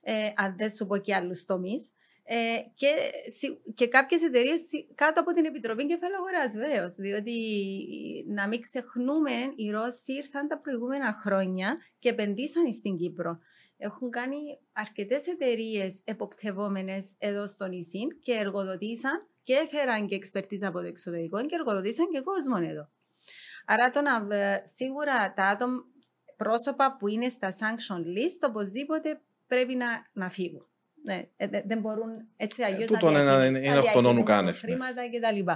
ε, 0.00 0.32
αν 0.36 0.56
δεν 0.56 0.70
σου 0.70 0.86
πω 0.86 0.96
και 0.96 1.14
άλλους 1.14 1.44
τομείς. 1.44 1.90
Ε, 2.24 2.58
και, 2.74 2.88
και 3.74 3.88
κάποιες 3.88 4.22
εταιρείες 4.22 4.62
κάτω 4.94 5.20
από 5.20 5.32
την 5.32 5.44
Επιτροπή 5.44 5.86
Κεφάλαιο 5.86 6.18
Αγοράς, 6.18 6.52
βεβαίως. 6.52 6.94
Διότι 6.94 7.34
να 8.28 8.48
μην 8.48 8.60
ξεχνούμε, 8.60 9.32
οι 9.56 9.70
Ρώσοι 9.70 10.12
ήρθαν 10.12 10.48
τα 10.48 10.58
προηγούμενα 10.58 11.12
χρόνια 11.12 11.76
και 11.98 12.08
επενδύσαν 12.08 12.72
στην 12.72 12.96
Κύπρο. 12.96 13.38
Έχουν 13.76 14.10
κάνει 14.10 14.36
αρκετές 14.72 15.26
εταιρείες 15.26 16.02
εποπτευόμενες 16.04 17.14
εδώ 17.18 17.46
στο 17.46 17.66
νησί 17.66 18.00
και 18.20 18.32
εργοδοτήσαν 18.32 19.26
και 19.42 19.54
έφεραν 19.54 20.06
και 20.06 20.14
εξπερτίζα 20.14 20.68
από 20.68 20.78
το 20.78 20.86
εξωτερικό 20.86 21.46
και 21.46 21.54
εργοδοτήσαν 21.54 22.06
και 22.10 22.20
κόσμο 22.20 22.56
εδώ. 22.70 22.88
Άρα 23.66 23.90
το 23.90 24.00
να, 24.00 24.26
σίγουρα 24.64 25.32
τα 25.32 25.44
άτομα 25.46 25.84
πρόσωπα 26.36 26.96
που 26.98 27.08
είναι 27.08 27.28
στα 27.28 27.52
sanction 27.52 27.98
list 27.98 28.48
οπωσδήποτε 28.48 29.20
πρέπει 29.46 29.74
να, 29.74 29.86
να 30.12 30.30
φύγουν. 30.30 30.71
Ναι, 31.04 31.28
ε, 31.36 31.46
δεν 31.64 31.80
μπορούν 31.80 32.10
έτσι 32.36 32.62
αλλιώς 32.62 32.90
ε, 32.90 33.10
να 33.10 33.46
είναι, 33.46 33.58
είναι 33.58 33.78
αυτονόμου 33.78 34.22
κάνευ. 34.22 34.54
Ναι. 34.54 34.58
Χρήματα 34.58 35.02
κτλ. 35.08 35.50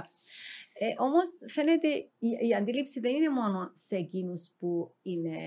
Ε, 0.79 0.93
Όμως 0.97 1.29
φαίνεται 1.47 1.87
η, 2.19 2.47
η, 2.49 2.55
αντίληψη 2.55 2.99
δεν 2.99 3.15
είναι 3.15 3.29
μόνο 3.29 3.71
σε 3.73 3.95
εκείνους 3.95 4.51
που 4.59 4.95
είναι 5.01 5.37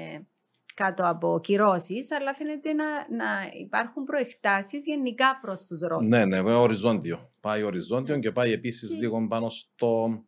κάτω 0.75 1.09
από 1.09 1.41
κυρώσεις, 1.43 2.13
αλλά 2.13 2.35
φαίνεται 2.35 2.73
να, 2.73 2.85
να 3.17 3.27
υπάρχουν 3.61 4.05
προεκτάσεις 4.05 4.85
γενικά 4.85 5.39
προς 5.41 5.65
τους 5.65 5.81
Ρώσους. 5.81 6.09
Ναι, 6.09 6.25
ναι, 6.25 6.41
οριζόντιο. 6.41 7.31
Πάει 7.41 7.63
οριζόντιο 7.63 8.19
και 8.19 8.31
πάει 8.31 8.53
επίσης 8.53 8.91
και... 8.91 8.99
λίγο 8.99 9.27
πάνω 9.29 9.49
στο. 9.49 10.25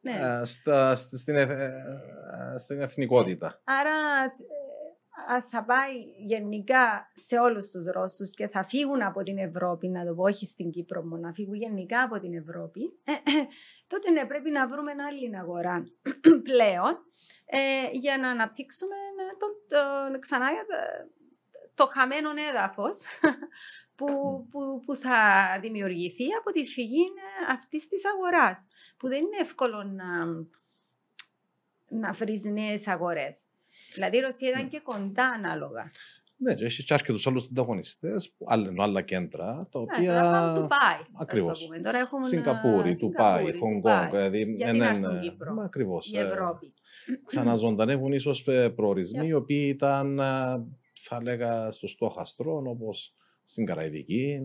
Ναι. 0.00 0.10
Ε, 0.10 0.44
στα, 0.44 0.94
στην, 0.94 1.36
ε, 1.36 1.42
ε, 1.42 2.58
στην 2.58 2.80
εθνικότητα. 2.80 3.60
Άρα 3.64 3.92
θα 5.48 5.64
πάει 5.64 5.92
γενικά 6.26 7.10
σε 7.12 7.38
όλους 7.38 7.70
τους 7.70 7.86
Ρώσους 7.86 8.30
και 8.30 8.48
θα 8.48 8.64
φύγουν 8.64 9.02
από 9.02 9.22
την 9.22 9.38
Ευρώπη, 9.38 9.88
να 9.88 10.04
το 10.04 10.14
πω 10.14 10.22
όχι 10.22 10.46
στην 10.46 10.70
Κύπρο 10.70 11.02
μόνο, 11.02 11.22
να 11.22 11.32
φύγουν 11.32 11.54
γενικά 11.54 12.02
από 12.02 12.20
την 12.20 12.34
Ευρώπη, 12.34 12.80
τότε 13.86 14.10
ναι, 14.10 14.26
πρέπει 14.26 14.50
να 14.50 14.68
βρούμε 14.68 14.92
άλλη 15.08 15.36
αγορά 15.38 15.84
πλέον 16.48 16.98
ε, 17.46 17.90
για 17.92 18.18
να 18.18 18.28
αναπτύξουμε 18.28 18.94
τον, 19.38 19.50
τον, 19.68 20.20
ξανά 20.20 20.46
το 21.74 21.86
χαμένο 21.86 22.30
έδαφος 22.50 23.04
που, 23.96 24.06
που, 24.50 24.80
που 24.86 24.94
θα 24.94 25.18
δημιουργηθεί 25.60 26.24
από 26.38 26.52
τη 26.52 26.66
φυγή 26.66 27.04
αυτής 27.48 27.86
της 27.88 28.02
αγοράς, 28.06 28.66
που 28.96 29.08
δεν 29.08 29.18
είναι 29.18 29.36
εύκολο 29.40 29.82
να, 29.82 30.24
να 31.88 32.12
βρεις 32.12 32.44
νέες 32.44 32.88
αγορές. 32.88 33.42
Δηλαδή 33.98 34.16
η 34.16 34.20
Ρωσία 34.20 34.48
ήταν 34.48 34.62
ναι. 34.62 34.68
και 34.68 34.80
κοντά 34.80 35.26
ανάλογα. 35.28 35.90
Ναι, 36.36 36.54
και 36.54 36.64
έχει 36.64 36.84
και 36.84 36.94
αρκετού 36.94 37.30
άλλους 37.30 37.46
ανταγωνιστέ, 37.46 38.12
άλλα, 38.46 38.72
άλλα 38.76 39.02
κέντρα, 39.02 39.68
τα 39.70 39.78
ναι, 39.78 39.84
οποία. 39.84 40.12
Ναι, 40.12 40.20
τώρα 40.20 40.52
του 40.52 40.66
πάει. 40.66 41.04
Ακριβώς. 41.20 41.68
Τώρα 41.84 41.98
έχουμε. 41.98 42.26
Σιγκαπούρη, 42.26 42.96
του 42.96 43.12
πάει, 43.16 43.58
Χονγκ 43.58 43.82
Κόνγκ. 43.82 44.10
Δηλαδή, 44.10 44.54
Γιατί 44.56 44.78
ναι, 44.78 44.90
ναι, 44.90 45.20
Κύπρο. 45.20 45.56
Ακριβώς. 45.64 46.12
Η 46.12 46.18
Ευρώπη. 46.18 46.72
Ξαναζωντανεύουν 47.24 48.12
ίσως 48.12 48.48
προορισμοί 48.74 49.26
οι 49.26 49.32
οποίοι 49.32 49.72
ήταν, 49.74 50.16
θα 51.00 51.22
λέγα, 51.22 51.70
στο 51.70 51.86
στόχαστρο, 51.86 52.62
όπως 52.66 53.14
στην 53.44 53.64
Καραϊβική, 53.64 54.40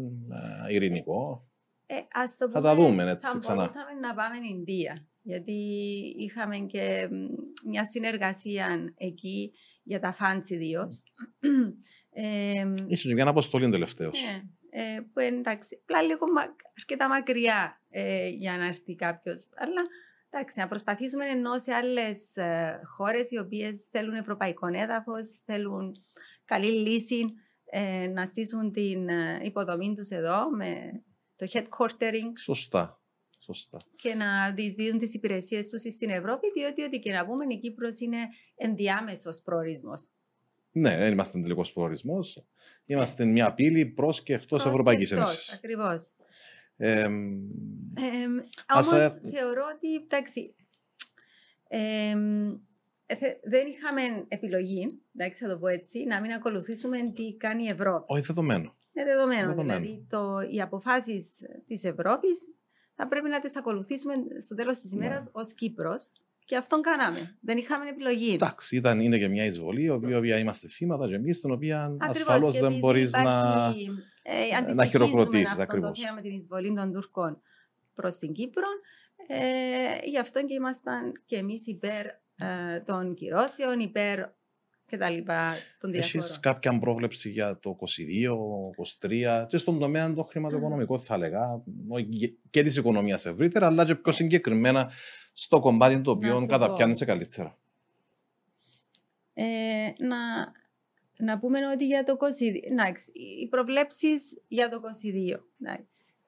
ειρηνικό. 0.69 1.48
Ε, 1.86 1.95
ας 2.14 2.38
το 2.38 2.45
πούμε, 2.45 2.60
θα 2.60 2.61
τα 2.61 2.76
δούμε 2.76 3.11
έτσι 3.11 3.28
θα 3.28 3.38
ξανά. 3.38 3.68
Θα 3.68 3.73
μπορούσαμε 3.84 4.07
να 4.07 4.14
πάμε 4.14 4.36
στην 4.36 4.56
Ινδία 4.57 5.07
γιατί 5.24 5.52
είχαμε 6.18 6.58
και 6.58 7.10
μια 7.68 7.86
συνεργασία 7.86 8.94
εκεί 8.98 9.52
για 9.84 10.00
τα 10.00 10.14
φαντς 10.14 10.50
ιδίω. 10.50 10.88
Ε, 12.16 12.74
Ίσως 12.88 13.06
για 13.06 13.14
μια 13.14 13.28
αποστολή 13.28 13.70
τελευταίω. 13.70 14.10
Ναι, 14.10 14.41
ε, 14.70 15.00
που 15.14 15.20
εντάξει, 15.20 15.80
απλά 15.82 16.02
λίγο 16.02 16.32
μα, 16.32 16.41
αρκετά 16.78 17.08
μακριά 17.08 17.82
ε, 17.90 18.28
για 18.28 18.58
να 18.58 18.66
έρθει 18.66 18.95
κάποιος. 18.95 19.50
Αλλά 19.56 19.82
εντάξει, 20.30 20.60
να 20.60 20.68
προσπαθήσουμε 20.68 21.26
ενώ 21.26 21.58
σε 21.58 21.74
άλλες 21.74 22.36
ε, 22.36 22.82
χώρες 22.95 23.32
οι 23.32 23.38
οποίες 23.38 23.88
θέλουν 23.91 24.14
ευρωπαϊκό 24.14 24.68
έδαφος, 24.68 25.41
θέλουν 25.45 26.06
καλή 26.45 26.72
λύση 26.72 27.26
ε, 27.66 28.08
να 28.08 28.26
στήσουν 28.26 28.72
την 28.72 29.10
ε, 29.10 29.40
υποδομή 29.44 29.94
τους 29.94 30.10
εδώ 30.10 30.50
με 30.50 31.04
το 31.36 31.48
headquartering. 31.54 32.32
Σωστά. 32.40 33.03
Σωστά. 33.45 33.78
Και 33.95 34.14
να 34.14 34.52
δυσδύουν 34.52 34.98
τις 34.98 35.14
υπηρεσίες 35.14 35.68
τους 35.68 35.82
στην 35.82 36.10
Ευρώπη, 36.10 36.52
διότι 36.52 36.84
ό,τι 36.84 36.99
και 36.99 37.11
να 37.11 37.26
πούμε, 37.26 37.45
η 37.49 37.57
Κύπρος 37.57 37.99
είναι 37.99 38.18
ενδιάμεσος 38.56 39.41
προορισμός. 39.41 40.07
Ναι, 40.72 40.98
δεν 40.98 41.11
είμαστε 41.11 41.41
τελικός 41.41 41.74
προορισμός. 41.74 42.45
Είμαστε 42.86 43.26
μια 43.26 43.53
πύλη 43.53 43.86
προς 43.86 44.24
και 44.24 44.34
εκτός 44.34 44.65
Ευρωπαϊκής 44.65 45.11
Ένωσης. 45.11 45.53
Ακριβώς. 45.53 46.11
Ε, 46.78 47.02
ε, 47.02 47.07
όμως 48.74 48.88
θεωρώ 49.32 49.64
ότι, 49.76 49.95
εντάξει, 49.95 50.56
δεν 53.44 53.68
είχαμε 53.68 54.26
επιλογή, 54.28 55.02
εντάξει, 55.15 55.44
θα 55.44 55.49
το 55.49 55.57
πω 55.57 55.68
έτσι, 55.68 56.03
να 56.03 56.22
μην 56.22 56.32
ακολουθήσουμε 56.32 57.02
τι 57.02 57.36
κάνει 57.38 57.64
η 57.64 57.68
Ευρώπη. 57.68 58.06
Όχι 58.07 58.22
δεδομένο. 58.22 58.76
Είναι 58.94 59.06
δεδομένο. 59.06 59.48
δεδομένο. 59.48 59.80
Δηλαδή, 59.80 60.06
το, 60.10 60.40
οι 60.52 60.61
αποφάσεις 60.61 61.40
της 61.68 61.84
Ευρώπης 61.84 62.48
θα 62.95 63.07
πρέπει 63.07 63.30
να 63.30 63.40
τις 63.40 63.57
ακολουθήσουμε 63.57 64.14
στο 64.45 64.56
τέλος 64.56 64.80
της 64.80 64.91
ημέρας 64.91 65.24
ναι. 65.24 65.32
ως 65.34 65.53
Κύπρος. 65.53 66.10
Και 66.45 66.56
αυτόν 66.56 66.82
κάναμε. 66.82 67.38
Δεν 67.41 67.57
είχαμε 67.57 67.90
επιλογή. 67.90 68.34
Εντάξει, 68.34 68.76
ήταν, 68.76 68.99
είναι 68.99 69.18
και 69.18 69.28
μια 69.28 69.45
εισβολή, 69.45 69.84
η 69.84 69.90
οποία, 69.90 70.18
οποία 70.18 70.38
είμαστε 70.38 70.68
θύματα 70.68 71.07
και 71.07 71.15
εμείς, 71.15 71.41
την 71.41 71.52
οποία 71.52 71.95
ασφαλώς 71.99 72.60
δεν 72.60 72.78
μπορείς 72.78 73.11
να, 73.11 73.68
ε, 74.24 74.74
να 74.74 74.86
χειροκροτήσεις. 74.86 75.57
Αυτό 75.57 75.80
το 75.80 75.94
θέμα 75.95 76.14
με 76.15 76.22
την 76.22 76.32
εισβολή 76.32 76.74
των 76.74 76.94
Τουρκών 76.94 77.41
προς 77.94 78.18
την 78.18 78.34
Κύπρο. 78.34 78.68
Ε, 79.28 80.07
γι' 80.10 80.20
αυτό 80.20 80.45
και 80.45 80.53
ήμασταν 80.53 81.22
και 81.26 81.36
εμείς 81.36 81.68
υπέρ 81.68 82.06
ε, 82.36 82.80
των 82.86 83.14
κυρώσεων, 83.14 83.80
υπέρ 83.80 84.20
και 84.94 84.99
τα 84.99 85.10
λοιπά 85.10 85.56
των 85.80 85.94
Έχεις 85.94 86.40
κάποια 86.40 86.80
πρόβλεψη 86.80 87.30
για 87.30 87.60
το 87.60 87.78
22, 89.02 89.07
23 89.07 89.45
και 89.48 89.57
στον 89.57 89.80
τομέα 89.80 90.14
το 90.14 90.24
χρηματοοικονομικό 90.24 90.98
θα 90.99 91.15
έλεγα 91.15 91.64
και 92.49 92.64
της 92.64 92.76
οικονομίας 92.76 93.26
ευρύτερα 93.26 93.65
αλλά 93.65 93.86
και 93.86 93.95
πιο 93.95 94.11
συγκεκριμένα 94.11 94.91
στο 95.32 95.60
κομμάτι 95.60 96.02
το 96.02 96.11
οποίο 96.11 96.45
καταπιάνεσαι 96.49 97.06
καλύτερα. 97.06 97.57
Ε, 99.34 99.45
να, 99.98 100.18
να 101.18 101.40
πούμε 101.40 101.60
ότι 101.74 101.86
για 101.86 102.03
το 102.03 102.18
22, 102.20 102.74
να, 102.76 102.88
οι 103.41 103.48
προβλέψεις 103.48 104.41
για 104.48 104.70
το 104.70 104.82
22, 105.36 105.40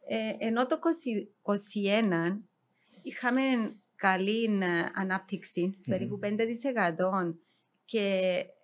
ε, 0.07 0.47
ενώ 0.47 0.65
το 0.65 0.79
21 1.41 2.37
είχαμε 3.03 3.41
καλή 3.95 4.63
ανάπτυξη, 4.95 5.77
περίπου 5.87 6.19
5% 6.23 7.35
και 7.85 7.99
ε, 7.99 8.54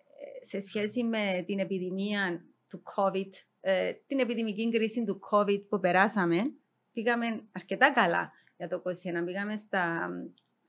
σε 0.42 0.60
σχέση 0.60 1.04
με 1.04 1.44
την 1.46 1.58
επιδημία 1.58 2.44
του 2.68 2.82
COVID, 2.96 3.30
ε, 3.60 3.92
την 4.06 4.18
επιδημική 4.18 4.70
κρίση 4.70 5.04
του 5.04 5.20
COVID 5.30 5.68
που 5.68 5.80
περάσαμε, 5.80 6.52
πήγαμε 6.92 7.44
αρκετά 7.52 7.92
καλά 7.92 8.32
για 8.56 8.68
το 8.68 8.82
2021. 8.84 9.24
Πήγαμε 9.24 9.56
στα, 9.56 10.10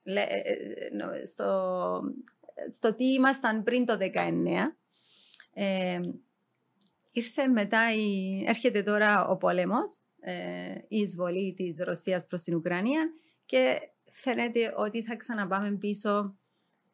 ε, 0.04 1.26
στο, 1.26 2.02
στο 2.72 2.96
τι 2.96 3.14
ήμασταν 3.14 3.64
πριν 3.64 3.86
το 3.86 3.98
19. 4.00 4.76
Ε, 5.54 6.00
ήρθε 7.12 7.48
μετά, 7.48 7.94
η, 7.94 8.44
έρχεται 8.48 8.84
τώρα 8.84 9.28
ο 9.28 9.38
πόλεμος, 9.38 9.98
η 10.88 10.98
εισβολή 10.98 11.54
της 11.54 11.80
Ρωσίας 11.80 12.28
προς 12.28 12.42
την 12.42 12.56
Ουκρανία 12.56 13.10
και 13.46 13.80
φαίνεται 14.12 14.74
ότι 14.78 15.04
θα 15.04 15.16
ξαναπάμε 15.16 15.72
πίσω 15.72 16.38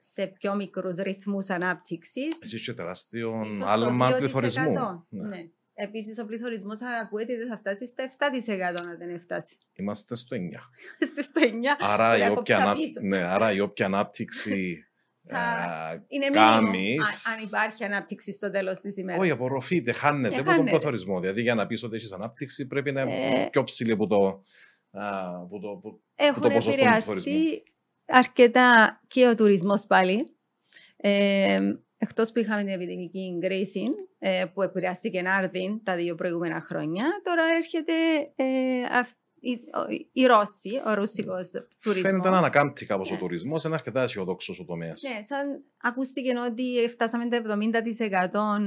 σε 0.02 0.28
πιο 0.28 0.56
μικρούς 0.56 0.96
ρυθμούς 0.98 1.50
ανάπτυξης. 1.50 2.42
Εσύ 2.42 2.56
είσαι 2.56 2.74
τεράστιο 2.74 3.46
άλμα 3.64 4.12
πληθωρισμού. 4.12 5.06
Ναι. 5.10 5.28
ναι. 5.28 5.50
Επίσης, 5.82 6.20
ο 6.20 6.26
πληθωρισμός 6.26 6.80
ακούεται 7.02 7.34
ότι 7.34 7.48
θα 7.48 7.58
φτάσει 7.58 7.88
στα 7.88 8.12
7% 8.18 8.82
αν 8.82 8.98
δεν 8.98 9.20
φτάσει. 9.20 9.58
Είμαστε 9.74 10.16
στο 10.16 10.36
9. 10.36 10.40
Είμαστε 10.40 11.22
στο 11.22 11.42
9. 11.44 11.46
Άρα, 11.80 12.18
η 12.18 12.30
όποια, 12.30 12.58
ανά... 12.58 12.76
ναι, 13.02 13.18
άρα 13.18 13.52
η 13.52 13.60
όποια 13.60 13.86
ανάπτυξη 13.86 14.86
θα... 15.30 16.06
είναι 16.08 16.30
κάνεις... 16.30 17.26
αν 17.28 17.44
υπάρχει 17.44 17.84
ανάπτυξη 17.84 18.34
στο 18.34 18.52
τέλος 18.52 18.80
της 18.80 18.98
ημέρας. 18.98 19.22
Όχι, 19.22 19.32
απορροφείται, 19.32 19.92
χάνεται 19.92 20.40
από 20.40 20.56
τον 20.56 20.66
πληθωρισμό. 20.66 21.20
Δηλαδή, 21.20 21.42
για 21.42 21.56
να 21.56 21.68
πεις 21.68 21.84
ότι 21.84 21.96
έχεις 21.96 22.12
ανάπτυξη, 22.12 22.68
πρέπει 22.68 22.92
να 22.92 23.02
είναι 23.02 23.44
ε... 23.44 23.48
πιο 23.52 23.64
ψηλή 23.64 23.92
από 23.92 24.08
το, 24.08 24.44
που 25.50 25.60
το, 25.60 25.68
που, 25.82 26.02
Έχουν 26.16 26.42
το 26.42 26.48
επηρεαστεί 26.48 27.64
αρκετά 28.10 29.02
και 29.07 29.27
ο 29.27 29.36
τουρισμός 29.36 29.86
πάλι. 29.88 30.38
Ε, 30.98 31.60
Εκτός 32.02 32.31
που 32.31 32.40
είχαμε 32.40 32.64
την 32.64 32.73
επιδημική 32.73 33.38
κρίση 33.41 33.84
ε, 34.19 34.45
που 34.53 34.61
επηρεάστηκε 34.61 35.22
να 35.22 35.38
έρθει 35.38 35.81
τα 35.84 35.95
δύο 35.95 36.15
προηγούμενα 36.15 36.61
χρόνια, 36.61 37.06
τώρα 37.23 37.44
έρχεται 37.57 37.94
ε, 38.36 38.45
η, 39.40 39.60
η 40.11 40.26
Ρώση, 40.26 40.69
ο 40.86 40.94
ρωσικός 40.94 41.52
τουρισμός. 41.81 42.10
Φαίνεται 42.10 42.30
να 42.30 42.38
ανακάμπτει 42.38 42.86
κάπως 42.86 43.07
yeah. 43.07 43.11
ο 43.11 43.14
ναι. 43.14 43.19
τουρισμός, 43.19 43.64
είναι 43.64 43.73
αρκετά 43.73 44.02
αισιοδόξος 44.02 44.60
ο 44.60 44.65
τομέας. 44.65 45.02
Ναι, 45.02 45.22
σαν 45.23 45.64
ακούστηκε 45.81 46.38
ότι 46.38 46.88
φτάσαμε 46.90 47.27
τα 47.27 47.41
70% 48.31 48.60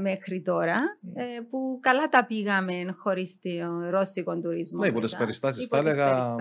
μέχρι 0.00 0.42
τώρα, 0.42 0.80
ε, 1.14 1.40
που 1.50 1.78
καλά 1.82 2.08
τα 2.08 2.26
πήγαμε 2.26 2.94
χωρίς 2.98 3.38
το 3.40 3.90
ρώσικο 3.90 4.40
τουρισμό. 4.40 4.80
Ναι, 4.80 4.88
υπό 4.88 5.00
τις 5.00 5.16
περιστάσεις 5.16 5.66
θα 5.66 5.78
έλεγα... 5.78 6.34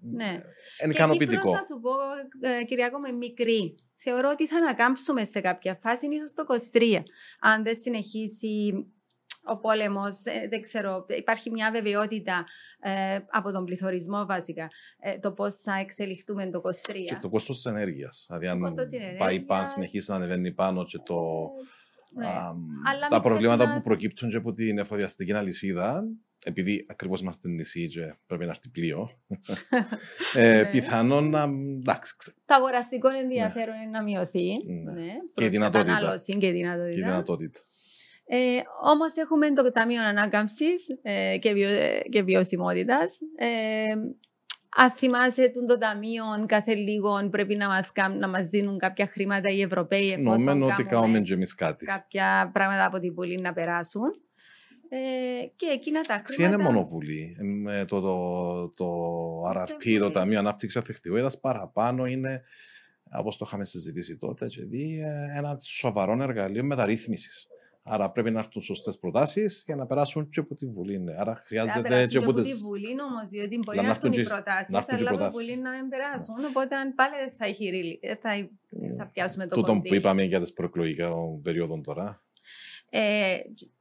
Ναι. 0.00 0.40
Είναι 0.84 0.92
ικανοποιητικό. 0.92 1.54
θα 1.54 1.62
σου 1.62 1.80
πω, 1.80 1.90
ε, 2.48 2.64
Κυριακό, 2.64 2.98
με 2.98 3.12
μικρή. 3.12 3.74
Θεωρώ 3.94 4.30
ότι 4.30 4.46
θα 4.46 4.56
ανακάμψουμε 4.56 5.24
σε 5.24 5.40
κάποια 5.40 5.78
φάση, 5.82 6.06
ίσως 6.06 6.34
το 6.34 6.44
23. 6.72 7.02
Αν 7.40 7.62
δεν 7.62 7.74
συνεχίσει 7.74 8.86
ο 9.48 9.56
πόλεμος, 9.56 10.24
ε, 10.24 10.48
δεν 10.50 10.62
ξέρω, 10.62 11.06
υπάρχει 11.08 11.50
μια 11.50 11.70
βεβαιότητα 11.70 12.46
ε, 12.80 13.18
από 13.30 13.52
τον 13.52 13.64
πληθωρισμό 13.64 14.24
βασικά. 14.26 14.70
Ε, 15.00 15.18
το 15.18 15.32
πώς 15.32 15.54
θα 15.54 15.74
εξελιχθούμε 15.74 16.50
το 16.50 16.60
23. 16.64 16.70
Και 17.06 17.18
το 17.20 17.28
κόστος 17.28 17.56
της 17.56 17.64
ενέργειας. 17.64 18.24
Δηλαδή, 18.28 18.46
αν 18.46 18.74
πάει 19.18 19.40
πάνω, 19.40 19.68
συνεχίσει 19.68 20.10
να 20.10 20.16
ανεβαίνει 20.16 20.52
πάνω 20.52 20.84
και 20.84 20.98
το. 20.98 21.16
Ναι. 22.18 23.08
τα 23.08 23.20
προβλήματα 23.20 23.74
που 23.74 23.82
προκύπτουν 23.82 24.30
και 24.30 24.36
από 24.36 24.52
την 24.52 24.78
εφοδιαστική 24.78 25.32
αλυσίδα, 25.32 26.04
επειδή 26.44 26.86
ακριβώς 26.88 27.20
είμαστε 27.20 27.48
νησί 27.48 27.86
και 27.86 28.14
πρέπει 28.26 28.44
να 28.44 28.50
έρθει 28.50 28.68
πλοίο, 28.68 29.10
ε, 30.34 30.52
ναι. 30.52 30.70
πιθανόν 30.70 31.30
να. 31.30 31.42
Εντάξει, 31.42 32.14
το 32.44 32.54
αγοραστικό 32.54 33.08
ενδιαφέρον 33.08 33.74
ναι. 33.76 33.82
είναι 33.82 33.90
να 33.90 34.02
μειωθεί. 34.02 34.66
Ναι. 34.66 34.92
ναι 34.92 35.12
και, 35.34 35.44
η 35.44 35.48
δυνατότητα. 35.48 36.16
και 36.38 36.46
η 36.46 36.50
δυνατότητα. 36.50 36.90
Και 36.90 37.00
η 37.00 37.02
δυνατότητα. 37.02 37.60
Ε, 38.30 38.60
Όμως 38.82 39.16
έχουμε 39.16 39.52
το 39.52 39.72
Ταμείο 39.72 40.02
Ανάκαμψης 40.02 40.86
ε, 41.02 41.38
και, 41.38 41.52
βιο, 41.52 41.68
και 42.10 42.22
Βιωσιμότητα. 42.22 42.98
Ε, 43.36 43.94
αν 44.76 44.90
θυμάσαι 44.90 45.52
το 45.68 45.78
ταμείο 45.78 46.24
κάθε 46.46 46.74
λίγο 46.74 47.28
πρέπει 47.30 47.56
να 47.56 47.68
μας, 47.68 47.92
να 48.18 48.28
μας 48.28 48.48
δίνουν 48.48 48.78
κάποια 48.78 49.06
χρήματα 49.06 49.48
οι 49.48 49.60
Ευρωπαίοι 49.60 50.10
εφόσον 50.18 50.62
ότι 50.62 50.84
κάνουμε 50.84 51.20
και 51.20 51.32
εμείς 51.32 51.54
κάτι. 51.54 51.84
κάποια 51.84 52.50
πράγματα 52.52 52.84
από 52.84 52.98
την 52.98 53.14
Βουλή 53.14 53.40
να 53.40 53.52
περάσουν. 53.52 54.20
Ε, 54.90 54.98
και 55.56 55.66
εκείνα 55.66 56.00
τα 56.00 56.22
χρήματα... 56.24 56.54
είναι 56.54 56.62
μόνο 56.62 56.84
Βουλή. 56.84 57.36
Ε, 57.68 57.84
το, 57.84 58.00
το, 58.00 58.68
το 58.76 58.88
RRP, 59.50 59.98
το 59.98 60.10
Ταμείο 60.10 60.38
Ανάπτυξης 60.38 60.80
Αθεκτικότητας, 60.80 61.40
παραπάνω 61.40 62.06
είναι, 62.06 62.42
όπως 63.10 63.36
το 63.36 63.44
είχαμε 63.48 63.64
συζητήσει 63.64 64.16
τότε, 64.16 64.46
δηλαδή, 64.46 65.00
ένα 65.36 65.58
σοβαρό 65.58 66.22
εργαλείο 66.22 66.64
μεταρρύθμισης. 66.64 67.46
Άρα 67.90 68.10
πρέπει 68.10 68.30
να 68.30 68.38
έρθουν 68.38 68.62
σωστές 68.62 68.98
προτάσεις 68.98 69.62
για 69.66 69.76
να 69.76 69.86
περάσουν 69.86 70.28
και 70.28 70.40
από 70.40 70.54
τη 70.54 70.66
Βουλή. 70.66 70.98
Ναι. 70.98 71.14
Άρα 71.18 71.34
χρειάζεται 71.44 72.06
και 72.06 72.18
από 72.18 72.32
τη 72.32 72.54
Βουλή 72.54 72.90
όμως, 73.02 73.28
διότι 73.28 73.58
μπορεί 73.58 73.80
να 73.80 73.88
έρθουν 73.88 74.12
οι 74.12 74.22
προτάσεις, 74.22 74.74
αλλά 74.88 75.10
από 75.10 75.24
τη 75.24 75.28
Βουλή 75.28 75.56
να 75.56 75.70
μην 75.70 75.88
περάσουν. 75.88 76.34
Ναι. 76.40 76.46
Οπότε 76.46 76.76
αν 76.76 76.94
πάλι 76.94 77.14
δεν 77.16 77.30
θα, 77.30 77.46
έχει, 77.46 77.98
θα, 78.20 78.48
θα 78.96 79.06
πιάσουμε 79.06 79.46
το 79.46 79.54
Τούτο 79.54 79.80
που 79.80 79.94
είπαμε 79.94 80.22
για 80.22 80.40
τις 80.40 80.52
προεκλογικά 80.52 81.10
περίοδο 81.42 81.80
τώρα. 81.80 82.22
Ε, 82.90 83.34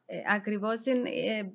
ε, 0.05 0.21
Ακριβώς. 0.27 0.85
Ε, 0.85 1.53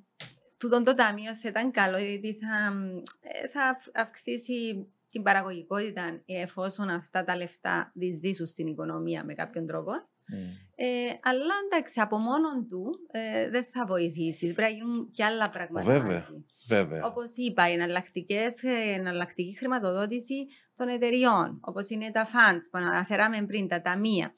τούτο 0.57 0.83
το 0.83 0.95
ταμείο 0.95 1.35
θα 1.35 1.49
ήταν 1.49 1.71
καλό, 1.71 1.99
γιατί 1.99 2.35
θα, 2.35 2.73
ε, 3.21 3.49
θα 3.49 3.79
αυξήσει 3.95 4.87
την 5.11 5.23
παραγωγικότητα 5.23 6.23
εφόσον 6.27 6.89
αυτά 6.89 7.25
τα 7.25 7.37
λεφτά 7.37 7.93
δυσδύσουν 7.95 8.47
στην 8.47 8.67
οικονομία 8.67 9.25
με 9.25 9.35
κάποιον 9.35 9.67
τρόπο. 9.67 9.93
Mm. 10.33 10.63
Ε, 10.75 10.85
αλλά 11.23 11.55
εντάξει, 11.65 12.01
από 12.01 12.17
μόνο 12.17 12.67
του 12.69 12.91
ε, 13.11 13.51
δεν 13.51 13.65
θα 13.65 13.87
βοηθήσει. 13.87 14.53
Πρέπει 14.53 14.73
να 14.73 14.79
γίνουν 14.79 15.11
και 15.11 15.25
άλλα 15.25 15.51
πράγματα. 15.51 15.93
Βέβαια. 15.93 16.29
Βέβαια. 16.69 17.05
Όπως 17.05 17.37
είπα, 17.37 17.71
η 17.71 17.73
εναλλακτική 18.95 19.57
χρηματοδότηση 19.59 20.47
των 20.75 20.89
εταιριών, 20.89 21.59
όπως 21.61 21.91
είναι 21.91 22.11
τα 22.11 22.27
funds 22.27 22.63
που 22.71 22.79
αναφέραμε 22.79 23.45
πριν, 23.47 23.69
τα 23.69 23.83
ταμεία. 23.83 24.35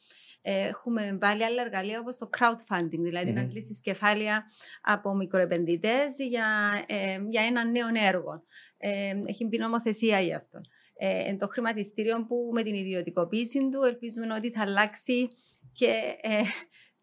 Έχουμε 0.47 1.19
βάλει 1.21 1.45
άλλα 1.45 1.63
εργαλεία 1.63 2.01
όπως 2.01 2.17
το 2.17 2.29
crowdfunding, 2.39 2.99
δηλαδή 2.99 3.31
mm-hmm. 3.31 3.35
να 3.35 3.45
κλείσεις 3.45 3.81
κεφάλαια 3.81 4.45
από 4.83 5.15
μικροεπενδυτές 5.15 6.17
για, 6.29 6.47
ε, 6.87 7.19
για 7.29 7.43
ένα 7.43 7.65
νέο 7.65 7.87
έργο. 8.07 8.43
Ε, 8.77 9.15
έχει 9.27 9.47
μπει 9.47 9.59
νομοθεσία 9.59 10.21
γι' 10.21 10.35
αυτό. 10.35 10.61
Ε, 10.97 11.37
το 11.37 11.49
χρηματιστήριο 11.49 12.25
που 12.27 12.51
με 12.53 12.63
την 12.63 12.75
ιδιωτικοποίηση 12.75 13.69
του 13.69 13.83
ελπίζουμε 13.83 14.35
ότι 14.35 14.51
θα 14.51 14.63
αλλάξει 14.63 15.29
και 15.75 16.17
ε, 16.21 16.41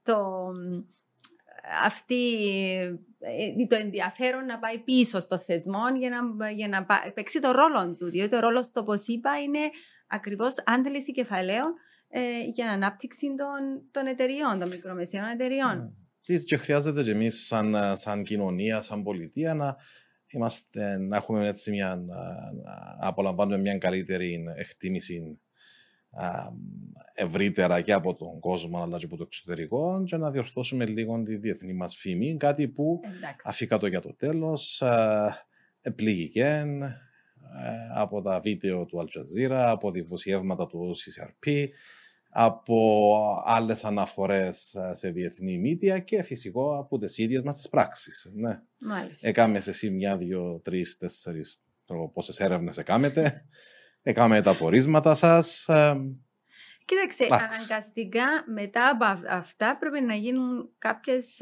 το, 0.04 0.48
αυτή, 1.84 2.36
ε, 3.20 3.66
το 3.68 3.76
ενδιαφέρον 3.76 4.46
να 4.46 4.60
πάει 4.60 4.80
πίσω 4.80 5.20
στο 5.20 5.40
θεσμό 5.40 5.84
για 6.00 6.10
να, 6.10 6.52
για 6.52 6.68
να 6.68 6.86
παίξει 7.14 7.40
το 7.40 7.52
ρόλο 7.52 7.96
του. 7.96 8.10
Διότι 8.10 8.36
ο 8.36 8.40
ρόλος 8.40 8.66
του, 8.66 8.82
όπως 8.84 9.08
είπα, 9.08 9.42
είναι 9.42 9.60
ακριβώς 10.08 10.54
άντληση 10.66 11.12
κεφαλαίων 11.12 11.74
ε, 12.08 12.22
για 12.54 12.72
ανάπτυξη 12.72 13.28
των, 13.28 13.90
των 13.92 14.06
εταιριών, 14.06 14.60
των 14.60 14.70
μικρομεσαίων 14.70 15.26
εταιριών. 15.26 15.96
Και, 16.22 16.34
ναι. 16.34 16.40
και 16.40 16.58
χρειάζεται 16.58 17.04
και 17.04 17.12
εμείς, 17.12 17.46
σαν, 17.46 17.76
σαν 17.98 18.24
κοινωνία, 18.24 18.82
σαν 18.82 19.04
πολιτεία, 19.04 19.54
να 19.54 19.76
είμαστε, 20.28 20.98
να 20.98 21.18
έχουμε 21.18 21.48
έτσι 21.48 21.72
μια, 21.72 21.96
να, 21.96 22.16
απολαμβάνουμε 23.00 23.58
μια 23.58 23.78
καλύτερη 23.78 24.44
εκτίμηση 24.56 25.40
ευρύτερα 27.14 27.82
και 27.82 27.94
από 27.94 28.16
τον 28.16 28.40
κόσμο 28.40 28.84
αλλά 28.84 28.98
και 28.98 29.06
από 29.06 29.18
το 29.18 29.24
εξωτερικό 29.24 30.04
και 30.06 30.18
να 30.18 30.32
διορθώσουμε 30.32 30.86
λίγο 30.86 31.24
τη 31.24 31.36
διεθνή 31.36 31.74
μας 31.74 31.96
φήμη, 31.96 32.38
κάτι 32.38 32.68
που 32.68 33.00
αφήκα 33.44 33.78
το 33.78 33.88
για 33.88 34.02
το 34.02 34.16
τέλος, 34.16 34.84
επλήγηκε 35.82 36.66
από 37.94 38.22
τα 38.22 38.40
βίντεο 38.40 38.86
του 38.86 39.08
Al 39.08 39.08
από 39.52 39.92
δημοσιεύματα 39.92 40.68
του 40.68 40.96
CCRP, 40.96 41.68
από 42.30 43.44
άλλες 43.46 43.84
αναφορές 43.84 44.76
σε 44.92 45.12
διεθνή 45.12 45.58
μύτια 45.58 46.00
και 46.00 46.24
φυσικό 46.24 46.78
από 46.78 46.98
τις 46.98 47.18
ίδιες 47.18 47.44
μας 47.44 47.56
τις 47.56 47.70
πράξεις. 47.70 48.32
Ναι. 48.34 48.60
Έκαμε 49.22 49.62
εσύ 49.66 49.90
μια, 49.90 50.18
δύο, 50.18 50.60
τρεις, 50.64 50.98
τέσσερις 50.98 51.62
πόσες 52.14 52.40
έρευνες 52.40 52.78
έκαμετε. 52.78 53.46
Έκαμε 54.02 54.42
τα 54.42 54.56
πορίσματα 54.56 55.16
σας. 55.16 55.66
Κοίταξε, 56.86 57.28
αναγκαστικά 57.30 58.26
μετά 58.54 58.90
από 58.90 59.06
αυτά 59.30 59.78
πρέπει 59.78 60.02
να 60.02 60.16
γίνουν 60.16 60.70
κάποιες 60.78 61.42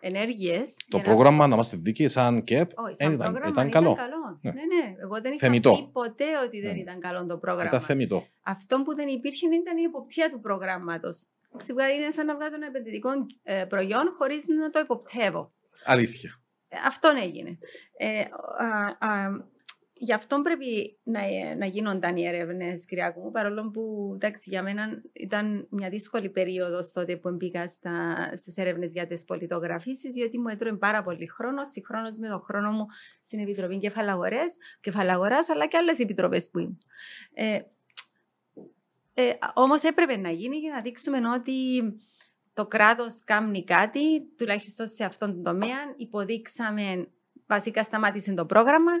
ενέργειες. 0.00 0.76
Το 0.88 0.98
πρόγραμμα, 0.98 1.46
να 1.46 1.54
είμαστε 1.54 1.76
δίκαιοι, 1.76 2.08
σαν 2.08 2.44
ΚΕΠ, 2.44 2.70
ήταν, 2.70 3.12
ήταν, 3.12 3.34
ήταν, 3.46 3.70
καλό. 3.70 3.94
καλό. 3.94 4.38
Ναι. 4.40 4.50
ναι, 4.50 4.60
ναι. 4.60 4.94
Εγώ 5.02 5.20
δεν 5.20 5.32
είχα 5.32 5.46
θεμητό. 5.46 5.72
πει 5.72 5.90
ποτέ 5.92 6.38
ότι 6.44 6.60
δεν 6.60 6.72
ναι. 6.72 6.80
ήταν 6.80 7.00
καλό 7.00 7.26
το 7.26 7.38
πρόγραμμα. 7.38 7.68
Ήταν 7.68 7.80
θεμητό. 7.80 8.26
Αυτό 8.42 8.82
που 8.82 8.94
δεν 8.94 9.08
υπήρχε 9.08 9.46
ήταν 9.46 9.76
η 9.76 9.82
υποπτία 9.86 10.30
του 10.30 10.40
προγράμματος. 10.40 11.26
Είναι 11.96 12.10
σαν 12.10 12.26
να 12.26 12.34
βγάζω 12.34 12.54
ένα 12.54 12.66
επενδυτικό 12.66 13.10
ε, 13.42 13.64
προϊόν 13.64 14.14
χωρίς 14.18 14.46
να 14.46 14.70
το 14.70 14.78
υποπτεύω. 14.78 15.52
Αλήθεια. 15.84 16.42
Αυτό 16.86 17.12
έγινε. 17.22 17.58
Ε, 17.96 18.20
α, 18.58 19.08
α, 19.08 19.30
Γι' 20.02 20.12
αυτό 20.12 20.42
πρέπει 20.42 20.98
να, 21.02 21.20
να 21.56 21.66
γίνονταν 21.66 22.16
οι 22.16 22.26
έρευνες, 22.26 22.84
Κυριακού 22.84 23.20
μου, 23.20 23.30
παρόλο 23.30 23.70
που 23.70 24.12
εντάξει, 24.14 24.50
για 24.50 24.62
μένα 24.62 25.02
ήταν 25.12 25.66
μια 25.70 25.88
δύσκολη 25.88 26.28
περίοδος 26.28 26.92
τότε 26.92 27.16
που 27.16 27.30
μπήκα 27.30 27.68
στις 28.36 28.56
έρευνες 28.56 28.92
για 28.92 29.06
τις 29.06 29.24
πολιτογραφήσεις, 29.24 30.12
διότι 30.12 30.38
μου 30.38 30.48
έτρωε 30.48 30.72
πάρα 30.72 31.02
πολύ 31.02 31.26
χρόνος, 31.26 31.68
συγχρόνως 31.68 32.18
με 32.18 32.28
τον 32.28 32.40
χρόνο 32.40 32.70
μου 32.70 32.86
στην 33.22 33.38
Επιτροπή 33.40 33.78
Κεφαλαγοράς, 34.80 35.48
αλλά 35.48 35.66
και 35.66 35.76
άλλες 35.76 35.98
επιτροπές 35.98 36.50
που 36.50 36.58
ήμουν. 36.58 36.78
Ε, 37.34 37.60
ε, 39.14 39.32
Όμως 39.54 39.82
έπρεπε 39.82 40.16
να 40.16 40.30
γίνει 40.30 40.56
για 40.56 40.72
να 40.74 40.80
δείξουμε 40.80 41.28
ότι 41.28 41.52
το 42.54 42.66
κράτος 42.66 43.24
κάνει 43.24 43.64
κάτι, 43.64 44.20
τουλάχιστον 44.38 44.86
σε 44.86 45.04
αυτόν 45.04 45.32
τον 45.32 45.42
τομέα. 45.42 45.78
Υποδείξαμε, 45.96 47.08
βασικά 47.46 47.82
σταμάτησε 47.82 48.34
το 48.34 48.46
πρόγραμμα 48.46 48.92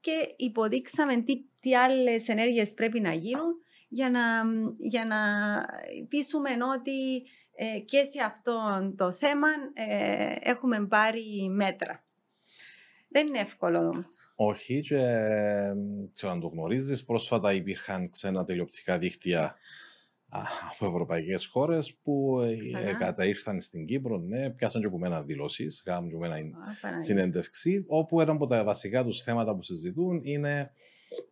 και 0.00 0.34
υποδείξαμε 0.36 1.16
τι, 1.16 1.44
τι 1.60 1.76
άλλες 1.76 2.28
ενέργειες 2.28 2.74
πρέπει 2.74 3.00
να 3.00 3.12
γίνουν 3.12 3.54
για 3.88 4.10
να, 4.10 4.20
για 4.78 5.04
να 5.04 5.16
πείσουμε 6.08 6.50
ότι 6.76 7.22
ε, 7.54 7.78
και 7.78 7.98
σε 8.04 8.22
αυτό 8.24 8.58
το 8.96 9.12
θέμα 9.12 9.48
ε, 9.74 10.34
έχουμε 10.40 10.86
πάρει 10.86 11.48
μέτρα. 11.50 12.02
Δεν 13.08 13.26
είναι 13.26 13.38
εύκολο 13.38 13.78
όμως. 13.78 14.06
Όχι, 14.34 14.80
και 14.80 14.96
ξέρω 16.12 16.32
αν 16.32 16.40
το 16.40 16.46
γνωρίζεις, 16.46 17.04
πρόσφατα 17.04 17.52
υπήρχαν 17.52 18.10
ξένα 18.10 18.44
τηλεοπτικά 18.44 18.98
δίκτυα 18.98 19.56
από 20.30 20.86
ευρωπαϊκές 20.86 21.46
χώρες 21.46 21.98
που 22.02 22.40
ε, 22.40 22.92
καταήρθαν 22.98 23.60
στην 23.60 23.86
Κύπρο, 23.86 24.18
ναι, 24.18 24.50
πιάσαν 24.50 24.80
και 24.80 24.86
από 24.86 24.98
μένα 24.98 25.22
δηλώσεις, 25.22 25.82
κάνουν 25.82 26.08
και 26.08 26.14
από 26.14 26.26
μένα 26.26 26.36
συνέντευξη, 26.98 27.84
όπου 27.86 28.20
ένα 28.20 28.32
από 28.32 28.46
τα 28.46 28.64
βασικά 28.64 29.04
τους 29.04 29.22
θέματα 29.22 29.54
που 29.54 29.62
συζητούν 29.62 30.20
είναι 30.22 30.70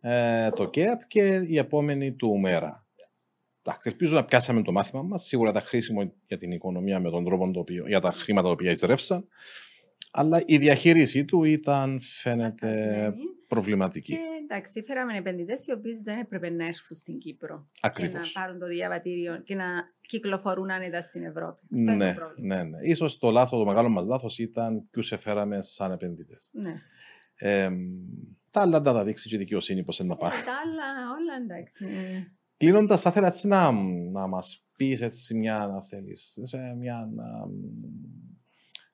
ε, 0.01 0.49
το 0.49 0.69
ΚΕΑΠ 0.69 1.07
και 1.07 1.45
η 1.47 1.57
επόμενη 1.57 2.13
του 2.13 2.39
μέρα. 2.39 2.87
Εντάξει, 3.61 3.89
ελπίζω 3.89 4.15
να 4.15 4.25
πιάσαμε 4.25 4.61
το 4.61 4.71
μάθημα 4.71 5.01
μας. 5.01 5.23
Σίγουρα 5.23 5.49
ήταν 5.49 5.61
χρήσιμο 5.61 6.13
για 6.27 6.37
την 6.37 6.51
οικονομία 6.51 6.99
με 6.99 7.09
τον 7.09 7.25
τρόπο 7.25 7.51
το 7.51 7.59
οποίο, 7.59 7.87
για 7.87 7.99
τα 7.99 8.11
χρήματα 8.11 8.47
τα 8.47 8.53
οποία 8.53 8.71
εισρεύσαν. 8.71 9.27
Αλλά 10.11 10.41
η 10.45 10.57
διαχείρισή 10.57 11.25
του 11.25 11.43
ήταν, 11.43 11.99
φαίνεται, 12.01 13.13
προβληματική. 13.47 14.13
Και 14.13 14.19
εντάξει, 14.43 14.83
φέραμε 14.83 15.17
επενδυτές 15.17 15.65
οι 15.67 15.71
οποίοι 15.71 16.01
δεν 16.03 16.19
έπρεπε 16.19 16.49
να 16.49 16.65
έρθουν 16.65 16.97
στην 16.97 17.17
Κύπρο 17.17 17.67
Ακριβώς. 17.81 18.13
και 18.13 18.19
να 18.35 18.41
πάρουν 18.41 18.59
το 18.59 18.67
διαβατήριο 18.67 19.41
και 19.41 19.55
να 19.55 19.65
κυκλοφορούν 20.01 20.71
άνετα 20.71 21.01
στην 21.01 21.23
Ευρώπη. 21.23 21.65
Ναι, 21.67 21.95
ναι, 21.95 22.15
ναι, 22.35 22.63
ναι. 22.63 22.77
Ίσως 22.81 23.17
το 23.17 23.31
λάθος, 23.31 23.59
το 23.59 23.65
μεγάλο 23.65 23.89
μας 23.89 24.05
λάθος 24.05 24.39
ήταν 24.39 24.87
ποιους 24.89 25.11
έφεραμε 25.11 25.61
σαν 25.61 25.91
επενδυτές. 25.91 26.49
Ναι. 26.53 26.81
Ε, 27.35 27.69
τα 28.51 28.61
άλλα 28.61 28.81
θα 28.81 28.93
τα 28.93 29.03
δείξει 29.03 29.29
και 29.29 29.35
η 29.35 29.37
δικαιοσύνη 29.37 29.83
πώ 29.83 29.93
είναι 29.99 30.09
να 30.09 30.15
πάει. 30.15 30.31
Τα 30.31 30.37
άλλα, 30.37 30.85
όλα 31.17 31.35
εντάξει. 31.43 31.85
Ναι. 31.85 32.25
Κλείνοντας, 32.57 33.01
θα 33.01 33.09
ήθελα 33.09 33.27
έτσι 33.27 33.47
να, 33.47 33.71
να 34.11 34.27
μας 34.27 34.65
πεις 34.75 35.01
έτσι 35.01 35.35
μια, 35.35 35.67
να 35.67 35.83
θέλεις, 35.83 36.39
σε 36.41 36.75
μια 36.77 37.09
να, 37.13 37.25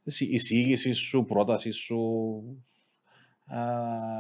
εισήγηση 0.04 0.94
σου, 0.94 1.26
πρόταση 1.26 1.72
σου, 1.72 1.98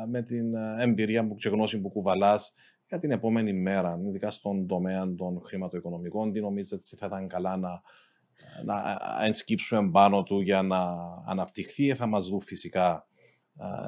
με 0.07 0.21
την 0.21 0.53
εμπειρία 0.79 1.27
που 1.27 1.35
και 1.35 1.49
γνώση 1.49 1.81
που 1.81 1.89
κουβαλάς 1.89 2.53
για 2.87 2.99
την 2.99 3.11
επόμενη 3.11 3.53
μέρα, 3.53 3.99
ειδικά 4.07 4.31
στον 4.31 4.67
τομέα 4.67 5.15
των 5.15 5.41
χρηματοοικονομικών. 5.43 6.31
Τι 6.31 6.41
νομίζετε 6.41 6.75
ότι 6.75 6.95
θα 6.95 7.05
ήταν 7.05 7.27
καλά 7.27 7.57
να, 7.57 7.81
να 8.65 8.99
ενσκύψουμε 9.23 9.89
πάνω 9.89 10.23
του 10.23 10.41
για 10.41 10.61
να 10.61 10.81
αναπτυχθεί. 11.25 11.93
Θα 11.93 12.07
μας 12.07 12.27
δουν 12.27 12.41
φυσικά 12.41 13.07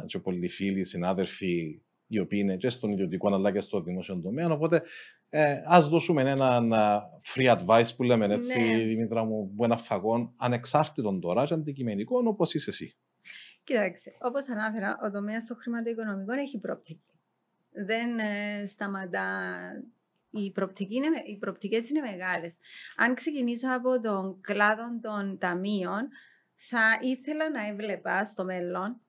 και 0.05 0.19
πολλοί 0.19 0.47
φίλοι, 0.47 0.83
συνάδελφοι, 0.83 1.81
οι 2.07 2.19
οποίοι 2.19 2.39
είναι 2.43 2.55
και 2.55 2.69
στον 2.69 2.91
ιδιωτικό 2.91 3.33
αλλά 3.33 3.51
και 3.51 3.61
στο 3.61 3.81
δημόσιο 3.81 4.21
τομέα. 4.21 4.49
Οπότε 4.49 4.81
ε, 5.29 5.61
ας 5.65 5.89
δώσουμε 5.89 6.21
έναν 6.21 6.73
free 7.23 7.57
advice 7.57 7.95
που 7.95 8.03
λέμε 8.03 8.25
έτσι, 8.25 8.59
ναι. 8.59 8.77
Δημήτρα 8.77 9.23
μου, 9.23 9.53
που 9.55 9.63
ένα 9.63 9.77
φαγόν 9.77 10.33
ανεξάρτητον 10.37 11.19
τώρα 11.19 11.45
και 11.45 11.53
αντικειμενικό 11.53 12.21
όπως 12.25 12.53
είσαι 12.53 12.69
εσύ. 12.69 12.97
Κοιτάξτε, 13.65 14.15
όπως 14.21 14.49
ανάφερα, 14.49 14.99
ο 15.03 15.11
τομέας 15.11 15.45
των 15.45 15.57
χρηματοοικονομικών 15.57 16.37
έχει 16.37 16.59
προοπτική. 16.59 17.13
Δεν 17.71 18.19
ε, 18.19 18.65
σταματά. 18.67 19.59
Οι, 20.29 20.53
είναι, 20.87 21.07
οι 21.25 21.37
προοπτικές 21.37 21.89
είναι 21.89 22.01
μεγάλες. 22.01 22.55
Αν 22.95 23.15
ξεκινήσω 23.15 23.67
από 23.75 23.99
τον 23.99 24.41
κλάδο 24.41 24.83
των 25.01 25.37
ταμείων, 25.37 26.09
θα 26.55 26.99
ήθελα 27.01 27.49
να 27.49 27.67
έβλεπα 27.67 28.25
στο 28.25 28.45
μέλλον 28.45 29.01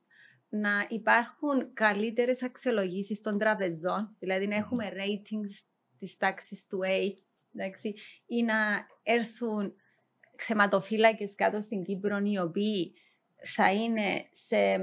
να 0.48 0.86
υπάρχουν 0.88 1.72
καλύτερες 1.72 2.42
αξιολογήσεις 2.42 3.20
των 3.20 3.38
τραπεζών, 3.38 4.16
δηλαδή 4.18 4.46
να 4.46 4.56
έχουμε 4.56 4.92
ratings 4.92 5.64
της 5.98 6.16
τάξης 6.16 6.66
του 6.66 6.78
A, 6.84 7.12
εντάξει, 7.54 7.94
ή 8.26 8.42
να 8.42 8.86
έρθουν 9.02 9.74
θεματοφύλακες 10.36 11.34
κάτω 11.34 11.60
στην 11.60 11.82
Κύπρο 11.82 12.20
οι 12.24 12.38
οποίοι 12.38 12.94
θα 13.42 13.72
είναι 13.72 14.24
σε 14.30 14.76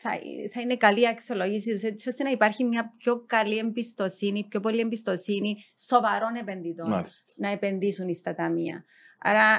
θα, 0.00 0.10
θα 0.52 0.60
είναι 0.60 0.76
καλή 0.76 1.08
αξιολόγηση 1.08 1.86
έτσι 1.86 2.08
ώστε 2.08 2.22
να 2.22 2.30
υπάρχει 2.30 2.64
μια 2.64 2.94
πιο 2.96 3.24
καλή 3.26 3.58
εμπιστοσύνη, 3.58 4.46
πιο 4.48 4.60
πολύ 4.60 4.80
εμπιστοσύνη 4.80 5.56
σοβαρών 5.78 6.34
επενδυτών 6.34 7.04
να 7.36 7.48
επενδύσουν 7.48 8.14
στα 8.14 8.34
ταμεία. 8.34 8.84
Άρα 9.18 9.54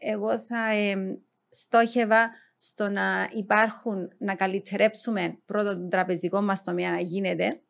ε, 0.00 0.12
εγώ 0.12 0.38
θα 0.38 0.70
ε, 0.70 1.18
στόχευα 1.48 2.30
στο 2.56 2.88
να 2.88 3.30
υπάρχουν, 3.34 4.12
να 4.18 4.34
καλυτερέψουμε 4.34 5.38
πρώτον 5.46 5.74
τον 5.74 5.88
τραπεζικό 5.88 6.42
μας 6.42 6.62
τομέα 6.62 6.90
να 6.90 7.00
γίνεται 7.00 7.60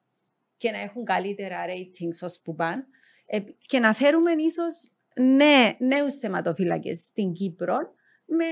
και 0.57 0.71
να 0.71 0.81
έχουν 0.81 1.05
καλύτερα 1.05 1.57
ratings 1.67 2.19
ως 2.23 2.41
που 2.45 2.55
πάνε 2.55 2.87
ε, 3.27 3.39
και 3.67 3.79
να 3.79 3.93
φέρουμε 3.93 4.31
ίσως 4.33 4.89
ναι, 5.17 5.77
νέους 5.79 6.15
θεματοφύλακες 6.15 6.99
στην 6.99 7.33
Κύπρο 7.33 7.77
με 8.25 8.45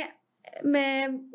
με, 0.63 0.81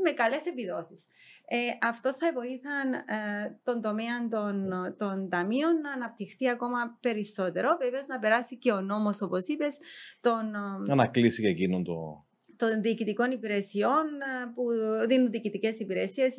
με 0.04 0.12
καλές 0.12 0.46
επιδόσεις. 0.46 1.06
Ε, 1.50 1.88
αυτό 1.88 2.14
θα 2.14 2.32
βοήθαν 2.34 2.94
ε, 2.94 3.60
τον 3.64 3.82
τομέα 3.82 4.28
των, 4.30 4.70
των 4.98 5.30
ταμείων 5.30 5.82
να 5.82 5.92
αναπτυχθεί 5.92 6.50
ακόμα 6.50 6.98
περισσότερο. 7.00 7.78
Βέβαια, 7.80 8.02
να 8.08 8.20
περάσει 8.20 8.58
και 8.58 8.72
ο 8.72 8.82
νόμος, 8.82 9.22
όπως 9.22 9.48
είπες, 9.48 9.78
τον, 10.22 10.56
ε, 10.90 10.96
να 10.96 11.08
κλείσει 11.08 11.42
και 11.42 11.48
εκείνον 11.48 11.84
το... 11.84 12.26
των 12.56 12.82
διοικητικών 12.82 13.32
υπηρεσιών 13.32 14.06
ε, 14.06 14.52
που 14.56 14.64
δίνουν 15.08 15.32
διοικητικές 15.32 15.80
υπηρεσίες 15.80 16.34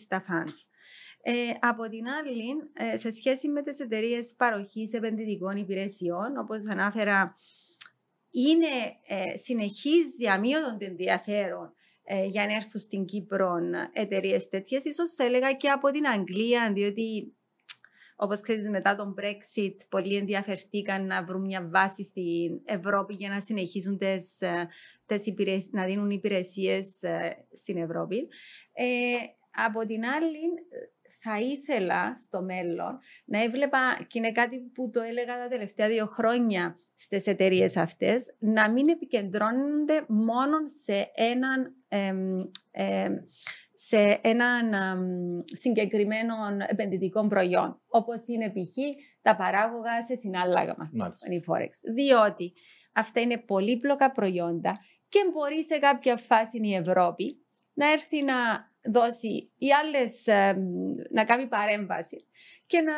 στα 0.00 0.24
funds. 0.28 0.66
Ε, 1.24 1.32
από 1.60 1.88
την 1.88 2.08
άλλη, 2.08 2.44
σε 2.98 3.12
σχέση 3.12 3.48
με 3.48 3.62
τις 3.62 3.78
εταιρείες 3.78 4.34
παροχής 4.36 4.92
επενδυτικών 4.92 5.56
υπηρεσιών, 5.56 6.36
όπως 6.38 6.66
ανάφερα, 6.68 7.34
είναι 8.32 8.66
ε, 9.06 9.36
συνεχίζει 9.36 10.26
αμύωτον 10.26 10.76
ενδιαφέρον 10.80 11.72
ε, 12.04 12.24
για 12.24 12.46
να 12.46 12.52
έρθουν 12.52 12.80
στην 12.80 13.04
Κύπρο 13.04 13.54
εταιρείες 13.92 14.48
τέτοιες. 14.48 14.82
σω 14.82 15.08
θα 15.08 15.24
έλεγα 15.24 15.52
και 15.52 15.68
από 15.68 15.90
την 15.90 16.06
Αγγλία, 16.06 16.72
διότι 16.72 17.34
όπως 18.22 18.40
ξέρεις, 18.40 18.68
μετά 18.68 18.94
τον 18.94 19.14
Brexit, 19.20 19.74
πολλοί 19.88 20.16
ενδιαφερθήκαν 20.16 21.06
να 21.06 21.24
βρουν 21.24 21.40
μια 21.40 21.68
βάση 21.72 22.04
στην 22.04 22.60
Ευρώπη 22.64 23.14
για 23.14 23.28
να 23.28 23.40
συνεχίσουν 23.40 23.98
τις, 23.98 24.40
ε, 24.40 24.68
τις 25.06 25.70
να 25.70 25.84
δίνουν 25.84 26.10
υπηρεσίες 26.10 27.02
ε, 27.02 27.46
στην 27.52 27.76
Ευρώπη. 27.76 28.28
Ε, 28.72 29.16
από 29.66 29.86
την 29.86 30.04
άλλη, 30.04 30.38
θα 31.22 31.40
ήθελα 31.40 32.16
στο 32.18 32.42
μέλλον 32.42 32.98
να 33.24 33.42
έβλεπα, 33.42 33.78
και 34.06 34.18
είναι 34.18 34.32
κάτι 34.32 34.58
που 34.58 34.90
το 34.90 35.00
έλεγα 35.00 35.38
τα 35.38 35.48
τελευταία 35.48 35.88
δύο 35.88 36.06
χρόνια 36.06 36.78
στις 36.94 37.26
εταιρείες 37.26 37.76
αυτές, 37.76 38.36
να 38.38 38.70
μην 38.70 38.88
επικεντρώνονται 38.88 40.04
μόνο 40.08 40.56
σε 40.84 41.10
έναν, 41.14 41.74
σε 43.74 44.18
έναν 44.22 44.74
συγκεκριμένο 45.44 46.34
επενδυτικό 46.66 47.26
προϊόν, 47.26 47.80
όπως 47.88 48.26
είναι 48.26 48.50
π.χ. 48.50 48.76
τα 49.22 49.36
παράγωγα 49.36 50.02
σε 50.02 50.14
συνάλλαγμα, 50.14 50.90
η 51.30 51.44
Forex. 51.46 51.68
Διότι 51.94 52.52
αυτά 52.92 53.20
είναι 53.20 53.38
πολύπλοκα 53.38 54.12
προϊόντα 54.12 54.78
και 55.08 55.20
μπορεί 55.32 55.64
σε 55.64 55.78
κάποια 55.78 56.16
φάση 56.16 56.58
η 56.62 56.74
Ευρώπη 56.74 57.46
να 57.72 57.90
έρθει 57.90 58.22
να 58.22 58.34
δώσει 58.84 59.52
ή 59.58 59.72
άλλες 59.72 60.26
να 61.10 61.24
κάνει 61.24 61.46
παρέμβαση 61.46 62.26
και 62.66 62.80
να 62.80 62.92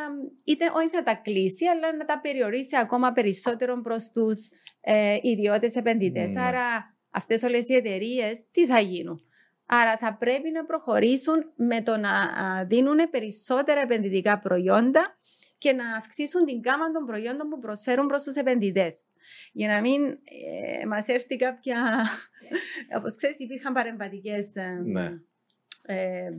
είτε 0.45 0.65
όχι 0.75 0.89
να 0.93 1.03
τα 1.03 1.15
κλείσει, 1.15 1.67
αλλά 1.67 1.97
να 1.97 2.05
τα 2.05 2.21
περιορίσει 2.21 2.77
ακόμα 2.77 3.13
περισσότερο 3.13 3.81
προς 3.81 4.11
τους 4.11 4.49
ε, 4.81 5.17
ιδιώτες 5.23 5.77
επενδυτές. 5.77 6.33
Ναι. 6.33 6.41
Άρα, 6.41 6.97
αυτές 7.11 7.43
όλες 7.43 7.69
οι 7.69 7.75
εταιρείες 7.75 8.47
τι 8.51 8.67
θα 8.67 8.81
γίνουν; 8.81 9.21
Άρα 9.67 9.97
θα 9.97 10.17
πρέπει 10.17 10.51
να 10.51 10.65
προχωρήσουν 10.65 11.53
με 11.57 11.83
το 11.83 11.97
να 11.97 12.11
δίνουν 12.65 12.99
περισσότερα 13.11 13.81
επενδυτικά 13.81 14.39
προϊόντα 14.39 15.19
και 15.59 15.73
να 15.73 15.97
αυξήσουν 15.97 16.45
την 16.45 16.61
γάμα 16.65 16.91
των 16.91 17.05
προϊόντων 17.07 17.49
που 17.49 17.59
προσφέρουν 17.59 18.07
προς 18.07 18.23
τους 18.23 18.35
επενδυτές. 18.37 19.01
Για 19.53 19.69
να 19.69 19.81
μην 19.81 20.03
ε, 20.81 20.87
μας 20.87 21.09
έρθει 21.09 21.37
κάποια... 21.37 22.07
Όπως 22.97 23.17
ξέρεις 23.17 23.39
υπήρχαν 23.39 23.73
παρεμβατικές 23.73 24.55
ε, 24.55 24.83
ναι. 24.85 25.11
Ε, 25.87 26.31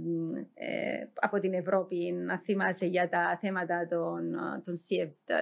από 1.13 1.39
την 1.39 1.53
Ευρώπη 1.53 2.11
να 2.11 2.39
θυμάσαι 2.39 2.85
για 2.85 3.09
τα 3.09 3.37
θέματα 3.41 3.87
των, 3.89 4.31
των 4.63 4.75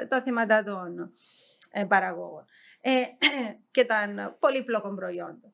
τα, 0.07 0.21
θέματα 0.21 0.63
των 0.63 1.11
ε, 1.71 1.85
παραγωγών 1.85 2.45
και 3.71 3.85
των 3.85 4.35
πολύπλοκων 4.39 4.95
προϊόντων. 4.95 5.53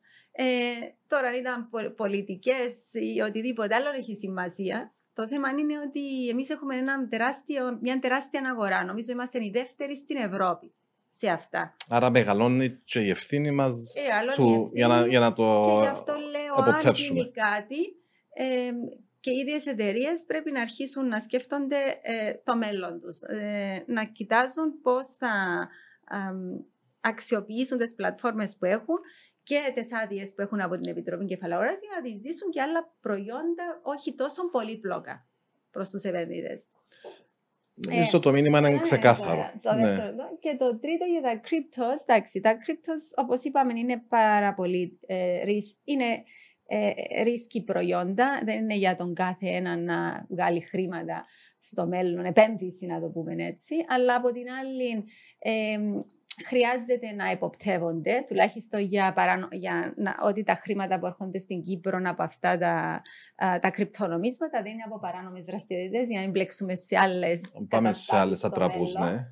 τώρα 1.08 1.28
αν 1.28 1.36
ήταν 1.36 1.70
πολιτικές 1.96 2.94
ή 2.94 3.22
οτιδήποτε 3.22 3.76
άλλο 3.76 3.90
έχει 3.98 4.16
σημασία. 4.16 4.94
Το 5.14 5.28
θέμα 5.28 5.50
είναι 5.50 5.80
ότι 5.88 6.30
εμείς 6.30 6.50
έχουμε 6.50 6.78
ένα 6.78 7.08
τεράστιο, 7.08 7.78
μια 7.82 8.00
τεράστια 8.00 8.42
αγορά. 8.50 8.84
Νομίζω 8.84 9.12
είμαστε 9.12 9.46
οι 9.46 9.50
δεύτεροι 9.54 9.96
στην 9.96 10.18
Ευρώπη 10.18 10.74
σε 11.10 11.30
αυτά. 11.30 11.76
Άρα 11.90 12.10
μεγαλώνει 12.10 12.70
και 12.84 13.00
η 13.00 13.10
ευθύνη 13.10 13.52
μας 13.52 13.94
για, 14.74 14.88
να, 14.88 15.08
για 15.08 15.20
να 15.20 15.34
το 15.34 15.64
Και 15.66 15.82
γι' 15.82 15.88
αυτό 15.88 16.14
λέω, 16.14 16.74
αν 16.74 16.94
γίνει 16.94 17.32
κάτι, 17.32 17.99
ε, 18.34 18.72
και 19.19 19.31
οι 19.31 19.38
ίδιες 19.38 19.65
εταιρείες 19.65 20.23
πρέπει 20.27 20.51
να 20.51 20.61
αρχίσουν 20.61 21.07
να 21.07 21.19
σκέφτονται 21.19 21.99
ε, 22.01 22.34
το 22.43 22.56
μέλλον 22.56 23.01
τους. 23.01 23.22
Ε, 23.22 23.84
να 23.88 24.06
κοιτάζουν 24.06 24.81
πώς 24.81 25.07
θα 25.07 25.68
αξιοποιήσουν 27.01 27.77
τις 27.77 27.95
πλατφόρμες 27.95 28.57
που 28.57 28.65
έχουν 28.65 28.99
και 29.43 29.72
τις 29.76 29.93
άδειες 29.93 30.34
που 30.34 30.41
έχουν 30.41 30.61
από 30.61 30.76
την 30.76 30.91
Επιτροπή 30.91 31.26
Κεφαλαγοράς 31.26 31.80
για 31.81 31.89
να 31.95 32.01
τη 32.01 32.18
ζήσουν 32.18 32.49
και 32.49 32.61
άλλα 32.61 32.93
προϊόντα 33.01 33.80
όχι 33.84 34.15
τόσο 34.15 34.49
πολύπλοκα 34.49 35.27
προς 35.72 35.89
τους 35.89 36.03
επενδυτές. 36.03 36.68
Νομίζω 37.88 38.18
ε, 38.18 38.19
το 38.19 38.31
μήνυμα 38.31 38.57
είναι 38.60 38.69
ναι, 38.69 38.80
ξεκάθαρο. 38.80 39.51
Το 39.61 39.73
ναι. 39.73 40.11
Και 40.39 40.56
το 40.60 40.80
τρίτο 40.80 41.06
για 41.06 41.22
τα 41.22 41.41
cryptos. 41.43 42.01
Εντάξει, 42.07 42.39
τα 42.39 42.57
cryptos, 42.57 43.23
όπως 43.23 43.43
είπαμε, 43.43 43.73
είναι 43.80 44.03
πάρα 44.07 44.53
πολύ 44.53 44.99
ε, 45.06 45.41
είναι 45.84 46.23
ε, 46.70 47.24
ρίσκη 47.24 47.64
προϊόντα. 47.64 48.41
Δεν 48.46 48.58
είναι 48.58 48.76
για 48.76 48.96
τον 48.96 49.14
κάθε 49.14 49.48
ένα 49.48 49.78
να 49.78 50.26
βγάλει 50.30 50.62
χρήματα 50.62 51.26
στο 51.60 51.88
μέλλον, 51.88 52.26
επένδυση 52.26 52.86
να 52.86 53.02
το 53.02 53.08
πούμε 53.10 53.34
έτσι. 53.38 53.76
Αλλά 53.88 54.16
από 54.16 54.32
την 54.32 54.46
άλλη, 54.62 55.04
ε, 55.40 55.78
χρειάζεται 56.45 57.11
να 57.16 57.32
υποπτεύονται, 57.32 58.26
τουλάχιστον 58.28 58.80
για, 58.82 59.14
παρανο... 59.14 59.48
για 59.52 59.94
να... 59.95 60.16
ότι 60.22 60.44
τα 60.44 60.53
χρήματα 60.53 60.99
που 60.99 61.06
έρχονται 61.06 61.40
στην 61.40 61.64
Κύπρο 61.64 61.99
από 62.03 62.24
αυτά 62.24 62.57
τα, 62.57 63.02
τα 63.60 63.70
κρυπτονομίσματα 63.70 64.61
δεν 64.61 64.72
είναι 64.72 64.84
από 64.86 64.99
παράνομες 64.99 65.45
δραστηριότητες 65.45 66.07
για 66.07 66.16
να 66.16 66.22
μην 66.22 66.32
μπλέξουμε 66.32 66.76
σε 66.76 66.98
άλλες. 66.98 67.41
Πάμε 67.70 67.94
σε 67.94 68.18
άλλες 68.18 68.44
ατραπού, 68.44 68.84
ναι. 68.99 69.16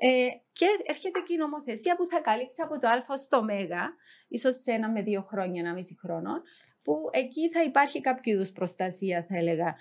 Ε, 0.00 0.26
και 0.52 0.66
έρχεται 0.86 1.20
και 1.26 1.32
η 1.32 1.36
νομοθεσία 1.36 1.96
που 1.96 2.06
θα 2.10 2.20
καλύψει 2.20 2.62
από 2.62 2.78
το 2.78 2.88
Α 2.88 3.16
στο 3.16 3.42
Μ, 3.42 3.48
ίσως 4.28 4.54
σε 4.54 4.72
ένα 4.72 4.90
με 4.90 5.02
δύο 5.02 5.22
χρόνια, 5.22 5.60
ένα 5.60 5.72
μισή 5.72 5.96
χρόνο, 6.00 6.30
που 6.82 7.08
εκεί 7.10 7.50
θα 7.50 7.62
υπάρχει 7.62 8.00
κάποιο 8.00 8.32
είδους 8.32 8.52
προστασία, 8.52 9.26
θα 9.28 9.36
έλεγα, 9.36 9.76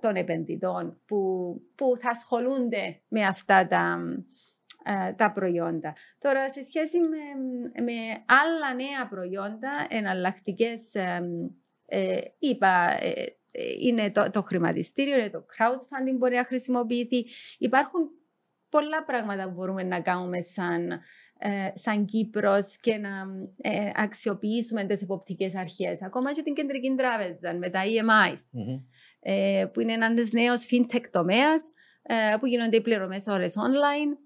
των 0.00 0.16
επενδυτών 0.16 1.00
που, 1.06 1.52
που 1.74 1.96
θα 2.00 2.10
ασχολούνται 2.10 3.00
με 3.08 3.22
αυτά 3.22 3.66
τα, 3.66 3.98
ε, 4.88 5.12
τα 5.12 5.32
προϊόντα. 5.32 5.94
Τώρα, 6.18 6.50
σε 6.50 6.64
σχέση 6.64 6.98
με, 6.98 7.82
με 7.82 7.92
άλλα 8.26 8.74
νέα 8.74 9.08
προϊόντα, 9.08 9.86
εναλλακτικές, 9.88 10.94
ε, 10.94 11.20
ε, 11.86 12.20
είπα, 12.38 13.04
ε, 13.04 13.24
είναι 13.80 14.10
το, 14.10 14.30
το 14.30 14.42
χρηματιστήριο, 14.42 15.18
είναι 15.18 15.30
το 15.30 15.44
crowdfunding 15.58 16.16
μπορεί 16.18 16.36
να 16.36 16.44
χρησιμοποιηθεί. 16.44 17.26
Υπάρχουν 17.58 18.00
πολλά 18.68 19.04
πράγματα 19.04 19.44
που 19.44 19.54
μπορούμε 19.54 19.82
να 19.82 20.00
κάνουμε 20.00 20.40
σαν, 20.40 21.00
σαν 21.72 22.04
Κύπρος 22.04 22.76
και 22.76 22.98
να 22.98 23.10
αξιοποιήσουμε 23.94 24.84
τις 24.84 25.02
εποπτικές 25.02 25.54
αρχές. 25.54 26.02
Ακόμα 26.02 26.32
και 26.32 26.42
την 26.42 26.54
Κεντρική 26.54 26.94
Τράπεζα 26.96 27.54
με 27.54 27.68
τα 27.68 27.80
EMIs, 27.84 28.60
που 29.72 29.80
είναι 29.80 29.92
ένας 29.92 30.32
νέος 30.32 30.66
fintech 30.70 31.04
τομέας 31.10 31.72
που 32.40 32.46
γίνονται 32.46 32.76
οι 32.76 32.80
πληρωμές 32.80 33.26
ώρες 33.26 33.54
online 33.58 34.25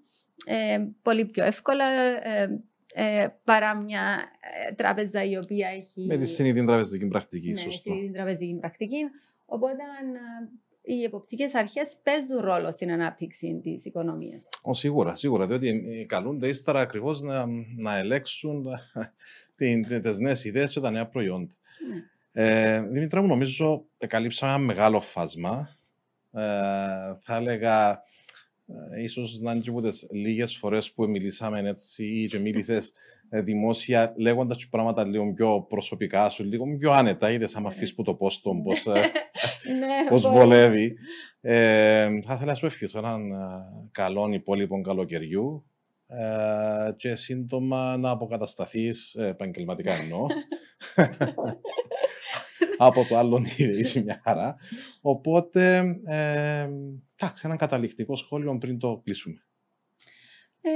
πολύ 1.01 1.25
πιο 1.25 1.43
εύκολα 1.43 1.85
ε, 2.23 2.63
ε, 2.93 3.27
παρά 3.43 3.75
μια 3.75 4.23
ε, 4.67 4.73
τράπεζα 4.73 5.23
η 5.23 5.37
οποία 5.37 5.69
έχει... 5.69 6.05
Με 6.05 6.17
τη 6.17 6.25
συνήθινη 6.25 6.65
τραπεζική 6.65 7.07
πρακτική, 7.07 7.51
ναι, 7.51 7.59
σωστό. 7.59 7.71
τη 7.71 7.79
συνήθινη 7.79 8.11
τραπεζική 8.11 8.57
πρακτική. 8.59 8.97
Οπότε 9.45 9.83
οι 10.81 11.03
εποπτικές 11.03 11.55
αρχές 11.55 11.97
παίζουν 12.03 12.39
ρόλο 12.39 12.71
στην 12.71 12.91
ανάπτυξη 12.91 13.59
της 13.63 13.85
οικονομίας. 13.85 14.47
Σίγουρα, 14.69 15.15
σίγουρα. 15.15 15.47
Διότι 15.47 16.05
καλούνται 16.07 16.47
ύστερα 16.47 16.79
ακριβώς 16.79 17.21
να, 17.21 17.45
να 17.77 17.97
ελέγξουν 17.97 18.65
τις 20.01 20.17
νέες 20.17 20.43
ιδέες 20.43 20.71
και 20.71 20.79
τα 20.79 20.91
νέα 20.91 21.07
προϊόντα. 21.07 21.53
Ναι. 21.89 22.03
Ε, 22.33 22.81
Δημήτρα 22.81 23.21
μου, 23.21 23.27
νομίζω 23.27 23.85
καλύψαμε 24.07 24.53
ένα 24.53 24.61
μεγάλο 24.61 24.99
φάσμα. 24.99 25.77
Ε, 26.31 26.41
θα 27.19 27.35
έλεγα 27.35 27.89
ε, 27.91 28.01
ίσως 29.01 29.39
να 29.39 29.51
είναι 29.51 29.61
και 29.61 29.69
από 29.69 29.81
τις 29.81 30.07
λίγες 30.11 30.57
φορές 30.57 30.91
που 30.91 31.09
μιλήσαμε 31.09 31.69
έτσι 31.69 32.05
ή 32.05 32.27
και 32.27 32.39
μίλησες 32.39 32.93
ε, 33.29 33.41
δημόσια 33.41 34.13
λέγοντας 34.17 34.57
και 34.57 34.67
πράγματα 34.69 35.05
λίγο 35.05 35.33
πιο 35.33 35.65
προσωπικά 35.69 36.29
σου, 36.29 36.43
λίγο 36.43 36.77
πιο 36.77 36.91
άνετα, 36.91 37.31
είδες 37.31 37.55
άμα 37.55 37.67
αφήσεις 37.67 37.95
που 37.95 38.03
το 38.03 38.13
πώς 38.13 38.41
τον, 38.41 38.63
πώς, 38.63 38.85
ε, 38.85 38.91
ναι, 39.79 40.09
πώς 40.09 40.27
βολεύει. 40.27 40.95
Ε, 41.41 42.21
θα 42.21 42.33
ήθελα 42.33 42.45
να 42.45 42.53
σου 42.53 42.65
ευχηθώ 42.65 42.99
έναν 42.99 43.31
καλό 43.91 44.29
υπόλοιπο 44.31 44.81
καλοκαιριού 44.81 45.65
ε, 46.07 46.91
και 46.97 47.15
σύντομα 47.15 47.97
να 47.97 48.09
αποκατασταθείς 48.09 49.15
επαγγελματικά 49.15 49.93
εννοώ. 49.93 50.25
από 52.77 53.05
το 53.09 53.17
άλλο 53.17 53.41
είσαι 53.57 54.01
μια 54.01 54.21
χαρά. 54.23 54.55
Οπότε, 55.01 55.77
ε, 56.05 56.69
εντάξει, 57.15 57.41
ένα 57.45 57.55
καταληκτικό 57.55 58.15
σχόλιο 58.15 58.57
πριν 58.57 58.79
το 58.79 59.01
κλείσουμε. 59.03 59.43
Ε, 60.63 60.71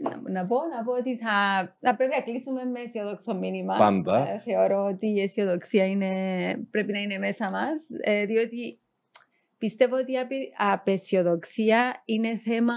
να, 0.00 0.30
να, 0.30 0.46
πω, 0.46 0.56
να 0.76 0.84
πω 0.84 0.92
ότι 0.92 1.16
θα, 1.16 1.36
θα 1.80 1.96
πρέπει 1.96 2.14
να 2.16 2.22
κλείσουμε 2.22 2.64
με 2.64 2.80
αισιοδόξο 2.80 3.34
μήνυμα. 3.34 3.74
Πάντα. 3.78 4.32
Ε, 4.32 4.38
θεωρώ 4.38 4.84
ότι 4.84 5.06
η 5.06 5.20
αισιοδοξία 5.20 5.86
είναι, 5.86 6.10
πρέπει 6.70 6.92
να 6.92 6.98
είναι 6.98 7.18
μέσα 7.18 7.50
μας, 7.50 7.86
ε, 8.00 8.24
διότι 8.24 8.80
πιστεύω 9.58 9.96
ότι 9.96 10.12
η 10.12 10.16
απεσιοδοξία 10.56 12.02
είναι 12.04 12.36
θέμα 12.36 12.74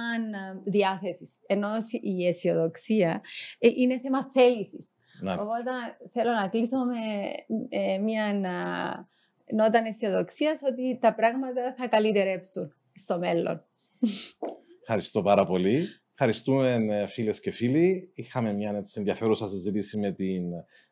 διάθεσης, 0.63 1.37
ενώ 1.47 1.69
η 2.01 2.27
αισιοδοξία 2.27 3.21
ε, 3.59 3.69
είναι 3.75 3.99
θέμα 3.99 4.31
θέλησης. 4.33 4.91
Οπότε 5.21 5.71
θέλω 6.11 6.31
να 6.31 6.47
κλείσω 6.47 6.77
με 6.77 6.95
ε, 7.69 7.97
μια 7.97 8.33
νότα 9.53 9.81
αισιοδοξίας 9.87 10.59
ότι 10.63 10.97
τα 11.01 11.13
πράγματα 11.13 11.73
θα 11.77 11.87
καλυτερέψουν 11.87 12.73
στο 12.93 13.17
μέλλον. 13.17 13.63
Ευχαριστώ 14.81 15.21
πάρα 15.21 15.45
πολύ. 15.45 15.87
Ευχαριστούμε 16.11 16.73
ε, 16.73 17.07
φίλες 17.07 17.39
και 17.39 17.51
φίλοι. 17.51 18.11
Είχαμε 18.13 18.53
μια 18.53 18.71
έτσι, 18.75 18.99
ενδιαφέρουσα 18.99 19.49
συζήτηση 19.49 19.97
με 19.99 20.11
την 20.11 20.43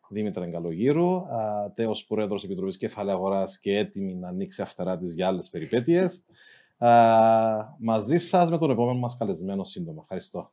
Δήμητρα 0.10 0.44
Εγκαλογύρου, 0.44 1.22
τέος 1.74 2.06
πρόεδρος 2.06 2.44
Επιτροπής 2.44 2.78
Κεφαλαίου 2.78 3.16
Αγοράς 3.16 3.60
και 3.60 3.78
έτοιμη 3.78 4.16
να 4.16 4.28
ανοίξει 4.28 4.62
αυτερά 4.62 4.98
της 4.98 5.14
για 5.14 5.28
άλλες 5.28 5.50
περιπέτειες. 5.50 6.24
μαζί 7.80 8.18
σας 8.18 8.50
με 8.50 8.58
τον 8.58 8.70
επόμενο 8.70 9.00
μας 9.00 9.18
καλεσμένο 9.18 9.64
σύντομα. 9.64 10.00
Ευχαριστώ. 10.02 10.52